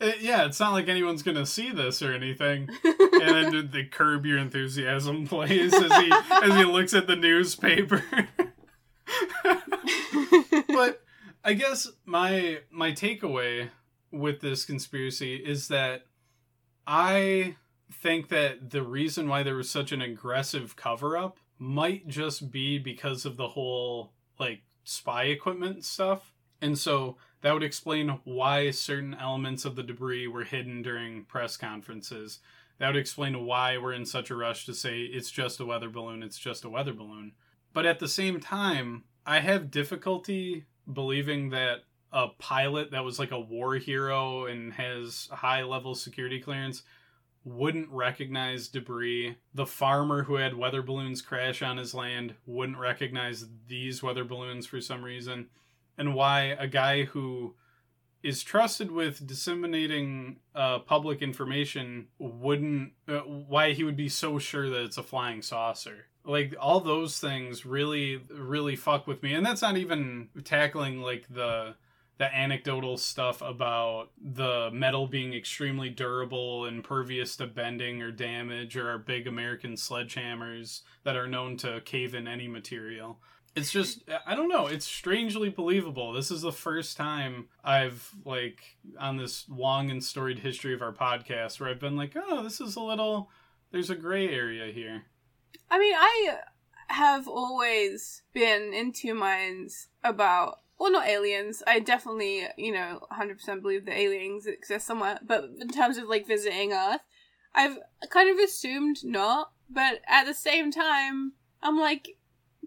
It, 0.00 0.20
yeah, 0.20 0.44
it's 0.44 0.60
not 0.60 0.72
like 0.72 0.86
anyone's 0.88 1.24
gonna 1.24 1.46
see 1.46 1.72
this 1.72 2.02
or 2.02 2.12
anything. 2.12 2.68
and 2.84 3.52
then 3.52 3.70
the 3.72 3.84
curb 3.90 4.26
your 4.26 4.38
enthusiasm 4.38 5.26
plays 5.26 5.74
as 5.74 5.92
he 5.92 6.12
as 6.30 6.54
he 6.54 6.64
looks 6.64 6.94
at 6.94 7.08
the 7.08 7.16
newspaper. 7.16 8.04
but 10.68 11.02
I 11.44 11.54
guess 11.54 11.88
my 12.04 12.60
my 12.70 12.92
takeaway 12.92 13.70
with 14.12 14.40
this 14.40 14.64
conspiracy 14.64 15.34
is 15.34 15.66
that 15.68 16.02
I 16.86 17.56
think 17.92 18.28
that 18.28 18.70
the 18.70 18.82
reason 18.82 19.28
why 19.28 19.42
there 19.42 19.56
was 19.56 19.68
such 19.68 19.90
an 19.90 20.02
aggressive 20.02 20.76
cover 20.76 21.16
up 21.16 21.38
might 21.58 22.06
just 22.06 22.52
be 22.52 22.78
because 22.78 23.24
of 23.24 23.36
the 23.36 23.48
whole 23.48 24.12
like 24.38 24.60
spy 24.88 25.24
equipment 25.24 25.84
stuff. 25.84 26.32
And 26.62 26.78
so 26.78 27.18
that 27.42 27.52
would 27.52 27.62
explain 27.62 28.20
why 28.24 28.70
certain 28.70 29.14
elements 29.14 29.64
of 29.64 29.76
the 29.76 29.82
debris 29.82 30.26
were 30.26 30.44
hidden 30.44 30.80
during 30.82 31.24
press 31.24 31.56
conferences. 31.56 32.38
That 32.78 32.88
would 32.88 32.96
explain 32.96 33.44
why 33.44 33.76
we're 33.76 33.92
in 33.92 34.06
such 34.06 34.30
a 34.30 34.36
rush 34.36 34.64
to 34.66 34.74
say 34.74 35.00
it's 35.00 35.30
just 35.30 35.60
a 35.60 35.66
weather 35.66 35.90
balloon, 35.90 36.22
it's 36.22 36.38
just 36.38 36.64
a 36.64 36.70
weather 36.70 36.94
balloon. 36.94 37.32
But 37.74 37.84
at 37.84 37.98
the 37.98 38.08
same 38.08 38.40
time, 38.40 39.04
I 39.26 39.40
have 39.40 39.70
difficulty 39.70 40.64
believing 40.90 41.50
that 41.50 41.80
a 42.10 42.28
pilot 42.38 42.92
that 42.92 43.04
was 43.04 43.18
like 43.18 43.32
a 43.32 43.38
war 43.38 43.74
hero 43.74 44.46
and 44.46 44.72
has 44.72 45.28
high 45.30 45.64
level 45.64 45.94
security 45.94 46.40
clearance 46.40 46.82
wouldn't 47.48 47.88
recognize 47.90 48.68
debris. 48.68 49.36
The 49.54 49.66
farmer 49.66 50.24
who 50.24 50.36
had 50.36 50.56
weather 50.56 50.82
balloons 50.82 51.22
crash 51.22 51.62
on 51.62 51.76
his 51.76 51.94
land 51.94 52.34
wouldn't 52.46 52.78
recognize 52.78 53.46
these 53.66 54.02
weather 54.02 54.24
balloons 54.24 54.66
for 54.66 54.80
some 54.80 55.02
reason. 55.02 55.48
And 55.96 56.14
why 56.14 56.56
a 56.58 56.68
guy 56.68 57.04
who 57.04 57.54
is 58.22 58.42
trusted 58.42 58.90
with 58.90 59.26
disseminating 59.26 60.36
uh, 60.54 60.80
public 60.80 61.22
information 61.22 62.08
wouldn't, 62.18 62.92
uh, 63.06 63.18
why 63.20 63.72
he 63.72 63.84
would 63.84 63.96
be 63.96 64.08
so 64.08 64.38
sure 64.38 64.68
that 64.68 64.82
it's 64.84 64.98
a 64.98 65.02
flying 65.02 65.42
saucer. 65.42 66.06
Like 66.24 66.54
all 66.60 66.80
those 66.80 67.18
things 67.18 67.64
really, 67.64 68.20
really 68.30 68.76
fuck 68.76 69.06
with 69.06 69.22
me. 69.22 69.34
And 69.34 69.46
that's 69.46 69.62
not 69.62 69.76
even 69.76 70.28
tackling 70.44 71.00
like 71.00 71.26
the 71.30 71.76
the 72.18 72.36
anecdotal 72.36 72.96
stuff 72.96 73.40
about 73.40 74.10
the 74.20 74.70
metal 74.72 75.06
being 75.06 75.32
extremely 75.32 75.88
durable 75.88 76.64
and 76.64 76.78
impervious 76.78 77.36
to 77.36 77.46
bending 77.46 78.02
or 78.02 78.10
damage 78.10 78.76
or 78.76 78.90
our 78.90 78.98
big 78.98 79.26
American 79.26 79.74
sledgehammers 79.74 80.82
that 81.04 81.16
are 81.16 81.28
known 81.28 81.56
to 81.56 81.80
cave 81.82 82.14
in 82.14 82.26
any 82.26 82.48
material. 82.48 83.20
It's 83.54 83.70
just 83.70 84.02
I 84.26 84.34
don't 84.34 84.48
know, 84.48 84.66
it's 84.66 84.86
strangely 84.86 85.48
believable. 85.48 86.12
This 86.12 86.30
is 86.30 86.42
the 86.42 86.52
first 86.52 86.96
time 86.96 87.48
I've 87.64 88.10
like 88.24 88.76
on 88.98 89.16
this 89.16 89.48
long 89.48 89.90
and 89.90 90.02
storied 90.02 90.40
history 90.40 90.74
of 90.74 90.82
our 90.82 90.92
podcast 90.92 91.58
where 91.58 91.70
I've 91.70 91.80
been 91.80 91.96
like, 91.96 92.14
"Oh, 92.16 92.42
this 92.42 92.60
is 92.60 92.76
a 92.76 92.80
little 92.80 93.30
there's 93.70 93.90
a 93.90 93.96
gray 93.96 94.28
area 94.28 94.72
here." 94.72 95.04
I 95.70 95.78
mean, 95.78 95.94
I 95.96 96.38
have 96.88 97.28
always 97.28 98.22
been 98.32 98.72
in 98.72 98.92
two 98.92 99.14
minds 99.14 99.88
about 100.02 100.60
well, 100.78 100.92
not 100.92 101.08
aliens. 101.08 101.62
I 101.66 101.80
definitely, 101.80 102.46
you 102.56 102.72
know, 102.72 103.00
100% 103.12 103.62
believe 103.62 103.84
that 103.86 103.96
aliens 103.98 104.46
exist 104.46 104.86
somewhere. 104.86 105.18
But 105.26 105.44
in 105.60 105.68
terms 105.68 105.98
of 105.98 106.08
like 106.08 106.26
visiting 106.26 106.72
Earth, 106.72 107.00
I've 107.54 107.78
kind 108.10 108.30
of 108.30 108.38
assumed 108.38 109.04
not. 109.04 109.50
But 109.68 110.00
at 110.06 110.24
the 110.24 110.34
same 110.34 110.70
time, 110.70 111.32
I'm 111.62 111.78
like, 111.78 112.16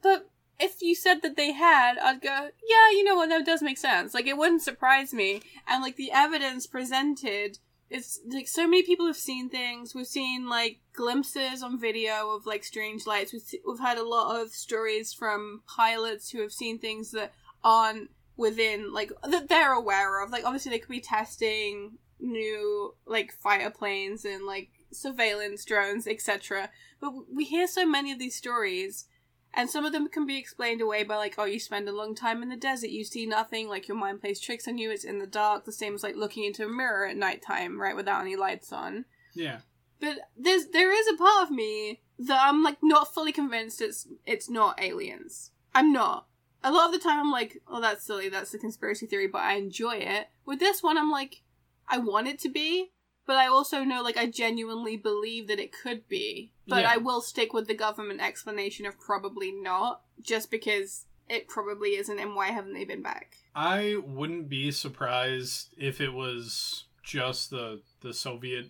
but 0.01 0.29
if 0.59 0.81
you 0.81 0.93
said 0.93 1.21
that 1.23 1.35
they 1.35 1.53
had, 1.53 1.97
I'd 1.97 2.21
go, 2.21 2.49
yeah, 2.67 2.91
you 2.91 3.03
know 3.03 3.15
what, 3.15 3.29
that 3.29 3.45
does 3.45 3.63
make 3.63 3.77
sense. 3.77 4.13
Like, 4.13 4.27
it 4.27 4.37
wouldn't 4.37 4.61
surprise 4.61 5.13
me. 5.13 5.41
And 5.67 5.81
like 5.81 5.95
the 5.95 6.11
evidence 6.11 6.67
presented 6.67 7.57
it's 7.91 8.21
like 8.29 8.47
so 8.47 8.65
many 8.67 8.83
people 8.83 9.05
have 9.05 9.17
seen 9.17 9.49
things. 9.49 9.93
We've 9.93 10.07
seen 10.07 10.47
like 10.47 10.79
glimpses 10.93 11.61
on 11.61 11.79
video 11.79 12.31
of 12.31 12.45
like 12.45 12.63
strange 12.63 13.05
lights. 13.05 13.33
We've, 13.33 13.61
we've 13.67 13.79
had 13.79 13.97
a 13.97 14.07
lot 14.07 14.39
of 14.39 14.51
stories 14.51 15.13
from 15.13 15.61
pilots 15.67 16.29
who 16.29 16.41
have 16.41 16.53
seen 16.53 16.79
things 16.79 17.11
that 17.11 17.33
aren't 17.63 18.09
within 18.37 18.91
like 18.91 19.11
that 19.23 19.49
they're 19.49 19.73
aware 19.73 20.23
of. 20.23 20.31
Like 20.31 20.45
obviously 20.45 20.71
they 20.71 20.79
could 20.79 20.89
be 20.89 21.01
testing 21.01 21.97
new 22.19 22.95
like 23.05 23.33
fighter 23.33 23.69
planes 23.69 24.25
and 24.25 24.45
like 24.45 24.69
surveillance 24.91 25.65
drones, 25.65 26.07
etc. 26.07 26.69
But 26.99 27.13
we 27.33 27.45
hear 27.45 27.67
so 27.67 27.85
many 27.85 28.11
of 28.11 28.19
these 28.19 28.35
stories 28.35 29.05
and 29.53 29.69
some 29.69 29.85
of 29.85 29.91
them 29.91 30.07
can 30.07 30.25
be 30.25 30.37
explained 30.37 30.81
away 30.81 31.03
by 31.03 31.17
like, 31.17 31.35
oh, 31.37 31.45
you 31.45 31.59
spend 31.59 31.89
a 31.89 31.95
long 31.95 32.15
time 32.15 32.41
in 32.41 32.49
the 32.49 32.55
desert, 32.55 32.89
you 32.89 33.03
see 33.03 33.25
nothing, 33.25 33.67
like 33.67 33.87
your 33.87 33.97
mind 33.97 34.21
plays 34.21 34.39
tricks 34.39 34.67
on 34.67 34.77
you, 34.77 34.91
it's 34.91 35.03
in 35.03 35.19
the 35.19 35.27
dark, 35.27 35.65
the 35.65 35.71
same 35.73 35.93
as 35.93 36.03
like 36.03 36.15
looking 36.15 36.45
into 36.45 36.65
a 36.65 36.69
mirror 36.69 37.05
at 37.05 37.17
nighttime, 37.17 37.79
right, 37.79 37.95
without 37.95 38.21
any 38.21 38.35
lights 38.35 38.71
on. 38.71 39.05
Yeah. 39.33 39.59
But 39.99 40.17
there's 40.37 40.67
there 40.67 40.91
is 40.91 41.07
a 41.07 41.17
part 41.17 41.43
of 41.43 41.51
me 41.51 42.01
that 42.17 42.39
I'm 42.41 42.63
like 42.63 42.77
not 42.81 43.13
fully 43.13 43.31
convinced 43.31 43.81
it's 43.81 44.07
it's 44.25 44.49
not 44.49 44.81
aliens. 44.81 45.51
I'm 45.75 45.91
not. 45.91 46.27
A 46.63 46.71
lot 46.71 46.87
of 46.87 46.91
the 46.93 46.99
time 46.99 47.19
I'm 47.19 47.31
like, 47.31 47.61
oh 47.67 47.81
that's 47.81 48.05
silly, 48.05 48.29
that's 48.29 48.53
a 48.53 48.59
conspiracy 48.59 49.05
theory, 49.07 49.27
but 49.27 49.41
I 49.41 49.53
enjoy 49.55 49.95
it. 49.95 50.27
With 50.45 50.59
this 50.59 50.83
one 50.83 50.97
I'm 50.97 51.11
like, 51.11 51.41
I 51.87 51.97
want 51.97 52.27
it 52.27 52.39
to 52.39 52.49
be, 52.49 52.91
but 53.25 53.35
I 53.35 53.47
also 53.47 53.83
know 53.83 54.01
like 54.01 54.17
I 54.17 54.27
genuinely 54.27 54.95
believe 54.97 55.47
that 55.47 55.59
it 55.59 55.71
could 55.71 56.07
be. 56.07 56.51
But 56.67 56.81
Yeah. 56.83 56.91
I 56.93 56.97
will 56.97 57.21
stick 57.21 57.51
with 57.53 57.67
the 57.67 57.73
government 57.73 58.21
explanation 58.21 58.85
of 58.85 58.99
probably 58.99 59.51
not, 59.51 60.01
just 60.21 60.51
because 60.51 61.05
it 61.29 61.47
probably 61.47 61.95
isn't 61.95 62.19
and 62.19 62.35
why 62.35 62.47
haven't 62.47 62.73
they 62.73 62.83
been 62.85 63.01
back? 63.01 63.37
I 63.55 63.97
wouldn't 64.05 64.49
be 64.49 64.71
surprised 64.71 65.73
if 65.77 65.99
it 66.01 66.13
was 66.13 66.85
just 67.03 67.49
the 67.49 67.81
the 68.01 68.13
Soviet 68.13 68.69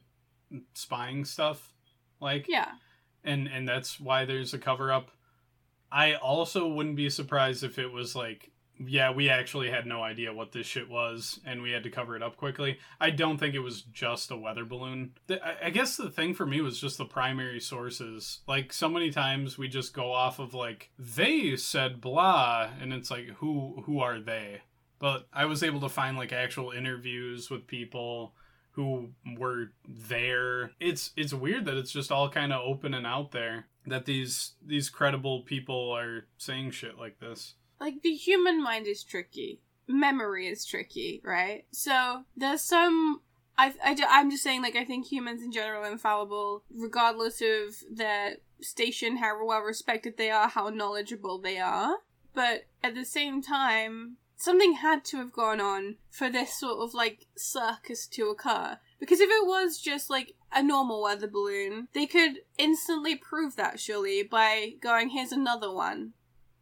spying 0.73 1.25
stuff, 1.25 1.73
like 2.19 2.45
Yeah. 2.47 2.71
and 3.23 3.47
and 3.47 3.67
that's 3.67 3.99
why 3.99 4.25
there's 4.25 4.53
a 4.53 4.59
cover 4.59 4.91
up. 4.91 5.11
I 5.91 6.15
also 6.15 6.67
wouldn't 6.67 6.95
be 6.95 7.09
surprised 7.09 7.63
if 7.63 7.77
it 7.77 7.91
was 7.91 8.15
like, 8.15 8.51
yeah, 8.87 9.11
we 9.11 9.29
actually 9.29 9.69
had 9.69 9.85
no 9.85 10.01
idea 10.01 10.33
what 10.33 10.51
this 10.51 10.65
shit 10.65 10.89
was, 10.89 11.39
and 11.45 11.61
we 11.61 11.71
had 11.71 11.83
to 11.83 11.89
cover 11.89 12.15
it 12.15 12.23
up 12.23 12.37
quickly. 12.37 12.79
I 12.99 13.09
don't 13.09 13.37
think 13.37 13.53
it 13.53 13.59
was 13.59 13.81
just 13.83 14.31
a 14.31 14.37
weather 14.37 14.65
balloon. 14.65 15.13
I 15.61 15.69
guess 15.69 15.97
the 15.97 16.09
thing 16.09 16.33
for 16.33 16.45
me 16.45 16.61
was 16.61 16.79
just 16.79 16.97
the 16.97 17.05
primary 17.05 17.59
sources. 17.59 18.39
Like 18.47 18.73
so 18.73 18.89
many 18.89 19.11
times 19.11 19.57
we 19.57 19.67
just 19.67 19.93
go 19.93 20.11
off 20.11 20.39
of 20.39 20.53
like 20.53 20.89
they 20.97 21.55
said 21.57 22.01
blah, 22.01 22.69
and 22.79 22.93
it's 22.93 23.11
like 23.11 23.27
who 23.37 23.83
who 23.85 23.99
are 23.99 24.19
they? 24.19 24.61
But 24.99 25.27
I 25.33 25.45
was 25.45 25.63
able 25.63 25.81
to 25.81 25.89
find 25.89 26.17
like 26.17 26.33
actual 26.33 26.71
interviews 26.71 27.49
with 27.49 27.67
people 27.67 28.33
who 28.71 29.09
were 29.37 29.71
there. 29.87 30.71
It's 30.79 31.11
it's 31.15 31.33
weird 31.33 31.65
that 31.65 31.77
it's 31.77 31.91
just 31.91 32.11
all 32.11 32.29
kind 32.29 32.53
of 32.53 32.61
open 32.61 32.93
and 32.93 33.05
out 33.05 33.31
there 33.31 33.67
that 33.85 34.05
these 34.05 34.53
these 34.65 34.89
credible 34.89 35.41
people 35.41 35.91
are 35.91 36.25
saying 36.37 36.71
shit 36.71 36.97
like 36.97 37.19
this. 37.19 37.55
like 37.79 38.01
the 38.01 38.13
human 38.13 38.61
mind 38.61 38.87
is 38.87 39.03
tricky. 39.03 39.61
Memory 39.87 40.47
is 40.47 40.65
tricky 40.65 41.21
right? 41.23 41.65
So 41.71 42.23
there's 42.37 42.61
some 42.61 43.21
I, 43.57 43.73
I, 43.83 43.95
i'm 44.09 44.31
just 44.31 44.43
saying 44.43 44.61
like 44.61 44.77
i 44.77 44.85
think 44.85 45.05
humans 45.05 45.43
in 45.43 45.51
general 45.51 45.83
are 45.83 45.91
infallible 45.91 46.63
regardless 46.73 47.41
of 47.41 47.75
their 47.91 48.37
station 48.61 49.17
how 49.17 49.45
well 49.45 49.59
respected 49.59 50.15
they 50.17 50.31
are 50.31 50.47
how 50.47 50.69
knowledgeable 50.69 51.37
they 51.39 51.57
are. 51.59 51.97
But 52.33 52.67
at 52.81 52.95
the 52.95 53.05
same 53.05 53.41
time 53.41 54.17
something 54.37 54.73
had 54.73 55.03
to 55.05 55.17
have 55.17 55.31
gone 55.31 55.61
on 55.61 55.97
for 56.09 56.29
this 56.29 56.59
sort 56.59 56.79
of 56.79 56.93
like 56.93 57.27
circus 57.35 58.07
to 58.07 58.29
occur. 58.29 58.79
Because 58.99 59.19
if 59.19 59.29
it 59.29 59.45
was 59.45 59.79
just 59.79 60.09
like 60.09 60.33
a 60.53 60.61
normal 60.61 61.01
weather 61.01 61.27
balloon 61.27 61.87
they 61.93 62.05
could 62.05 62.39
instantly 62.57 63.15
prove 63.15 63.55
that 63.55 63.79
surely 63.79 64.21
by 64.23 64.73
going 64.81 65.09
here's 65.09 65.31
another 65.31 65.71
one 65.71 66.13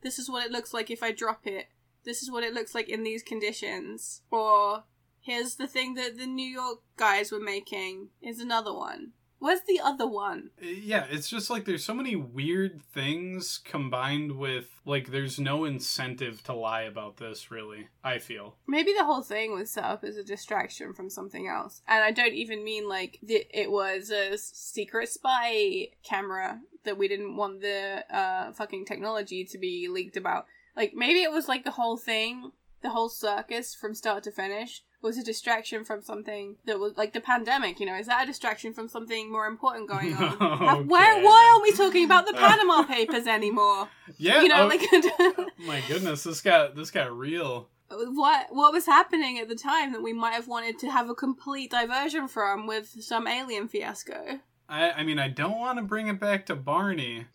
this 0.01 0.17
is 0.17 0.29
what 0.29 0.45
it 0.45 0.51
looks 0.51 0.73
like 0.73 0.89
if 0.89 1.03
I 1.03 1.11
drop 1.11 1.45
it. 1.45 1.67
This 2.05 2.23
is 2.23 2.31
what 2.31 2.43
it 2.43 2.53
looks 2.53 2.73
like 2.73 2.89
in 2.89 3.03
these 3.03 3.23
conditions. 3.23 4.21
Or 4.31 4.83
here's 5.19 5.55
the 5.55 5.67
thing 5.67 5.95
that 5.95 6.17
the 6.17 6.25
New 6.25 6.47
York 6.47 6.79
guys 6.95 7.31
were 7.31 7.39
making. 7.39 8.09
Here's 8.21 8.39
another 8.39 8.73
one. 8.73 9.11
Where's 9.39 9.61
the 9.61 9.79
other 9.79 10.05
one? 10.05 10.51
Yeah, 10.61 11.05
it's 11.09 11.29
just 11.29 11.49
like 11.49 11.65
there's 11.65 11.83
so 11.83 11.93
many 11.93 12.15
weird 12.15 12.81
things 12.81 13.59
combined 13.63 14.33
with 14.33 14.81
like 14.85 15.11
there's 15.11 15.39
no 15.39 15.63
incentive 15.63 16.43
to 16.43 16.53
lie 16.53 16.81
about 16.81 17.17
this 17.17 17.49
really. 17.49 17.87
I 18.03 18.19
feel. 18.19 18.55
Maybe 18.67 18.93
the 18.93 19.05
whole 19.05 19.21
thing 19.21 19.53
was 19.53 19.71
set 19.71 19.85
up 19.85 20.03
as 20.03 20.17
a 20.17 20.23
distraction 20.23 20.93
from 20.93 21.09
something 21.09 21.47
else. 21.47 21.81
And 21.87 22.03
I 22.03 22.11
don't 22.11 22.33
even 22.33 22.63
mean 22.63 22.87
like 22.87 23.19
the, 23.23 23.45
it 23.51 23.71
was 23.71 24.11
a 24.11 24.37
secret 24.37 25.09
spy 25.09 25.87
camera 26.03 26.59
that 26.83 26.97
we 26.97 27.07
didn't 27.07 27.37
want 27.37 27.61
the 27.61 28.03
uh, 28.13 28.51
fucking 28.51 28.85
technology 28.85 29.45
to 29.45 29.57
be 29.57 29.87
leaked 29.89 30.17
about. 30.17 30.45
Like 30.75 30.93
maybe 30.93 31.23
it 31.23 31.31
was 31.31 31.47
like 31.47 31.63
the 31.63 31.71
whole 31.71 31.97
thing, 31.97 32.51
the 32.81 32.89
whole 32.89 33.09
circus 33.09 33.73
from 33.73 33.95
start 33.95 34.23
to 34.23 34.31
finish 34.31 34.83
was 35.01 35.17
a 35.17 35.23
distraction 35.23 35.83
from 35.85 36.01
something 36.01 36.57
that 36.65 36.79
was 36.79 36.97
like 36.97 37.13
the 37.13 37.21
pandemic, 37.21 37.79
you 37.79 37.85
know, 37.85 37.95
is 37.95 38.07
that 38.07 38.23
a 38.23 38.27
distraction 38.27 38.73
from 38.73 38.87
something 38.89 39.31
more 39.31 39.45
important 39.45 39.87
going 39.89 40.13
on? 40.15 40.37
Have- 40.59 40.85
Where 40.87 41.23
why 41.23 41.49
aren't 41.51 41.63
we 41.63 41.71
talking 41.71 42.05
about 42.05 42.25
the 42.27 42.33
Panama 42.33 42.83
Papers 42.87 43.25
anymore? 43.27 43.87
Yeah. 44.17 44.41
You 44.41 44.49
know, 44.49 44.63
oh, 44.63 44.67
like 44.67 44.81
my 45.59 45.81
goodness, 45.87 46.23
this 46.23 46.41
got 46.41 46.75
this 46.75 46.91
got 46.91 47.15
real. 47.17 47.69
what 47.89 48.47
what 48.49 48.73
was 48.73 48.85
happening 48.85 49.39
at 49.39 49.47
the 49.47 49.55
time 49.55 49.93
that 49.93 50.03
we 50.03 50.13
might 50.13 50.33
have 50.33 50.47
wanted 50.47 50.77
to 50.79 50.91
have 50.91 51.09
a 51.09 51.15
complete 51.15 51.71
diversion 51.71 52.27
from 52.27 52.67
with 52.67 52.95
some 53.01 53.27
alien 53.27 53.67
fiasco. 53.67 54.39
I 54.67 54.91
I 54.91 55.03
mean 55.03 55.17
I 55.17 55.29
don't 55.29 55.57
want 55.57 55.77
to 55.79 55.83
bring 55.83 56.07
it 56.07 56.19
back 56.19 56.45
to 56.47 56.55
Barney. 56.55 57.25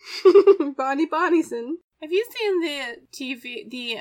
Barney 0.76 1.06
Barneyson. 1.06 1.72
Have 2.02 2.12
you 2.12 2.24
seen 2.30 2.60
the 2.60 2.96
TV 3.12 3.68
the 3.70 3.98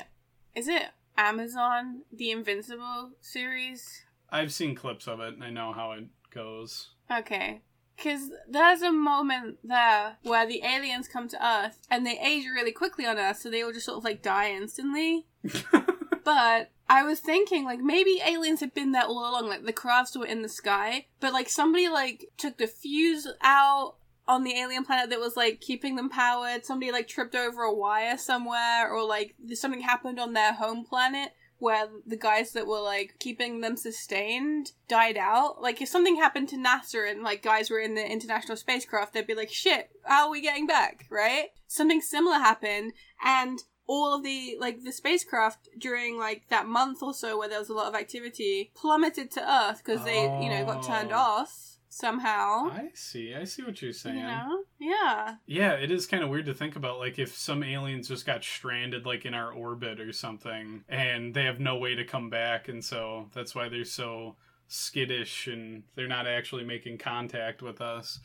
is 0.53 0.67
it 0.67 0.83
Amazon 1.17 2.01
The 2.11 2.31
Invincible 2.31 3.11
series? 3.21 4.03
I've 4.29 4.53
seen 4.53 4.75
clips 4.75 5.07
of 5.07 5.19
it 5.19 5.33
and 5.33 5.43
I 5.43 5.49
know 5.49 5.73
how 5.73 5.91
it 5.91 6.05
goes. 6.31 6.89
Okay. 7.11 7.61
Because 7.95 8.31
there's 8.49 8.81
a 8.81 8.91
moment 8.91 9.57
there 9.63 10.17
where 10.23 10.47
the 10.47 10.61
aliens 10.63 11.07
come 11.07 11.27
to 11.29 11.45
Earth 11.45 11.79
and 11.89 12.05
they 12.05 12.19
age 12.19 12.45
really 12.45 12.71
quickly 12.71 13.05
on 13.05 13.19
Earth, 13.19 13.37
so 13.37 13.49
they 13.49 13.63
will 13.63 13.73
just 13.73 13.85
sort 13.85 13.99
of 13.99 14.03
like 14.03 14.21
die 14.21 14.51
instantly. 14.51 15.27
But 16.23 16.71
I 16.89 17.03
was 17.03 17.19
thinking, 17.19 17.65
like, 17.65 17.79
maybe 17.79 18.21
aliens 18.25 18.61
had 18.61 18.73
been 18.73 18.91
there 18.91 19.03
all 19.03 19.29
along, 19.29 19.47
like, 19.47 19.65
the 19.65 19.73
crafts 19.73 20.17
were 20.17 20.25
in 20.25 20.41
the 20.41 20.49
sky, 20.49 21.07
but, 21.19 21.33
like, 21.33 21.49
somebody, 21.49 21.89
like, 21.89 22.29
took 22.37 22.57
the 22.57 22.67
fuse 22.67 23.27
out 23.41 23.95
on 24.27 24.43
the 24.43 24.57
alien 24.57 24.85
planet 24.85 25.09
that 25.09 25.19
was, 25.19 25.35
like, 25.35 25.59
keeping 25.61 25.95
them 25.95 26.09
powered. 26.09 26.65
Somebody, 26.65 26.91
like, 26.91 27.07
tripped 27.07 27.35
over 27.35 27.63
a 27.63 27.73
wire 27.73 28.17
somewhere, 28.17 28.89
or, 28.91 29.03
like, 29.03 29.35
something 29.53 29.81
happened 29.81 30.19
on 30.19 30.33
their 30.33 30.53
home 30.53 30.85
planet 30.85 31.31
where 31.59 31.87
the 32.05 32.17
guys 32.17 32.51
that 32.51 32.67
were, 32.67 32.79
like, 32.81 33.15
keeping 33.19 33.61
them 33.61 33.75
sustained 33.77 34.71
died 34.87 35.17
out. 35.17 35.61
Like, 35.61 35.81
if 35.81 35.87
something 35.89 36.17
happened 36.17 36.49
to 36.49 36.57
NASA 36.57 37.09
and, 37.09 37.21
like, 37.23 37.41
guys 37.41 37.69
were 37.69 37.79
in 37.79 37.95
the 37.95 38.05
international 38.05 38.57
spacecraft, 38.57 39.13
they'd 39.13 39.27
be 39.27 39.35
like, 39.35 39.51
shit, 39.51 39.89
how 40.03 40.25
are 40.25 40.31
we 40.31 40.41
getting 40.41 40.67
back, 40.67 41.05
right? 41.09 41.47
Something 41.67 42.01
similar 42.01 42.35
happened, 42.37 42.93
and 43.23 43.59
all 43.85 44.15
of 44.15 44.23
the 44.23 44.55
like 44.61 44.81
the 44.85 44.93
spacecraft 44.93 45.67
during 45.77 46.17
like 46.17 46.43
that 46.47 46.65
month 46.65 47.03
or 47.03 47.13
so 47.13 47.37
where 47.37 47.49
there 47.49 47.59
was 47.59 47.67
a 47.67 47.73
lot 47.73 47.85
of 47.85 47.93
activity 47.95 48.71
plummeted 48.75 49.29
to 49.29 49.41
earth 49.41 49.81
because 49.83 50.01
they 50.05 50.21
you 50.41 50.47
know 50.49 50.63
got 50.65 50.81
turned 50.83 51.11
Oh. 51.11 51.17
off 51.17 51.72
somehow 51.93 52.69
I 52.71 52.89
see. 52.93 53.35
I 53.35 53.43
see 53.43 53.63
what 53.63 53.81
you're 53.81 53.93
saying. 53.93 54.17
you 54.17 54.23
know 54.23 54.63
yeah 54.79 55.35
Yeah, 55.45 55.73
it 55.73 55.91
is 55.91 56.05
kind 56.07 56.23
of 56.23 56.29
weird 56.29 56.45
to 56.47 56.53
think 56.53 56.75
about 56.75 56.99
like 56.99 57.19
if 57.19 57.35
some 57.35 57.63
aliens 57.63 58.07
just 58.07 58.25
got 58.25 58.43
stranded 58.43 59.05
like 59.05 59.25
in 59.25 59.33
our 59.33 59.51
orbit 59.51 59.99
or 59.99 60.11
something 60.11 60.83
and 60.89 61.33
they 61.33 61.43
have 61.45 61.59
no 61.59 61.77
way 61.77 61.95
to 61.95 62.03
come 62.05 62.29
back 62.29 62.67
and 62.67 62.83
so 62.83 63.29
that's 63.33 63.53
why 63.53 63.69
they're 63.69 63.85
so 63.85 64.35
skittish 64.67 65.47
and 65.47 65.83
they're 65.95 66.07
not 66.07 66.25
actually 66.25 66.63
making 66.63 66.97
contact 66.97 67.61
with 67.61 67.79
us. 67.79 68.19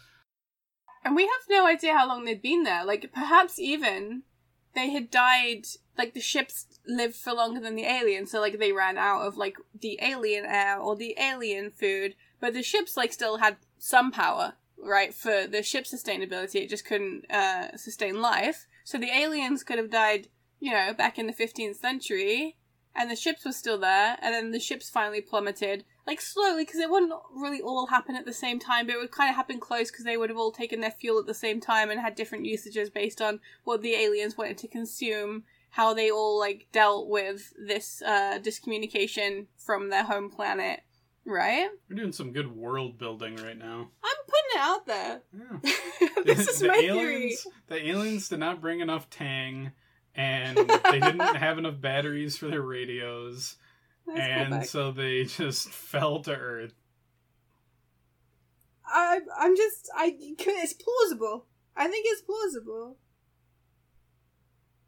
and 1.04 1.14
we 1.14 1.22
have 1.22 1.42
no 1.50 1.66
idea 1.66 1.96
how 1.96 2.08
long 2.08 2.24
they'd 2.24 2.40
been 2.42 2.62
there 2.62 2.84
like 2.84 3.10
perhaps 3.12 3.58
even 3.58 4.22
they 4.74 4.90
had 4.90 5.10
died 5.10 5.66
like 5.96 6.14
the 6.14 6.20
ships 6.20 6.66
lived 6.86 7.16
for 7.16 7.32
longer 7.32 7.60
than 7.60 7.74
the 7.74 7.84
aliens 7.84 8.30
so 8.30 8.40
like 8.40 8.58
they 8.58 8.72
ran 8.72 8.96
out 8.96 9.20
of 9.26 9.36
like 9.36 9.56
the 9.78 9.98
alien 10.00 10.44
air 10.46 10.78
or 10.78 10.96
the 10.96 11.14
alien 11.20 11.70
food 11.70 12.14
but 12.40 12.54
the 12.54 12.62
ships 12.62 12.96
like 12.96 13.12
still 13.12 13.38
had 13.38 13.56
some 13.78 14.10
power 14.10 14.54
right? 14.82 15.14
For 15.14 15.46
the 15.46 15.62
ship 15.62 15.84
sustainability, 15.84 16.56
it 16.56 16.70
just 16.70 16.84
couldn't 16.84 17.30
uh, 17.30 17.76
sustain 17.76 18.20
life. 18.20 18.66
So 18.84 18.98
the 18.98 19.10
aliens 19.10 19.62
could 19.62 19.78
have 19.78 19.90
died, 19.90 20.28
you 20.60 20.72
know, 20.72 20.94
back 20.94 21.18
in 21.18 21.26
the 21.26 21.32
15th 21.32 21.76
century, 21.76 22.56
and 22.94 23.10
the 23.10 23.16
ships 23.16 23.44
were 23.44 23.52
still 23.52 23.78
there, 23.78 24.16
and 24.20 24.34
then 24.34 24.50
the 24.50 24.60
ships 24.60 24.90
finally 24.90 25.20
plummeted, 25.20 25.84
like 26.06 26.20
slowly, 26.20 26.64
because 26.64 26.80
it 26.80 26.90
wouldn't 26.90 27.12
really 27.34 27.60
all 27.60 27.86
happen 27.86 28.16
at 28.16 28.24
the 28.24 28.32
same 28.32 28.58
time, 28.58 28.86
but 28.86 28.94
it 28.94 28.98
would 28.98 29.10
kind 29.10 29.30
of 29.30 29.36
happen 29.36 29.60
close 29.60 29.90
because 29.90 30.04
they 30.04 30.16
would 30.16 30.30
have 30.30 30.38
all 30.38 30.52
taken 30.52 30.80
their 30.80 30.90
fuel 30.90 31.18
at 31.18 31.26
the 31.26 31.34
same 31.34 31.60
time 31.60 31.90
and 31.90 32.00
had 32.00 32.14
different 32.14 32.46
usages 32.46 32.90
based 32.90 33.20
on 33.20 33.40
what 33.64 33.82
the 33.82 33.94
aliens 33.94 34.36
wanted 34.36 34.58
to 34.58 34.68
consume 34.68 35.44
how 35.72 35.92
they 35.92 36.10
all 36.10 36.38
like 36.38 36.66
dealt 36.72 37.08
with 37.08 37.52
this 37.58 38.00
uh 38.00 38.38
discommunication 38.40 39.46
from 39.58 39.90
their 39.90 40.04
home 40.04 40.30
planet 40.30 40.80
right 41.28 41.68
We're 41.88 41.96
doing 41.96 42.12
some 42.12 42.32
good 42.32 42.50
world 42.56 42.98
building 42.98 43.36
right 43.36 43.56
now. 43.58 43.90
i'm 44.02 44.16
putting 44.26 44.54
it 44.54 44.60
out 44.60 44.86
there 44.86 45.22
Yeah. 45.32 46.08
this 46.24 46.48
is 46.48 46.58
the 46.60 46.68
my 46.68 46.80
aliens, 46.82 47.46
The 47.68 47.88
aliens 47.88 48.28
did 48.28 48.40
not 48.40 48.60
bring 48.60 48.80
enough 48.80 49.08
tang, 49.10 49.72
and 50.14 50.56
they 50.56 51.00
didn't 51.00 51.20
have 51.36 51.58
enough 51.58 51.80
batteries 51.80 52.36
for 52.38 52.48
their 52.48 52.62
radios, 52.62 53.56
theory 54.06 54.20
and 54.20 54.64
so 54.66 54.90
they 54.90 55.24
just 55.24 55.68
fell 55.68 56.20
to 56.22 56.34
Earth. 56.34 56.72
I, 58.90 59.20
i'm 59.38 59.54
just 59.54 59.90
i 59.94 60.16
it's 60.18 60.72
plausible 60.72 61.44
i 61.76 61.86
think 61.88 62.06
it's 62.08 62.22
plausible 62.22 62.96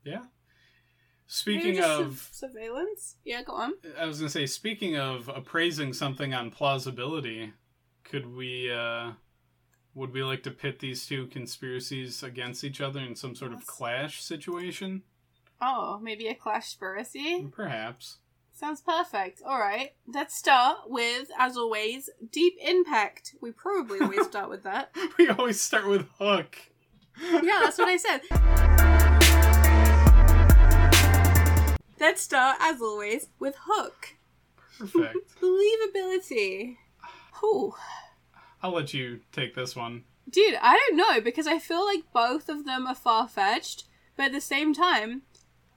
Yeah. 0.04 0.22
Speaking 1.32 1.81
of, 1.81 2.28
sur- 2.32 2.48
surveillance 2.48 3.15
yeah 3.24 3.44
go 3.44 3.52
on 3.52 3.74
I 3.97 4.05
was 4.05 4.19
gonna 4.19 4.28
say, 4.28 4.47
speaking 4.47 4.97
of 4.97 5.28
appraising 5.28 5.93
something 5.93 6.35
on 6.35 6.51
plausibility, 6.51 7.52
could 8.02 8.35
we, 8.35 8.69
uh, 8.73 9.12
would 9.94 10.12
we 10.12 10.24
like 10.24 10.43
to 10.43 10.51
pit 10.51 10.81
these 10.81 11.07
two 11.07 11.28
conspiracies 11.28 12.24
against 12.24 12.65
each 12.65 12.81
other 12.81 12.98
in 12.98 13.15
some 13.15 13.36
sort 13.36 13.52
of 13.52 13.65
clash 13.66 14.20
situation? 14.20 15.02
oh 15.62 16.01
maybe 16.02 16.27
a 16.27 16.35
clash 16.35 16.65
conspiracy 16.65 17.47
Perhaps. 17.52 18.19
Sounds 18.52 18.81
perfect. 18.82 19.40
All 19.47 19.59
right, 19.59 19.93
let's 20.07 20.35
start 20.35 20.78
with, 20.89 21.28
as 21.39 21.57
always, 21.57 22.11
Deep 22.31 22.55
Impact. 22.61 23.36
We 23.40 23.52
probably 23.52 24.01
always 24.01 24.27
start 24.27 24.51
with 24.51 24.65
that. 24.65 24.94
We 25.16 25.28
always 25.28 25.61
start 25.61 25.86
with 25.89 26.07
Hook. 26.19 26.59
Yeah, 27.23 27.61
that's 27.62 27.78
what 27.78 27.89
I 27.89 27.97
said. 27.97 28.77
Let's 32.01 32.22
start, 32.22 32.56
as 32.60 32.81
always, 32.81 33.28
with 33.39 33.56
Hook. 33.66 34.16
Perfect. 34.78 35.18
Believability. 35.43 36.78
Whew. 37.40 37.74
I'll 38.62 38.72
let 38.72 38.94
you 38.94 39.20
take 39.32 39.55
this 39.55 39.77
one. 39.77 40.05
Dude, 40.28 40.56
I 40.62 40.78
don't 40.78 40.97
know 40.97 41.20
because 41.20 41.47
I 41.47 41.59
feel 41.59 41.85
like 41.85 42.10
both 42.14 42.48
of 42.48 42.64
them 42.64 42.86
are 42.86 42.94
far 42.94 43.28
fetched, 43.28 43.85
but 44.16 44.27
at 44.27 44.32
the 44.32 44.40
same 44.40 44.72
time, 44.72 45.22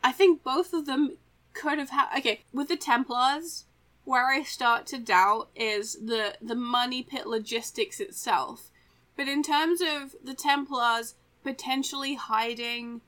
I 0.02 0.14
think 0.14 0.44
both 0.44 0.72
of 0.72 0.86
them 0.86 1.18
could 1.52 1.78
have 1.78 1.90
had. 1.90 2.18
Okay, 2.20 2.41
with 2.54 2.70
the 2.70 2.78
Templars, 2.78 3.66
where 4.06 4.28
I 4.28 4.44
start 4.44 4.86
to 4.88 4.98
doubt 5.00 5.50
is 5.56 5.95
the 5.95 6.36
the 6.41 6.56
money 6.56 7.04
pit 7.04 7.28
logistics 7.28 8.00
itself. 8.00 8.70
But 9.18 9.28
in 9.28 9.44
terms 9.44 9.82
of 9.82 10.16
the 10.24 10.34
Templars 10.34 11.16
potentially 11.44 12.16
hiding 12.16 13.02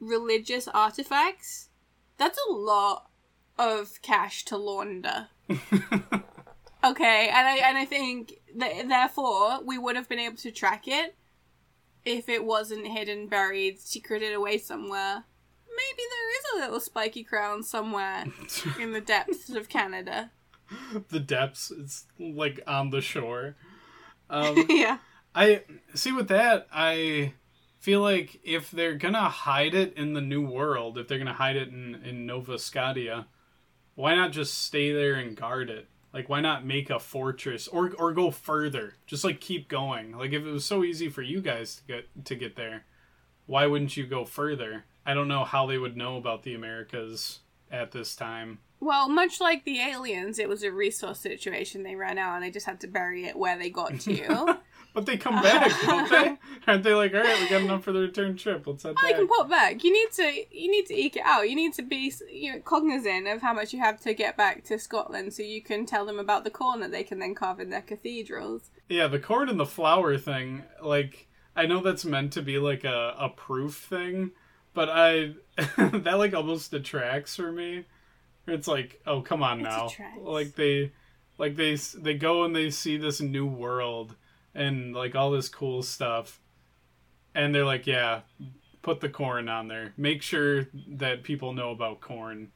religious 0.00 0.68
artifacts, 0.68 1.67
that's 2.18 2.38
a 2.48 2.52
lot 2.52 3.10
of 3.58 4.02
cash 4.02 4.44
to 4.46 4.56
launder. 4.56 5.28
Okay, 6.84 7.28
and 7.28 7.46
I 7.46 7.56
and 7.56 7.76
I 7.76 7.84
think 7.84 8.34
that 8.56 8.88
therefore 8.88 9.60
we 9.64 9.78
would 9.78 9.96
have 9.96 10.08
been 10.08 10.20
able 10.20 10.36
to 10.36 10.52
track 10.52 10.86
it 10.86 11.16
if 12.04 12.28
it 12.28 12.44
wasn't 12.44 12.86
hidden, 12.86 13.26
buried, 13.26 13.80
secreted 13.80 14.32
away 14.32 14.58
somewhere. 14.58 15.24
Maybe 15.68 16.02
there 16.08 16.30
is 16.30 16.44
a 16.54 16.64
little 16.66 16.80
spiky 16.80 17.24
crown 17.24 17.62
somewhere 17.64 18.26
in 18.80 18.92
the 18.92 19.00
depths 19.00 19.50
of 19.50 19.68
Canada. 19.68 20.30
the 21.08 21.18
depths. 21.20 21.72
It's 21.76 22.06
like 22.18 22.60
on 22.66 22.90
the 22.90 23.00
shore. 23.00 23.56
Um, 24.30 24.66
yeah. 24.68 24.98
I 25.34 25.62
see 25.94 26.12
with 26.12 26.28
that. 26.28 26.66
I 26.70 27.32
feel 27.78 28.00
like 28.00 28.40
if 28.44 28.70
they're 28.70 28.94
gonna 28.94 29.28
hide 29.28 29.74
it 29.74 29.94
in 29.94 30.12
the 30.14 30.20
new 30.20 30.46
world, 30.46 30.98
if 30.98 31.08
they're 31.08 31.18
gonna 31.18 31.32
hide 31.32 31.56
it 31.56 31.68
in 31.68 31.96
in 32.04 32.26
Nova 32.26 32.58
Scotia, 32.58 33.26
why 33.94 34.14
not 34.14 34.32
just 34.32 34.58
stay 34.58 34.92
there 34.92 35.14
and 35.14 35.36
guard 35.36 35.70
it? 35.70 35.88
Like, 36.12 36.28
why 36.28 36.40
not 36.40 36.64
make 36.64 36.90
a 36.90 36.98
fortress 36.98 37.68
or 37.68 37.92
or 37.98 38.12
go 38.12 38.30
further? 38.30 38.94
Just 39.06 39.24
like 39.24 39.40
keep 39.40 39.68
going. 39.68 40.12
Like, 40.16 40.32
if 40.32 40.42
it 40.42 40.50
was 40.50 40.64
so 40.64 40.84
easy 40.84 41.08
for 41.08 41.22
you 41.22 41.40
guys 41.40 41.76
to 41.76 41.84
get 41.84 42.24
to 42.24 42.34
get 42.34 42.56
there, 42.56 42.84
why 43.46 43.66
wouldn't 43.66 43.96
you 43.96 44.06
go 44.06 44.24
further? 44.24 44.84
I 45.04 45.14
don't 45.14 45.28
know 45.28 45.44
how 45.44 45.66
they 45.66 45.78
would 45.78 45.96
know 45.96 46.16
about 46.16 46.42
the 46.42 46.54
Americas 46.54 47.40
at 47.70 47.92
this 47.92 48.14
time. 48.14 48.58
Well, 48.80 49.08
much 49.08 49.40
like 49.40 49.64
the 49.64 49.80
aliens, 49.80 50.38
it 50.38 50.48
was 50.48 50.62
a 50.62 50.70
resource 50.70 51.18
situation. 51.18 51.82
They 51.82 51.96
ran 51.96 52.18
out 52.18 52.34
and 52.34 52.44
they 52.44 52.50
just 52.50 52.66
had 52.66 52.80
to 52.80 52.86
bury 52.86 53.24
it 53.24 53.36
where 53.36 53.58
they 53.58 53.70
got 53.70 53.98
to. 54.00 54.58
But 54.94 55.06
they 55.06 55.16
come 55.16 55.40
back, 55.42 55.70
don't 55.84 56.10
they? 56.10 56.36
Aren't 56.66 56.82
they 56.82 56.92
like, 56.94 57.14
all 57.14 57.20
right, 57.20 57.40
we 57.40 57.48
got 57.48 57.60
enough 57.62 57.84
for 57.84 57.92
the 57.92 58.00
return 58.00 58.36
trip. 58.36 58.66
Let's 58.66 58.82
head 58.82 58.94
Oh, 58.98 59.06
you 59.06 59.12
back. 59.12 59.18
can 59.20 59.28
pop 59.28 59.48
back. 59.48 59.84
You 59.84 59.92
need 59.92 60.10
to 60.12 60.44
you 60.50 60.70
need 60.70 60.86
to 60.86 60.94
eke 60.94 61.16
it 61.16 61.22
out. 61.24 61.48
You 61.48 61.54
need 61.56 61.72
to 61.74 61.82
be 61.82 62.12
you 62.30 62.52
know, 62.54 62.60
cognizant 62.60 63.28
of 63.28 63.40
how 63.42 63.52
much 63.52 63.72
you 63.72 63.78
have 63.78 64.00
to 64.00 64.14
get 64.14 64.36
back 64.36 64.64
to 64.64 64.78
Scotland, 64.78 65.32
so 65.34 65.42
you 65.42 65.62
can 65.62 65.86
tell 65.86 66.04
them 66.04 66.18
about 66.18 66.44
the 66.44 66.50
corn 66.50 66.80
that 66.80 66.90
they 66.90 67.04
can 67.04 67.18
then 67.20 67.34
carve 67.34 67.60
in 67.60 67.70
their 67.70 67.82
cathedrals. 67.82 68.70
Yeah, 68.88 69.06
the 69.06 69.18
corn 69.20 69.48
and 69.48 69.60
the 69.60 69.66
flower 69.66 70.18
thing, 70.18 70.64
like 70.82 71.28
I 71.54 71.66
know 71.66 71.80
that's 71.80 72.04
meant 72.04 72.32
to 72.34 72.42
be 72.42 72.58
like 72.58 72.84
a, 72.84 73.14
a 73.18 73.28
proof 73.28 73.76
thing, 73.76 74.32
but 74.74 74.88
I 74.88 75.34
that 75.76 76.18
like 76.18 76.34
almost 76.34 76.70
detracts 76.70 77.36
for 77.36 77.52
me. 77.52 77.84
It's 78.46 78.66
like, 78.66 79.00
oh 79.06 79.20
come 79.20 79.42
on 79.42 79.60
It 79.60 79.64
now. 79.64 79.90
Like 80.20 80.54
they 80.54 80.92
like 81.36 81.56
they 81.56 81.74
they 81.74 82.14
go 82.14 82.44
and 82.44 82.56
they 82.56 82.70
see 82.70 82.96
this 82.96 83.20
new 83.20 83.46
world 83.46 84.16
and 84.58 84.92
like 84.94 85.14
all 85.14 85.30
this 85.30 85.48
cool 85.48 85.82
stuff. 85.82 86.40
And 87.34 87.54
they're 87.54 87.64
like, 87.64 87.86
yeah, 87.86 88.22
put 88.82 89.00
the 89.00 89.08
corn 89.08 89.48
on 89.48 89.68
there. 89.68 89.94
Make 89.96 90.22
sure 90.22 90.66
that 90.88 91.22
people 91.22 91.52
know 91.52 91.70
about 91.70 92.00
corn 92.00 92.50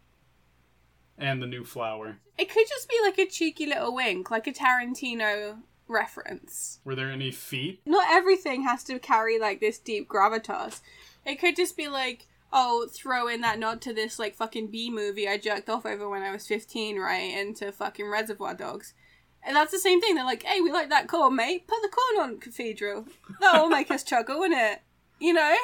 and 1.17 1.41
the 1.41 1.47
new 1.47 1.65
flower. 1.65 2.19
It 2.37 2.51
could 2.51 2.67
just 2.69 2.89
be 2.89 2.99
like 3.03 3.19
a 3.19 3.27
cheeky 3.27 3.67
little 3.67 3.95
wink, 3.95 4.31
like 4.31 4.49
a 4.49 4.53
Tarantino 4.53 5.59
reference. 5.87 6.81
Were 6.85 6.97
there 6.97 7.11
any 7.11 7.31
feet? 7.31 7.81
Not 7.87 8.11
everything 8.11 8.65
has 8.65 8.83
to 8.85 8.99
carry 8.99 9.39
like 9.39 9.61
this 9.61 9.79
deep 9.79 10.09
gravitas. 10.09 10.81
It 11.25 11.37
could 11.37 11.55
just 11.55 11.77
be 11.77 11.87
like, 11.87 12.27
oh, 12.53 12.89
throw 12.91 13.29
in 13.29 13.43
that 13.43 13.61
nod 13.61 13.81
to 13.83 13.93
this 13.93 14.19
like 14.19 14.35
fucking 14.35 14.69
B 14.69 14.91
movie 14.91 15.29
I 15.29 15.39
jerked 15.39 15.71
off 15.71 15.87
over 15.87 16.09
when 16.09 16.23
I 16.23 16.33
was 16.33 16.49
15, 16.49 16.99
right? 16.99 17.39
Into 17.39 17.71
fucking 17.71 18.09
Reservoir 18.09 18.55
Dogs. 18.55 18.95
And 19.45 19.57
that's 19.57 19.73
the 19.73 19.79
same 19.79 20.01
thing. 20.01 20.15
They're 20.15 20.25
like, 20.25 20.45
hey, 20.45 20.61
we 20.61 20.71
like 20.71 20.89
that 20.91 21.09
corn, 21.09 21.37
mate. 21.37 21.67
Put 21.67 21.83
the 21.83 21.89
corn 21.89 22.31
on 22.31 22.39
Cathedral. 22.39 23.07
That'll 23.41 23.69
make 23.69 23.91
us 23.91 24.05
chuckle, 24.05 24.39
won't 24.39 24.55
it? 24.55 24.83
You 25.19 25.33
know? 25.33 25.57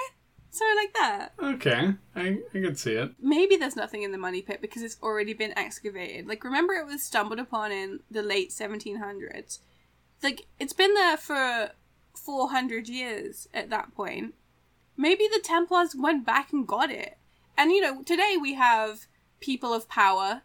Something 0.51 0.77
like 0.77 0.95
that. 0.95 1.33
Okay, 1.41 1.95
I, 2.17 2.39
I 2.55 2.61
could 2.61 2.79
see 2.79 2.95
it. 2.95 3.13
Maybe 3.21 3.57
there's 3.57 3.77
nothing 3.77 4.03
in 4.03 4.13
the 4.13 4.19
money 4.19 4.41
pit 4.41 4.61
because 4.63 4.83
it's 4.83 4.97
already 5.03 5.35
been 5.35 5.57
excavated. 5.57 6.27
Like, 6.27 6.43
remember 6.43 6.73
it 6.75 6.87
was 6.87 7.03
stumbled 7.03 7.39
upon 7.39 7.71
in 7.71 8.01
the 8.11 8.23
late 8.23 8.51
1700s. 8.51 9.59
Like, 10.23 10.47
it's 10.59 10.73
been 10.73 10.95
there 10.95 11.19
for 11.19 11.71
400 12.15 12.89
years 12.89 13.49
at 13.53 13.71
that 13.71 13.95
point. 13.95 14.35
Maybe 14.97 15.29
the 15.29 15.41
Templars 15.43 15.95
went 15.95 16.27
back 16.27 16.53
and 16.53 16.67
got 16.67 16.91
it. 16.91 17.19
And, 17.57 17.71
you 17.71 17.81
know, 17.81 18.03
today 18.03 18.37
we 18.41 18.55
have 18.55 19.07
people 19.41 19.73
of 19.75 19.89
power. 19.89 20.43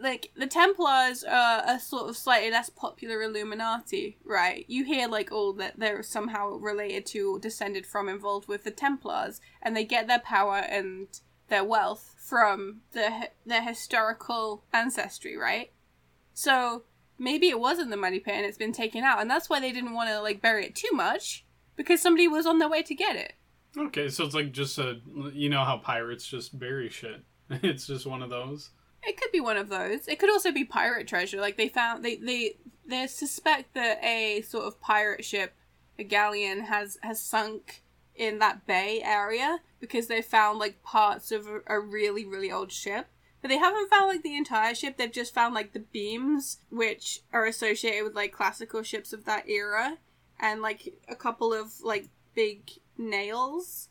Like, 0.00 0.30
the 0.36 0.46
Templars 0.46 1.24
are 1.24 1.62
a 1.66 1.80
sort 1.80 2.08
of 2.08 2.16
slightly 2.16 2.50
less 2.50 2.70
popular 2.70 3.22
Illuminati, 3.22 4.18
right? 4.24 4.64
You 4.68 4.84
hear, 4.84 5.08
like, 5.08 5.32
all 5.32 5.52
that 5.54 5.78
they're 5.78 6.02
somehow 6.02 6.50
related 6.50 7.04
to 7.06 7.34
or 7.34 7.38
descended 7.38 7.86
from, 7.86 8.08
involved 8.08 8.48
with 8.48 8.64
the 8.64 8.70
Templars, 8.70 9.40
and 9.60 9.76
they 9.76 9.84
get 9.84 10.06
their 10.06 10.20
power 10.20 10.58
and 10.58 11.08
their 11.48 11.64
wealth 11.64 12.14
from 12.16 12.82
the, 12.92 13.30
their 13.44 13.62
historical 13.62 14.64
ancestry, 14.72 15.36
right? 15.36 15.72
So, 16.32 16.84
maybe 17.18 17.48
it 17.48 17.58
was 17.58 17.78
in 17.78 17.90
the 17.90 17.96
money 17.96 18.20
pit 18.20 18.34
and 18.34 18.46
it's 18.46 18.58
been 18.58 18.72
taken 18.72 19.02
out, 19.02 19.20
and 19.20 19.30
that's 19.30 19.50
why 19.50 19.58
they 19.58 19.72
didn't 19.72 19.94
want 19.94 20.10
to, 20.10 20.20
like, 20.20 20.40
bury 20.40 20.66
it 20.66 20.76
too 20.76 20.94
much, 20.94 21.44
because 21.76 22.00
somebody 22.00 22.28
was 22.28 22.46
on 22.46 22.58
their 22.58 22.68
way 22.68 22.82
to 22.82 22.94
get 22.94 23.16
it. 23.16 23.32
Okay, 23.76 24.08
so 24.08 24.24
it's 24.24 24.34
like 24.34 24.52
just 24.52 24.78
a 24.78 24.98
you 25.32 25.48
know 25.48 25.64
how 25.64 25.76
pirates 25.76 26.26
just 26.26 26.58
bury 26.58 26.88
shit. 26.88 27.22
It's 27.50 27.86
just 27.86 28.06
one 28.06 28.22
of 28.22 28.30
those. 28.30 28.70
It 29.02 29.16
could 29.16 29.32
be 29.32 29.40
one 29.40 29.56
of 29.56 29.68
those. 29.68 30.08
It 30.08 30.18
could 30.18 30.30
also 30.30 30.52
be 30.52 30.64
pirate 30.64 31.06
treasure. 31.08 31.40
Like 31.40 31.56
they 31.56 31.68
found 31.68 32.04
they 32.04 32.16
they 32.16 32.56
they 32.86 33.06
suspect 33.06 33.74
that 33.74 34.02
a 34.02 34.42
sort 34.42 34.64
of 34.64 34.80
pirate 34.80 35.24
ship, 35.24 35.54
a 35.98 36.04
galleon, 36.04 36.60
has 36.62 36.98
has 37.02 37.20
sunk 37.20 37.82
in 38.14 38.38
that 38.40 38.66
bay 38.66 39.00
area 39.02 39.60
because 39.80 40.08
they 40.08 40.20
found 40.20 40.58
like 40.58 40.82
parts 40.82 41.30
of 41.30 41.46
a, 41.46 41.60
a 41.66 41.80
really 41.80 42.24
really 42.26 42.50
old 42.50 42.72
ship. 42.72 43.06
But 43.40 43.48
they 43.48 43.58
haven't 43.58 43.88
found 43.88 44.08
like 44.08 44.22
the 44.22 44.36
entire 44.36 44.74
ship. 44.74 44.96
They've 44.96 45.12
just 45.12 45.32
found 45.32 45.54
like 45.54 45.72
the 45.72 45.78
beams, 45.78 46.58
which 46.70 47.22
are 47.32 47.46
associated 47.46 48.02
with 48.04 48.16
like 48.16 48.32
classical 48.32 48.82
ships 48.82 49.12
of 49.12 49.24
that 49.26 49.48
era. 49.48 49.98
and 50.40 50.60
like 50.62 50.94
a 51.08 51.14
couple 51.14 51.52
of 51.52 51.80
like 51.82 52.08
big 52.34 52.70
nails, 52.96 53.88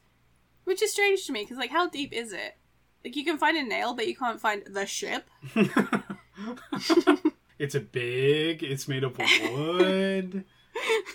which 0.65 0.81
is 0.81 0.91
strange 0.91 1.25
to 1.25 1.31
me 1.31 1.43
because 1.43 1.57
like 1.57 1.71
how 1.71 1.87
deep 1.89 2.13
is 2.13 2.33
it? 2.33 2.57
Like 3.03 3.15
you 3.15 3.23
can 3.23 3.37
find 3.37 3.57
a 3.57 3.63
nail, 3.63 3.93
but 3.93 4.07
you 4.07 4.15
can't 4.15 4.39
find 4.39 4.63
the 4.65 4.85
ship. 4.85 5.29
it's 7.59 7.75
a 7.75 7.79
big. 7.79 8.63
It's 8.63 8.87
made 8.87 9.03
of 9.03 9.17
wood. 9.17 10.43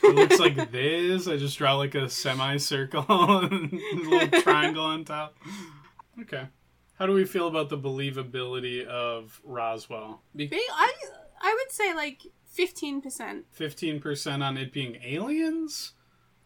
It 0.03 0.15
looks 0.15 0.41
like 0.41 0.73
this. 0.73 1.29
I 1.29 1.37
just 1.37 1.59
draw 1.59 1.77
like 1.77 1.95
a 1.95 2.09
semicircle 2.09 3.05
and 3.09 3.73
a 3.73 4.09
little 4.09 4.43
triangle 4.43 4.85
on 4.85 5.05
top. 5.05 5.37
Okay. 6.21 6.49
How 6.99 7.07
do 7.07 7.13
we 7.13 7.25
feel 7.25 7.49
about 7.49 7.69
the 7.69 7.79
believability 7.79 8.85
of 8.85 9.41
Roswell? 9.45 10.23
Be- 10.35 10.51
I 10.53 10.93
I 11.41 11.57
would 11.59 11.73
say 11.73 11.95
like 11.95 12.23
fifteen 12.45 13.01
percent. 13.01 13.47
15% 13.59 14.43
on 14.43 14.57
it 14.57 14.73
being 14.73 14.99
aliens 15.03 15.93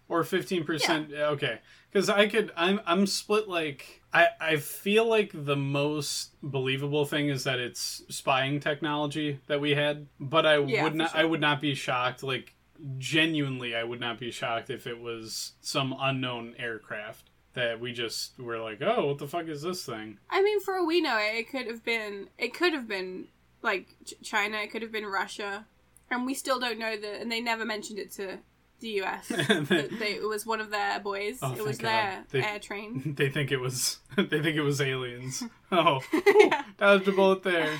or 0.09 0.23
15% 0.23 1.13
okay 1.13 1.59
because 1.93 2.09
i 2.09 2.27
could 2.27 2.53
i'm 2.57 2.81
i'm 2.87 3.07
split 3.07 3.49
like 3.49 4.03
i 4.13 4.27
i 4.41 4.57
feel 4.57 5.05
like 5.09 5.31
the 5.35 5.57
most 5.57 6.31
believable 6.43 7.05
thing 7.05 7.29
is 7.29 7.45
that 7.45 7.59
it's 7.59 8.03
spying 8.09 8.61
technology 8.61 9.41
that 9.47 9.61
we 9.61 9.75
had 9.75 10.07
but 10.21 10.47
i 10.47 10.59
Yeah, 10.59 10.85
would 10.85 10.95
not 10.95 11.11
sure. 11.13 11.21
i 11.21 11.25
would 11.25 11.41
not 11.41 11.61
be 11.61 11.75
shocked 11.75 12.23
like 12.23 12.55
genuinely 12.99 13.75
i 13.75 13.83
would 13.83 14.01
not 14.01 14.19
be 14.19 14.31
shocked 14.31 14.71
if 14.71 14.87
it 14.87 15.01
was 15.01 15.53
some 15.61 15.95
unknown 15.99 16.55
aircraft 16.59 17.31
that 17.55 17.81
we 17.81 17.93
just 17.93 18.39
were 18.39 18.59
like 18.59 18.83
oh 18.83 19.07
what 19.07 19.19
the 19.19 19.27
fuck 19.27 19.47
is 19.49 19.63
this 19.63 19.85
thing 19.85 20.19
I 20.31 20.43
mean, 20.43 20.61
for 20.61 20.77
all 20.77 20.87
we 20.87 21.01
know, 21.01 21.17
it 21.19 21.49
could 21.51 21.67
have 21.67 21.83
been 21.83 22.29
it 22.37 22.53
could 22.53 22.75
have 22.75 22.87
been 22.87 23.29
like 23.63 23.89
China. 24.23 24.59
It 24.59 24.71
could 24.71 24.83
have 24.83 24.93
been 24.93 25.07
Russia, 25.07 25.65
and 26.11 26.27
we 26.27 26.35
still 26.35 26.61
don't 26.61 26.79
know 26.79 26.95
that. 26.95 27.21
And 27.23 27.33
they 27.33 27.41
never 27.41 27.65
mentioned 27.65 27.99
it 27.99 28.11
to 28.13 28.39
the 28.81 28.89
U.S. 28.89 29.29
that 29.29 29.89
they, 29.99 30.13
it 30.15 30.29
was 30.29 30.45
one 30.47 30.61
of 30.61 30.71
their 30.71 31.01
boys. 31.01 31.39
Oh, 31.43 31.55
it 31.55 31.65
was 31.65 31.79
their 31.79 32.25
They- 32.31 32.43
air 32.43 32.59
train. 32.59 33.15
they 33.17 33.31
think 33.31 33.51
it 33.53 33.59
was 33.61 33.99
they 34.17 34.25
think 34.43 34.57
it 34.57 34.63
was 34.63 34.81
aliens 34.81 35.43
oh 35.73 36.01
yeah. 36.13 36.63
dodged 36.79 37.09
a 37.09 37.13
bullet 37.13 37.43
there 37.43 37.77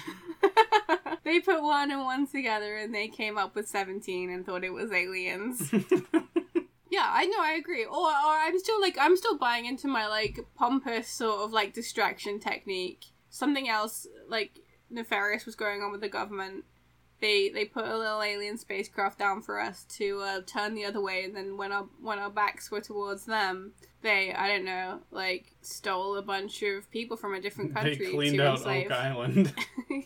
they 1.25 1.41
put 1.41 1.63
one 1.63 1.91
and 1.91 2.01
one 2.03 2.27
together 2.27 2.77
and 2.77 2.95
they 2.95 3.09
came 3.09 3.37
up 3.37 3.55
with 3.55 3.69
17 3.69 4.31
and 4.31 4.47
thought 4.47 4.63
it 4.65 4.73
was 4.73 4.93
aliens. 4.93 5.73
yeah, 6.91 7.09
I 7.13 7.27
know, 7.27 7.41
I 7.41 7.57
agree. 7.59 7.85
Or, 7.85 7.97
or 7.97 8.11
I'm 8.13 8.59
still 8.61 8.81
like, 8.81 8.97
I'm 9.01 9.17
still 9.17 9.37
buying 9.37 9.67
into 9.67 9.89
my 9.89 10.07
like 10.07 10.39
pompous 10.55 11.09
sort 11.09 11.41
of 11.41 11.53
like 11.53 11.75
distraction 11.75 12.39
technique. 12.39 13.07
Something 13.29 13.69
else 13.69 14.07
like 14.29 14.61
nefarious 14.89 15.47
was 15.47 15.57
going 15.57 15.83
on 15.83 15.91
with 15.91 16.01
the 16.01 16.09
government. 16.09 16.65
They 17.21 17.49
they 17.49 17.65
put 17.65 17.87
a 17.87 17.97
little 17.97 18.23
alien 18.23 18.59
spacecraft 18.59 19.19
down 19.19 19.41
for 19.43 19.59
us 19.61 19.85
to 19.97 20.21
uh, 20.21 20.41
turn 20.47 20.75
the 20.75 20.85
other 20.85 21.01
way, 21.01 21.25
and 21.25 21.35
then 21.35 21.57
when 21.57 21.73
our 21.73 21.87
when 22.01 22.19
our 22.19 22.31
backs 22.31 22.71
were 22.71 22.81
towards 22.83 23.25
them, 23.25 23.73
they 24.03 24.33
I 24.35 24.49
don't 24.49 24.65
know 24.67 25.01
like 25.11 25.55
stole 25.63 26.17
a 26.17 26.23
bunch 26.23 26.63
of 26.63 26.91
people 26.91 27.17
from 27.17 27.35
a 27.35 27.41
different 27.41 27.75
country 27.75 27.97
they 28.07 28.13
cleaned 28.13 28.37
to 28.37 28.47
out 28.47 28.57
enslave. 28.59 28.87
oak 28.87 28.93
island 28.99 29.55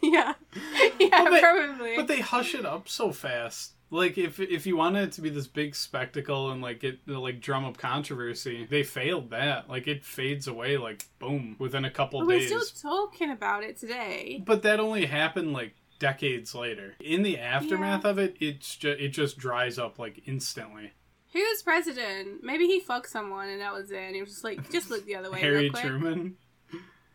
yeah, 0.03 0.35
yeah, 1.01 1.23
Well, 1.25 1.33
they- 1.33 1.41
probably. 1.41 1.97
But 1.97 2.07
they 2.09 2.21
hush 2.21 2.55
it 2.55 2.65
up 2.65 2.89
so 2.89 3.11
fast. 3.13 3.73
Like 3.93 4.17
if 4.17 4.39
if 4.39 4.67
you 4.67 4.77
wanted 4.77 5.09
it 5.09 5.13
to 5.15 5.21
be 5.21 5.31
this 5.31 5.49
big 5.49 5.75
spectacle 5.75 6.53
and 6.53 6.63
like 6.63 6.79
get 6.79 7.01
like 7.09 7.41
drum 7.41 7.65
up 7.65 7.77
controversy, 7.77 8.65
they 8.71 8.85
failed 8.85 9.31
that. 9.31 9.69
Like 9.69 9.89
it 9.89 10.05
fades 10.05 10.47
away 10.47 10.77
like 10.77 11.07
boom 11.19 11.57
within 11.59 11.85
a 11.85 11.91
couple 11.91 12.21
But 12.21 12.29
we're 12.29 12.39
days. 12.39 12.69
still 12.69 13.01
talking 13.09 13.33
about 13.33 13.65
it 13.65 13.79
today. 13.79 14.45
But 14.47 14.63
that 14.63 14.79
only 14.79 15.07
happened 15.07 15.53
like 15.53 15.75
decades 16.01 16.53
later. 16.55 16.97
In 17.01 17.23
the 17.23 17.39
aftermath 17.39 18.05
of 18.05 18.19
it, 18.19 18.37
it's 18.41 18.75
just 18.75 19.01
it 19.01 19.11
just 19.11 19.39
dries 19.39 19.79
up 19.79 20.01
like 20.01 20.23
instantly. 20.27 20.93
Who 21.33 21.39
was 21.39 21.63
president? 21.63 22.43
Maybe 22.43 22.67
he 22.67 22.81
fucked 22.81 23.09
someone 23.09 23.49
and 23.49 23.61
that 23.61 23.73
was 23.73 23.93
it. 23.93 23.99
And 23.99 24.17
he 24.17 24.21
was 24.21 24.31
just 24.31 24.43
like, 24.43 24.69
just 24.73 24.91
look 24.91 25.07
the 25.07 25.15
other 25.15 25.31
way 25.31 25.39
Harry 25.39 25.63
real 25.63 25.71
quick. 25.71 25.85
Truman. 25.85 26.37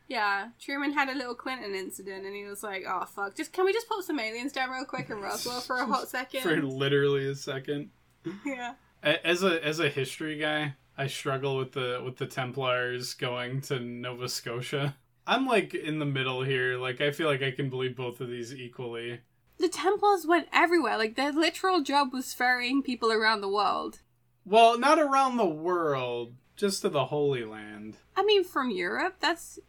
Yeah, 0.07 0.49
Truman 0.59 0.93
had 0.93 1.09
a 1.09 1.15
little 1.15 1.35
Clinton 1.35 1.73
incident 1.73 2.25
and 2.25 2.35
he 2.35 2.45
was 2.45 2.63
like, 2.63 2.85
oh 2.87 3.05
fuck, 3.05 3.35
just 3.35 3.51
can 3.51 3.65
we 3.65 3.73
just 3.73 3.89
put 3.89 4.05
some 4.05 4.19
aliens 4.19 4.53
down 4.53 4.69
real 4.69 4.85
quick 4.85 5.09
in 5.09 5.19
Roswell 5.19 5.59
for 5.61 5.77
a 5.77 5.85
hot 5.87 6.07
second? 6.07 6.41
For 6.41 6.61
literally 6.61 7.27
a 7.27 7.35
second. 7.35 7.89
yeah. 8.45 8.75
As 9.03 9.43
a 9.43 9.63
as 9.65 9.79
a 9.79 9.89
history 9.89 10.37
guy, 10.37 10.75
I 10.97 11.07
struggle 11.07 11.57
with 11.57 11.73
the 11.73 12.01
with 12.05 12.17
the 12.17 12.27
Templars 12.27 13.15
going 13.15 13.61
to 13.61 13.79
Nova 13.79 14.29
Scotia. 14.29 14.95
I'm 15.27 15.45
like 15.45 15.73
in 15.73 15.99
the 15.99 16.05
middle 16.05 16.43
here. 16.43 16.77
Like 16.77 17.01
I 17.01 17.11
feel 17.11 17.27
like 17.27 17.41
I 17.41 17.51
can 17.51 17.69
believe 17.69 17.95
both 17.95 18.21
of 18.21 18.29
these 18.29 18.53
equally. 18.53 19.21
The 19.57 19.69
Templars 19.69 20.25
went 20.25 20.47
everywhere. 20.53 20.97
Like 20.97 21.15
their 21.15 21.31
literal 21.31 21.81
job 21.81 22.13
was 22.13 22.33
ferrying 22.33 22.83
people 22.83 23.11
around 23.11 23.41
the 23.41 23.49
world. 23.49 23.99
Well, 24.45 24.77
not 24.77 24.99
around 24.99 25.37
the 25.37 25.45
world, 25.45 26.35
just 26.55 26.81
to 26.81 26.89
the 26.89 27.05
Holy 27.05 27.43
Land. 27.43 27.97
I 28.15 28.23
mean, 28.23 28.43
from 28.43 28.69
Europe, 28.69 29.15
that's 29.19 29.59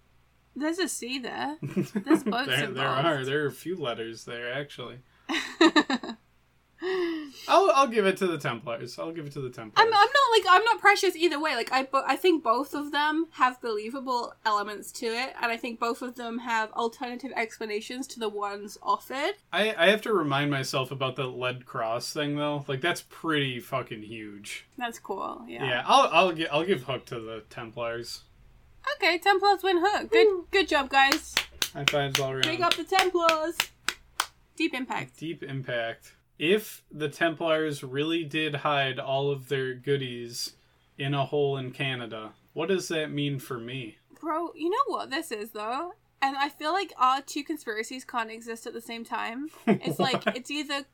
there's 0.55 0.79
a 0.79 0.89
sea 0.89 1.19
there. 1.19 1.57
There's 1.63 2.25
boats 2.25 2.49
there, 2.49 2.71
there 2.71 2.89
are 2.89 3.25
there 3.25 3.45
are 3.45 3.47
a 3.47 3.53
few 3.53 3.77
letters 3.77 4.25
there 4.25 4.53
actually. 4.53 4.99
I'll 7.49 7.71
I'll 7.75 7.87
give 7.87 8.05
it 8.07 8.17
to 8.19 8.27
the 8.27 8.39
Templars. 8.39 8.99
I'll 8.99 9.13
give 9.13 9.27
it 9.27 9.33
to 9.33 9.41
the 9.41 9.51
Templars. 9.51 9.75
I'm, 9.77 9.87
I'm 9.87 9.93
not 9.93 10.31
like 10.33 10.45
I'm 10.49 10.65
not 10.65 10.79
precious 10.81 11.17
either 11.17 11.41
way. 11.41 11.55
Like 11.57 11.73
I, 11.73 11.85
bo- 11.85 12.05
I 12.07 12.17
think 12.17 12.43
both 12.45 12.75
of 12.75 12.93
them 12.93 13.27
have 13.33 13.61
believable 13.61 14.35
elements 14.45 14.93
to 14.93 15.07
it, 15.07 15.33
and 15.41 15.51
I 15.51 15.57
think 15.57 15.81
both 15.81 16.03
of 16.03 16.17
them 16.17 16.39
have 16.41 16.71
alternative 16.73 17.33
explanations 17.35 18.07
to 18.09 18.21
the 18.21 18.29
ones 18.29 18.77
offered. 18.83 19.35
I 19.53 19.75
I 19.77 19.89
have 19.91 20.03
to 20.03 20.13
remind 20.13 20.51
myself 20.51 20.91
about 20.91 21.17
the 21.17 21.27
lead 21.27 21.65
cross 21.67 22.13
thing 22.13 22.37
though. 22.37 22.65
Like 22.69 22.81
that's 22.83 23.03
pretty 23.09 23.59
fucking 23.61 24.03
huge. 24.03 24.67
That's 24.77 24.99
cool. 24.99 25.45
Yeah. 25.49 25.65
Yeah, 25.65 25.83
I'll 25.87 26.09
I'll 26.13 26.33
gi- 26.33 26.49
I'll 26.49 26.65
give 26.65 26.83
hook 26.83 27.07
to 27.07 27.21
the 27.21 27.45
Templars. 27.49 28.23
Okay, 28.97 29.19
Templars 29.19 29.63
win 29.63 29.79
hook. 29.85 30.13
Good, 30.13 30.29
good 30.53 30.69
job, 30.69 30.89
guys. 30.91 31.35
High 31.73 31.85
fives 31.85 32.21
all 32.21 32.31
around. 32.33 32.43
Big 32.43 32.61
up 32.61 32.75
the 32.75 32.85
Templars. 32.85 33.57
Deep 34.57 34.73
impact. 34.75 35.19
Deep 35.19 35.43
impact. 35.43 36.13
If 36.39 36.85
the 36.91 37.09
Templars 37.09 37.83
really 37.83 38.25
did 38.25 38.57
hide 38.57 38.99
all 38.99 39.31
of 39.31 39.49
their 39.49 39.75
goodies 39.75 40.55
in 40.99 41.15
a 41.15 41.25
hole 41.25 41.57
in 41.57 41.73
Canada, 41.73 42.33
what 42.53 42.69
does 42.69 42.89
that 42.89 43.11
mean 43.11 43.39
for 43.39 43.59
me? 43.59 43.97
Bro, 44.21 44.53
you 44.55 44.71
know 44.71 44.77
what 44.87 45.11
this 45.11 45.31
is 45.31 45.51
though? 45.51 45.93
And 46.23 46.37
I 46.37 46.49
feel 46.49 46.73
like 46.73 46.93
our 46.97 47.21
two 47.21 47.45
conspiracies 47.45 48.05
can't 48.05 48.31
exist 48.31 48.67
at 48.67 48.73
the 48.73 48.81
same 48.81 49.05
time. 49.05 49.49
It's 49.67 49.99
like 49.99 50.23
it's 50.35 50.51
either 50.51 50.85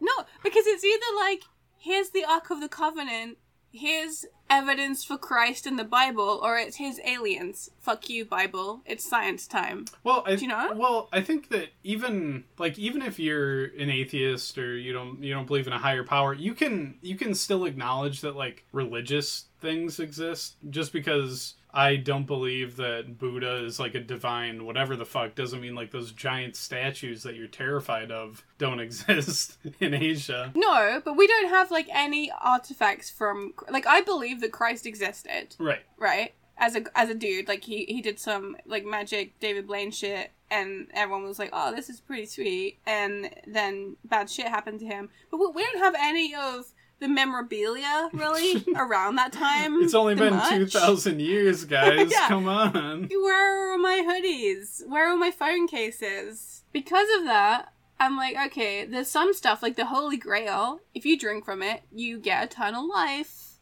no, 0.00 0.12
because 0.42 0.66
it's 0.66 0.84
either 0.84 1.16
like 1.16 1.42
here's 1.78 2.10
the 2.10 2.24
Ark 2.24 2.50
of 2.50 2.60
the 2.60 2.68
Covenant, 2.68 3.38
here's 3.74 4.24
evidence 4.48 5.04
for 5.04 5.18
Christ 5.18 5.66
in 5.66 5.76
the 5.76 5.84
Bible, 5.84 6.40
or 6.42 6.56
it's 6.56 6.76
his 6.76 7.00
aliens. 7.04 7.70
Fuck 7.80 8.08
you, 8.08 8.24
Bible. 8.24 8.82
It's 8.86 9.08
science 9.08 9.46
time. 9.46 9.86
Well, 10.04 10.22
I, 10.26 10.36
Do 10.36 10.42
you 10.42 10.48
know? 10.48 10.72
Well, 10.74 11.08
I 11.12 11.20
think 11.20 11.48
that 11.48 11.68
even 11.82 12.44
like 12.58 12.78
even 12.78 13.02
if 13.02 13.18
you're 13.18 13.64
an 13.64 13.90
atheist 13.90 14.56
or 14.58 14.76
you 14.76 14.92
don't 14.92 15.22
you 15.22 15.34
don't 15.34 15.46
believe 15.46 15.66
in 15.66 15.72
a 15.72 15.78
higher 15.78 16.04
power, 16.04 16.32
you 16.32 16.54
can 16.54 16.96
you 17.02 17.16
can 17.16 17.34
still 17.34 17.64
acknowledge 17.64 18.20
that 18.20 18.36
like 18.36 18.64
religious 18.72 19.46
things 19.60 19.98
exist. 19.98 20.56
Just 20.70 20.92
because 20.92 21.54
I 21.74 21.96
don't 21.96 22.26
believe 22.26 22.76
that 22.76 23.18
Buddha 23.18 23.64
is 23.64 23.80
like 23.80 23.94
a 23.94 24.00
divine 24.00 24.64
whatever 24.64 24.94
the 24.96 25.04
fuck 25.04 25.34
doesn't 25.34 25.60
mean 25.60 25.74
like 25.74 25.90
those 25.90 26.12
giant 26.12 26.54
statues 26.56 27.22
that 27.24 27.34
you're 27.34 27.48
terrified 27.48 28.10
of 28.12 28.44
don't 28.58 28.80
exist 28.88 29.58
in 29.80 29.92
Asia. 29.94 30.52
No, 30.54 31.02
but 31.04 31.16
we 31.16 31.26
don't 31.26 31.48
have 31.48 31.70
like 31.70 31.88
any 31.92 32.30
artifacts 32.40 33.10
from 33.10 33.54
like 33.68 33.86
I 33.86 34.00
believe 34.00 34.40
that 34.40 34.52
Christ 34.52 34.86
existed, 34.86 35.56
Right. 35.58 35.82
right? 35.98 36.32
As 36.56 36.76
a 36.76 36.84
as 36.94 37.10
a 37.10 37.14
dude, 37.14 37.48
like 37.48 37.64
he 37.64 37.84
he 37.86 38.00
did 38.00 38.20
some 38.20 38.56
like 38.64 38.84
magic 38.84 39.38
David 39.40 39.66
Blaine 39.66 39.90
shit 39.90 40.30
and 40.50 40.86
everyone 40.94 41.24
was 41.24 41.38
like, 41.40 41.50
"Oh, 41.52 41.74
this 41.74 41.90
is 41.90 42.00
pretty 42.00 42.26
sweet." 42.26 42.78
And 42.86 43.30
then 43.44 43.96
bad 44.04 44.30
shit 44.30 44.46
happened 44.46 44.78
to 44.80 44.86
him. 44.86 45.08
But 45.32 45.38
we, 45.40 45.46
we 45.48 45.64
don't 45.64 45.78
have 45.82 45.96
any 45.98 46.32
of 46.32 46.66
the 47.04 47.08
memorabilia 47.08 48.08
really 48.14 48.64
around 48.76 49.16
that 49.16 49.30
time. 49.32 49.82
It's 49.82 49.92
only 49.94 50.14
been 50.14 50.34
much. 50.34 50.48
2000 50.48 51.20
years, 51.20 51.64
guys. 51.76 52.10
Yeah. 52.10 52.28
Come 52.28 52.48
on. 52.48 53.08
Where 53.10 53.74
are 53.74 53.78
my 53.78 54.02
hoodies? 54.08 54.86
Where 54.88 55.12
are 55.12 55.16
my 55.16 55.30
phone 55.30 55.68
cases? 55.68 56.62
Because 56.72 57.08
of 57.18 57.24
that, 57.26 57.72
I'm 58.00 58.16
like, 58.16 58.36
okay, 58.46 58.86
there's 58.86 59.08
some 59.08 59.34
stuff 59.34 59.62
like 59.62 59.76
the 59.76 59.84
Holy 59.84 60.16
Grail. 60.16 60.80
If 60.94 61.04
you 61.04 61.18
drink 61.18 61.44
from 61.44 61.62
it, 61.62 61.82
you 61.92 62.18
get 62.18 62.42
a 62.44 62.46
ton 62.46 62.74
of 62.74 62.84
life. 62.86 63.58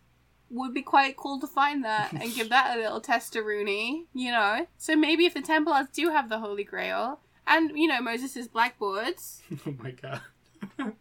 Would 0.51 0.73
be 0.75 0.83
quite 0.83 1.17
cool 1.17 1.41
to 1.41 1.47
find 1.47 1.85
that 1.85 2.13
and 2.13 2.33
give 2.35 2.51
that 2.51 2.77
a 2.77 2.81
little 2.81 3.01
testaroonie, 3.01 4.05
you 4.15 4.31
know? 4.31 4.67
So 4.79 4.95
maybe 4.95 5.25
if 5.27 5.35
the 5.35 5.41
Templars 5.43 5.87
do 5.93 6.11
have 6.11 6.29
the 6.29 6.39
Holy 6.39 6.63
Grail, 6.65 7.21
and, 7.47 7.73
you 7.77 7.89
know, 7.89 8.01
Moses' 8.01 8.47
blackboards, 8.49 9.43
Oh 9.67 9.75
my 9.83 9.91
god. 9.91 10.21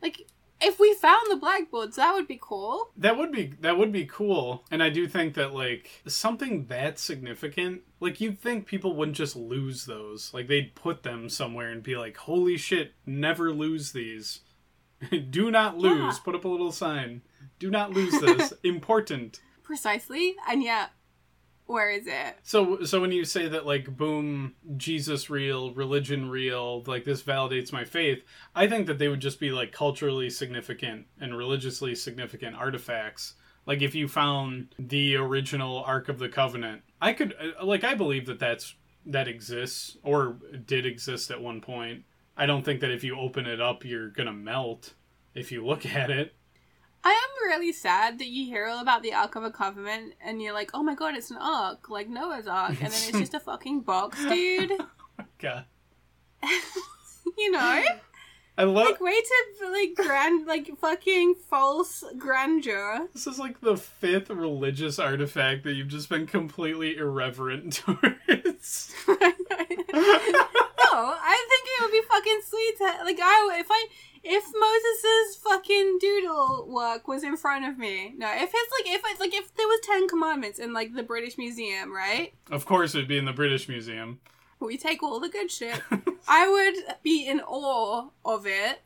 like, 0.02 0.26
if 0.62 0.80
we 0.80 0.94
found 0.94 1.24
the 1.30 1.36
blackboards, 1.36 1.96
that 1.96 2.14
would 2.14 2.28
be 2.28 2.40
cool. 2.42 2.92
That 2.96 3.18
would 3.18 3.32
be 3.32 3.54
that 3.62 3.78
would 3.78 3.92
be 3.92 4.06
cool. 4.06 4.64
And 4.72 4.82
I 4.84 4.90
do 4.90 5.08
think 5.08 5.34
that 5.34 5.54
like 5.54 5.90
something 6.08 6.66
that 6.66 7.00
significant, 7.00 7.82
like 8.00 8.22
you'd 8.22 8.40
think 8.40 8.66
people 8.68 8.96
wouldn't 8.96 9.18
just 9.18 9.36
lose 9.36 9.86
those. 9.86 10.34
Like 10.34 10.48
they'd 10.48 10.76
put 10.76 11.04
them 11.04 11.30
somewhere 11.30 11.70
and 11.70 11.82
be 11.84 11.96
like, 11.96 12.18
"Holy 12.18 12.58
shit, 12.58 12.94
never 13.06 13.52
lose 13.52 13.92
these. 13.92 14.42
do 15.30 15.52
not 15.52 15.78
lose." 15.78 16.16
Yeah. 16.16 16.24
Put 16.24 16.36
up 16.36 16.46
a 16.46 16.50
little 16.50 16.72
sign. 16.72 17.22
Do 17.60 17.70
not 17.70 17.92
lose 17.92 18.20
this. 18.20 18.54
Important. 18.64 19.40
Precisely. 19.64 20.36
And 20.50 20.62
yet, 20.64 20.92
where 21.72 21.90
is 21.90 22.08
it? 22.08 22.38
So 22.44 22.84
so 22.84 23.02
when 23.02 23.12
you 23.12 23.26
say 23.26 23.48
that 23.48 23.66
like 23.66 23.98
boom, 23.98 24.56
Jesus 24.78 25.30
real, 25.30 25.74
religion 25.74 26.30
real, 26.30 26.84
like 26.86 27.06
this 27.06 27.24
validates 27.24 27.72
my 27.72 27.86
faith, 27.86 28.24
I 28.56 28.68
think 28.68 28.88
that 28.88 29.00
they 29.00 29.08
would 29.08 29.22
just 29.22 29.40
be 29.40 29.52
like 29.52 29.72
culturally 29.72 30.30
significant 30.30 31.08
and 31.20 31.38
religiously 31.38 31.96
significant 31.96 32.56
artifacts. 32.56 33.36
Like 33.66 33.82
if 33.82 33.96
you 33.96 34.08
found 34.08 34.76
the 34.80 35.16
original 35.16 35.84
Ark 35.84 36.10
of 36.10 36.20
the 36.20 36.30
Covenant, 36.30 36.82
I 37.02 37.14
could 37.14 37.34
uh, 37.40 37.66
like 37.66 37.84
I 37.84 37.96
believe 37.96 38.26
that 38.26 38.40
that's 38.40 38.76
that 39.06 39.28
exists 39.28 39.98
or 40.04 40.38
did 40.66 40.86
exist 40.86 41.32
at 41.32 41.42
one 41.42 41.62
point. 41.62 42.04
I 42.38 42.46
don't 42.46 42.64
think 42.64 42.82
that 42.82 42.92
if 42.92 43.04
you 43.04 43.20
open 43.20 43.46
it 43.46 43.62
up 43.62 43.84
you're 43.86 44.10
going 44.10 44.28
to 44.28 44.34
melt 44.34 44.94
if 45.34 45.52
you 45.52 45.66
look 45.66 45.86
at 45.96 46.10
it. 46.10 46.36
I 47.04 47.10
am 47.10 47.50
really 47.50 47.72
sad 47.72 48.20
that 48.20 48.28
you 48.28 48.46
hear 48.46 48.68
all 48.68 48.80
about 48.80 49.02
the 49.02 49.14
Ark 49.14 49.36
of 49.36 49.44
a 49.44 49.52
Covenant 49.52 50.14
and 50.24 50.42
you're 50.42 50.54
like, 50.54 50.72
oh 50.74 50.84
my 50.84 50.94
god, 50.94 51.16
it's 51.16 51.32
an 51.32 51.38
Ark, 51.38 51.90
like 51.90 52.08
Noah's 52.08 52.48
Ark, 52.48 52.82
and 52.82 52.92
then 52.94 53.10
it's 53.10 53.20
just 53.20 53.34
a 53.34 53.40
fucking 53.40 53.82
box, 53.82 54.24
dude. 54.26 54.72
Oh 55.20 55.26
god. 55.40 55.66
you 57.38 57.52
know? 57.52 57.84
I 58.62 58.66
love 58.66 58.86
Like, 58.86 59.02
way 59.02 59.20
to, 59.20 59.70
like, 59.72 59.96
grand, 59.96 60.46
like, 60.46 60.70
fucking 60.78 61.34
false 61.50 62.04
grandeur. 62.20 63.08
This 63.12 63.26
is 63.26 63.40
like 63.40 63.60
the 63.62 63.76
fifth 63.76 64.30
religious 64.30 65.00
artifact 65.00 65.64
that 65.64 65.74
you've 65.74 65.88
just 65.88 66.10
been 66.10 66.28
completely 66.28 66.96
irreverent 66.96 67.74
towards. 67.78 68.94
no, 69.08 69.16
I 69.18 69.34
think 71.50 71.66
it 71.66 71.82
would 71.82 71.92
be 71.92 72.02
fucking 72.08 72.42
sweet 72.48 72.78
to, 72.78 72.84
like, 73.04 73.18
I, 73.20 73.58
if 73.60 73.66
I, 73.72 73.88
if 74.24 74.44
Moses's 74.54 75.38
fucking 75.42 75.98
doodle 76.00 76.68
work 76.70 77.08
was 77.08 77.24
in 77.24 77.38
front 77.38 77.66
of 77.66 77.80
me, 77.80 78.14
no, 78.16 78.28
if 78.32 78.52
it's 78.54 78.54
like, 78.54 78.86
if 78.94 79.02
it's 79.06 79.20
like, 79.20 79.34
if 79.34 79.56
there 79.56 79.68
was 79.68 79.80
Ten 79.82 80.08
Commandments 80.08 80.60
in, 80.60 80.72
like, 80.72 80.94
the 80.94 81.02
British 81.02 81.36
Museum, 81.40 81.92
right? 81.92 82.32
of 82.52 82.68
course, 82.68 82.94
it'd 82.94 83.08
be 83.08 83.18
in 83.18 83.26
the 83.26 83.34
British 83.34 83.68
Museum. 83.68 84.20
We 84.68 84.78
take 84.78 85.02
all 85.04 85.20
the 85.20 85.30
good 85.30 85.52
shit. 85.52 85.82
I 86.28 86.48
would 86.50 86.96
be 87.04 87.28
in 87.28 87.42
awe 87.42 88.10
of 88.24 88.46
it 88.46 88.82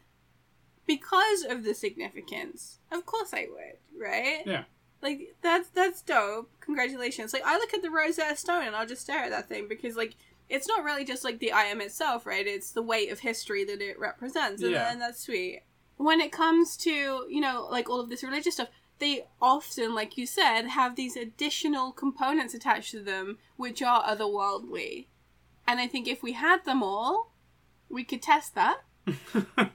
because 0.88 1.44
of 1.44 1.64
the 1.64 1.74
significance. 1.74 2.80
Of 2.92 3.06
course 3.06 3.34
I 3.34 3.48
would, 3.52 4.02
right? 4.02 4.44
Yeah. 4.46 4.64
Like 5.02 5.36
that's 5.42 5.70
that's 5.70 6.02
dope. 6.02 6.50
Congratulations. 6.62 7.34
Like 7.34 7.44
I 7.46 7.58
look 7.58 7.74
at 7.74 7.82
the 7.82 7.90
Rosetta 7.92 8.36
Stone 8.36 8.64
and 8.68 8.76
I'll 8.76 8.88
just 8.88 9.02
stare 9.02 9.24
at 9.26 9.32
that 9.32 9.48
thing 9.50 9.68
because 9.68 9.96
like 9.96 10.16
it's 10.50 10.68
not 10.68 10.84
really 10.84 11.06
just 11.06 11.24
like 11.24 11.40
the 11.40 11.54
item 11.54 11.82
itself, 11.82 12.26
right? 12.26 12.46
It's 12.46 12.72
the 12.72 12.82
weight 12.82 13.12
of 13.12 13.20
history 13.20 13.64
that 13.66 13.82
it 13.82 14.00
represents, 14.00 14.62
and, 14.62 14.72
Yeah. 14.72 14.92
and 14.92 15.02
that's 15.02 15.22
sweet. 15.24 15.62
When 15.98 16.20
it 16.22 16.32
comes 16.32 16.78
to 16.78 17.26
you 17.30 17.42
know 17.42 17.68
like 17.70 17.90
all 17.90 18.00
of 18.00 18.10
this 18.10 18.24
religious 18.24 18.56
stuff, 18.56 18.70
they 19.00 19.26
often, 19.42 19.94
like 19.94 20.18
you 20.18 20.26
said, 20.26 20.68
have 20.68 20.96
these 20.96 21.16
additional 21.18 21.92
components 21.92 22.54
attached 22.54 22.92
to 22.92 23.02
them 23.02 23.38
which 23.58 23.82
are 23.82 24.04
otherworldly. 24.04 25.08
And 25.68 25.80
I 25.80 25.88
think 25.88 26.08
if 26.08 26.22
we 26.22 26.34
had 26.34 26.66
them 26.66 26.84
all, 26.84 27.32
we 27.90 28.04
could 28.04 28.22
test 28.22 28.56
that. 28.56 28.82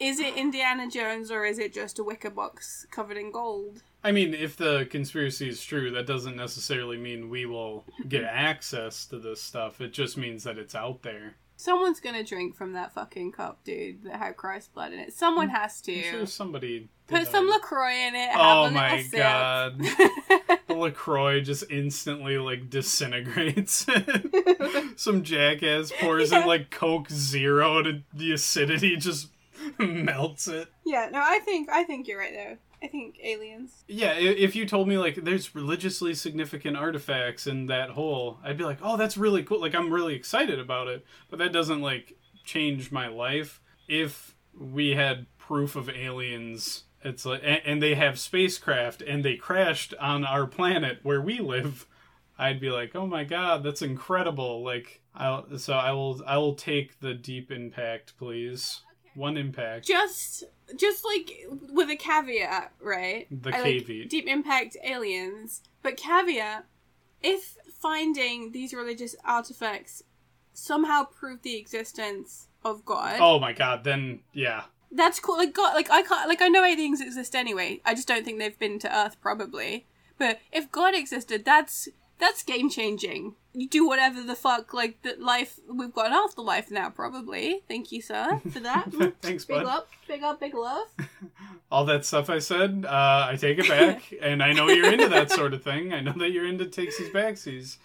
Is 0.00 0.20
it 0.20 0.36
Indiana 0.36 0.88
Jones 0.88 1.30
or 1.30 1.44
is 1.44 1.58
it 1.58 1.74
just 1.74 1.98
a 1.98 2.04
wicker 2.04 2.30
box 2.30 2.86
covered 2.90 3.16
in 3.16 3.32
gold? 3.32 3.82
I 4.04 4.12
mean, 4.12 4.32
if 4.32 4.56
the 4.56 4.86
conspiracy 4.88 5.48
is 5.48 5.64
true, 5.64 5.90
that 5.90 6.06
doesn't 6.06 6.36
necessarily 6.36 6.96
mean 6.96 7.30
we 7.30 7.46
will 7.46 7.84
get 8.08 8.22
access 8.30 9.06
to 9.06 9.18
this 9.18 9.42
stuff. 9.42 9.80
It 9.80 9.92
just 9.92 10.16
means 10.16 10.44
that 10.44 10.56
it's 10.56 10.76
out 10.76 11.02
there. 11.02 11.34
Someone's 11.60 11.98
gonna 11.98 12.22
drink 12.22 12.54
from 12.54 12.74
that 12.74 12.92
fucking 12.94 13.32
cup, 13.32 13.64
dude, 13.64 14.04
that 14.04 14.14
had 14.16 14.36
Christ's 14.36 14.68
blood 14.68 14.92
in 14.92 15.00
it. 15.00 15.12
Someone 15.12 15.48
has 15.48 15.80
to. 15.82 15.92
I'm 15.92 16.02
sure 16.12 16.26
somebody. 16.26 16.88
Put 17.08 17.26
some. 17.26 17.48
LaCroix 17.50 17.94
in 18.06 18.14
it. 18.14 18.28
Oh 18.34 18.38
have 18.38 18.56
Oh 18.56 18.64
a 18.66 18.70
my 18.70 19.04
god. 19.12 19.80
The 20.68 20.74
LaCroix 20.74 21.40
just 21.40 21.64
instantly, 21.70 22.36
like, 22.38 22.68
disintegrates. 22.68 23.86
some 24.96 25.22
jackass 25.24 25.90
pours 25.98 26.30
Yeah. 26.30 26.42
in, 26.42 26.46
like, 26.46 26.70
Coke 26.70 27.08
Zero 27.10 27.82
to 27.82 28.02
the 28.12 28.32
acidity 28.32 28.96
just 28.96 29.28
melts 29.78 30.46
it. 30.46 30.68
yeah, 30.84 31.08
no, 31.10 31.20
I 31.20 31.38
think 31.40 31.68
I 31.70 31.84
think 31.84 32.06
you're 32.06 32.18
right 32.18 32.32
there. 32.34 32.58
I 32.82 32.86
think 32.86 33.18
aliens. 33.22 33.84
Yeah, 33.88 34.14
if 34.14 34.54
you 34.54 34.66
told 34.66 34.88
me 34.88 34.98
like 34.98 35.16
there's 35.16 35.54
religiously 35.54 36.14
significant 36.14 36.76
artifacts 36.76 37.46
in 37.46 37.66
that 37.66 37.90
hole, 37.90 38.38
I'd 38.44 38.58
be 38.58 38.64
like, 38.64 38.78
"Oh, 38.82 38.96
that's 38.96 39.16
really 39.16 39.42
cool." 39.42 39.60
Like 39.60 39.74
I'm 39.74 39.92
really 39.92 40.14
excited 40.14 40.58
about 40.58 40.88
it. 40.88 41.04
But 41.28 41.38
that 41.40 41.52
doesn't 41.52 41.80
like 41.80 42.16
change 42.44 42.92
my 42.92 43.08
life. 43.08 43.60
If 43.88 44.36
we 44.58 44.90
had 44.90 45.26
proof 45.38 45.76
of 45.76 45.88
aliens, 45.88 46.84
it's 47.02 47.24
like 47.24 47.40
and, 47.42 47.60
and 47.64 47.82
they 47.82 47.94
have 47.94 48.18
spacecraft 48.18 49.02
and 49.02 49.24
they 49.24 49.36
crashed 49.36 49.94
on 50.00 50.24
our 50.24 50.46
planet 50.46 51.00
where 51.02 51.20
we 51.20 51.40
live, 51.40 51.86
I'd 52.38 52.60
be 52.60 52.70
like, 52.70 52.94
"Oh 52.94 53.06
my 53.06 53.24
god, 53.24 53.64
that's 53.64 53.82
incredible." 53.82 54.62
Like 54.62 55.02
I 55.14 55.42
so 55.56 55.74
I 55.74 55.92
will 55.92 56.22
I 56.26 56.36
will 56.38 56.54
take 56.54 57.00
the 57.00 57.14
deep 57.14 57.50
impact, 57.50 58.16
please. 58.18 58.82
One 59.18 59.36
impact. 59.36 59.84
Just 59.84 60.44
just 60.76 61.04
like 61.04 61.32
with 61.72 61.90
a 61.90 61.96
caveat, 61.96 62.72
right? 62.80 63.26
The 63.30 63.54
I 63.54 63.60
like 63.62 63.86
caveat. 63.86 64.08
Deep 64.08 64.26
Impact 64.28 64.76
aliens, 64.84 65.62
but 65.82 65.96
caveat: 65.96 66.66
if 67.20 67.56
finding 67.82 68.52
these 68.52 68.72
religious 68.72 69.16
artifacts 69.24 70.04
somehow 70.52 71.04
prove 71.04 71.42
the 71.42 71.56
existence 71.56 72.46
of 72.64 72.84
God, 72.84 73.16
Oh 73.20 73.40
my 73.40 73.52
god, 73.52 73.82
then 73.82 74.20
yeah. 74.32 74.64
that's 74.92 75.18
cool. 75.18 75.36
Like 75.36 75.52
God, 75.52 75.74
like 75.74 75.90
I 75.90 76.02
can't, 76.02 76.28
like 76.28 76.40
I 76.40 76.46
know 76.46 76.64
aliens 76.64 77.00
exist 77.00 77.34
anyway. 77.34 77.80
I 77.84 77.94
just 77.94 78.06
don't 78.06 78.24
think 78.24 78.38
they've 78.38 78.58
been 78.58 78.78
to 78.78 78.96
Earth 78.96 79.16
probably. 79.20 79.86
But 80.16 80.38
if 80.52 80.70
God 80.70 80.94
existed, 80.94 81.44
that's 81.44 81.88
that's 82.20 82.44
game 82.44 82.70
changing. 82.70 83.34
You 83.58 83.68
do 83.68 83.88
whatever 83.88 84.22
the 84.22 84.36
fuck, 84.36 84.72
like 84.72 85.02
the 85.02 85.16
life 85.18 85.58
we've 85.68 85.92
got 85.92 86.06
an 86.06 86.12
afterlife 86.12 86.70
now, 86.70 86.90
probably. 86.90 87.62
Thank 87.66 87.90
you, 87.90 88.00
sir, 88.00 88.40
for 88.52 88.60
that. 88.60 88.92
Thanks, 89.20 89.44
big 89.44 89.56
bud. 89.56 89.66
up, 89.66 89.88
big 90.06 90.22
up, 90.22 90.38
big 90.38 90.54
love. 90.54 90.86
all 91.72 91.84
that 91.86 92.04
stuff 92.04 92.30
I 92.30 92.38
said, 92.38 92.86
uh, 92.86 93.26
I 93.28 93.36
take 93.36 93.58
it 93.58 93.68
back, 93.68 94.14
and 94.22 94.44
I 94.44 94.52
know 94.52 94.68
you're 94.68 94.92
into 94.92 95.08
that 95.08 95.32
sort 95.32 95.54
of 95.54 95.64
thing. 95.64 95.92
I 95.92 96.00
know 96.00 96.12
that 96.12 96.30
you're 96.30 96.46
into 96.46 96.66
takesies 96.66 97.10
backsies. 97.10 97.78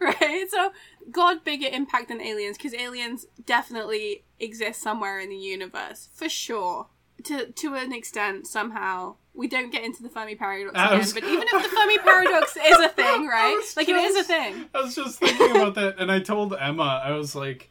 right? 0.00 0.46
So, 0.50 0.72
God 1.10 1.44
bigger 1.44 1.68
impact 1.70 2.08
than 2.08 2.22
aliens 2.22 2.56
because 2.56 2.72
aliens 2.72 3.26
definitely 3.44 4.24
exist 4.40 4.80
somewhere 4.80 5.20
in 5.20 5.28
the 5.28 5.36
universe 5.36 6.08
for 6.14 6.30
sure. 6.30 6.86
To 7.24 7.52
to 7.52 7.74
an 7.74 7.92
extent, 7.92 8.46
somehow 8.46 9.16
we 9.38 9.46
don't 9.46 9.70
get 9.70 9.84
into 9.84 10.02
the 10.02 10.08
Fermi 10.08 10.34
paradox 10.34 10.74
again. 10.76 10.98
was- 10.98 11.12
But 11.14 11.22
even 11.24 11.44
if 11.50 11.62
the 11.62 11.68
Fermi 11.68 11.98
paradox 11.98 12.56
is 12.56 12.78
a 12.78 12.88
thing, 12.88 13.26
right? 13.38 13.62
Like 13.76 13.88
it 13.88 13.94
is 13.96 14.16
a 14.16 14.24
thing. 14.24 14.66
I 14.74 14.80
was 14.82 14.96
just 14.96 15.20
thinking 15.20 15.52
about 15.52 15.76
that, 15.76 15.94
and 15.98 16.10
I 16.10 16.18
told 16.18 16.52
Emma, 16.58 17.00
I 17.04 17.12
was 17.12 17.36
like, 17.36 17.70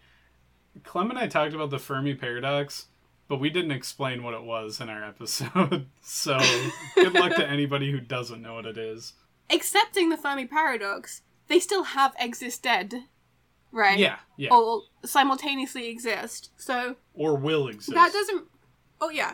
Clem 0.85 1.09
and 1.09 1.19
I 1.19 1.27
talked 1.27 1.53
about 1.53 1.69
the 1.69 1.77
Fermi 1.77 2.15
paradox, 2.15 2.85
but 3.27 3.41
we 3.41 3.49
didn't 3.49 3.71
explain 3.71 4.23
what 4.23 4.33
it 4.33 4.43
was 4.43 4.79
in 4.79 4.87
our 4.89 5.03
episode. 5.03 5.87
so 6.01 6.39
good 6.95 7.13
luck 7.13 7.35
to 7.35 7.45
anybody 7.47 7.91
who 7.91 7.99
doesn't 7.99 8.41
know 8.41 8.53
what 8.53 8.65
it 8.65 8.77
is. 8.77 9.13
Accepting 9.49 10.07
the 10.09 10.17
Fermi 10.17 10.45
paradox, 10.45 11.21
they 11.47 11.59
still 11.59 11.83
have 11.83 12.13
existed, 12.19 12.93
right? 13.73 13.99
Yeah, 13.99 14.19
yeah, 14.37 14.53
Or 14.53 14.83
simultaneously 15.03 15.89
exist. 15.89 16.51
So 16.55 16.95
or 17.13 17.35
will 17.35 17.67
exist. 17.67 17.93
that 17.93 18.13
doesn't 18.13 18.45
oh 19.01 19.09
yeah 19.09 19.33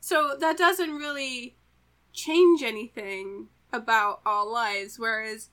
so 0.00 0.34
that 0.40 0.56
doesn't 0.56 0.92
really 0.94 1.56
change 2.14 2.62
anything 2.62 3.48
about 3.72 4.20
our 4.24 4.46
lives 4.46 4.98
whereas 4.98 5.50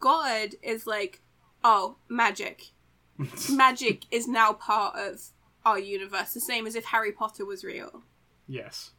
god 0.00 0.50
is 0.62 0.86
like 0.86 1.20
oh 1.62 1.96
magic 2.08 2.70
magic 3.50 4.04
is 4.10 4.26
now 4.26 4.52
part 4.52 4.94
of 4.96 5.20
our 5.66 5.78
universe 5.78 6.32
the 6.32 6.40
same 6.40 6.66
as 6.66 6.74
if 6.74 6.84
harry 6.86 7.12
potter 7.12 7.44
was 7.44 7.64
real 7.64 8.02
yes, 8.46 8.92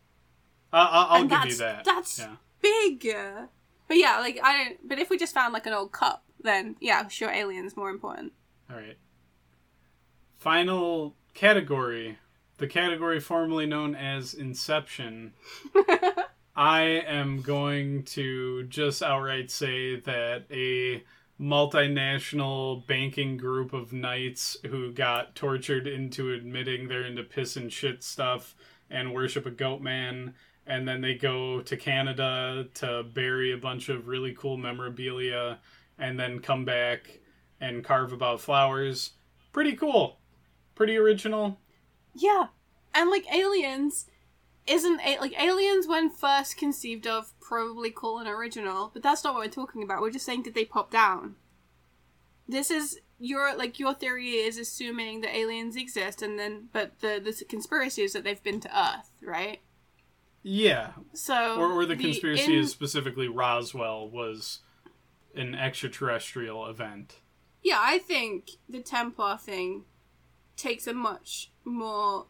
I 0.73 0.79
I- 0.81 1.17
I'll 1.17 1.25
give 1.25 1.45
you 1.45 1.55
that. 1.57 1.85
that's 1.85 2.19
yeah. 2.19 2.35
big 2.61 3.07
but 3.87 3.97
yeah 3.97 4.19
like 4.19 4.39
i 4.43 4.63
don't 4.65 4.87
but 4.87 4.99
if 4.99 5.09
we 5.09 5.17
just 5.17 5.33
found 5.33 5.53
like 5.53 5.65
an 5.65 5.73
old 5.73 5.91
cup 5.91 6.25
then 6.41 6.75
yeah 6.81 7.07
sure 7.07 7.29
aliens 7.29 7.75
more 7.77 7.89
important 7.89 8.33
All 8.69 8.75
right. 8.75 8.97
Final 10.37 11.15
category. 11.33 12.17
The 12.57 12.67
category 12.67 13.19
formerly 13.19 13.65
known 13.65 13.95
as 13.95 14.33
Inception. 14.33 15.33
I 16.55 16.81
am 16.81 17.41
going 17.41 18.03
to 18.03 18.63
just 18.63 19.03
outright 19.03 19.51
say 19.51 19.99
that 20.01 20.45
a 20.49 21.03
multinational 21.39 22.85
banking 22.87 23.35
group 23.35 23.73
of 23.73 23.91
knights 23.91 24.55
who 24.65 24.91
got 24.93 25.35
tortured 25.35 25.85
into 25.85 26.31
admitting 26.31 26.87
they're 26.87 27.05
into 27.05 27.23
piss 27.23 27.57
and 27.57 27.71
shit 27.71 28.03
stuff 28.03 28.55
and 28.89 29.13
worship 29.13 29.45
a 29.45 29.51
goat 29.51 29.81
man 29.81 30.33
and 30.67 30.87
then 30.87 31.01
they 31.01 31.13
go 31.13 31.61
to 31.61 31.77
Canada 31.77 32.67
to 32.75 33.03
bury 33.03 33.51
a 33.51 33.57
bunch 33.57 33.89
of 33.89 34.07
really 34.07 34.33
cool 34.33 34.57
memorabilia 34.57 35.59
and 35.99 36.19
then 36.19 36.39
come 36.39 36.65
back 36.65 37.19
and 37.61 37.83
carve 37.83 38.11
about 38.11 38.41
flowers. 38.41 39.11
Pretty 39.53 39.73
cool. 39.73 40.17
Pretty 40.73 40.97
original. 40.97 41.59
Yeah. 42.15 42.47
And 42.93 43.09
like 43.11 43.31
aliens, 43.31 44.07
isn't 44.67 44.99
a- 45.05 45.19
like 45.19 45.39
aliens 45.41 45.87
when 45.87 46.09
first 46.09 46.57
conceived 46.57 47.05
of 47.07 47.31
probably 47.39 47.91
cool 47.91 48.19
and 48.19 48.27
original, 48.27 48.89
but 48.93 49.03
that's 49.03 49.23
not 49.23 49.33
what 49.33 49.43
we're 49.43 49.49
talking 49.51 49.83
about. 49.83 50.01
We're 50.01 50.11
just 50.11 50.25
saying 50.25 50.43
did 50.43 50.55
they 50.55 50.65
pop 50.65 50.91
down? 50.91 51.35
This 52.47 52.69
is 52.71 52.99
your 53.19 53.55
like 53.55 53.79
your 53.79 53.93
theory 53.93 54.31
is 54.31 54.57
assuming 54.57 55.21
that 55.21 55.35
aliens 55.35 55.75
exist 55.75 56.21
and 56.21 56.37
then 56.37 56.67
but 56.73 56.99
the 56.99 57.21
the 57.23 57.45
conspiracy 57.45 58.01
is 58.03 58.13
that 58.13 58.23
they've 58.23 58.43
been 58.43 58.59
to 58.61 58.79
Earth, 58.79 59.09
right? 59.23 59.59
Yeah, 60.47 60.91
So 61.13 61.55
or, 61.59 61.71
or 61.71 61.85
the 61.87 61.95
conspiracy 61.95 62.53
in- 62.53 62.59
is 62.59 62.71
specifically 62.71 63.27
Roswell 63.27 64.07
was 64.09 64.59
an 65.33 65.55
extraterrestrial 65.55 66.67
event. 66.67 67.15
Yeah, 67.63 67.79
I 67.81 67.97
think 67.97 68.51
the 68.69 68.81
Templar 68.81 69.37
thing 69.37 69.85
takes 70.55 70.85
a 70.85 70.93
much 70.93 71.51
more 71.63 72.27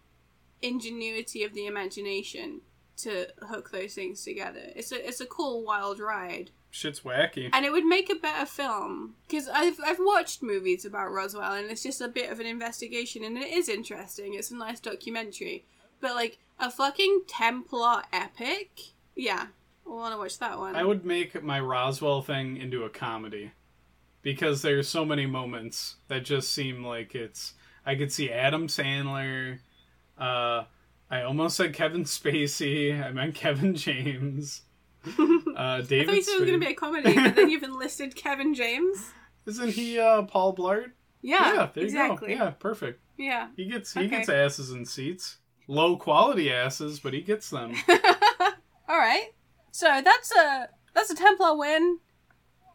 ingenuity 0.68 1.44
of 1.44 1.54
the 1.54 1.66
imagination 1.68 2.62
to 2.98 3.28
hook 3.50 3.72
those 3.72 3.94
things 3.94 4.24
together. 4.24 4.62
It's 4.76 4.92
a 4.92 5.08
it's 5.08 5.22
a 5.22 5.26
cool 5.26 5.64
wild 5.64 6.00
ride, 6.00 6.52
Shit's 6.72 7.02
wacky. 7.02 7.50
and 7.52 7.66
it 7.66 7.72
would 7.72 7.86
make 7.86 8.10
a 8.10 8.16
better 8.16 8.46
film 8.46 9.16
because 9.28 9.48
I've 9.50 9.80
I've 9.86 10.00
watched 10.00 10.42
movies 10.42 10.86
about 10.86 11.12
Roswell, 11.12 11.54
and 11.54 11.70
it's 11.70 11.84
just 11.84 12.02
a 12.02 12.08
bit 12.08 12.32
of 12.32 12.40
an 12.40 12.46
investigation, 12.46 13.24
and 13.24 13.38
it 13.38 13.52
is 13.52 13.70
interesting. 13.70 14.34
It's 14.34 14.52
a 14.52 14.56
nice 14.56 14.80
documentary, 14.80 15.66
but 16.00 16.16
like 16.16 16.38
a 16.60 16.72
fucking 16.72 17.24
Templar 17.28 18.04
epic, 18.14 18.80
yeah, 19.16 19.48
I 19.86 19.90
want 19.90 20.14
to 20.14 20.18
watch 20.18 20.40
that 20.40 20.58
one. 20.58 20.76
I 20.76 20.84
would 20.84 21.06
make 21.06 21.42
my 21.44 21.60
Roswell 21.60 22.22
thing 22.22 22.58
into 22.58 22.84
a 22.84 22.90
comedy 22.90 23.52
because 24.22 24.62
there's 24.62 24.88
so 24.88 25.06
many 25.06 25.26
moments 25.26 25.98
that 26.08 26.26
just 26.26 26.52
seem 26.52 26.84
like 26.84 27.14
it's. 27.14 27.54
I 27.86 27.96
could 27.96 28.12
see 28.12 28.32
Adam 28.32 28.68
Sandler. 28.68 29.60
Uh, 30.18 30.64
I 31.10 31.22
almost 31.22 31.58
said 31.58 31.74
Kevin 31.74 32.04
Spacey. 32.04 33.02
I 33.04 33.12
meant 33.12 33.36
Kevin 33.36 33.76
James. 33.76 34.62
Uh, 35.08 35.80
I 35.80 35.82
thought 35.84 35.92
you 35.92 36.22
said 36.22 36.34
it 36.34 36.40
was 36.42 36.50
going 36.50 36.60
to 36.60 36.66
be 36.66 36.72
a 36.72 36.76
comedy, 36.76 37.14
but 37.14 37.36
then 37.36 37.50
you've 37.50 37.64
enlisted 37.72 38.16
Kevin 38.16 38.54
James. 38.54 39.12
Isn't 39.46 39.70
he 39.70 39.98
uh, 40.00 40.24
Paul 40.24 40.54
Blart? 40.56 40.92
Yeah, 41.22 41.70
there 41.74 41.84
you 41.84 41.90
exactly. 41.90 42.36
go. 42.36 42.44
Yeah, 42.44 42.50
perfect. 42.50 43.00
Yeah. 43.18 43.48
He 43.56 43.66
gets 43.66 43.94
he 43.94 44.02
Okay. 44.02 44.10
gets 44.10 44.30
asses 44.30 44.72
in 44.72 44.84
seats. 44.84 45.38
Low 45.68 45.96
quality 45.96 46.52
asses, 46.52 47.00
but 47.00 47.14
he 47.14 47.22
gets 47.22 47.50
them. 47.52 47.74
All 48.90 48.98
right. 48.98 49.28
So 49.72 50.02
that's 50.04 50.32
a 50.36 50.70
that's 50.94 51.10
a 51.12 51.16
Templar 51.16 51.56
win. 51.56 52.00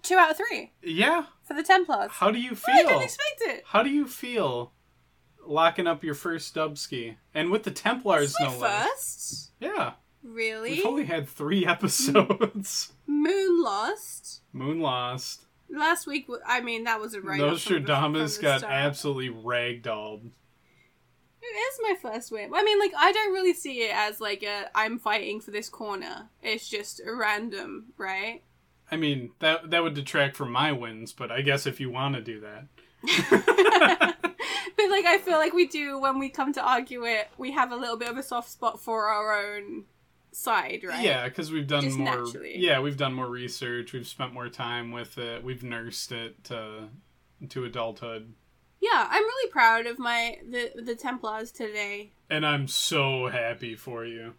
Two 0.03 0.17
out 0.17 0.31
of 0.31 0.37
three 0.39 0.73
yeah. 0.83 1.25
for 1.43 1.55
the 1.55 1.63
Templars. 1.63 2.11
How 2.13 2.31
do 2.31 2.39
you 2.41 2.53
Oh, 2.53 2.73
I 2.73 2.77
didn't 2.77 2.89
feel? 2.91 3.01
expect 3.01 3.41
it. 3.43 3.63
How 3.67 3.83
do 3.83 3.91
you 3.91 4.07
feel 4.07 4.73
locking 5.51 5.87
up 5.87 6.05
your 6.05 6.15
first 6.15 6.55
Dubski 6.55 7.17
and 7.35 7.51
with 7.51 7.65
the 7.65 7.71
Templars 7.71 8.35
no 8.41 8.57
less? 8.57 8.89
first. 8.89 9.51
Yeah. 9.61 9.93
Really? 10.23 10.73
We've 10.73 10.87
only 10.87 11.05
had 11.05 11.29
three 11.29 11.65
hmm. 11.65 11.71
episodes. 11.71 12.93
Moon 13.07 13.63
Lost. 13.63 14.43
Moon 14.53 14.81
Lost. 14.81 15.47
Last 15.69 16.07
week, 16.07 16.27
I 16.47 16.61
mean, 16.61 16.85
that 16.85 17.01
was 17.01 17.15
a 17.15 17.21
right. 17.21 17.41
off 17.41 17.63
from 17.63 17.75
the- 17.75 17.81
Nostradamus 17.81 18.37
from 18.37 18.43
the 18.43 18.49
got 18.49 18.59
start. 18.61 18.73
absolutely 18.73 19.29
ragdolled. 19.29 20.31
It 21.43 21.47
is 21.47 21.81
my 21.83 21.95
first 22.01 22.31
win. 22.33 22.51
I 22.55 22.63
mean, 22.63 22.79
like, 22.79 22.93
I 22.97 23.13
don't 23.13 23.33
really 23.33 23.55
see 23.55 23.83
it 23.83 23.95
as 23.95 24.21
like 24.21 24.43
a 24.43 24.67
I'm 24.75 24.99
fighting 24.99 25.41
for 25.41 25.53
this 25.53 25.69
corner. 25.69 26.29
It's 26.43 26.69
just 26.69 27.01
a 27.05 27.15
random, 27.15 27.87
right? 27.97 28.43
I 28.91 28.97
mean, 28.97 29.31
that 29.39 29.71
that 29.71 29.83
would 29.83 29.95
detract 29.95 30.37
from 30.37 30.53
my 30.53 30.73
wins, 30.73 31.13
but 31.13 31.31
I 31.31 31.41
guess 31.41 31.67
if 31.67 31.81
you 31.81 31.91
want 31.91 32.17
to 32.17 32.21
do 32.21 32.41
that. 32.41 32.67
but 33.31 34.91
like, 34.91 35.05
I 35.07 35.19
feel 35.25 35.39
like 35.39 35.53
we 35.53 35.67
do 35.67 35.99
when 36.01 36.19
we 36.19 36.29
come 36.29 36.53
to 36.55 36.63
argue 36.63 37.05
it. 37.05 37.29
We 37.39 37.53
have 37.53 37.73
a 37.73 37.77
little 37.77 37.97
bit 37.97 38.09
of 38.09 38.17
a 38.17 38.23
soft 38.23 38.51
spot 38.51 38.81
for 38.81 39.07
our 39.09 39.57
own 39.57 39.85
side, 40.33 40.83
right? 40.85 41.03
Yeah, 41.05 41.25
because 41.29 41.51
we've 41.51 41.67
done 41.67 41.83
Just 41.85 41.99
more. 41.99 42.17
naturally. 42.17 42.59
Yeah, 42.59 42.81
we've 42.81 42.97
done 42.97 43.15
more 43.15 43.29
research. 43.29 43.93
We've 43.93 44.07
spent 44.07 44.33
more 44.33 44.49
time 44.49 44.93
with 44.93 45.19
it. 45.19 45.43
We've 45.45 45.63
nursed 45.63 46.13
it 46.13 46.45
to 46.45 46.89
to 47.49 47.65
adulthood, 47.65 48.35
Yeah, 48.83 49.09
I'm 49.11 49.23
really 49.23 49.51
proud 49.51 49.87
of 49.87 49.99
my 49.99 50.39
the 50.49 50.73
the 50.83 50.95
Templars 50.95 51.51
today. 51.51 52.13
and 52.29 52.45
I'm 52.45 52.69
so 52.69 53.29
happy 53.29 53.75
for 53.75 54.05
you. 54.05 54.35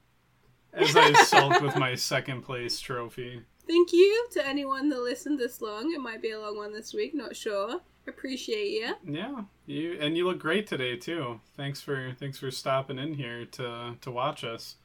As 0.72 0.96
I 0.96 1.12
sulk 1.24 1.62
with 1.62 1.76
my 1.78 1.96
second 2.14 2.44
place 2.44 2.80
trophy. 2.80 3.42
Thank 3.68 3.92
you 3.92 4.28
to 4.34 4.46
anyone 4.48 4.88
that 4.90 5.00
listened 5.02 5.40
this 5.40 5.62
long. 5.62 5.92
It 5.94 6.00
might 6.00 6.22
be 6.22 6.32
a 6.32 6.40
long 6.40 6.58
one 6.58 6.74
this 6.74 6.94
week, 6.94 7.14
not 7.16 7.36
sure. 7.36 7.82
Appreciate 8.08 8.70
you. 8.72 8.96
Yeah, 9.06 9.44
you 9.66 9.98
and 10.00 10.18
you 10.18 10.26
look 10.28 10.40
great 10.40 10.68
today 10.68 10.96
too. 10.98 11.40
Thanks 11.56 11.82
for 11.82 12.14
thanks 12.20 12.40
for 12.40 12.50
stopping 12.52 12.98
in 13.00 13.14
here 13.14 13.46
to 13.46 13.96
to 14.02 14.12
watch 14.12 14.44
us. 14.44 14.76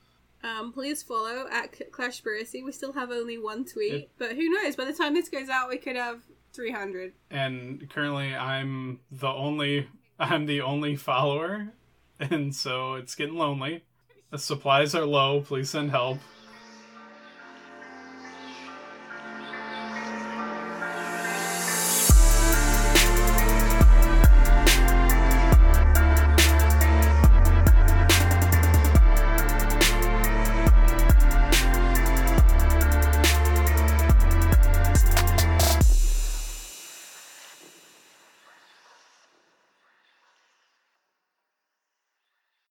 Um, 0.45 0.73
please 0.73 1.03
follow 1.03 1.47
at 1.51 1.75
C- 1.75 1.85
Clashspiracy. 1.91 2.63
We 2.65 2.71
still 2.71 2.93
have 2.93 3.11
only 3.11 3.39
one 3.39 3.65
tweet, 3.65 3.93
It- 3.95 4.11
but 4.19 4.37
who 4.37 4.49
knows? 4.51 4.77
By 4.77 4.85
the 4.85 4.93
time 4.93 5.15
this 5.15 5.29
goes 5.31 5.49
out, 5.49 5.69
we 5.71 5.79
could 5.79 5.97
have 5.97 6.21
300. 6.53 7.15
And 7.31 7.89
currently, 7.91 8.35
I'm 8.35 9.01
the 9.11 9.29
only 9.29 9.89
I'm 10.19 10.47
the 10.47 10.61
only 10.61 10.95
follower, 10.97 11.73
and 12.21 12.55
so 12.55 12.95
it's 12.95 13.15
getting 13.15 13.37
lonely. 13.37 13.85
The 14.31 14.39
supplies 14.39 14.95
are 14.95 15.07
low. 15.07 15.41
Please 15.41 15.71
send 15.71 15.91
help. 15.91 16.19